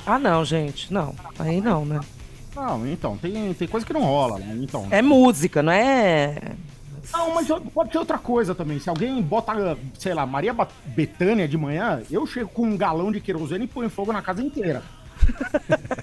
Ah, 0.07 0.19
não, 0.19 0.45
gente. 0.45 0.93
Não. 0.93 1.15
Aí 1.39 1.61
não, 1.61 1.85
né? 1.85 2.01
Não, 2.57 2.87
então, 2.89 3.17
tem, 3.19 3.53
tem 3.55 3.69
coisa 3.69 3.85
que 3.87 3.93
não 3.93 4.03
rola, 4.03 4.39
né? 4.39 4.59
Então. 4.63 4.87
É 4.91 5.03
música, 5.03 5.63
não 5.63 5.73
é. 5.73 6.39
Não, 7.13 7.35
mas 7.35 7.49
pode 7.73 7.93
ser 7.93 7.99
outra 7.99 8.19
coisa 8.19 8.55
também. 8.55 8.79
Se 8.79 8.89
alguém 8.89 9.21
bota, 9.23 9.77
sei 9.99 10.13
lá, 10.15 10.27
Maria 10.27 10.55
Bethânia 10.87 11.49
de 11.49 11.57
manhã, 11.57 12.03
eu 12.11 12.27
chego 12.27 12.51
com 12.51 12.63
um 12.63 12.77
galão 12.77 13.11
de 13.11 13.21
querosene 13.21 13.65
e 13.65 13.69
ponho 13.69 13.89
fogo 13.89 14.13
na 14.13 14.23
casa 14.23 14.43
inteira. 14.43 14.83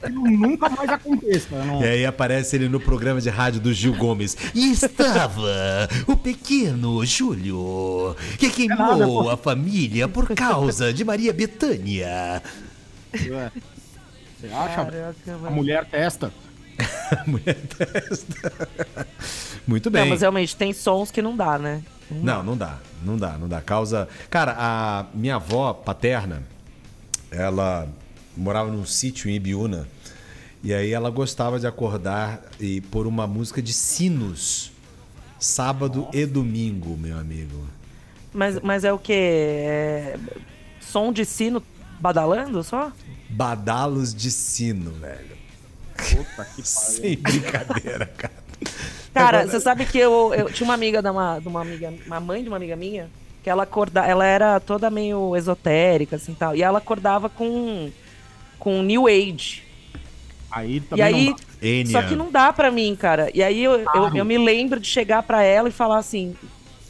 Que 0.00 0.10
nunca 0.10 0.68
mais 0.68 0.88
aconteça. 0.88 1.64
Não... 1.64 1.82
E 1.82 1.86
aí 1.86 2.06
aparece 2.06 2.56
ele 2.56 2.68
no 2.68 2.80
programa 2.80 3.20
de 3.20 3.28
rádio 3.28 3.60
do 3.60 3.72
Gil 3.72 3.94
Gomes. 3.94 4.36
E 4.54 4.70
estava 4.70 5.88
o 6.06 6.16
pequeno 6.16 7.04
Júlio, 7.04 8.16
que 8.38 8.50
queimou 8.50 9.30
a 9.30 9.36
família 9.36 10.08
por 10.08 10.34
causa 10.34 10.92
de 10.92 11.04
Maria 11.04 11.32
Bethânia. 11.32 12.42
É. 13.12 13.50
Você 14.40 14.46
acha? 14.52 14.84
Caraca, 14.84 15.14
A 15.46 15.50
mulher 15.50 15.84
testa. 15.86 16.32
Mulher 17.26 17.56
testa. 17.56 18.68
Muito 19.66 19.90
bem. 19.90 20.02
Não, 20.02 20.10
mas 20.10 20.20
realmente 20.20 20.56
tem 20.56 20.72
sons 20.72 21.10
que 21.10 21.22
não 21.22 21.36
dá, 21.36 21.58
né? 21.58 21.82
Não, 22.10 22.42
não 22.42 22.56
dá. 22.56 22.78
Não 23.04 23.16
dá, 23.16 23.38
não 23.38 23.48
dá. 23.48 23.60
Causa. 23.60 24.08
Cara, 24.30 24.54
a 24.58 25.06
minha 25.14 25.36
avó 25.36 25.72
paterna, 25.72 26.42
ela 27.30 27.88
morava 28.36 28.70
num 28.70 28.84
sítio 28.84 29.30
em 29.30 29.34
Ibiúna. 29.34 29.88
E 30.62 30.72
aí 30.72 30.92
ela 30.92 31.10
gostava 31.10 31.60
de 31.60 31.66
acordar 31.66 32.40
e 32.58 32.80
pôr 32.80 33.06
uma 33.06 33.26
música 33.26 33.60
de 33.60 33.72
sinos. 33.72 34.72
Sábado 35.38 36.08
e 36.12 36.24
domingo, 36.24 36.96
meu 36.96 37.18
amigo. 37.18 37.68
Mas, 38.32 38.58
mas 38.60 38.82
é 38.82 38.92
o 38.92 38.98
quê? 38.98 39.12
É... 39.12 40.18
Som 40.80 41.12
de 41.12 41.24
sino 41.24 41.62
badalando 42.00 42.62
só? 42.64 42.90
Badalos 43.28 44.14
de 44.14 44.30
sino, 44.30 44.92
velho. 44.92 45.33
Puta 45.96 46.44
que 46.44 46.62
pariu. 46.62 46.64
Sem 46.64 47.16
brincadeira, 47.16 48.06
cara. 48.16 48.34
Cara, 49.12 49.46
você 49.46 49.60
sabe 49.60 49.84
que 49.86 49.98
eu, 49.98 50.32
eu 50.34 50.50
tinha 50.50 50.66
uma 50.66 50.74
amiga 50.74 51.00
da 51.00 51.12
uma, 51.12 51.38
de 51.38 51.46
uma 51.48 51.60
amiga, 51.60 51.92
uma 52.06 52.18
mãe 52.20 52.42
de 52.42 52.48
uma 52.48 52.56
amiga 52.56 52.74
minha, 52.74 53.08
que 53.42 53.50
ela 53.50 53.62
acordava, 53.62 54.06
ela 54.08 54.24
era 54.24 54.58
toda 54.58 54.90
meio 54.90 55.36
esotérica 55.36 56.16
assim 56.16 56.34
tal, 56.34 56.56
e 56.56 56.62
ela 56.62 56.78
acordava 56.78 57.28
com 57.28 57.90
com 58.58 58.82
new 58.82 59.06
age. 59.06 59.62
Aí 60.50 60.76
E 60.76 60.80
também 60.80 61.04
aí, 61.04 61.26
não 61.26 61.36
dá. 61.36 61.42
Enya. 61.62 61.92
só 61.92 62.02
que 62.02 62.16
não 62.16 62.30
dá 62.30 62.52
pra 62.52 62.70
mim, 62.70 62.94
cara. 62.96 63.30
E 63.34 63.42
aí 63.42 63.62
eu, 63.62 63.80
eu, 63.94 64.16
eu 64.16 64.24
me 64.24 64.38
lembro 64.38 64.78
de 64.80 64.86
chegar 64.88 65.22
pra 65.22 65.42
ela 65.42 65.68
e 65.68 65.72
falar 65.72 65.98
assim: 65.98 66.34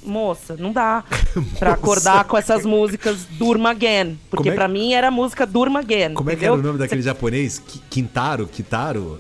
"Moça, 0.05 0.57
não 0.59 0.73
dá 0.73 1.03
pra 1.59 1.73
acordar 1.73 2.25
com 2.25 2.37
essas 2.37 2.65
músicas 2.65 3.25
Durma 3.31 3.71
Again, 3.71 4.19
porque 4.31 4.51
é- 4.51 4.55
pra 4.55 4.69
mim 4.69 4.93
era 4.93 5.09
a 5.09 5.11
música 5.11 5.47
Durma 5.47 5.81
Again". 5.81 6.15
Como 6.15 6.31
é 6.31 6.35
que 6.35 6.39
entendeu? 6.39 6.55
era 6.55 6.61
o 6.63 6.67
nome 6.67 6.79
daquele 6.79 7.03
japonês? 7.03 7.59
Ki- 7.59 7.83
Quintaro? 7.91 8.47
Kitaro? 8.47 9.19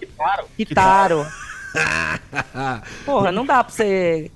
Kitaro. 0.56 1.26
Porra, 3.04 3.32
não 3.32 3.44
dá 3.44 3.62
pra 3.64 3.72
você. 3.72 4.30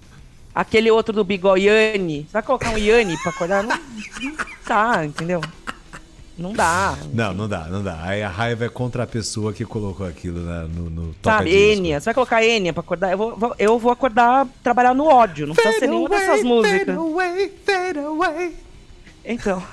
Aquele 0.55 0.91
outro 0.91 1.15
do 1.15 1.23
bigode, 1.23 1.67
Yanni. 1.67 2.23
Você 2.23 2.33
vai 2.33 2.43
colocar 2.43 2.71
um 2.71 2.79
Yanni 2.79 3.17
pra 3.23 3.31
acordar? 3.31 3.63
Não, 3.63 3.77
não 3.77 4.37
dá, 4.67 5.05
entendeu? 5.05 5.41
Não 6.39 6.53
dá. 6.53 6.97
Não, 7.13 7.35
não 7.35 7.49
dá, 7.49 7.65
não 7.65 7.83
dá. 7.83 7.99
Aí 8.03 8.23
a 8.23 8.29
raiva 8.29 8.65
é 8.65 8.69
contra 8.69 9.03
a 9.03 9.07
pessoa 9.07 9.53
que 9.53 9.65
colocou 9.65 10.07
aquilo 10.07 10.41
na- 10.41 10.63
no, 10.69 10.89
no 10.89 11.15
Sabe. 11.23 11.51
Enya. 11.53 11.99
Você 12.01 12.05
vai 12.05 12.15
colocar 12.15 12.45
Enya 12.45 12.73
pra 12.73 12.81
acordar? 12.81 13.11
Eu 13.11 13.19
vou, 13.19 13.55
eu 13.59 13.79
vou 13.79 13.91
acordar, 13.91 14.47
trabalhar 14.63 14.95
no 14.95 15.07
ódio. 15.07 15.49
Não 15.49 15.55
precisa 15.55 15.79
ser 15.81 15.87
nenhuma 15.89 16.09
dessas 16.09 16.45
músicas. 16.45 16.79
Fade 16.87 16.91
away, 16.99 17.53
fade 17.67 17.99
away. 17.99 18.55
Então. 19.25 19.63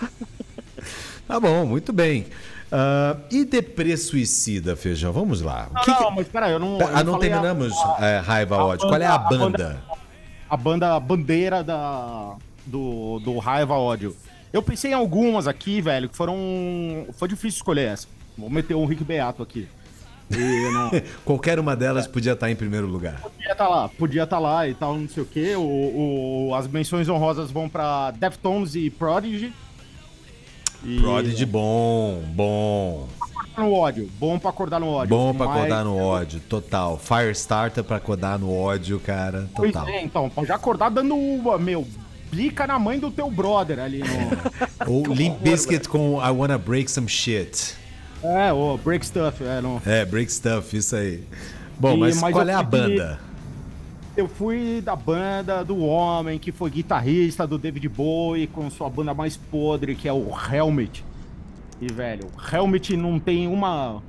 Tá 1.28 1.40
bom, 1.40 1.66
muito 1.66 1.92
bem. 1.92 2.28
Ah, 2.72 3.18
e 3.32 3.44
deprê 3.44 3.98
suicida, 3.98 4.76
Feijão? 4.76 5.12
Vamos 5.12 5.42
lá. 5.42 5.68
Não, 5.74 5.82
que 5.82 5.92
que- 5.92 6.04
não, 6.04 6.12
mas 6.12 6.28
peraí, 6.28 6.52
eu 6.52 6.60
não. 6.60 6.78
Ah, 6.94 7.00
eu 7.00 7.04
não 7.04 7.16
a- 7.16 7.20
terminamos 7.20 7.74
é, 8.00 8.20
raiva, 8.20 8.58
a 8.58 8.66
ódio. 8.66 8.88
Qual 8.88 9.02
é 9.02 9.06
a 9.08 9.18
banda- 9.18 9.36
a 9.36 9.40
banda? 9.40 9.84
A 10.48 10.58
banda 10.58 11.00
bandeira 11.00 11.64
da, 11.64 12.36
do, 12.64 13.20
do 13.22 13.40
Raiva 13.40 13.74
Ódio. 13.74 14.16
Eu 14.54 14.62
pensei 14.62 14.92
em 14.92 14.94
algumas 14.94 15.48
aqui, 15.48 15.82
velho, 15.82 16.08
que 16.10 16.16
foram. 16.16 17.08
Foi 17.14 17.28
difícil 17.28 17.58
escolher 17.58 17.90
essa. 17.90 18.08
Vou 18.38 18.50
meter 18.50 18.76
um 18.76 18.86
Rick 18.86 19.04
Beato 19.04 19.44
aqui. 19.44 19.68
Não. 20.30 20.92
Qualquer 21.24 21.60
uma 21.60 21.76
delas 21.76 22.08
podia 22.08 22.34
estar 22.34 22.50
em 22.50 22.56
primeiro 22.56 22.88
lugar. 22.88 23.20
Podia 23.22 23.52
estar 23.52 23.68
lá, 23.68 23.90
podia 23.90 24.24
estar 24.24 24.40
lá 24.40 24.68
e 24.68 24.74
tal, 24.74 24.98
não 24.98 25.08
sei 25.08 25.24
o 25.24 25.26
quê. 25.26 25.56
O, 25.56 25.62
o- 26.50 26.56
as 26.56 26.68
menções 26.68 27.08
honrosas 27.10 27.52
vão 27.52 27.70
pra 27.70 28.12
Deftones 28.12 28.76
e 28.76 28.90
Prodigy. 28.90 29.54
E 30.84 31.00
Prodigy 31.00 31.46
bom, 31.46 32.22
bom. 32.34 33.08
no 33.58 33.74
ódio, 33.74 34.10
bom 34.20 34.38
pra 34.40 34.50
acordar 34.52 34.80
no 34.80 34.88
ódio. 34.90 35.16
Bom 35.16 35.34
pra 35.34 35.48
Mas- 35.48 35.58
acordar 35.58 35.84
no 35.84 35.98
ódio, 35.98 36.40
total. 36.42 36.98
Firestarter 36.98 37.84
pra 37.84 37.98
acordar 37.98 38.38
no 38.40 38.54
ódio, 38.56 39.00
cara, 39.00 39.48
total. 39.56 39.88
é, 39.88 40.04
então, 40.04 40.32
já 40.46 40.56
acordar 40.56 40.90
dando 40.90 41.16
uma, 41.16 41.58
meu, 41.58 41.88
blica 42.36 42.68
na 42.68 42.78
mãe 42.78 43.00
do 43.00 43.10
teu 43.10 43.32
brother 43.32 43.80
ali 43.80 44.00
no. 44.00 44.06
Ou 44.92 45.06
Limp 45.08 45.40
Bizkit 45.42 45.88
com 45.88 46.20
I 46.22 46.30
Wanna 46.32 46.58
Break 46.58 46.92
Some 46.92 47.08
Shit. 47.08 47.76
é, 48.22 48.52
o 48.52 48.78
Break 48.78 49.06
Stuff, 49.06 49.44
é, 49.44 49.62
no. 49.62 49.82
É, 49.86 50.04
Break 50.06 50.32
Stuff, 50.32 50.76
isso 50.76 50.96
aí. 50.96 51.24
Bom, 51.80 51.94
E- 51.96 51.98
mas 51.98 52.20
mas 52.22 52.34
qual 52.34 52.48
é 52.48 52.54
a 52.54 52.62
banda? 52.64 53.20
Eu 54.18 54.28
fui 54.30 54.82
da 54.82 54.96
banda 54.96 55.64
do 55.64 55.80
homem 55.80 56.40
que 56.40 56.52
foi 56.52 56.70
guitarrista 56.70 57.46
do 57.46 57.58
David 57.58 57.88
Bowie 57.90 58.48
com 58.48 58.70
sua 58.70 58.90
banda 58.90 59.14
mais 59.14 59.36
podre, 59.36 59.94
que 59.96 60.08
é 60.08 60.14
o 60.14 60.32
Helmet. 60.52 61.04
E, 61.82 61.92
velho, 61.92 62.28
o 62.38 62.56
Helmet 62.56 62.96
não 62.96 63.20
tem 63.20 63.48
uma. 63.48 64.02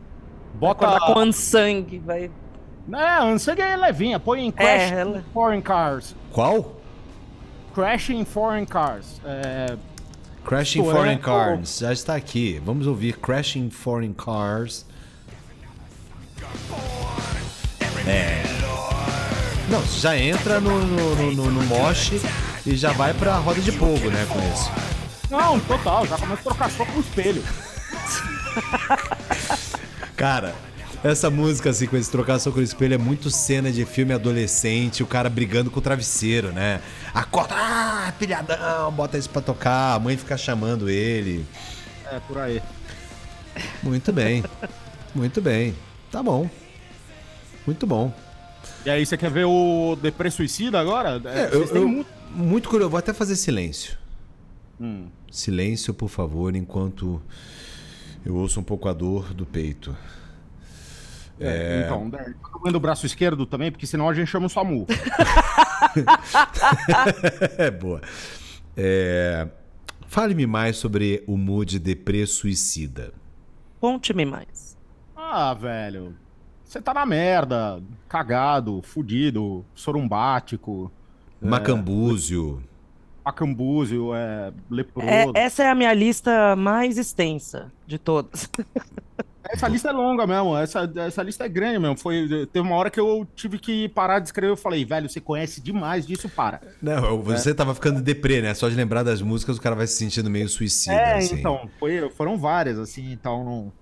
Bota. 0.54 0.86
Acordar 0.86 1.12
com 1.14 1.32
sangue, 1.32 1.98
vai. 2.04 2.30
É, 2.92 3.18
Ansang 3.20 3.60
é 3.60 3.76
levinha, 3.76 4.20
põe 4.20 4.46
em 4.46 4.52
Crash 4.52 4.92
ela- 4.92 5.24
Foreign 5.34 5.60
Cars. 5.60 6.14
Qual? 6.32 6.75
Crashing 7.76 8.24
Foreign 8.24 8.64
Cars. 8.64 9.20
É, 9.22 9.76
Crashing 10.46 10.82
Foreign 10.82 11.16
é- 11.16 11.18
Cars, 11.18 11.78
já 11.80 11.92
está 11.92 12.16
aqui. 12.16 12.58
Vamos 12.64 12.86
ouvir 12.86 13.18
Crashing 13.18 13.68
Foreign 13.68 14.14
Cars. 14.14 14.86
É. 18.06 18.44
Não, 19.68 19.80
você 19.82 20.00
já 20.00 20.16
entra 20.16 20.58
no, 20.58 20.86
no, 20.86 21.32
no, 21.32 21.50
no, 21.50 21.62
mosh 21.64 22.12
e 22.64 22.74
já 22.74 22.92
vai 22.92 23.12
pra 23.12 23.36
roda 23.36 23.60
de 23.60 23.72
fogo, 23.72 24.08
né, 24.08 24.26
com 24.26 24.38
isso. 24.54 24.70
Não, 25.28 25.60
total, 25.60 26.06
já 26.06 26.16
começa 26.16 26.40
a 26.40 26.44
trocar 26.44 26.70
soco 26.70 26.92
no 26.92 27.00
espelho. 27.00 27.44
Cara, 30.16 30.54
essa 31.10 31.30
música, 31.30 31.70
assim, 31.70 31.86
com 31.86 31.96
esse 31.96 32.10
trocar 32.10 32.38
soco 32.38 32.58
no 32.58 32.64
espelho, 32.64 32.94
é 32.94 32.98
muito 32.98 33.30
cena 33.30 33.70
de 33.70 33.84
filme 33.84 34.12
adolescente, 34.12 35.02
o 35.02 35.06
cara 35.06 35.28
brigando 35.28 35.70
com 35.70 35.78
o 35.78 35.82
travesseiro, 35.82 36.52
né? 36.52 36.80
Acorda, 37.14 37.54
ah, 37.56 38.12
pilhadão, 38.18 38.92
bota 38.92 39.16
isso 39.18 39.28
pra 39.30 39.42
tocar, 39.42 39.94
a 39.94 39.98
mãe 39.98 40.16
fica 40.16 40.36
chamando 40.36 40.88
ele. 40.88 41.44
É, 42.10 42.18
por 42.20 42.38
aí. 42.38 42.62
Muito 43.82 44.12
bem, 44.12 44.44
muito 45.14 45.40
bem. 45.40 45.74
Tá 46.10 46.22
bom. 46.22 46.48
Muito 47.66 47.86
bom. 47.86 48.14
E 48.84 48.90
aí, 48.90 49.04
você 49.04 49.16
quer 49.16 49.30
ver 49.30 49.44
o 49.46 49.96
Depre 50.00 50.30
Suicida 50.30 50.78
agora? 50.78 51.20
É, 51.24 51.48
vocês 51.48 51.70
eu, 51.70 51.76
eu- 51.82 51.88
muito- 51.88 52.10
muito 52.30 52.68
curioso, 52.68 52.90
vou 52.90 52.98
até 52.98 53.12
fazer 53.12 53.34
silêncio. 53.36 53.96
Hum. 54.80 55.06
Silêncio, 55.30 55.92
por 55.94 56.08
favor, 56.08 56.54
enquanto 56.54 57.20
eu 58.24 58.34
ouço 58.36 58.60
um 58.60 58.62
pouco 58.62 58.88
a 58.88 58.92
dor 58.92 59.32
do 59.34 59.44
peito. 59.46 59.96
É, 61.38 61.82
Então, 61.84 62.08
né, 62.08 62.34
tá 62.42 62.58
doendo 62.62 62.78
o 62.78 62.80
braço 62.80 63.04
esquerdo 63.06 63.44
também, 63.46 63.70
porque 63.70 63.86
senão 63.86 64.08
a 64.08 64.14
gente 64.14 64.28
chama 64.28 64.46
o 64.46 64.50
SAMU. 64.50 64.86
É 67.58 67.70
boa. 67.70 68.00
É, 68.76 69.48
Fale-me 70.06 70.46
mais 70.46 70.76
sobre 70.76 71.22
o 71.26 71.36
mood 71.36 71.78
deprê 71.78 72.26
suicida. 72.26 73.12
Conte-me 73.80 74.24
mais. 74.24 74.76
ah, 75.14 75.52
velho. 75.54 76.14
Você 76.64 76.80
tá 76.80 76.92
na 76.94 77.06
merda, 77.06 77.80
cagado, 78.08 78.82
fudido, 78.82 79.64
sorumbático, 79.74 80.90
Macambúzio. 81.40 82.62
Acambúzio, 83.26 84.14
é, 84.14 84.52
leproso. 84.70 85.08
É, 85.08 85.26
essa 85.34 85.64
é 85.64 85.68
a 85.68 85.74
minha 85.74 85.92
lista 85.92 86.54
mais 86.56 86.96
extensa 86.96 87.72
de 87.86 87.98
todas. 87.98 88.48
Essa 89.48 89.68
lista 89.68 89.90
é 89.90 89.92
longa 89.92 90.26
mesmo, 90.26 90.56
essa, 90.56 90.92
essa 90.96 91.22
lista 91.22 91.44
é 91.44 91.48
grande 91.48 91.78
mesmo. 91.78 91.96
Foi, 91.96 92.48
teve 92.52 92.66
uma 92.66 92.74
hora 92.74 92.90
que 92.90 92.98
eu 92.98 93.24
tive 93.36 93.60
que 93.60 93.88
parar 93.90 94.18
de 94.18 94.26
escrever. 94.26 94.50
Eu 94.50 94.56
falei, 94.56 94.84
velho, 94.84 95.08
você 95.08 95.20
conhece 95.20 95.60
demais 95.60 96.04
disso, 96.04 96.28
para. 96.28 96.60
Não, 96.82 97.22
você 97.22 97.54
tava 97.54 97.72
ficando 97.72 98.02
deprê, 98.02 98.42
né? 98.42 98.52
Só 98.54 98.68
de 98.68 98.74
lembrar 98.74 99.04
das 99.04 99.22
músicas 99.22 99.56
o 99.56 99.60
cara 99.62 99.76
vai 99.76 99.86
se 99.86 99.94
sentindo 99.94 100.28
meio 100.28 100.48
suicida. 100.48 100.96
É, 100.96 101.18
assim. 101.18 101.36
então, 101.36 101.70
foi- 101.78 102.10
foram 102.10 102.36
várias, 102.36 102.76
assim, 102.76 103.12
então 103.12 103.44
não. 103.44 103.72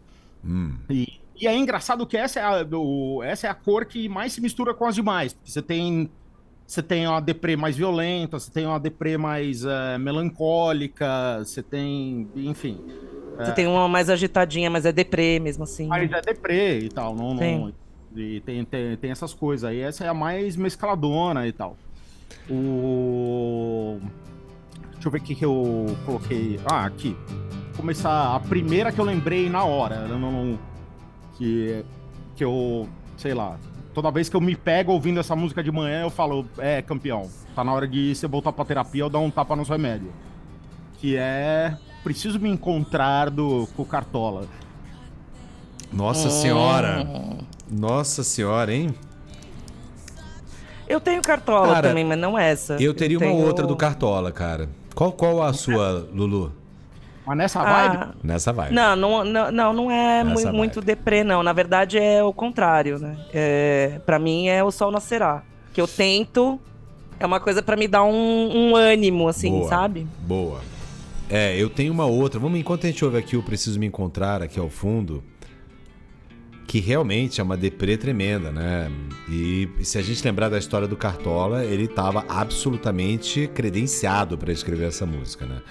Hum. 0.45 0.75
E, 0.91 1.19
e 1.35 1.47
é 1.47 1.57
engraçado 1.57 2.07
que 2.07 2.17
essa 2.19 2.41
é, 2.41 2.43
a, 2.43 2.67
o- 2.77 3.23
essa 3.23 3.47
é 3.47 3.51
a 3.51 3.55
cor 3.55 3.87
que 3.87 4.07
mais 4.07 4.35
se 4.35 4.43
mistura 4.43 4.75
com 4.75 4.85
as 4.85 4.95
demais. 4.95 5.33
Porque 5.33 5.51
você 5.51 5.63
tem. 5.63 6.11
Você 6.67 6.83
tem 6.83 7.07
uma 7.07 7.21
deprê 7.21 7.57
mais 7.57 7.77
violenta, 7.77 8.39
você 8.39 8.51
tem 8.51 8.67
uma 8.67 8.81
deprê 8.81 9.19
mais 9.19 9.65
eh, 9.65 9.99
melancólica, 9.99 11.39
você 11.45 11.63
tem. 11.63 12.29
Enfim. 12.35 12.81
Você 13.37 13.53
tem 13.53 13.67
uma 13.67 13.89
mais 13.89 14.09
agitadinha, 14.09 14.71
mas 14.71 14.87
é 14.87 14.93
deprê 14.93 15.39
mesmo 15.41 15.65
assim. 15.65 15.89
Mas 15.89 16.11
é 16.11 16.21
deprê 16.21 16.79
e 16.81 16.89
tal. 16.89 17.15
Não, 17.15 17.35
não- 17.35 17.73
e 18.17 18.41
tem, 18.41 18.65
tem, 18.65 18.97
tem 18.97 19.11
essas 19.11 19.35
coisas 19.35 19.69
aí. 19.69 19.81
Essa 19.81 20.05
é 20.05 20.09
a 20.09 20.15
mais 20.15 20.57
mescladona 20.57 21.47
e 21.47 21.53
tal. 21.53 21.77
O. 22.49 23.99
Deixa 24.93 25.09
eu 25.09 25.11
ver 25.11 25.19
o 25.19 25.23
que, 25.23 25.45
eu 25.45 25.87
coloquei. 26.07 26.61
Ah, 26.65 26.85
aqui. 26.85 27.17
Vou 27.73 27.79
começar. 27.79 28.35
A 28.37 28.41
primeira 28.41 28.93
que 28.93 29.01
eu 29.01 29.05
lembrei 29.05 29.51
na 29.51 29.65
hora. 29.65 30.07
Eu 30.09 30.19
não, 30.19 30.59
que, 31.37 31.85
que 32.37 32.45
eu. 32.45 32.89
Sei 33.17 33.35
lá. 33.35 33.59
Toda 33.95 34.11
vez 34.11 34.29
que 34.29 34.35
eu 34.35 34.41
me 34.41 34.57
pego 34.57 34.93
ouvindo 34.93 35.21
essa 35.21 35.37
música 35.37 35.63
de 35.63 35.71
manhã, 35.71 36.03
eu 36.03 36.11
falo: 36.11 36.45
É, 36.59 36.83
campeão. 36.83 37.31
Tá 37.55 37.63
na 37.63 37.73
hora 37.73 37.87
de 37.87 38.15
você 38.15 38.27
voltar 38.27 38.53
pra 38.53 38.65
terapia 38.65 39.05
ou 39.05 39.11
dar 39.11 39.21
um 39.21 39.31
tapa 39.31 39.55
nos 39.55 39.69
remédios. 39.69 40.11
Que 40.99 41.17
é. 41.17 41.77
Preciso 42.03 42.39
me 42.39 42.51
encontrar 42.51 43.31
do, 43.31 43.67
com 43.77 43.83
o 43.83 43.87
Cartola. 43.87 44.47
Nossa 45.93 46.29
senhora. 46.29 47.07
Nossa 47.71 48.23
senhora, 48.25 48.75
hein? 48.75 48.95
Eu 50.87 51.01
tenho 51.01 51.23
cartola 51.23 51.75
Cara, 51.75 51.89
também, 51.89 52.05
mas 52.05 52.19
não 52.19 52.39
essa. 52.39 52.77
Eu 52.81 52.93
teria 52.93 53.17
uma 53.19 53.27
tenho- 53.27 53.47
outra 53.47 53.67
do 53.67 53.75
Cartola, 53.75 54.31
cara. 54.31 54.69
Qual, 54.95 55.13
qual 55.13 55.43
a 55.43 55.53
sua, 55.53 56.07
Lulu? 56.13 56.53
Mas 57.27 57.37
nessa 57.39 57.63
vibe. 57.63 57.97
Ah, 57.97 58.15
Nessa 58.23 58.53
vibe. 58.53 58.75
não, 58.75 58.95
não, 58.97 59.25
não, 59.25 59.51
não, 59.53 59.73
não 59.73 59.91
é 59.91 60.21
Essa 60.21 60.25
mu- 60.31 60.35
vibe. 60.43 60.57
muito 60.57 60.81
deprê, 60.81 61.25
não. 61.25 61.43
Na 61.43 61.53
verdade, 61.53 61.99
é 61.99 62.23
o 62.23 62.33
contrário, 62.33 62.99
né? 62.99 63.17
É, 63.33 64.01
pra 64.05 64.19
mim 64.19 64.49
é 64.49 64.63
o 64.63 64.71
sol 64.71 64.91
nascerá. 64.91 65.43
Que 65.73 65.81
eu 65.81 65.89
tento. 65.89 66.61
É 67.19 67.25
uma 67.25 67.41
coisa 67.41 67.63
pra 67.63 67.77
me 67.77 67.89
dar 67.89 68.05
um, 68.05 68.71
um 68.71 68.77
ânimo, 68.77 69.27
assim, 69.29 69.51
Boa. 69.51 69.69
sabe? 69.69 70.07
Boa. 70.21 70.61
É, 71.31 71.57
eu 71.57 71.71
tenho 71.71 71.93
uma 71.93 72.05
outra. 72.05 72.39
Vamos, 72.39 72.59
enquanto 72.61 72.85
a 72.85 72.91
gente 72.91 73.03
ouve 73.05 73.17
aqui 73.17 73.37
o 73.37 73.43
Preciso 73.43 73.79
Me 73.81 73.87
Encontrar 73.87 74.43
aqui 74.43 74.61
ao 74.61 74.69
fundo, 74.69 75.25
que 76.67 76.81
realmente 76.81 77.41
é 77.41 77.45
uma 77.45 77.57
deprê 77.57 77.97
tremenda, 77.97 78.51
né? 78.51 78.91
E 79.31 79.69
se 79.83 79.97
a 79.97 80.03
gente 80.03 80.23
lembrar 80.25 80.49
da 80.49 80.59
história 80.59 80.87
do 80.89 80.97
Cartola, 80.97 81.65
ele 81.65 81.85
estava 81.85 82.25
absolutamente 82.29 83.49
credenciado 83.55 84.37
para 84.37 84.53
escrever 84.53 84.89
essa 84.89 85.07
música, 85.07 85.47
né? 85.47 85.63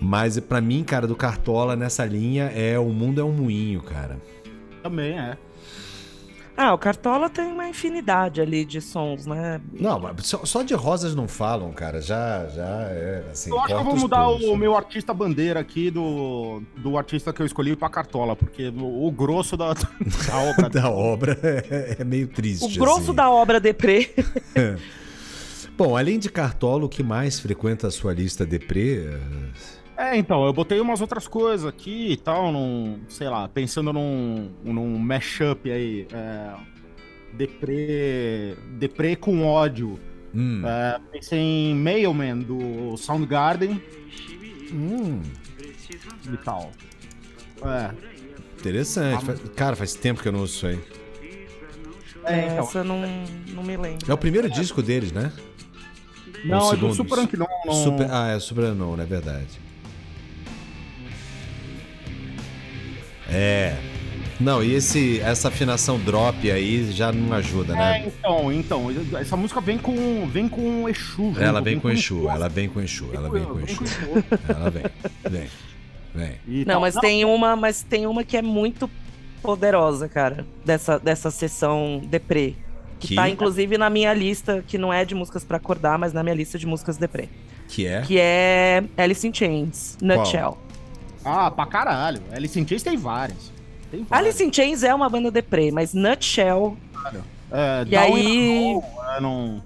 Mas 0.00 0.38
pra 0.40 0.60
mim, 0.60 0.84
cara, 0.84 1.06
do 1.06 1.16
Cartola 1.16 1.74
nessa 1.76 2.04
linha 2.04 2.44
é 2.54 2.78
O 2.78 2.88
Mundo 2.90 3.20
é 3.20 3.24
um 3.24 3.32
Moinho, 3.32 3.82
cara. 3.82 4.18
Também 4.82 5.18
é. 5.18 5.36
Ah, 6.60 6.74
o 6.74 6.78
Cartola 6.78 7.30
tem 7.30 7.52
uma 7.52 7.68
infinidade 7.68 8.40
ali 8.40 8.64
de 8.64 8.80
sons, 8.80 9.26
né? 9.26 9.60
Não, 9.72 10.00
mas 10.00 10.26
só, 10.26 10.44
só 10.44 10.62
de 10.64 10.74
rosas 10.74 11.14
não 11.14 11.28
falam, 11.28 11.70
cara. 11.70 12.02
Já, 12.02 12.48
já 12.48 12.66
é 12.90 13.22
assim. 13.30 13.50
Eu 13.50 13.60
acho 13.60 13.68
que 13.68 13.72
eu 13.74 13.84
vou 13.84 13.96
mudar 13.96 14.24
pulos. 14.24 14.44
o 14.44 14.56
meu 14.56 14.76
artista 14.76 15.14
bandeira 15.14 15.60
aqui 15.60 15.88
do, 15.88 16.60
do 16.78 16.98
artista 16.98 17.32
que 17.32 17.40
eu 17.40 17.46
escolhi 17.46 17.76
pra 17.76 17.88
Cartola, 17.88 18.34
porque 18.34 18.70
o, 18.70 19.06
o 19.06 19.10
grosso 19.12 19.56
da, 19.56 19.72
da 20.26 20.36
obra 20.36 20.66
da 20.68 20.90
obra 20.90 21.38
é, 21.44 21.96
é 22.00 22.04
meio 22.04 22.26
triste. 22.26 22.76
O 22.76 22.80
grosso 22.80 23.02
assim. 23.02 23.14
da 23.14 23.30
obra 23.30 23.60
deprê. 23.60 24.12
Bom, 25.78 25.96
além 25.96 26.18
de 26.18 26.28
Cartola, 26.28 26.86
o 26.86 26.88
que 26.88 27.04
mais 27.04 27.38
frequenta 27.38 27.86
a 27.86 27.90
sua 27.92 28.12
lista 28.12 28.44
deprê? 28.44 29.08
É, 29.98 30.16
então, 30.16 30.46
eu 30.46 30.52
botei 30.52 30.78
umas 30.80 31.00
outras 31.00 31.26
coisas 31.26 31.66
aqui 31.66 32.12
e 32.12 32.16
tal, 32.16 32.52
num, 32.52 33.00
sei 33.08 33.28
lá, 33.28 33.48
pensando 33.48 33.92
num, 33.92 34.48
num 34.62 34.96
mashup 34.96 35.68
aí, 35.68 36.06
é, 36.12 36.54
deprê, 37.32 38.56
deprê 38.78 39.16
com 39.16 39.44
ódio. 39.44 39.98
Hum, 40.32 40.62
É, 40.64 41.00
pensei 41.10 41.40
em 41.40 41.74
Mailman, 41.74 42.38
do 42.38 42.96
Soundgarden 42.96 43.82
hum, 44.72 45.20
e 46.32 46.36
tal. 46.44 46.70
É, 47.64 47.90
interessante. 48.60 49.24
Faz- 49.24 49.40
Cara, 49.56 49.74
faz 49.74 49.94
tempo 49.94 50.22
que 50.22 50.28
eu 50.28 50.32
não 50.32 50.40
ouço 50.40 50.54
isso 50.54 50.66
aí. 50.68 50.80
é 52.26 52.46
então, 52.46 52.58
Essa 52.58 52.78
eu 52.78 52.84
não, 52.84 53.00
não 53.48 53.64
me 53.64 53.76
lembro. 53.76 54.08
É 54.08 54.14
o 54.14 54.18
primeiro 54.18 54.48
disco 54.48 54.80
deles, 54.80 55.10
né? 55.10 55.32
não, 56.44 56.72
é 56.72 56.76
do 56.76 56.94
Super. 56.94 57.16
Não, 57.36 57.72
Super, 57.72 58.06
ah, 58.12 58.28
é 58.28 58.38
Super 58.38 58.64
Unknown, 58.66 59.00
é 59.00 59.04
verdade. 59.06 59.66
É. 63.28 63.76
Não, 64.40 64.62
e 64.62 64.72
esse, 64.74 65.20
essa 65.20 65.48
afinação 65.48 65.98
drop 65.98 66.48
aí 66.48 66.92
já 66.92 67.10
não 67.10 67.32
ajuda, 67.34 67.72
É, 67.72 67.76
né? 67.76 68.04
então, 68.06 68.52
então, 68.52 68.86
essa 69.18 69.36
música 69.36 69.60
vem 69.60 69.76
com, 69.78 70.28
vem 70.28 70.48
com 70.48 70.88
Exu. 70.88 71.16
junto, 71.16 71.40
Ela 71.42 71.60
vem 71.60 71.80
com 71.80 71.88
um 71.88 71.90
Exu, 71.90 72.28
ela 72.30 72.48
vem 72.48 72.68
com 72.68 72.80
Exu, 72.80 73.10
ela 73.12 73.28
vem 73.28 73.44
com 73.44 73.58
Exu. 73.58 73.82
Ela 74.48 74.70
vem, 74.70 74.84
vem, 75.28 75.48
vem. 76.14 76.32
E 76.46 76.64
Não, 76.64 76.80
mas 76.80 76.94
tem 76.94 77.24
uma, 77.24 77.56
mas 77.56 77.82
tem 77.82 78.06
uma 78.06 78.22
que 78.22 78.36
é 78.36 78.42
muito 78.42 78.88
poderosa, 79.42 80.08
cara, 80.08 80.46
dessa, 80.64 81.00
dessa 81.00 81.32
sessão 81.32 82.00
deprê. 82.08 82.54
Que, 83.00 83.08
Que? 83.08 83.14
tá 83.16 83.28
inclusive 83.28 83.76
na 83.76 83.90
minha 83.90 84.12
lista, 84.14 84.62
que 84.66 84.78
não 84.78 84.92
é 84.92 85.04
de 85.04 85.16
músicas 85.16 85.42
pra 85.44 85.56
acordar, 85.56 85.98
mas 85.98 86.12
na 86.12 86.22
minha 86.22 86.34
lista 86.36 86.56
de 86.58 86.66
músicas 86.66 86.96
deprê. 86.96 87.28
Que 87.68 87.86
é? 87.86 88.02
Que 88.02 88.18
é 88.20 88.84
Alice 88.96 89.26
in 89.26 89.34
Chains, 89.34 89.98
Nutshell. 90.00 90.56
Ah, 91.28 91.50
pra 91.50 91.66
caralho. 91.66 92.22
Alice 92.32 92.58
in 92.58 92.66
Chains 92.66 92.82
tem 92.82 92.96
várias. 92.96 93.52
Tem 93.90 94.02
várias. 94.04 94.26
Alice 94.28 94.44
in 94.44 94.52
Chains 94.52 94.82
é 94.82 94.94
uma 94.94 95.08
banda 95.08 95.30
deprê, 95.30 95.70
mas 95.70 95.94
Nutshell 95.94 96.76
É, 97.50 97.82
E 97.82 97.90
Down 97.90 98.14
aí- 98.14 98.80
é, 99.16 99.20
não... 99.20 99.62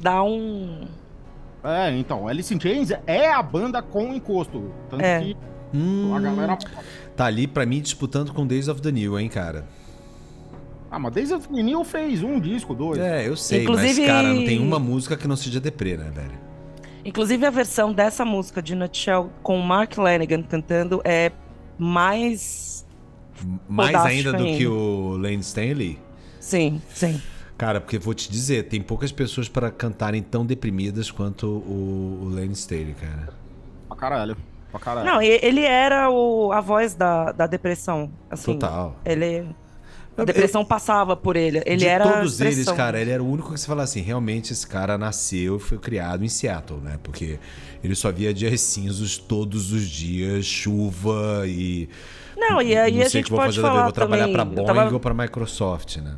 dá 0.00 0.22
um. 0.22 0.86
é, 1.64 1.90
então, 1.98 2.28
Alice 2.28 2.54
in 2.54 2.60
Chains 2.60 2.90
é 3.06 3.32
a 3.32 3.42
banda 3.42 3.82
com 3.82 4.12
encosto. 4.14 4.72
Tanto 4.88 5.02
É. 5.04 5.20
que 5.20 5.36
Hum, 5.74 6.14
a 6.14 6.20
galera... 6.20 6.56
Tá 7.16 7.24
ali 7.26 7.46
pra 7.48 7.66
mim 7.66 7.80
disputando 7.80 8.32
com 8.32 8.46
Days 8.46 8.68
of 8.68 8.80
the 8.80 8.92
New, 8.92 9.18
hein, 9.18 9.28
cara? 9.28 9.66
Ah, 10.88 10.98
mas 10.98 11.12
Days 11.12 11.32
of 11.32 11.48
the 11.48 11.62
New 11.62 11.82
fez 11.84 12.22
um 12.22 12.38
disco, 12.38 12.72
dois. 12.74 12.98
É, 13.00 13.26
eu 13.26 13.36
sei, 13.36 13.64
Inclusive- 13.64 14.02
mas, 14.02 14.06
cara, 14.08 14.28
não 14.32 14.44
tem 14.44 14.60
uma 14.60 14.78
música 14.78 15.16
que 15.16 15.26
não 15.26 15.34
seja 15.36 15.58
deprê, 15.58 15.96
né, 15.96 16.10
velho? 16.14 16.45
Inclusive 17.06 17.46
a 17.46 17.50
versão 17.50 17.92
dessa 17.92 18.24
música 18.24 18.60
de 18.60 18.74
Nutshell 18.74 19.30
com 19.40 19.60
o 19.60 19.62
Mark 19.62 19.96
Lanigan 19.96 20.42
cantando 20.42 21.00
é 21.04 21.30
mais. 21.78 22.84
Mais 23.68 23.94
ainda 23.94 24.32
do 24.32 24.42
ainda. 24.42 24.58
que 24.58 24.66
o 24.66 25.16
Lane 25.16 25.40
Stanley? 25.40 26.00
Sim, 26.40 26.82
sim. 26.88 27.22
Cara, 27.56 27.80
porque 27.80 27.96
vou 27.96 28.12
te 28.12 28.30
dizer, 28.30 28.64
tem 28.64 28.82
poucas 28.82 29.12
pessoas 29.12 29.48
para 29.48 29.70
cantarem 29.70 30.20
tão 30.20 30.44
deprimidas 30.44 31.10
quanto 31.10 31.46
o, 31.46 32.24
o 32.24 32.28
Lane 32.28 32.52
Staley, 32.54 32.94
cara. 32.94 33.28
Pra 33.88 33.96
caralho. 33.96 34.36
Pra 34.70 34.80
caralho. 34.80 35.06
Não, 35.06 35.22
ele 35.22 35.62
era 35.62 36.10
o, 36.10 36.50
a 36.52 36.60
voz 36.60 36.94
da, 36.94 37.30
da 37.30 37.46
depressão. 37.46 38.10
Assim, 38.28 38.52
Total. 38.54 38.96
Ele. 39.04 39.46
A 40.16 40.24
depressão 40.24 40.64
passava 40.64 41.14
por 41.16 41.36
ele. 41.36 41.62
Ele 41.66 41.76
de 41.76 41.86
era. 41.86 42.04
todos 42.04 42.40
eles, 42.40 42.52
expressão. 42.58 42.76
cara, 42.76 43.00
ele 43.00 43.10
era 43.10 43.22
o 43.22 43.30
único 43.30 43.52
que 43.52 43.60
você 43.60 43.66
fala 43.66 43.82
assim, 43.82 44.00
realmente 44.00 44.52
esse 44.52 44.66
cara 44.66 44.96
nasceu 44.96 45.56
e 45.56 45.60
foi 45.60 45.78
criado 45.78 46.24
em 46.24 46.28
Seattle, 46.28 46.80
né? 46.80 46.98
Porque 47.02 47.38
ele 47.84 47.94
só 47.94 48.10
via 48.10 48.32
dias 48.32 48.60
cinzos 48.62 49.18
todos 49.18 49.72
os 49.72 49.88
dias, 49.88 50.46
chuva 50.46 51.42
e 51.46 51.88
Não, 52.36 52.62
e 52.62 52.76
aí 52.76 52.92
não 52.92 53.00
a 53.02 53.08
gente 53.08 53.24
que 53.26 53.32
eu 53.32 53.36
vou 53.36 53.44
pode 53.44 53.60
falar 53.60 53.82
vou 53.84 53.92
trabalhar 53.92 54.22
também. 54.24 54.34
pra 54.34 54.42
eu, 54.42 54.46
Boeing 54.64 54.66
tava- 54.66 54.94
ou 54.94 55.00
pra 55.00 55.14
Microsoft, 55.14 55.96
né? 55.98 56.16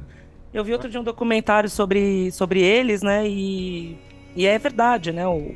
eu 0.55 0.65
vi 0.65 0.73
outro 0.73 0.89
dia 0.89 1.01
um 1.01 1.05
documentário 1.05 1.69
sobre, 1.69 2.31
sobre 2.33 2.61
eles, 2.61 3.03
né? 3.03 3.29
E, 3.29 3.99
e 4.35 4.47
é 4.47 4.59
verdade, 4.59 5.13
né? 5.13 5.27
O, 5.27 5.55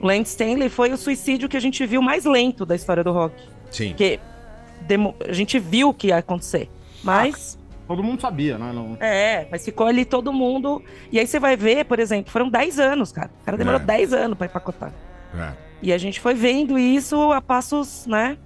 Lance 0.00 0.30
Stanley 0.30 0.68
foi 0.68 0.92
o 0.92 0.96
suicídio 0.96 1.48
que 1.48 1.56
a 1.56 1.60
gente 1.60 1.84
viu 1.84 2.00
mais 2.00 2.24
lento 2.24 2.64
da 2.64 2.76
história 2.76 3.02
do 3.02 3.10
rock. 3.12 3.34
Sim. 3.70 3.88
Porque 3.88 4.20
a 5.28 5.32
gente 5.32 5.58
viu 5.58 5.88
o 5.88 5.94
que 5.94 6.08
ia 6.08 6.18
acontecer. 6.18 6.68
Mas. 7.02 7.57
Todo 7.88 8.02
mundo 8.04 8.20
sabia, 8.20 8.58
né? 8.58 8.70
Não... 8.72 8.96
É, 9.00 9.48
mas 9.50 9.64
ficou 9.64 9.86
ali 9.86 10.04
todo 10.04 10.30
mundo. 10.32 10.82
E 11.10 11.18
aí 11.18 11.26
você 11.26 11.40
vai 11.40 11.56
ver, 11.56 11.86
por 11.86 11.98
exemplo, 11.98 12.30
foram 12.30 12.48
10 12.50 12.78
anos, 12.78 13.10
cara. 13.10 13.30
O 13.42 13.44
cara 13.46 13.56
demorou 13.56 13.80
É. 13.80 13.84
10 13.84 14.12
anos 14.12 14.36
pra 14.38 14.46
empacotar. 14.46 14.92
É. 15.34 15.52
E 15.82 15.92
a 15.92 15.98
gente 15.98 16.20
foi 16.20 16.34
vendo 16.34 16.78
isso 16.78 17.32
a 17.32 17.40
passos, 17.40 18.06
né? 18.06 18.36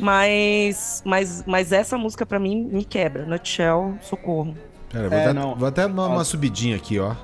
Mas, 0.00 1.02
mas, 1.04 1.44
mas 1.46 1.70
essa 1.72 1.98
música 1.98 2.24
pra 2.24 2.38
mim 2.38 2.64
me 2.72 2.84
quebra. 2.84 3.26
Nutshell, 3.26 3.96
socorro. 4.00 4.56
Pera, 4.90 5.08
vou, 5.08 5.18
É, 5.18 5.24
dar- 5.26 5.34
não. 5.34 5.54
vou 5.54 5.68
até 5.68 5.86
dar 5.86 6.06
uma 6.06 6.24
subidinha 6.24 6.76
aqui, 6.76 6.98
ó. 6.98 7.14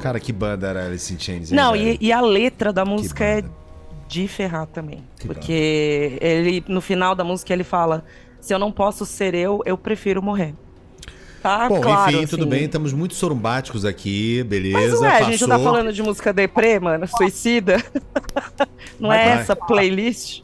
Cara, 0.00 0.18
que 0.18 0.32
banda 0.32 0.68
era 0.68 0.86
Alice 0.86 1.12
in 1.12 1.18
Chains, 1.18 1.50
hein, 1.52 1.56
Não, 1.56 1.76
e, 1.76 1.98
e 2.00 2.12
a 2.12 2.20
letra 2.20 2.72
da 2.72 2.84
música 2.84 3.24
é. 3.24 3.44
De 4.10 4.26
ferrar 4.26 4.66
também. 4.66 5.04
Que 5.18 5.26
porque 5.28 6.18
ele, 6.20 6.64
no 6.66 6.80
final 6.80 7.14
da 7.14 7.22
música, 7.22 7.52
ele 7.52 7.62
fala: 7.62 8.04
se 8.40 8.52
eu 8.52 8.58
não 8.58 8.72
posso 8.72 9.06
ser 9.06 9.34
eu, 9.34 9.62
eu 9.64 9.78
prefiro 9.78 10.20
morrer. 10.20 10.52
Tá 11.40 11.68
Bom, 11.68 11.80
claro. 11.80 12.10
enfim, 12.10 12.26
tudo 12.26 12.42
assim. 12.42 12.50
bem, 12.50 12.64
estamos 12.64 12.92
muito 12.92 13.14
sorumbáticos 13.14 13.86
aqui, 13.86 14.42
beleza, 14.42 14.78
Mas 14.78 15.00
ué, 15.00 15.16
a 15.16 15.22
gente 15.22 15.40
não 15.40 15.48
tá 15.48 15.54
passou. 15.56 15.72
falando 15.72 15.92
de 15.92 16.02
música 16.02 16.32
deprê, 16.34 16.78
mano, 16.78 17.06
suicida. 17.06 17.76
não 19.00 19.08
Vai, 19.08 19.22
é 19.22 19.28
vai. 19.28 19.38
essa 19.38 19.56
playlist? 19.56 20.42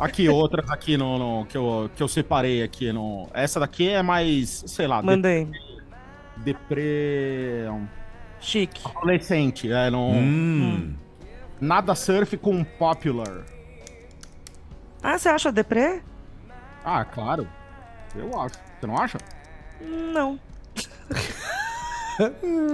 Aqui, 0.00 0.28
outras 0.28 0.68
aqui 0.68 0.96
no, 0.96 1.18
no- 1.18 1.46
que, 1.46 1.56
eu, 1.56 1.88
que 1.94 2.02
eu 2.02 2.08
separei 2.08 2.62
aqui. 2.64 2.92
No... 2.92 3.28
Essa 3.32 3.60
daqui 3.60 3.88
é 3.88 4.02
mais, 4.02 4.64
sei 4.66 4.88
lá, 4.88 5.00
de, 5.00 5.06
Mandei. 5.06 5.46
deprê... 6.38 7.66
um, 7.70 7.86
Chique. 8.40 8.80
Adolescente, 8.84 9.70
é, 9.70 9.90
no... 9.90 10.10
Hum, 10.10 10.94
Nada 11.64 11.94
surf 11.94 12.36
com 12.36 12.62
popular. 12.62 13.42
Ah, 15.02 15.16
você 15.18 15.30
acha 15.30 15.50
deprê? 15.50 16.02
Ah, 16.84 17.06
claro. 17.06 17.48
Eu 18.14 18.38
acho. 18.38 18.56
Você 18.78 18.86
não 18.86 18.98
acha? 18.98 19.16
Não. 19.80 20.38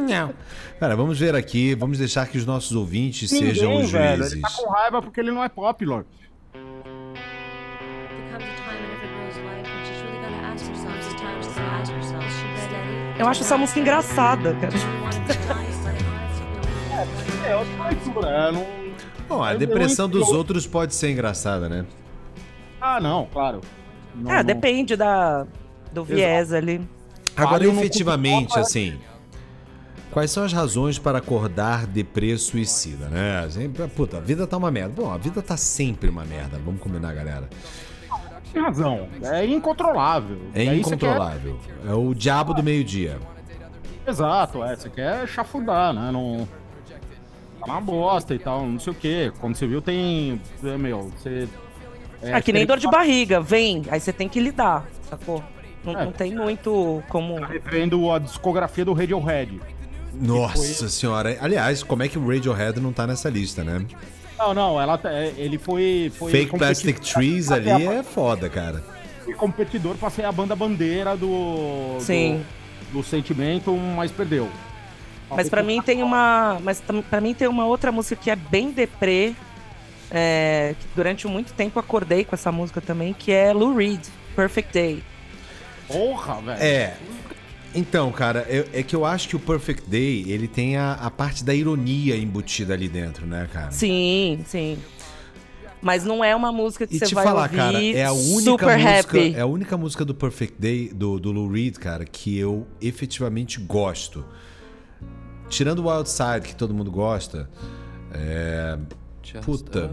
não. 0.09 0.35
Cara, 0.81 0.97
vamos 0.97 1.21
ver 1.21 1.37
aqui, 1.37 1.73
vamos 1.77 1.99
deixar 1.99 2.27
que 2.27 2.37
os 2.37 2.45
nossos 2.45 2.73
ouvintes 2.73 3.31
Ninguém, 3.31 3.55
sejam 3.55 3.81
os 3.81 3.93
velho. 3.93 4.17
juízes. 4.17 4.33
Ele 4.33 4.43
tá 4.43 4.51
com 4.51 4.69
raiva 4.69 5.01
porque 5.01 5.21
ele 5.21 5.31
não 5.31 5.45
é 5.45 5.49
popular. 5.49 6.05
Eu 13.17 13.29
acho 13.29 13.43
essa 13.43 13.57
música 13.57 13.79
engraçada, 13.79 14.53
cara. 14.55 14.73
Honestly, 15.55 15.95
É, 17.47 17.55
outra 17.55 17.85
leitura. 17.89 18.29
É, 18.29 18.53
não... 18.53 18.80
Bom, 19.31 19.43
a 19.45 19.53
Eu- 19.53 19.59
depressão 19.61 20.07
eu- 20.07 20.11
dos 20.11 20.29
outros 20.29 20.67
pode 20.67 20.95
ser 20.95 21.11
engraçada, 21.13 21.69
né? 21.69 21.87
Ah, 22.81 23.01
não, 23.01 23.27
claro. 23.33 23.61
Não, 24.15 24.31
Ah, 24.31 24.37
não- 24.39 24.45
depende 24.45 24.97
da, 24.97 25.47
do 25.93 26.05
viés 26.05 26.53
ali. 26.53 26.81
Agora, 27.37 27.63
não 27.65 27.73
efetivamente, 27.73 28.59
assim, 28.59 28.99
quais 30.11 30.31
são 30.33 30.43
as 30.43 30.53
razões 30.53 30.99
para 30.99 31.19
acordar 31.19 31.87
deprê 31.87 32.37
suicida, 32.37 33.09
né? 33.09 33.47
Sempre, 33.51 33.87
puta, 33.87 34.17
a 34.17 34.21
vida 34.21 34.47
tá 34.49 34.57
uma 34.57 34.71
merda. 34.71 34.95
Bom, 35.01 35.11
a 35.13 35.17
vida 35.17 35.41
tá 35.41 35.57
sempre 35.57 36.11
uma 36.11 36.25
merda, 36.25 36.59
vamos 36.65 36.81
combinar, 36.81 37.15
galera. 37.15 37.49
Tem 38.53 38.61
razão. 38.61 39.09
É 39.23 39.47
incontrolável. 39.47 40.39
É 40.55 40.65
E 40.65 40.81
incontrolável. 40.81 41.57
É 41.89 41.95
o 41.95 42.13
diabo 42.13 42.53
do 42.53 42.65
meio-dia. 42.65 43.17
quer- 44.05 44.11
Exato, 44.11 44.65
é. 44.65 44.75
Você 44.75 44.91
quer 44.91 45.29
chafurdar, 45.29 45.93
né? 45.95 46.11
Não... 46.11 46.49
Tá 47.61 47.73
uma 47.73 47.81
bosta 47.81 48.35
e 48.35 48.39
tal, 48.39 48.67
não 48.67 48.81
sei 48.81 48.93
o 48.93 48.97
quê. 48.97 49.33
Quando 49.41 49.55
você 49.57 49.67
viu, 49.67 49.81
tem... 49.83 50.41
é, 50.65 50.77
Meu, 50.77 51.11
você... 51.17 51.49
É, 52.23 52.35
ah, 52.35 52.43
que 52.43 52.53
nem 52.53 52.67
dor 52.67 52.79
de 52.79 52.87
barriga, 52.87 53.41
vem, 53.41 53.83
aí 53.89 53.99
você 53.99 54.13
tem 54.13 54.29
que 54.29 54.41
lidar, 54.41 54.87
sacou? 55.09 55.43
Não, 55.85 55.99
É. 55.99 56.05
não 56.05 56.13
tem 56.13 56.35
muito 56.35 57.03
como. 57.09 57.41
Tá 57.41 57.47
referindo 57.47 58.11
a 58.11 58.19
discografia 58.19 58.85
do 58.85 58.93
Radiohead. 58.93 59.59
Nossa 60.13 60.89
senhora. 60.89 61.39
Aliás, 61.41 61.83
como 61.83 62.03
é 62.03 62.09
que 62.09 62.19
o 62.19 62.27
Radiohead 62.27 62.79
não 62.81 62.93
tá 62.93 63.07
nessa 63.07 63.31
lista, 63.31 63.65
né? 63.65 63.85
Não, 64.39 64.55
não, 64.55 64.81
ela, 64.81 65.01
é, 65.05 65.33
ele 65.37 65.59
foi. 65.59 66.13
foi 66.15 66.31
Fake 66.31 66.59
Plastic 66.59 66.99
Trees 67.01 67.51
ali 67.51 67.71
é 67.71 68.03
foda, 68.03 68.49
cara. 68.49 68.83
foi 69.25 69.35
competidor 69.35 69.97
pra 69.97 70.11
ser 70.11 70.25
a 70.25 70.33
banda 70.33 70.55
bandeira 70.57 71.17
do. 71.17 71.97
Sim. 72.01 72.45
Do, 72.93 72.99
do 72.99 73.03
sentimento, 73.05 73.75
mas 73.75 74.11
perdeu. 74.11 74.49
Mas 75.31 75.49
pra 75.49 75.63
mim 75.63 75.81
tem 75.83 76.03
uma. 76.03 76.59
Mas 76.63 76.83
pra 77.09 77.21
mim 77.21 77.35
tem 77.35 77.47
uma 77.49 77.67
outra 77.67 77.91
música 77.93 78.17
que 78.17 78.31
é 78.31 78.37
bem 78.37 78.71
deprê. 78.71 79.35
é, 80.13 80.75
que 80.81 80.87
durante 80.97 81.29
muito 81.29 81.53
tempo 81.53 81.79
acordei 81.79 82.25
com 82.25 82.35
essa 82.35 82.51
música 82.51 82.81
também, 82.81 83.13
que 83.15 83.31
é 83.31 83.53
Lou 83.53 83.75
Reed, 83.77 84.01
Perfect 84.35 84.73
Day. 84.73 85.05
Porra, 85.87 86.41
velho. 86.41 86.61
É. 86.63 86.97
Então, 87.73 88.11
cara, 88.11 88.45
eu- 88.49 88.67
é 88.73 88.83
que 88.83 88.97
eu 88.97 89.05
acho 89.05 89.29
que 89.29 89.37
o 89.37 89.39
Perfect 89.39 89.89
Day, 89.89 90.25
ele 90.27 90.49
tem 90.49 90.77
a, 90.77 90.95
a 90.95 91.09
parte 91.13 91.45
da 91.45 91.55
ironia 91.55 92.17
embutida 92.17 92.75
ali 92.75 92.89
dentro, 92.89 93.25
né, 93.25 93.49
cara? 93.53 93.71
Sim, 93.71 94.41
sim. 94.47 94.77
Mas 95.81 96.03
não 96.05 96.25
é 96.25 96.35
uma 96.35 96.51
música 96.51 96.87
que 96.89 96.97
E 96.97 96.99
você 96.99 97.07
te 97.07 97.15
vai 97.15 97.23
falar, 97.25 97.43
ouvir 97.45 97.57
cara, 97.57 97.81
é 97.85 98.05
a 98.05 98.13
única 98.13 98.51
super 98.51 98.79
música, 98.79 98.99
happy. 99.19 99.35
é 99.37 99.41
a 99.41 99.47
única 99.47 99.77
música 99.77 100.05
do 100.05 100.15
Perfect 100.15 100.57
Day 100.61 100.89
do, 100.93 101.21
do 101.21 101.31
Lou 101.31 101.49
Reed, 101.49 101.77
cara, 101.77 102.05
que 102.05 102.37
eu 102.37 102.67
efetivamente 102.83 103.61
gosto. 103.61 104.25
Tirando 105.51 105.81
o 105.81 105.91
Wild 105.91 106.09
Side, 106.09 106.41
que 106.43 106.55
todo 106.55 106.73
mundo 106.73 106.91
gosta, 106.91 107.51
é, 108.15 108.79
puta, 109.45 109.91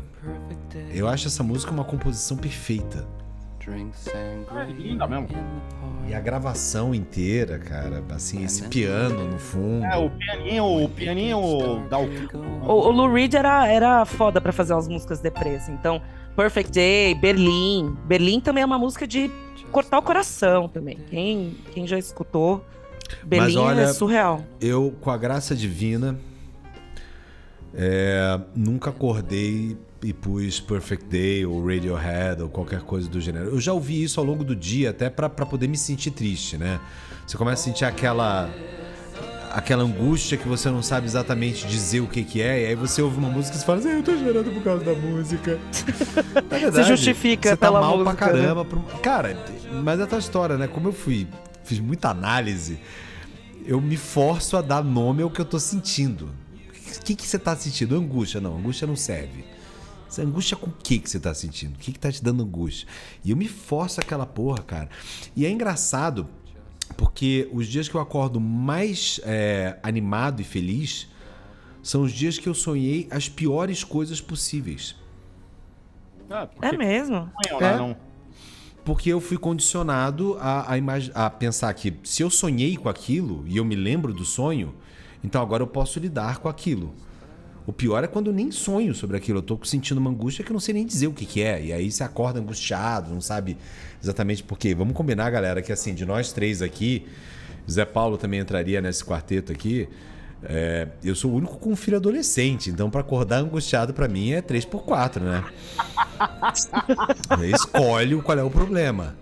eu 0.93 1.07
acho 1.07 1.27
essa 1.27 1.43
música 1.43 1.71
uma 1.71 1.83
composição 1.83 2.37
perfeita. 2.37 3.05
É 3.69 4.63
linda 4.71 5.05
mesmo. 5.07 5.27
E 6.07 6.13
a 6.13 6.21
gravação 6.21 6.95
inteira, 6.95 7.59
cara, 7.59 8.01
assim, 8.11 8.45
esse 8.45 8.63
piano 8.69 9.27
no 9.27 9.37
fundo. 9.37 9.83
É, 9.83 9.97
o 9.97 10.09
pianinho, 10.09 10.85
o 10.85 10.89
pianinho 10.89 11.85
dá 11.89 11.99
o. 11.99 12.07
O, 12.65 12.87
o 12.87 12.91
Lou 12.91 13.11
Reed 13.11 13.33
era, 13.33 13.67
era 13.67 14.05
foda 14.05 14.39
pra 14.39 14.53
fazer 14.53 14.73
umas 14.73 14.87
músicas 14.87 15.19
depressa. 15.19 15.69
Então, 15.69 16.01
Perfect 16.33 16.71
Day, 16.71 17.13
Berlim. 17.15 17.97
Berlim 18.05 18.39
também 18.39 18.63
é 18.63 18.65
uma 18.65 18.79
música 18.79 19.05
de 19.05 19.29
cortar 19.69 19.99
o 19.99 20.01
coração 20.01 20.69
também. 20.69 20.97
Quem, 21.09 21.57
quem 21.73 21.85
já 21.85 21.99
escutou, 21.99 22.63
Berlim 23.23 23.57
olha- 23.57 23.81
é 23.81 23.93
surreal. 23.93 24.43
Eu, 24.59 24.93
com 25.01 25.09
a 25.11 25.17
graça 25.17 25.55
divina, 25.55 26.17
é, 27.73 28.39
nunca 28.55 28.89
acordei 28.89 29.77
e 30.03 30.13
pus 30.13 30.59
Perfect 30.59 31.05
Day 31.07 31.45
ou 31.45 31.65
Radiohead 31.65 32.41
ou 32.43 32.49
qualquer 32.49 32.81
coisa 32.81 33.09
do 33.09 33.19
gênero. 33.19 33.47
Eu 33.49 33.59
já 33.59 33.73
ouvi 33.73 34.03
isso 34.03 34.19
ao 34.19 34.25
longo 34.25 34.43
do 34.43 34.55
dia, 34.55 34.91
até 34.91 35.09
pra 35.09 35.29
pra 35.29 35.45
poder 35.45 35.67
me 35.67 35.77
sentir 35.77 36.11
triste, 36.11 36.57
né? 36.57 36.79
Você 37.25 37.37
começa 37.37 37.61
a 37.61 37.65
sentir 37.65 37.85
aquela 37.85 38.49
aquela 39.51 39.81
angústia 39.83 40.37
que 40.37 40.47
você 40.47 40.69
não 40.69 40.83
sabe 40.83 41.07
exatamente 41.07 41.65
dizer 41.65 41.99
o 42.01 42.07
que 42.07 42.23
que 42.23 42.41
é, 42.41 42.61
e 42.61 42.65
aí 42.67 42.75
você 42.75 43.01
ouve 43.01 43.17
uma 43.17 43.29
música 43.29 43.55
e 43.55 43.59
você 43.59 43.65
fala 43.65 43.79
assim, 43.79 43.89
"Ah, 43.89 43.93
eu 43.93 44.03
tô 44.03 44.15
chorando 44.15 44.51
por 44.53 44.61
causa 44.63 44.83
da 44.83 44.93
música. 44.93 45.57
Na 46.49 46.57
verdade, 46.59 46.87
justifica 46.87 47.49
você 47.49 47.57
tá 47.57 47.67
pela 47.67 47.81
mal 47.81 47.97
música, 47.97 48.15
pra 48.15 48.27
caramba. 48.27 48.63
pro- 48.65 48.81
Cara, 49.01 49.35
mas 49.83 49.99
é 49.99 50.05
tua 50.05 50.19
história, 50.19 50.57
né? 50.57 50.67
Como 50.67 50.89
eu 50.89 50.93
fui, 50.93 51.27
fiz 51.67 51.79
muita 51.79 52.09
análise, 52.09 52.79
eu 53.65 53.81
me 53.81 53.97
forço 53.97 54.55
a 54.55 54.61
dar 54.61 54.83
nome 54.83 55.21
ao 55.21 55.29
que 55.29 55.39
eu 55.41 55.45
tô 55.45 55.59
sentindo. 55.59 56.29
O 56.95 57.01
que, 57.03 57.15
que 57.15 57.27
você 57.27 57.37
tá 57.37 57.55
sentindo? 57.55 57.95
Angústia? 57.95 58.39
Não, 58.39 58.57
angústia 58.57 58.87
não 58.87 58.95
serve. 58.95 59.43
Essa 60.07 60.21
angústia 60.21 60.55
com 60.55 60.67
o 60.67 60.73
que, 60.73 60.99
que 60.99 61.09
você 61.09 61.19
tá 61.19 61.33
sentindo? 61.33 61.75
O 61.75 61.79
que, 61.79 61.91
que 61.91 61.99
tá 61.99 62.09
te 62.11 62.23
dando 62.23 62.41
angústia? 62.43 62.87
E 63.25 63.31
eu 63.31 63.35
me 63.37 63.47
forço 63.47 63.99
aquela 63.99 64.25
porra, 64.25 64.59
cara. 64.63 64.89
E 65.35 65.45
é 65.45 65.49
engraçado, 65.49 66.27
porque 66.95 67.49
os 67.51 67.67
dias 67.67 67.89
que 67.89 67.95
eu 67.95 67.99
acordo 68.01 68.39
mais 68.39 69.19
é, 69.23 69.77
animado 69.83 70.39
e 70.41 70.45
feliz 70.45 71.09
são 71.83 72.03
os 72.03 72.13
dias 72.13 72.37
que 72.39 72.47
eu 72.47 72.53
sonhei 72.53 73.07
as 73.11 73.27
piores 73.27 73.83
coisas 73.83 74.21
possíveis. 74.21 74.95
É, 76.29 76.45
porque 76.45 76.65
É 76.65 76.77
mesmo? 76.77 77.29
sonho, 77.49 77.61
É. 77.63 77.77
não. 77.77 78.06
Porque 78.87 79.09
eu 79.09 79.19
fui 79.19 79.37
condicionado 79.37 80.37
a, 80.39 80.73
a, 80.73 81.25
a 81.25 81.29
pensar 81.29 81.73
que 81.73 81.93
se 82.05 82.23
eu 82.23 82.29
sonhei 82.29 82.77
com 82.77 82.87
aquilo 82.87 83.43
e 83.45 83.57
eu 83.57 83.65
me 83.65 83.75
lembro 83.75 84.13
do 84.13 84.23
sonho, 84.23 84.73
então 85.21 85.41
agora 85.41 85.61
eu 85.61 85.67
posso 85.67 85.99
lidar 85.99 86.37
com 86.37 86.47
aquilo. 86.47 86.95
O 87.65 87.73
pior 87.73 88.01
é 88.01 88.07
quando 88.07 88.27
eu 88.27 88.33
nem 88.33 88.49
sonho 88.49 88.95
sobre 88.95 89.17
aquilo. 89.17 89.39
Eu 89.39 89.41
tô 89.41 89.59
sentindo 89.65 89.97
uma 89.97 90.09
angústia 90.09 90.41
que 90.41 90.49
eu 90.49 90.53
não 90.53 90.61
sei 90.61 90.73
nem 90.73 90.85
dizer 90.85 91.07
o 91.07 91.11
que, 91.11 91.25
que 91.25 91.41
é. 91.41 91.65
E 91.65 91.73
aí 91.73 91.91
você 91.91 92.01
acorda 92.01 92.39
angustiado, 92.39 93.13
não 93.13 93.19
sabe 93.19 93.57
exatamente 94.01 94.41
por 94.41 94.57
quê. 94.57 94.73
Vamos 94.73 94.93
combinar, 94.93 95.29
galera, 95.31 95.61
que 95.61 95.73
assim, 95.73 95.93
de 95.93 96.05
nós 96.05 96.31
três 96.31 96.61
aqui, 96.61 97.05
Zé 97.69 97.83
Paulo 97.83 98.17
também 98.17 98.39
entraria 98.39 98.79
nesse 98.79 99.03
quarteto 99.03 99.51
aqui. 99.51 99.89
É, 100.43 100.87
eu 101.03 101.15
sou 101.15 101.31
o 101.31 101.35
único 101.35 101.57
com 101.57 101.71
um 101.71 101.75
filho 101.75 101.97
adolescente, 101.97 102.69
então 102.69 102.89
pra 102.89 103.01
acordar 103.01 103.37
angustiado 103.37 103.93
pra 103.93 104.07
mim 104.07 104.31
é 104.31 104.41
3x4, 104.41 105.19
né? 105.19 105.43
Escolhe 107.53 108.15
o- 108.15 108.21
qual 108.21 108.37
é 108.37 108.43
o 108.43 108.49
problema. 108.49 109.15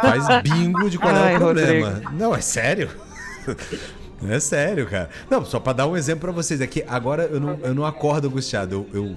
Faz 0.00 0.24
bingo 0.42 0.90
de 0.90 0.98
qual 0.98 1.14
é 1.14 1.20
Ai, 1.28 1.36
o 1.36 1.38
problema. 1.38 2.02
Não, 2.12 2.34
é 2.34 2.40
sério. 2.40 2.90
É 4.28 4.40
sério, 4.40 4.86
cara. 4.86 5.08
Não, 5.30 5.44
só 5.44 5.60
pra 5.60 5.72
dar 5.72 5.86
um 5.86 5.96
exemplo 5.96 6.22
pra 6.22 6.32
vocês. 6.32 6.60
É 6.60 6.66
que 6.66 6.84
agora 6.88 7.24
eu 7.24 7.38
não, 7.38 7.58
eu 7.62 7.74
não 7.74 7.84
acordo 7.84 8.26
angustiado. 8.28 8.74
Eu, 8.74 8.88
eu, 9.02 9.16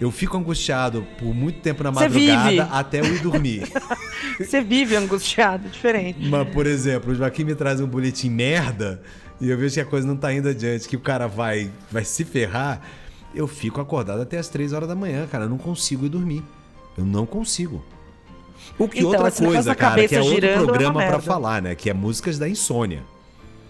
eu 0.00 0.10
fico 0.10 0.36
angustiado 0.36 1.06
por 1.18 1.32
muito 1.34 1.60
tempo 1.60 1.84
na 1.84 1.92
madrugada 1.92 2.64
até 2.72 3.00
eu 3.00 3.04
ir 3.14 3.20
dormir. 3.20 3.70
Você 4.40 4.60
vive 4.62 4.96
angustiado, 4.96 5.68
diferente. 5.68 6.28
Mas, 6.28 6.48
por 6.48 6.66
exemplo, 6.66 7.12
o 7.12 7.14
Joaquim 7.14 7.44
me 7.44 7.54
traz 7.54 7.80
um 7.80 7.86
boletim 7.86 8.30
merda 8.30 9.00
e 9.42 9.50
eu 9.50 9.58
vejo 9.58 9.74
que 9.74 9.80
a 9.80 9.84
coisa 9.84 10.06
não 10.06 10.16
tá 10.16 10.32
indo 10.32 10.48
adiante, 10.48 10.88
que 10.88 10.94
o 10.96 11.00
cara 11.00 11.26
vai, 11.26 11.68
vai 11.90 12.04
se 12.04 12.24
ferrar. 12.24 12.80
Eu 13.34 13.48
fico 13.48 13.80
acordado 13.80 14.22
até 14.22 14.38
as 14.38 14.48
3 14.48 14.72
horas 14.72 14.88
da 14.88 14.94
manhã, 14.94 15.26
cara. 15.26 15.44
Eu 15.46 15.48
não 15.48 15.58
consigo 15.58 16.06
ir 16.06 16.10
dormir. 16.10 16.44
Eu 16.96 17.04
não 17.04 17.26
consigo. 17.26 17.84
O 18.78 18.86
que 18.86 18.98
Então, 18.98 19.08
outra 19.10 19.24
negócio 19.24 19.44
coisa, 19.46 19.74
cara, 19.74 20.06
que 20.06 20.14
é 20.14 20.20
outro 20.22 20.46
é 20.46 20.54
programa 20.54 21.00
pra 21.00 21.08
merda. 21.08 21.22
falar, 21.22 21.60
né? 21.60 21.74
Que 21.74 21.90
é 21.90 21.92
músicas 21.92 22.38
da 22.38 22.48
insônia. 22.48 23.02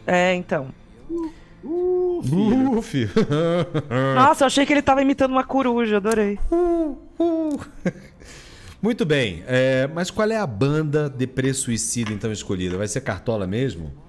É, 0.06 0.34
então. 0.34 0.68
Uh, 1.64 2.82
filho. 2.82 3.08
Nossa, 4.14 4.44
eu 4.44 4.46
achei 4.48 4.66
que 4.66 4.74
ele 4.74 4.82
tava 4.82 5.00
imitando 5.00 5.30
uma 5.30 5.44
coruja, 5.44 5.96
adorei. 5.96 6.38
Muito 8.82 9.06
bem, 9.06 9.42
é, 9.46 9.88
mas 9.94 10.10
qual 10.10 10.28
é 10.28 10.36
a 10.36 10.46
banda 10.46 11.08
Depre 11.08 11.54
Suicida 11.54 12.12
então 12.12 12.30
escolhida? 12.30 12.76
Vai 12.76 12.88
ser 12.88 13.00
Cartola 13.00 13.46
mesmo? 13.46 14.01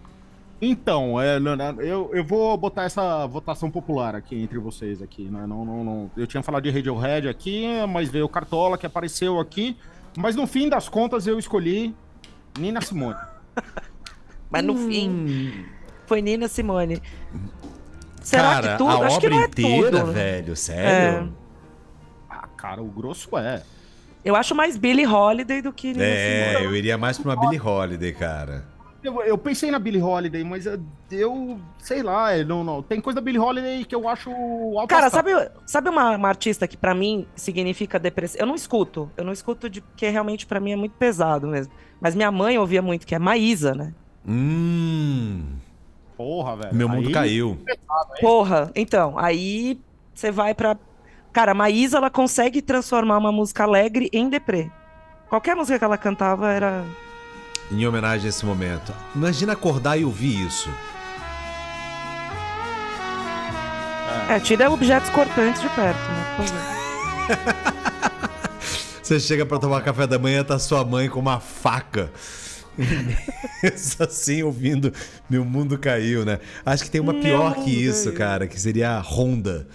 Então, 0.65 1.19
é, 1.21 1.37
eu, 1.79 2.09
eu 2.13 2.23
vou 2.23 2.55
botar 2.57 2.83
essa 2.83 3.27
votação 3.27 3.69
popular 3.69 4.15
aqui 4.15 4.41
entre 4.41 4.57
vocês 4.59 5.01
aqui, 5.01 5.23
né? 5.25 5.45
Não, 5.45 5.65
não, 5.65 5.83
não. 5.83 6.11
Eu 6.15 6.25
tinha 6.25 6.41
falado 6.41 6.63
de 6.63 6.69
Radiohead 6.69 7.27
aqui, 7.27 7.65
mas 7.89 8.09
veio 8.09 8.25
o 8.25 8.29
Cartola 8.29 8.77
que 8.77 8.85
apareceu 8.85 9.39
aqui. 9.39 9.77
Mas 10.17 10.35
no 10.35 10.47
fim 10.47 10.69
das 10.69 10.87
contas 10.87 11.27
eu 11.27 11.37
escolhi 11.37 11.93
Nina 12.57 12.79
Simone. 12.81 13.17
Mas 14.49 14.63
no 14.63 14.73
Hum. 14.73 14.87
fim, 14.87 15.65
foi 16.05 16.21
Nina 16.21 16.47
Simone. 16.47 17.01
Será 18.21 18.43
Cara, 18.53 18.71
que 18.73 18.77
tudo? 18.77 18.89
a 18.91 19.05
Acho 19.07 19.19
que 19.19 19.25
obra 19.25 19.35
não 19.37 19.43
é 19.43 19.47
inteira, 19.47 19.99
tudo. 19.99 20.11
velho, 20.13 20.55
sério? 20.55 21.33
Ah, 22.29 22.47
cara, 22.55 22.81
o 22.81 22.85
grosso 22.85 23.35
é. 23.37 23.63
Eu 24.23 24.35
acho 24.35 24.53
mais 24.55 24.77
Billie 24.77 25.05
Holiday 25.07 25.61
do 25.61 25.73
que 25.73 25.87
Nina 25.91 26.03
É, 26.05 26.49
Simone. 26.51 26.65
eu 26.65 26.75
iria 26.75 26.97
mais 26.97 27.17
pra 27.17 27.31
uma 27.33 27.35
Billie 27.41 27.59
Holiday, 27.59 28.13
cara. 28.13 28.65
Eu, 29.03 29.21
eu 29.21 29.37
pensei 29.37 29.69
na 29.69 29.77
Billie 29.77 30.01
Holiday, 30.01 30.43
mas 30.43 30.65
eu, 31.11 31.59
sei 31.79 32.01
lá, 32.01 32.37
eu 32.37 32.45
não, 32.45 32.63
não. 32.63 32.81
Tem 32.81 33.01
coisa 33.01 33.15
da 33.15 33.21
Billie 33.21 33.39
Holiday 33.39 33.83
que 33.83 33.93
eu 33.93 34.07
acho 34.07 34.29
alto 34.31 34.87
Cara, 34.87 35.09
sabe, 35.09 35.31
sabe 35.65 35.89
uma, 35.89 36.15
uma 36.15 36.29
artista 36.29 36.65
que 36.67 36.77
pra 36.77 36.93
mim 36.95 37.27
significa 37.35 37.99
depressão? 37.99 38.39
Eu 38.41 38.47
não 38.47 38.55
escuto. 38.55 39.11
Eu 39.17 39.25
não 39.25 39.33
escuto 39.33 39.69
de, 39.69 39.81
porque 39.81 40.07
realmente 40.09 40.45
pra 40.45 40.59
mim 40.59 40.71
é 40.71 40.75
muito 40.77 40.93
pesado 40.93 41.47
mesmo. 41.47 41.73
Mas 41.99 42.15
minha 42.15 42.31
mãe 42.31 42.57
ouvia 42.57 42.81
muito, 42.81 43.05
que 43.05 43.13
é 43.13 43.19
Maísa, 43.19 43.75
né? 43.75 43.93
Hum, 44.25 45.43
Porra, 46.15 46.55
velho. 46.55 46.75
meu 46.75 46.87
mundo 46.87 47.07
Aí- 47.07 47.13
caiu. 47.13 47.57
Porra, 48.21 48.71
então, 48.75 49.17
aí 49.17 49.79
você 50.13 50.31
vai 50.31 50.53
pra. 50.53 50.77
Cara, 51.33 51.51
a 51.51 51.55
Maísa, 51.55 51.97
ela 51.97 52.09
consegue 52.09 52.61
transformar 52.61 53.17
uma 53.17 53.31
música 53.31 53.63
alegre 53.63 54.09
em 54.13 54.29
deprê. 54.29 54.71
Qualquer 55.27 55.55
música 55.55 55.77
que 55.79 55.83
ela 55.83 55.97
cantava 55.97 56.51
era. 56.51 56.85
Em 57.71 57.85
homenagem 57.87 58.27
a 58.27 58.29
esse 58.29 58.45
momento. 58.45 58.93
Imagina 59.15 59.53
acordar 59.53 59.97
e 59.97 60.05
ouvir 60.05 60.45
isso. 60.45 60.69
É, 64.29 64.39
tira 64.39 64.69
objetos 64.71 65.09
cortantes 65.09 65.61
de 65.61 65.69
perto, 65.69 65.99
né? 65.99 66.35
por 66.37 66.45
favor. 66.45 67.73
Você 69.03 69.19
chega 69.19 69.45
pra 69.45 69.59
tomar 69.59 69.81
café 69.81 70.07
da 70.07 70.17
manhã, 70.17 70.43
tá 70.43 70.57
sua 70.57 70.83
mãe 70.85 71.09
com 71.09 71.19
uma 71.19 71.39
faca. 71.39 72.09
Assim, 73.99 74.43
ouvindo 74.43 74.91
Meu 75.29 75.45
Mundo 75.45 75.77
Caiu, 75.77 76.25
né? 76.25 76.39
Acho 76.65 76.83
que 76.83 76.89
tem 76.89 77.01
uma 77.01 77.13
pior 77.13 77.55
que 77.55 77.69
isso, 77.69 78.11
cara, 78.13 78.47
que 78.47 78.59
seria 78.59 78.91
a 78.97 79.01
Honda. 79.01 79.67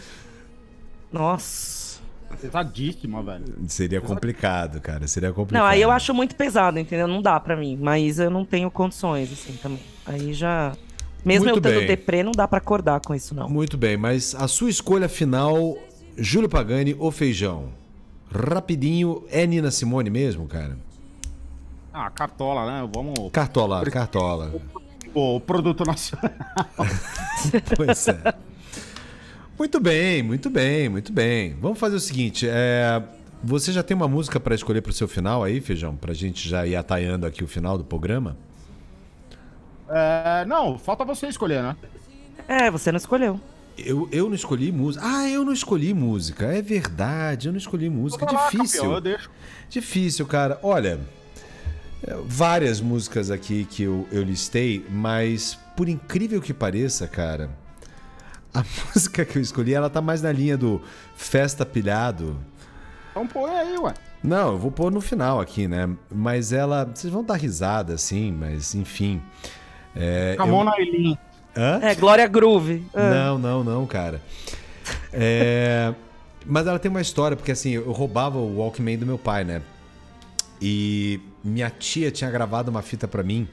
Nossa. 1.12 1.77
Pesadíssima, 2.40 3.22
velho. 3.22 3.44
Seria 3.66 4.00
complicado, 4.00 4.80
cara. 4.80 5.06
Seria 5.06 5.32
complicado. 5.32 5.62
Não, 5.62 5.68
aí 5.68 5.80
eu 5.80 5.90
acho 5.90 6.12
muito 6.14 6.36
pesado, 6.36 6.78
entendeu? 6.78 7.09
Não 7.09 7.20
dá 7.22 7.38
pra 7.40 7.56
mim. 7.56 7.76
Maísa 7.76 8.24
eu 8.24 8.30
não 8.30 8.44
tenho 8.44 8.70
condições, 8.70 9.32
assim, 9.32 9.55
também. 9.55 9.80
Aí 10.06 10.32
já. 10.32 10.72
Mesmo 11.24 11.46
Muito 11.46 11.59
eu 11.59 11.62
tendo 11.62 11.78
bem. 11.80 11.86
deprê, 11.88 12.22
não 12.22 12.32
dá 12.32 12.46
pra 12.46 12.59
acordar 12.59 13.00
com 13.00 13.14
isso, 13.14 13.34
não. 13.34 13.48
Muito 13.48 13.76
bem, 13.76 13.96
mas 13.96 14.34
a 14.36 14.46
sua 14.46 14.70
escolha 14.70 15.09
final 15.09 15.76
Júlio 16.16 16.48
Pagani 16.48 16.94
ou 16.98 17.10
Feijão? 17.10 17.68
Rapidinho, 18.30 19.24
é 19.30 19.46
Nina 19.46 19.70
Simone 19.70 20.10
mesmo, 20.10 20.46
cara? 20.46 20.76
Ah, 21.92 22.10
cartola, 22.10 22.66
né? 22.66 22.88
Vamos. 22.94 23.30
Cartola, 23.32 23.84
cartola. 23.90 24.55
O 25.14 25.40
produto 25.40 25.84
nacional. 25.84 26.30
Pois 27.76 28.09
é. 28.09 28.34
Muito 29.59 29.80
bem, 29.80 30.22
muito 30.22 30.48
bem, 30.48 30.89
muito 30.89 31.12
bem. 31.12 31.56
Vamos 31.60 31.80
fazer 31.80 31.97
o 31.97 32.01
seguinte, 32.01 32.47
é, 32.48 33.02
você 33.43 33.72
já 33.72 33.82
tem 33.82 33.97
uma 33.97 34.06
música 34.06 34.39
para 34.39 34.55
escolher 34.55 34.80
pro 34.80 34.93
seu 34.93 35.09
final 35.09 35.43
aí, 35.43 35.60
Feijão? 35.60 35.97
Pra 35.97 36.14
gente 36.14 36.48
já 36.48 36.64
ir 36.64 36.76
ataiando 36.76 37.26
aqui 37.26 37.43
o 37.43 37.48
final 37.48 37.76
do 37.76 37.82
programa? 37.82 38.36
É, 39.89 40.44
não, 40.47 40.78
falta 40.78 41.05
você 41.05 41.26
escolher, 41.26 41.60
né? 41.60 41.76
É, 42.47 42.70
você 42.70 42.93
não 42.93 42.98
escolheu. 42.98 43.40
Eu, 43.76 44.09
eu 44.12 44.28
não 44.28 44.35
escolhi 44.35 44.70
música. 44.70 45.05
Ah, 45.05 45.28
eu 45.28 45.44
não 45.44 45.52
escolhi 45.52 45.93
música. 45.93 46.47
É 46.47 46.62
verdade, 46.62 47.48
eu 47.48 47.52
não 47.52 47.59
escolhi 47.59 47.90
música. 47.90 48.26
Difícil. 48.26 48.80
campeão, 48.80 48.94
eu 48.94 49.01
deixo. 49.01 49.30
Difícil, 49.68 50.26
cara. 50.26 50.59
Olha, 50.62 51.01
é, 52.02 52.16
várias 52.26 52.80
músicas 52.80 53.28
aqui 53.28 53.64
que 53.64 53.82
eu, 53.82 54.06
eu 54.12 54.22
listei, 54.22 54.86
mas 54.89 55.59
por 55.76 55.89
incrível 55.89 56.40
que 56.40 56.55
pareça, 56.55 57.09
cara, 57.09 57.51
a 58.60 58.64
música 58.94 59.24
que 59.24 59.39
eu 59.39 59.43
escolhi, 59.43 59.74
ela 59.74 59.89
tá 59.90 60.01
mais 60.01 60.22
na 60.22 60.32
linha 60.32 60.56
do 60.56 60.80
Festa 61.16 61.64
Pilhado. 61.66 62.36
Então 63.10 63.26
põe 63.26 63.51
aí, 63.51 63.76
ué. 63.78 63.94
Não, 64.22 64.52
eu 64.52 64.59
vou 64.59 64.70
pôr 64.70 64.90
no 64.90 65.01
final 65.01 65.40
aqui, 65.40 65.68
né? 65.68 65.89
Mas 66.10 66.52
ela. 66.52 66.85
Vocês 66.85 67.12
vão 67.12 67.22
dar 67.22 67.35
risada, 67.36 67.94
assim, 67.94 68.32
mas 68.32 68.74
enfim. 68.74 69.22
É, 69.94 70.35
eu- 70.36 70.39
Ramona 70.44 70.72
Eileen. 70.78 71.18
Hã? 71.56 71.80
É, 71.82 71.94
Glória 71.94 72.26
Groove. 72.26 72.85
Ah. 72.94 73.10
Não, 73.10 73.39
não, 73.39 73.64
não, 73.64 73.86
cara. 73.86 74.20
É, 75.12 75.93
Mas 76.51 76.66
ela 76.66 76.78
tem 76.78 76.89
uma 76.90 77.01
história, 77.01 77.36
porque 77.36 77.52
assim, 77.52 77.72
eu 77.72 77.90
roubava 77.93 78.39
o 78.39 78.59
Walkman 78.59 78.97
do 78.97 79.05
meu 79.05 79.18
pai, 79.18 79.44
né? 79.44 79.60
E 80.62 81.20
minha 81.44 81.68
tia 81.68 82.10
tinha 82.10 82.30
gravado 82.30 82.70
uma 82.70 82.80
fita 82.80 83.06
pra 83.06 83.22
mim 83.22 83.47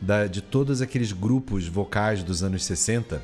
da- 0.00 0.26
de 0.26 0.40
todos 0.40 0.80
aqueles 0.80 1.10
grupos 1.12 1.66
vocais 1.66 2.22
dos 2.22 2.42
anos 2.42 2.64
60. 2.64 3.20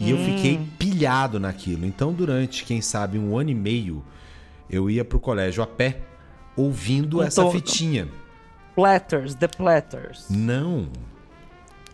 E 0.00 0.10
eu 0.10 0.16
fiquei 0.16 0.58
pilhado 0.78 1.38
naquilo. 1.38 1.84
Então, 1.84 2.12
durante, 2.12 2.64
quem 2.64 2.80
sabe, 2.80 3.18
um 3.18 3.36
ano 3.38 3.50
e 3.50 3.54
meio, 3.54 4.02
eu 4.68 4.88
ia 4.88 5.04
pro 5.04 5.20
colégio 5.20 5.62
a 5.62 5.66
pé, 5.66 6.00
ouvindo 6.56 7.22
essa 7.22 7.48
fitinha. 7.50 8.08
Platters, 8.74 9.34
The 9.34 9.46
Platters. 9.48 10.26
Não. 10.30 10.88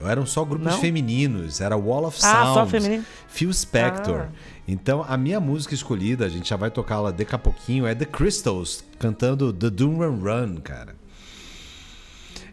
Eram 0.01 0.25
só 0.27 0.45
grupos 0.45 0.73
Não? 0.73 0.81
femininos. 0.81 1.61
Era 1.61 1.77
Wall 1.77 2.05
of 2.05 2.19
Ah, 2.23 2.33
Sound. 2.45 2.55
só 2.55 2.67
feminino? 2.67 3.05
Phil 3.29 3.53
Spector. 3.53 4.27
Ah. 4.29 4.33
Então, 4.69 5.05
a 5.09 5.17
minha 5.17 5.41
música 5.41 5.75
escolhida, 5.75 6.27
a 6.27 6.29
gente 6.29 6.49
já 6.51 6.57
vai 6.57 6.71
tocá-la 6.71 7.11
daqui 7.11 7.35
a 7.35 7.39
pouquinho, 7.39 7.87
é 7.87 7.95
The 7.95 8.05
Crystals, 8.05 8.85
cantando 8.99 9.53
The 9.53 9.71
Doom 9.71 9.97
Run 9.99 10.19
Run, 10.21 10.57
cara. 10.57 10.96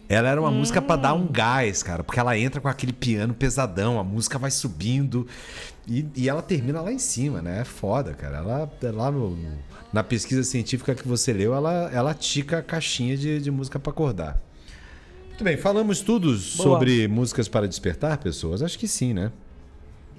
Ela 0.10 0.30
era 0.30 0.40
uma 0.42 0.52
música 0.52 0.82
pra 0.82 0.96
dar 0.96 1.14
um 1.14 1.26
gás, 1.28 1.82
cara, 1.82 2.04
porque 2.04 2.20
ela 2.20 2.38
entra 2.38 2.60
com 2.62 2.68
aquele 2.68 2.94
piano 2.94 3.34
pesadão, 3.34 4.00
a 4.00 4.04
música 4.04 4.38
vai 4.38 4.52
subindo 4.52 5.26
e, 5.88 6.06
e 6.16 6.30
ela 6.30 6.42
termina 6.42 6.82
lá 6.82 6.92
em 6.92 7.00
cima, 7.00 7.42
né? 7.42 7.62
É 7.62 7.64
foda, 7.64 8.14
cara. 8.14 8.38
Ela, 8.38 8.72
lá 8.92 9.12
no, 9.12 9.30
no- 9.32 9.58
na 9.92 10.04
pesquisa 10.04 10.44
científica 10.44 10.94
que 10.94 11.08
você 11.08 11.32
leu, 11.32 11.54
ela, 11.56 11.90
ela 11.94 12.14
tica 12.14 12.60
a 12.60 12.62
caixinha 12.62 13.16
de, 13.16 13.40
de 13.40 13.50
música 13.50 13.80
pra 13.80 13.92
acordar. 13.92 14.40
Muito 15.30 15.44
bem, 15.44 15.58
falamos 15.58 16.02
tudo 16.02 16.36
sobre 16.38 17.08
músicas 17.08 17.48
para 17.48 17.68
despertar 17.68 18.18
pessoas? 18.18 18.62
Acho 18.62 18.78
que 18.78 18.88
sim, 18.88 19.14
né? 19.14 19.32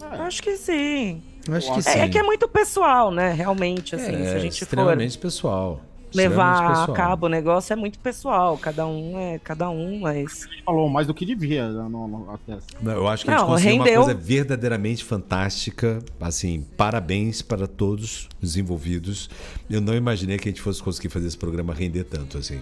Acho 0.01 0.43
que 0.43 0.57
sim. 0.57 1.23
Acho 1.49 1.73
que 1.75 1.83
sim. 1.83 1.99
É, 2.01 2.03
é 2.05 2.09
que 2.09 2.19
é 2.19 2.23
muito 2.23 2.49
pessoal, 2.49 3.11
né? 3.13 3.33
Realmente, 3.33 3.95
assim, 3.95 4.13
É, 4.23 4.25
se 4.25 4.37
a 4.37 4.39
gente 4.41 4.59
for 4.59 4.65
extremamente 4.65 5.19
pessoal. 5.19 5.81
Levar 6.15 6.55
Extremamente 6.55 6.91
a 6.91 6.95
cabo 6.95 7.27
o 7.27 7.29
negócio, 7.29 7.73
é 7.73 7.77
muito 7.77 7.99
pessoal. 7.99 8.57
Cada 8.59 8.87
um 8.87 9.19
é 9.19 9.39
cada 9.39 9.69
um, 9.71 10.01
mas. 10.01 10.45
A 10.45 10.51
gente 10.53 10.63
falou 10.65 10.89
mais 10.89 11.07
do 11.07 11.15
que 11.15 11.25
devia. 11.27 11.69
né, 11.69 11.83
no- 11.89 12.07
no- 12.09 12.31
até. 12.31 12.59
Não, 12.81 12.93
eu 12.93 13.09
acho 13.09 13.25
que 13.25 13.31
a 13.31 13.35
gente 13.35 13.43
Não, 13.43 13.49
conseguiu 13.49 13.79
rendeu. 13.83 14.01
uma 14.01 14.05
coisa 14.07 14.21
verdadeiramente 14.21 15.05
fantástica. 15.05 15.99
Assim, 16.21 16.65
parabéns 16.77 17.43
para 17.43 17.67
todos 17.67 18.29
os 18.43 18.57
envolvidos. 18.57 19.29
Eu 19.69 19.81
não 19.81 19.95
imaginei 19.95 20.39
que 20.39 20.49
a 20.49 20.53
gente 20.53 20.63
fosse 20.63 20.83
conseguir 20.83 21.09
fazer 21.09 21.27
esse 21.27 21.39
programa 21.39 21.73
render 21.75 22.05
tanto, 22.05 22.39
assim. 22.39 22.61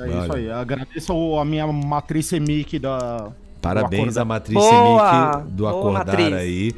É 0.00 0.08
isso 0.08 0.16
Olha. 0.18 0.34
aí. 0.36 0.50
Agradeço 0.50 1.12
a 1.38 1.44
minha 1.44 1.66
matriz 1.66 2.32
EMIC 2.32 2.78
da. 2.78 3.30
Parabéns 3.60 4.16
à 4.16 4.24
matriz 4.24 4.54
Boa! 4.58 5.32
Semic 5.34 5.50
do 5.52 5.62
Boa, 5.64 5.78
Acordar 5.78 6.06
matriz. 6.06 6.32
aí. 6.32 6.72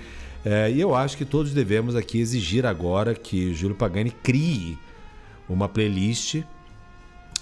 É, 0.45 0.71
e 0.71 0.79
eu 0.79 0.95
acho 0.95 1.17
que 1.17 1.25
todos 1.25 1.55
devemos 1.55 1.97
aqui 1.97 2.19
exigir 2.21 2.67
agora 2.67 3.15
que 3.15 3.47
o 3.51 3.55
Júlio 3.55 3.75
Pagani 3.75 4.11
crie 4.11 4.77
uma 5.49 5.69
playlist 5.69 6.43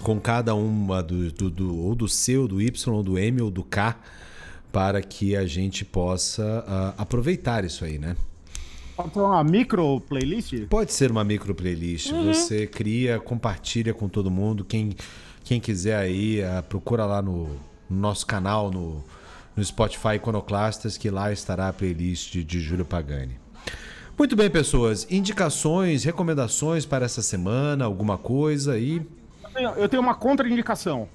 com 0.03 0.21
cada 0.21 0.55
uma 0.55 1.03
do, 1.03 1.31
do, 1.33 1.51
do- 1.51 1.77
ou 1.79 1.95
do 1.95 2.09
C, 2.09 2.37
ou 2.37 2.49
do 2.49 2.61
Y, 2.61 2.95
ou 2.95 3.03
do 3.03 3.19
M, 3.19 3.41
ou 3.41 3.51
do 3.51 3.63
K, 3.63 3.97
para 4.73 5.01
que 5.03 5.37
a 5.37 5.47
gente 5.47 5.85
possa 5.85 6.65
ah, 6.67 6.95
aproveitar 6.99 7.65
isso 7.65 7.85
aí, 7.85 7.99
né? 7.99 8.17
Pode 8.97 9.13
ser 9.15 9.21
uma 9.21 9.45
micro 9.45 10.01
playlist? 10.01 10.55
Pode 10.69 10.93
ser 10.93 11.11
uma 11.11 11.25
micro 11.25 11.55
playlist. 11.55 12.11
Você 12.13 12.67
cria, 12.67 13.19
compartilha 13.19 13.95
com 13.95 14.09
todo 14.09 14.31
mundo. 14.31 14.65
Quem, 14.65 14.95
quem 15.45 15.61
quiser 15.61 15.97
aí, 15.97 16.43
ah, 16.43 16.63
procura 16.63 17.05
lá 17.07 17.23
no, 17.23 17.45
no 17.89 17.97
nosso 18.01 18.27
canal, 18.27 18.71
no, 18.71 19.03
no 19.57 19.65
Spotify 19.65 20.17
Iconoclastas, 20.17 20.97
que 20.99 21.11
lá 21.11 21.33
estará 21.33 21.69
a 21.69 21.73
playlist 21.73 22.33
de, 22.33 22.45
de 22.45 22.61
Júlio 22.61 22.85
Pagani. 22.85 23.37
Muito 24.19 24.37
bem, 24.37 24.49
pessoas. 24.51 25.07
Indicações, 25.11 26.05
recomendações 26.05 26.87
para 26.87 27.05
essa 27.05 27.23
semana, 27.23 27.85
alguma 27.85 28.17
coisa 28.19 28.75
aí? 28.75 28.97
Eu 29.43 29.51
tenho- 29.53 29.71
Eu 29.71 29.89
tenho 29.89 30.03
uma 30.03 30.15
contraindicação. 30.15 31.09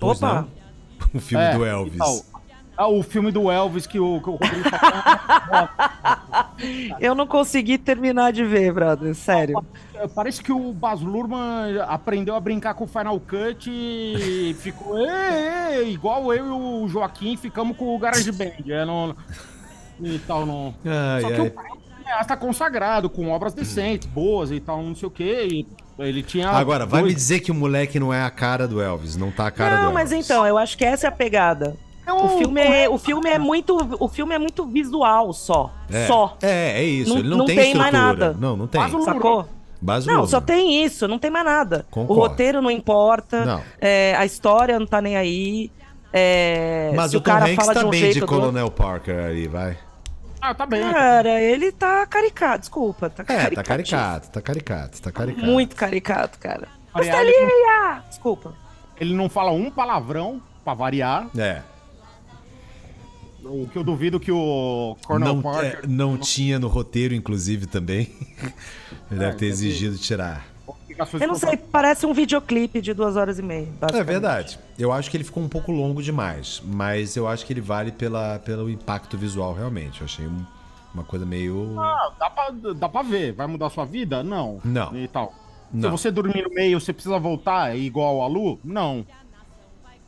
Opa! 0.00 0.42
não? 0.42 0.56
O 1.14 1.20
filme 1.20 1.44
É, 1.44 1.54
do 1.54 1.64
Elvis. 1.64 1.94
então, 1.94 2.22
ah, 2.76 2.88
o 2.88 3.02
filme 3.02 3.30
do 3.30 3.50
Elvis 3.50 3.86
que 3.86 3.98
o, 4.00 4.20
que 4.20 4.30
o 4.30 4.32
Rodrigo 4.36 4.70
tá. 4.70 6.54
Eu 7.00 7.14
não 7.14 7.26
consegui 7.26 7.76
terminar 7.78 8.32
de 8.32 8.42
ver, 8.44 8.72
brother. 8.72 9.14
Sério. 9.14 9.62
Parece 10.14 10.42
que 10.42 10.50
o 10.52 10.72
Baz 10.72 11.00
Luhrmann 11.00 11.78
aprendeu 11.86 12.34
a 12.34 12.40
brincar 12.40 12.74
com 12.74 12.84
o 12.84 12.86
Final 12.86 13.20
Cut 13.20 13.70
e 13.70 14.54
ficou 14.60 14.98
"Ê, 14.98 15.76
ê", 15.82 15.90
igual 15.90 16.32
eu 16.32 16.46
e 16.46 16.50
o 16.84 16.88
Joaquim 16.88 17.36
ficamos 17.36 17.76
com 17.76 17.94
o 17.94 17.98
Garage 17.98 18.32
Band. 18.32 18.52
É, 18.68 18.84
no, 18.84 19.14
e 20.00 20.18
tal, 20.20 20.44
no... 20.46 20.74
Ai, 20.84 21.20
Só 21.22 21.28
que 21.28 21.34
ai. 21.40 21.48
o 21.48 21.50
cara 22.06 22.20
é, 22.20 22.24
tá 22.24 22.36
consagrado, 22.36 23.10
com 23.10 23.28
obras 23.30 23.52
decentes, 23.54 24.06
boas 24.08 24.50
e 24.50 24.60
tal, 24.60 24.82
não 24.82 24.94
sei 24.94 25.08
o 25.08 25.10
quê. 25.10 25.46
E 25.50 25.66
ele 25.98 26.22
tinha. 26.22 26.48
Agora, 26.50 26.86
vai 26.86 27.02
me 27.02 27.14
dizer 27.14 27.40
que 27.40 27.50
o 27.50 27.54
moleque 27.54 27.98
não 27.98 28.12
é 28.12 28.22
a 28.22 28.30
cara 28.30 28.66
do 28.68 28.80
Elvis, 28.80 29.16
não 29.16 29.30
tá 29.30 29.46
a 29.46 29.50
cara 29.50 29.70
do 29.70 29.82
Não, 29.82 29.82
Elvis. 29.90 29.94
mas 29.94 30.12
então, 30.12 30.46
eu 30.46 30.56
acho 30.58 30.76
que 30.76 30.84
essa 30.84 31.06
é 31.06 31.08
a 31.08 31.12
pegada. 31.12 31.76
Não, 32.06 32.24
O 32.26 32.38
filme 32.38 32.60
é, 32.60 32.88
o 32.88 32.98
filme 32.98 33.28
é 33.28 33.36
muito, 33.36 33.76
o 33.98 34.08
filme 34.08 34.32
é 34.32 34.38
muito 34.38 34.64
visual 34.64 35.32
só, 35.32 35.72
É, 35.90 36.06
só. 36.06 36.36
É, 36.40 36.80
é 36.80 36.84
isso. 36.84 37.10
Não- 37.10 37.18
ele 37.18 37.28
não, 37.28 37.38
não 37.38 37.46
tem, 37.46 37.56
tem 37.56 37.74
mais 37.74 37.92
nada. 37.92 38.36
Não, 38.38 38.56
não 38.56 38.66
tem. 38.68 38.80
Mas 38.80 38.94
o- 38.94 39.02
Sacou? 39.02 39.48
Não, 40.06 40.26
só 40.26 40.40
tem 40.40 40.84
isso, 40.84 41.06
não 41.06 41.18
tem 41.18 41.30
mais 41.30 41.44
nada. 41.44 41.84
Concordo. 41.90 42.20
O 42.20 42.26
roteiro 42.28 42.62
não 42.62 42.70
importa, 42.70 43.44
Não. 43.44 43.62
é, 43.80 44.14
a 44.16 44.24
história 44.24 44.78
não 44.78 44.86
tá 44.86 45.02
nem 45.02 45.16
aí. 45.16 45.70
é, 46.12 46.92
Mas 46.94 47.12
o 47.12 47.18
o 47.18 47.20
Tom 47.20 47.30
cara 47.30 47.44
Hanks 47.44 47.56
fala 47.56 47.74
tá 47.74 47.80
de 47.80 47.86
um 47.86 47.90
bem 47.90 48.00
jeito 48.00 48.14
de 48.26 48.34
ou 48.34 48.52
do 48.52 48.70
Parker 48.70 49.18
ali, 49.24 49.46
vai. 49.48 49.76
Ah, 50.48 50.54
tá 50.54 50.64
bem. 50.64 50.80
Cara, 50.80 51.40
ele 51.40 51.72
tá 51.72 52.06
caricato, 52.06 52.60
desculpa, 52.60 53.10
tá 53.10 53.24
É, 53.24 53.50
tá 53.50 53.64
caricato, 53.64 54.30
tá 54.30 54.40
caricato, 54.40 55.02
tá 55.02 55.10
caricato. 55.10 55.44
Muito 55.44 55.74
caricato, 55.74 56.38
cara. 56.38 56.68
Costelinha! 56.92 58.04
Desculpa. 58.08 58.54
Ele 59.00 59.12
não 59.12 59.28
fala 59.28 59.50
um 59.50 59.70
palavrão, 59.72 60.40
pra 60.64 60.72
variar. 60.72 61.28
É. 61.36 61.62
O 63.44 63.68
que 63.68 63.76
eu 63.76 63.82
duvido 63.82 64.20
que 64.20 64.30
o 64.30 64.96
Cornel 65.04 65.34
Não, 65.34 65.42
Parker. 65.42 65.80
é, 65.82 65.86
não 65.86 66.16
tinha 66.16 66.60
no 66.60 66.68
roteiro, 66.68 67.12
inclusive, 67.12 67.66
também. 67.66 68.12
Ele 69.10 69.18
deve 69.20 69.36
ter 69.36 69.46
exigido 69.46 69.98
tirar. 69.98 70.46
Eu 71.20 71.28
não 71.28 71.34
sei, 71.34 71.56
parece 71.56 72.06
um 72.06 72.12
videoclipe 72.14 72.80
de 72.80 72.92
duas 72.94 73.16
horas 73.16 73.38
e 73.38 73.42
meia. 73.42 73.68
É 73.92 74.02
verdade. 74.02 74.58
Eu 74.78 74.92
acho 74.92 75.10
que 75.10 75.16
ele 75.16 75.24
ficou 75.24 75.42
um 75.42 75.48
pouco 75.48 75.70
longo 75.72 76.02
demais, 76.02 76.62
mas 76.64 77.16
eu 77.16 77.26
acho 77.28 77.44
que 77.46 77.52
ele 77.52 77.60
vale 77.60 77.92
pela, 77.92 78.38
pelo 78.38 78.68
impacto 78.70 79.16
visual, 79.18 79.52
realmente. 79.54 80.00
Eu 80.00 80.04
achei 80.06 80.26
um- 80.26 80.44
uma 80.94 81.04
coisa 81.04 81.26
meio. 81.26 81.78
Ah, 81.78 82.12
dá 82.18 82.30
pra, 82.30 82.50
dá 82.74 82.88
pra 82.88 83.02
ver. 83.02 83.32
Vai 83.32 83.46
mudar 83.46 83.68
sua 83.70 83.84
vida? 83.84 84.22
Não. 84.22 84.60
Não. 84.64 84.96
E 84.96 85.06
tal. 85.08 85.34
Se 85.70 85.76
Não. 85.78 85.90
você 85.90 86.10
dormir 86.10 86.42
no 86.44 86.50
meio, 86.54 86.80
você 86.80 86.92
precisa 86.92 87.18
voltar 87.18 87.74
é 87.74 87.76
igual 87.78 88.22
a 88.22 88.26
Lu? 88.26 88.58
Não. 88.64 89.04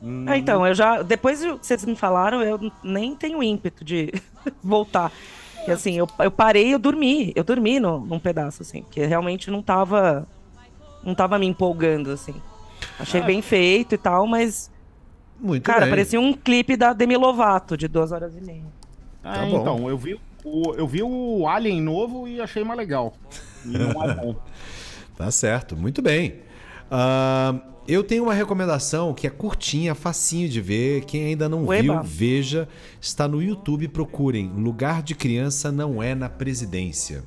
Hum, 0.03 0.25
Ah, 0.29 0.39
então, 0.39 0.67
eu 0.67 0.75
já. 0.75 1.03
Depois 1.03 1.41
que 1.43 1.51
vocês 1.53 1.85
me 1.85 1.97
falaram, 1.97 2.41
eu 2.43 2.73
nem 2.83 3.15
tenho 3.17 3.43
ímpeto 3.43 3.85
de 3.85 4.13
voltar. 4.63 5.13
Porque 5.57 5.73
assim, 5.73 5.99
eu, 5.99 6.09
eu 6.21 6.31
parei, 6.31 6.73
eu 6.73 6.79
dormi. 6.79 7.33
Eu 7.35 7.43
dormi 7.45 7.81
no, 7.81 7.99
num 8.01 8.19
pedaço, 8.19 8.63
assim, 8.63 8.83
porque 8.83 9.05
realmente 9.05 9.51
não 9.51 9.61
tava. 9.61 10.27
Não 11.03 11.15
tava 11.15 11.39
me 11.39 11.47
empolgando, 11.47 12.11
assim. 12.11 12.35
Achei 12.99 13.21
bem 13.23 13.41
feito 13.43 13.95
e 13.95 13.99
tal, 13.99 14.27
mas. 14.27 14.71
Muito 15.41 15.63
Cara, 15.63 15.83
bem. 15.83 15.91
parecia 15.91 16.21
um 16.21 16.33
clipe 16.33 16.77
da 16.77 16.93
Demi 16.93 17.17
Lovato 17.17 17.77
de 17.77 17.87
duas 17.87 18.11
horas 18.13 18.35
e 18.37 18.41
meia. 18.41 18.65
Ah, 19.23 19.35
Tá 19.35 19.47
bom. 19.47 19.61
então, 19.61 19.89
eu 19.89 19.97
vi 19.99 20.21
O- 20.45 20.73
eu 20.77 20.87
vi 20.87 21.03
o 21.03 21.47
Alien 21.49 21.81
novo 21.83 22.27
e 22.29 22.41
achei 22.41 22.63
mais 22.65 22.79
legal. 22.79 23.13
E 23.65 23.69
não 23.77 24.03
é 24.05 24.15
bom. 24.15 24.37
Tá 25.17 25.31
certo, 25.33 25.77
muito 25.77 26.01
bem. 26.01 26.37
Ah, 26.89 27.57
eu 27.89 28.05
tenho 28.05 28.23
uma 28.23 28.33
recomendação 28.35 29.13
que 29.13 29.27
é 29.27 29.31
curtinha, 29.31 29.97
facinho 29.97 30.49
de 30.49 30.61
ver. 30.61 31.05
Quem 31.07 31.25
ainda 31.25 31.49
não 31.49 31.65
Ueba. 31.67 31.95
viu, 31.95 32.03
veja. 32.05 32.69
Está 33.01 33.27
no 33.27 33.43
YouTube, 33.43 33.89
procurem. 33.89 34.47
Lugar 34.55 35.03
de 35.03 35.17
criança 35.17 35.73
não 35.73 36.01
é 36.01 36.15
na 36.15 36.29
presidência. 36.29 37.25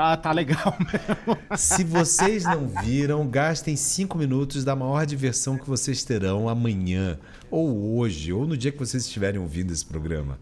Ah, 0.00 0.16
tá 0.16 0.30
legal 0.30 0.76
mesmo. 0.78 1.56
Se 1.56 1.82
vocês 1.82 2.44
não 2.44 2.68
viram, 2.68 3.26
gastem 3.26 3.74
cinco 3.74 4.16
minutos 4.16 4.62
da 4.62 4.76
maior 4.76 5.04
diversão 5.04 5.58
que 5.58 5.68
vocês 5.68 6.04
terão 6.04 6.48
amanhã, 6.48 7.18
ou 7.50 7.96
hoje, 7.98 8.32
ou 8.32 8.46
no 8.46 8.56
dia 8.56 8.70
que 8.70 8.78
vocês 8.78 9.04
estiverem 9.04 9.40
ouvindo 9.40 9.72
esse 9.72 9.84
programa. 9.84 10.38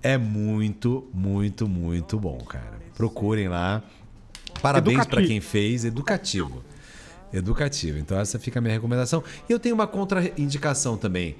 É 0.00 0.16
muito, 0.16 1.08
muito, 1.12 1.66
muito 1.66 2.20
bom, 2.20 2.38
cara. 2.38 2.78
Procurem 2.94 3.48
lá. 3.48 3.82
Parabéns 4.62 5.04
para 5.06 5.26
quem 5.26 5.40
fez, 5.40 5.84
educativo. 5.84 6.62
Educativo. 7.32 7.98
Então 7.98 8.16
essa 8.16 8.38
fica 8.38 8.60
a 8.60 8.62
minha 8.62 8.74
recomendação. 8.74 9.24
E 9.48 9.52
eu 9.52 9.58
tenho 9.58 9.74
uma 9.74 9.88
contraindicação 9.88 10.96
também. 10.96 11.34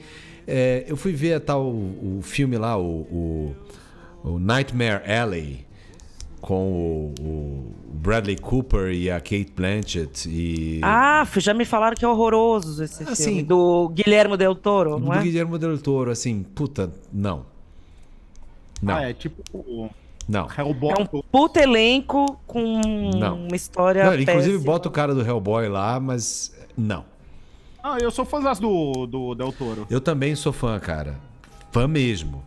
É, 0.44 0.84
eu 0.88 0.96
fui 0.96 1.12
ver 1.12 1.38
tal 1.38 1.64
o, 1.68 2.18
filme 2.20 2.58
lá, 2.58 2.76
o, 2.76 3.02
o, 3.02 3.56
o 4.24 4.38
Nightmare 4.40 5.08
Alley, 5.08 5.64
com 6.44 7.12
o, 7.18 7.22
o 7.22 7.72
Bradley 7.94 8.36
Cooper 8.36 8.92
e 8.92 9.10
a 9.10 9.18
Kate 9.18 9.50
Blanchett 9.56 10.28
e 10.28 10.78
Ah, 10.82 11.26
já 11.38 11.54
me 11.54 11.64
falaram 11.64 11.96
que 11.96 12.04
é 12.04 12.08
horroroso 12.08 12.84
esse 12.84 13.02
Ah, 13.02 13.06
filme. 13.16 13.16
sim. 13.40 13.42
Do 13.44 13.88
Guilhermo 13.88 14.36
Del 14.36 14.54
Toro, 14.54 14.98
não 14.98 15.06
do 15.08 15.12
é? 15.14 15.22
Guillermo 15.22 15.58
del 15.58 15.78
Toro, 15.78 16.10
assim, 16.10 16.42
puta, 16.42 16.92
não. 17.10 17.46
Não, 18.82 18.94
Ah, 18.96 19.08
é 19.08 19.14
tipo 19.14 19.42
o 19.54 19.88
não. 20.28 20.46
Hellboy. 20.56 20.92
É 20.98 21.02
um 21.02 21.22
puta 21.32 21.62
elenco 21.62 22.38
com 22.46 22.80
Não. 23.18 23.46
uma 23.46 23.56
história 23.56 24.04
Não, 24.04 24.12
inclusive 24.20 24.52
péssima. 24.56 24.64
bota 24.72 24.88
o 24.88 24.92
cara 24.92 25.14
do 25.14 25.22
Hellboy 25.22 25.68
lá, 25.68 25.98
mas 25.98 26.54
não. 26.76 27.06
Ah, 27.82 27.96
eu 28.00 28.10
sou 28.10 28.24
fãzão 28.26 28.52
do, 28.60 29.06
do 29.06 29.34
Del 29.34 29.50
Toro. 29.52 29.86
Eu 29.88 30.00
também 30.00 30.34
sou 30.34 30.52
fã, 30.52 30.78
cara. 30.78 31.16
Fã 31.72 31.88
mesmo. 31.88 32.42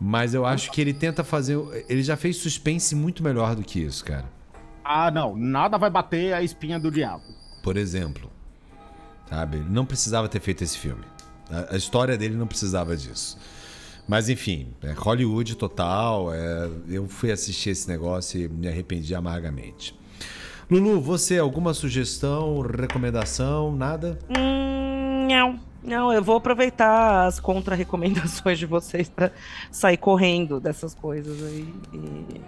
Mas 0.00 0.34
eu 0.34 0.44
acho 0.44 0.70
que 0.70 0.80
ele 0.80 0.92
tenta 0.92 1.22
fazer. 1.24 1.58
Ele 1.88 2.02
já 2.02 2.16
fez 2.16 2.36
suspense 2.36 2.94
muito 2.94 3.22
melhor 3.22 3.54
do 3.54 3.62
que 3.62 3.80
isso, 3.80 4.04
cara. 4.04 4.26
Ah, 4.84 5.10
não. 5.10 5.36
Nada 5.36 5.78
vai 5.78 5.88
bater 5.88 6.34
a 6.34 6.42
espinha 6.42 6.78
do 6.78 6.90
diabo. 6.90 7.24
Por 7.62 7.76
exemplo. 7.76 8.30
Sabe? 9.28 9.58
Ele 9.58 9.70
não 9.70 9.86
precisava 9.86 10.28
ter 10.28 10.40
feito 10.40 10.62
esse 10.62 10.76
filme. 10.76 11.04
A, 11.50 11.74
a 11.74 11.76
história 11.76 12.16
dele 12.18 12.36
não 12.36 12.46
precisava 12.46 12.96
disso. 12.96 13.38
Mas 14.06 14.28
enfim, 14.28 14.68
é 14.82 14.92
Hollywood 14.92 15.56
total. 15.56 16.32
é, 16.34 16.68
eu 16.88 17.08
fui 17.08 17.30
assistir 17.30 17.70
esse 17.70 17.88
negócio 17.88 18.38
e 18.40 18.48
me 18.48 18.68
arrependi 18.68 19.14
amargamente. 19.14 19.98
Lulu, 20.70 21.00
você, 21.00 21.38
alguma 21.38 21.74
sugestão, 21.74 22.60
recomendação, 22.60 23.74
nada? 23.74 24.18
Hum, 24.30 25.26
não, 25.28 25.60
não, 25.84 26.12
eu 26.12 26.22
vou 26.22 26.36
aproveitar 26.36 27.26
as 27.26 27.38
contra-recomendações 27.40 28.58
de 28.58 28.66
vocês 28.66 29.08
pra 29.08 29.30
sair 29.70 29.96
correndo 29.96 30.58
dessas 30.60 30.94
coisas 30.94 31.42
aí. 31.42 31.68
e- 31.92 32.40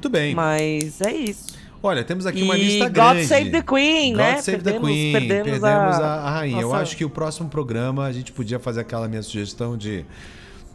Tudo 0.00 0.12
bem. 0.12 0.34
Mas 0.34 1.00
é 1.00 1.12
isso. 1.12 1.56
Olha, 1.82 2.02
temos 2.02 2.26
aqui 2.26 2.42
uma 2.42 2.56
e 2.56 2.64
lista 2.64 2.86
God 2.86 2.94
grande. 2.94 3.26
Save 3.26 3.50
the 3.50 3.62
Queen, 3.62 4.12
God 4.12 4.16
né? 4.20 4.42
Save 4.42 4.58
the 4.58 4.62
Perdemos- 4.72 4.88
Queen. 4.90 5.12
perdemos 5.12 5.44
Perdemos, 5.60 5.96
a- 6.00 6.14
a, 6.22 6.30
rainha. 6.30 6.60
Eu 6.60 6.68
nossa- 6.70 6.82
acho 6.82 6.96
que 6.96 7.04
o 7.04 7.10
próximo 7.10 7.48
programa 7.48 8.04
a 8.04 8.12
gente 8.12 8.32
podia 8.32 8.58
fazer 8.58 8.80
aquela 8.80 9.06
minha 9.08 9.22
sugestão 9.22 9.76
de 9.76 10.04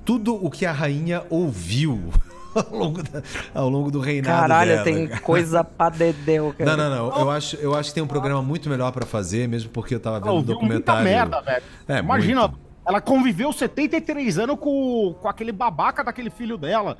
tudo 0.05 0.33
o 0.35 0.49
que 0.49 0.65
a 0.65 0.71
rainha 0.71 1.23
ouviu 1.29 2.09
ao 2.71 2.77
longo, 2.77 3.03
da- 3.03 3.21
ao 3.53 3.69
longo 3.69 3.91
do 3.91 3.99
reinado 3.99 4.39
Caralho, 4.41 4.71
dela. 4.71 4.83
tem 4.83 5.07
cara. 5.07 5.21
coisa 5.21 5.63
pra 5.63 5.89
dedéu, 5.89 6.53
cara. 6.57 6.75
Não, 6.77 6.89
não, 6.89 7.09
não. 7.09 7.19
Eu 7.21 7.31
acho, 7.31 7.55
eu 7.57 7.75
acho 7.75 7.89
que 7.89 7.95
tem 7.95 8.03
um 8.03 8.07
programa 8.07 8.41
muito 8.41 8.69
melhor 8.69 8.91
pra 8.91 9.05
fazer, 9.05 9.47
mesmo 9.47 9.69
porque 9.71 9.95
eu 9.95 9.99
tava 9.99 10.19
vendo 10.19 10.29
Ah, 10.29 10.33
um 10.33 10.37
ouviu 10.37 10.55
muita 10.61 10.93
documentário. 10.93 11.03
merda, 11.03 11.41
velho. 11.41 11.63
É, 11.87 11.99
Imagina, 11.99 12.41
muito. 12.47 12.59
ela 12.87 13.01
conviveu 13.01 13.51
73 13.51 14.37
anos 14.39 14.57
com, 14.59 15.15
com 15.21 15.27
aquele 15.27 15.51
babaca 15.51 16.03
daquele 16.03 16.29
filho 16.29 16.57
dela. 16.57 16.97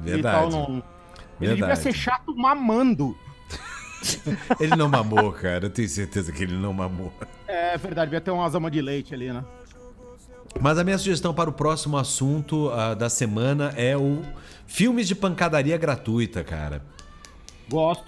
Verdade. 0.00 0.20
E 0.36 0.40
tal, 0.40 0.50
não... 0.50 0.82
Ele 1.40 1.50
devia 1.50 1.66
Verdade. 1.66 1.80
ser 1.80 1.92
chato 1.92 2.34
mamando. 2.36 3.16
Ele 4.60 4.76
não 4.76 4.88
mamou, 4.88 5.32
cara. 5.32 5.66
Eu 5.66 5.70
tenho 5.70 5.88
certeza 5.88 6.30
que 6.30 6.42
ele 6.42 6.54
não 6.54 6.72
mamou. 6.72 7.12
É 7.48 7.76
verdade, 7.78 8.10
devia 8.10 8.20
ter 8.20 8.30
umas 8.30 8.54
amas 8.54 8.70
de 8.70 8.80
leite 8.82 9.14
ali, 9.14 9.32
né? 9.32 9.42
Mas 10.60 10.78
a 10.78 10.84
minha 10.84 10.96
sugestão 10.98 11.34
para 11.34 11.50
o 11.50 11.52
próximo 11.52 11.96
assunto 11.96 12.70
ah, 12.70 12.94
da 12.94 13.10
semana 13.10 13.72
é 13.76 13.96
o 13.96 14.22
filmes 14.66 15.06
de 15.08 15.14
pancadaria 15.14 15.76
gratuita, 15.76 16.42
cara. 16.42 16.82
Gosto. 17.68 18.04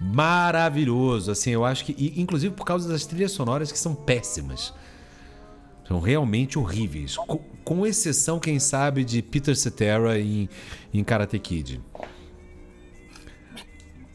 Maravilhoso, 0.00 1.30
assim, 1.30 1.50
eu 1.50 1.64
acho 1.64 1.84
que, 1.84 1.94
e, 1.98 2.20
inclusive 2.20 2.54
por 2.54 2.64
causa 2.64 2.88
das 2.88 3.04
trilhas 3.04 3.32
sonoras 3.32 3.70
que 3.70 3.78
são 3.78 3.94
péssimas. 3.94 4.72
São 5.86 6.00
realmente 6.00 6.58
horríveis. 6.58 7.16
Co- 7.16 7.40
Com, 7.64 7.86
exceção, 7.86 8.38
quem 8.40 8.58
sabe, 8.58 9.04
de 9.04 9.20
Peter 9.20 9.54
Cetera 9.54 10.18
em, 10.18 10.48
em 10.94 11.04
Karate 11.04 11.38
Kid. 11.38 11.80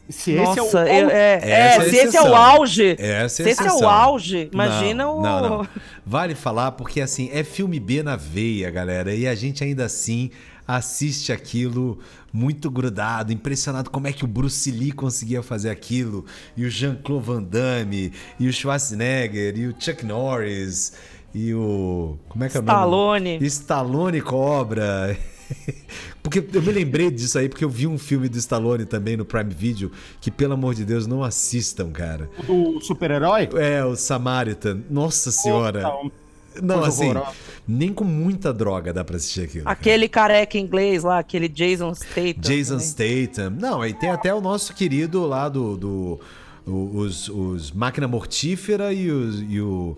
Se 0.08 0.32
esse 0.32 0.56
Nossa, 0.56 0.80
é 0.80 1.04
o. 1.04 1.10
é, 1.10 1.40
é, 1.42 1.76
é 1.76 1.80
se 1.80 1.96
esse 1.96 2.16
é 2.16 2.22
o 2.22 2.34
auge. 2.34 2.96
Essa 2.98 3.02
é 3.02 3.24
a 3.24 3.28
se 3.28 3.42
esse 3.42 3.66
é 3.66 3.72
o 3.72 3.88
auge, 3.88 4.48
imagina 4.52 5.04
não, 5.04 5.18
o. 5.18 5.22
Não, 5.22 5.40
não. 5.40 5.68
Vale 6.04 6.34
falar 6.34 6.72
porque, 6.72 7.00
assim, 7.00 7.28
é 7.32 7.42
filme 7.42 7.80
B 7.80 8.02
na 8.02 8.14
veia, 8.14 8.70
galera. 8.70 9.12
E 9.14 9.26
a 9.26 9.34
gente 9.34 9.64
ainda 9.64 9.84
assim 9.84 10.30
assiste 10.66 11.32
aquilo 11.32 11.98
muito 12.32 12.70
grudado, 12.70 13.32
impressionado 13.32 13.90
como 13.90 14.06
é 14.06 14.12
que 14.12 14.24
o 14.24 14.28
Bruce 14.28 14.70
Lee 14.70 14.92
conseguia 14.92 15.42
fazer 15.42 15.70
aquilo. 15.70 16.24
E 16.56 16.64
o 16.64 16.70
Jean-Claude 16.70 17.26
Van 17.26 17.42
Damme, 17.42 18.12
e 18.38 18.48
o 18.48 18.52
Schwarzenegger, 18.52 19.56
e 19.56 19.66
o 19.66 19.74
Chuck 19.78 20.04
Norris, 20.04 20.92
e 21.34 21.54
o... 21.54 22.16
Como 22.28 22.44
é 22.44 22.48
que 22.48 22.56
é 22.56 22.60
o 22.60 22.62
nome? 22.62 22.78
Stallone. 22.78 23.38
Stallone 23.46 24.20
Cobra. 24.20 25.16
Porque 26.22 26.44
eu 26.52 26.60
me 26.62 26.72
lembrei 26.72 27.10
disso 27.10 27.38
aí, 27.38 27.48
porque 27.48 27.64
eu 27.64 27.70
vi 27.70 27.86
um 27.86 27.96
filme 27.96 28.28
do 28.28 28.36
Stallone 28.36 28.84
também 28.84 29.16
no 29.16 29.24
Prime 29.24 29.54
Video, 29.54 29.92
que 30.20 30.30
pelo 30.30 30.54
amor 30.54 30.74
de 30.74 30.84
Deus 30.84 31.06
não 31.06 31.22
assistam, 31.22 31.90
cara. 31.92 32.28
Do 32.46 32.80
super-herói? 32.80 33.48
É, 33.54 33.84
o 33.84 33.94
Samaritan. 33.94 34.80
Nossa 34.90 35.30
senhora. 35.30 35.88
Puta, 35.88 36.16
não, 36.62 36.82
assim, 36.82 37.10
horrorosa. 37.10 37.32
nem 37.68 37.92
com 37.92 38.02
muita 38.02 38.52
droga 38.52 38.92
dá 38.92 39.04
pra 39.04 39.16
assistir 39.16 39.42
aquilo. 39.42 39.64
cara. 39.64 39.72
Aquele 39.78 40.08
careca 40.08 40.58
inglês 40.58 41.04
lá, 41.04 41.18
aquele 41.20 41.48
Jason 41.48 41.94
Statham. 41.94 42.40
Jason 42.40 42.78
também. 42.78 43.26
Statham. 43.26 43.50
Não, 43.50 43.80
aí 43.82 43.92
tem 43.94 44.10
até 44.10 44.34
o 44.34 44.40
nosso 44.40 44.74
querido 44.74 45.24
lá 45.26 45.48
do. 45.48 45.76
do 45.76 46.20
o- 46.66 46.96
os, 46.98 47.28
os 47.28 47.70
Máquina 47.70 48.08
Mortífera 48.08 48.92
e, 48.92 49.08
os, 49.10 49.40
e 49.48 49.60
o 49.60 49.96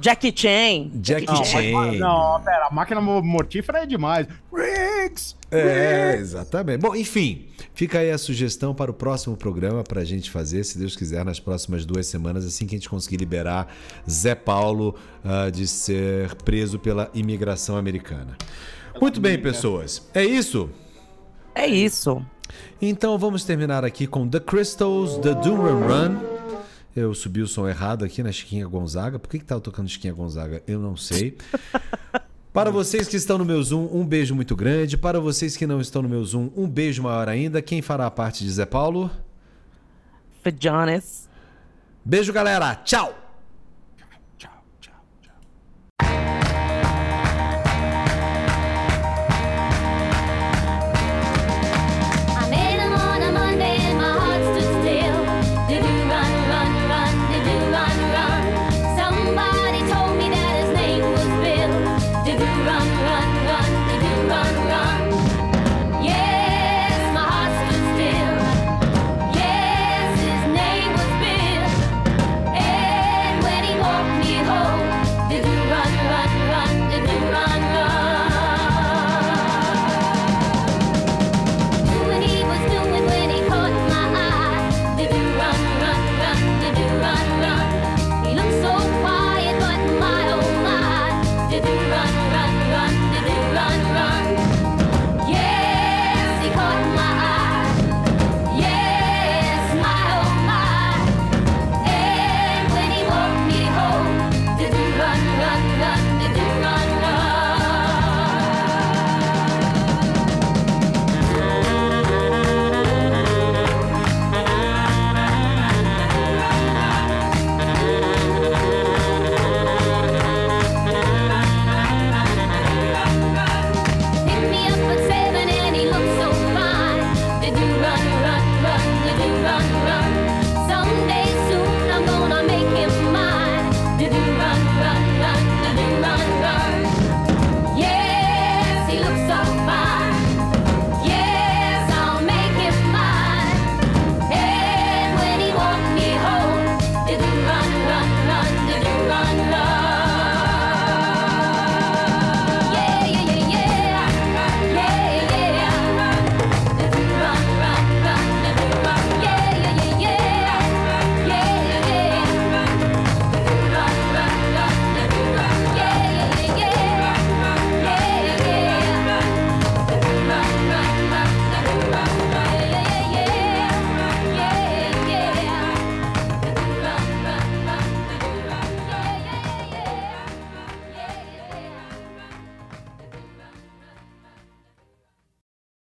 Jackie 0.00 0.32
Chan. 0.34 0.90
Jackie 1.02 1.26
Não, 1.26 1.44
Chan. 1.44 1.72
mas- 1.72 1.98
não, 1.98 2.40
pera, 2.42 2.66
a 2.66 2.70
máquina 2.70 3.00
mo- 3.00 3.22
mortífera 3.22 3.80
é 3.82 3.86
demais. 3.86 4.26
Riggs! 4.52 5.36
É, 5.50 6.16
exatamente. 6.18 6.80
Bom, 6.80 6.94
enfim, 6.94 7.46
fica 7.74 7.98
aí 7.98 8.10
a 8.10 8.18
sugestão 8.18 8.72
para 8.74 8.90
o 8.90 8.94
próximo 8.94 9.36
programa 9.36 9.82
para 9.82 10.00
a 10.00 10.04
gente 10.04 10.30
fazer, 10.30 10.64
se 10.64 10.78
Deus 10.78 10.94
quiser, 10.96 11.24
nas 11.24 11.40
próximas 11.40 11.84
duas 11.84 12.06
semanas, 12.06 12.46
assim 12.46 12.66
que 12.66 12.74
a 12.76 12.78
gente 12.78 12.88
conseguir 12.88 13.16
liberar 13.16 13.68
Zé 14.08 14.34
Paulo 14.34 14.94
ah, 15.24 15.50
de 15.50 15.66
ser 15.66 16.34
preso 16.36 16.78
pela 16.78 17.10
imigração 17.12 17.76
americana. 17.76 18.36
Muito 19.00 19.20
bem, 19.20 19.38
pessoas. 19.40 20.08
É 20.14 20.24
isso? 20.24 20.70
É 21.54 21.66
isso. 21.66 22.24
Então 22.80 23.18
vamos 23.18 23.44
terminar 23.44 23.84
aqui 23.84 24.06
com 24.06 24.28
The 24.28 24.40
Crystals, 24.40 25.16
The 25.18 25.34
Do 25.34 25.54
Run 25.56 25.80
Run. 25.86 26.29
Eu 27.00 27.14
subi 27.14 27.40
o 27.40 27.48
som 27.48 27.66
errado 27.66 28.04
aqui 28.04 28.22
na 28.22 28.30
Chiquinha 28.30 28.66
Gonzaga. 28.66 29.18
Por 29.18 29.28
que, 29.28 29.38
que 29.38 29.44
tava 29.44 29.60
tocando 29.60 29.88
Chiquinha 29.88 30.12
Gonzaga? 30.12 30.62
Eu 30.66 30.78
não 30.78 30.96
sei. 30.96 31.38
Para 32.52 32.70
vocês 32.70 33.08
que 33.08 33.16
estão 33.16 33.38
no 33.38 33.44
meu 33.44 33.62
Zoom, 33.62 33.88
um 33.92 34.04
beijo 34.04 34.34
muito 34.34 34.54
grande. 34.54 34.96
Para 34.98 35.20
vocês 35.20 35.56
que 35.56 35.66
não 35.66 35.80
estão 35.80 36.02
no 36.02 36.08
meu 36.08 36.22
Zoom, 36.24 36.50
um 36.56 36.68
beijo 36.68 37.02
maior 37.02 37.28
ainda. 37.28 37.62
Quem 37.62 37.80
fará 37.80 38.06
a 38.06 38.10
parte 38.10 38.44
de 38.44 38.50
Zé 38.50 38.66
Paulo? 38.66 39.10
Fajones. 40.42 41.28
Beijo, 42.04 42.32
galera. 42.32 42.74
Tchau! 42.74 43.19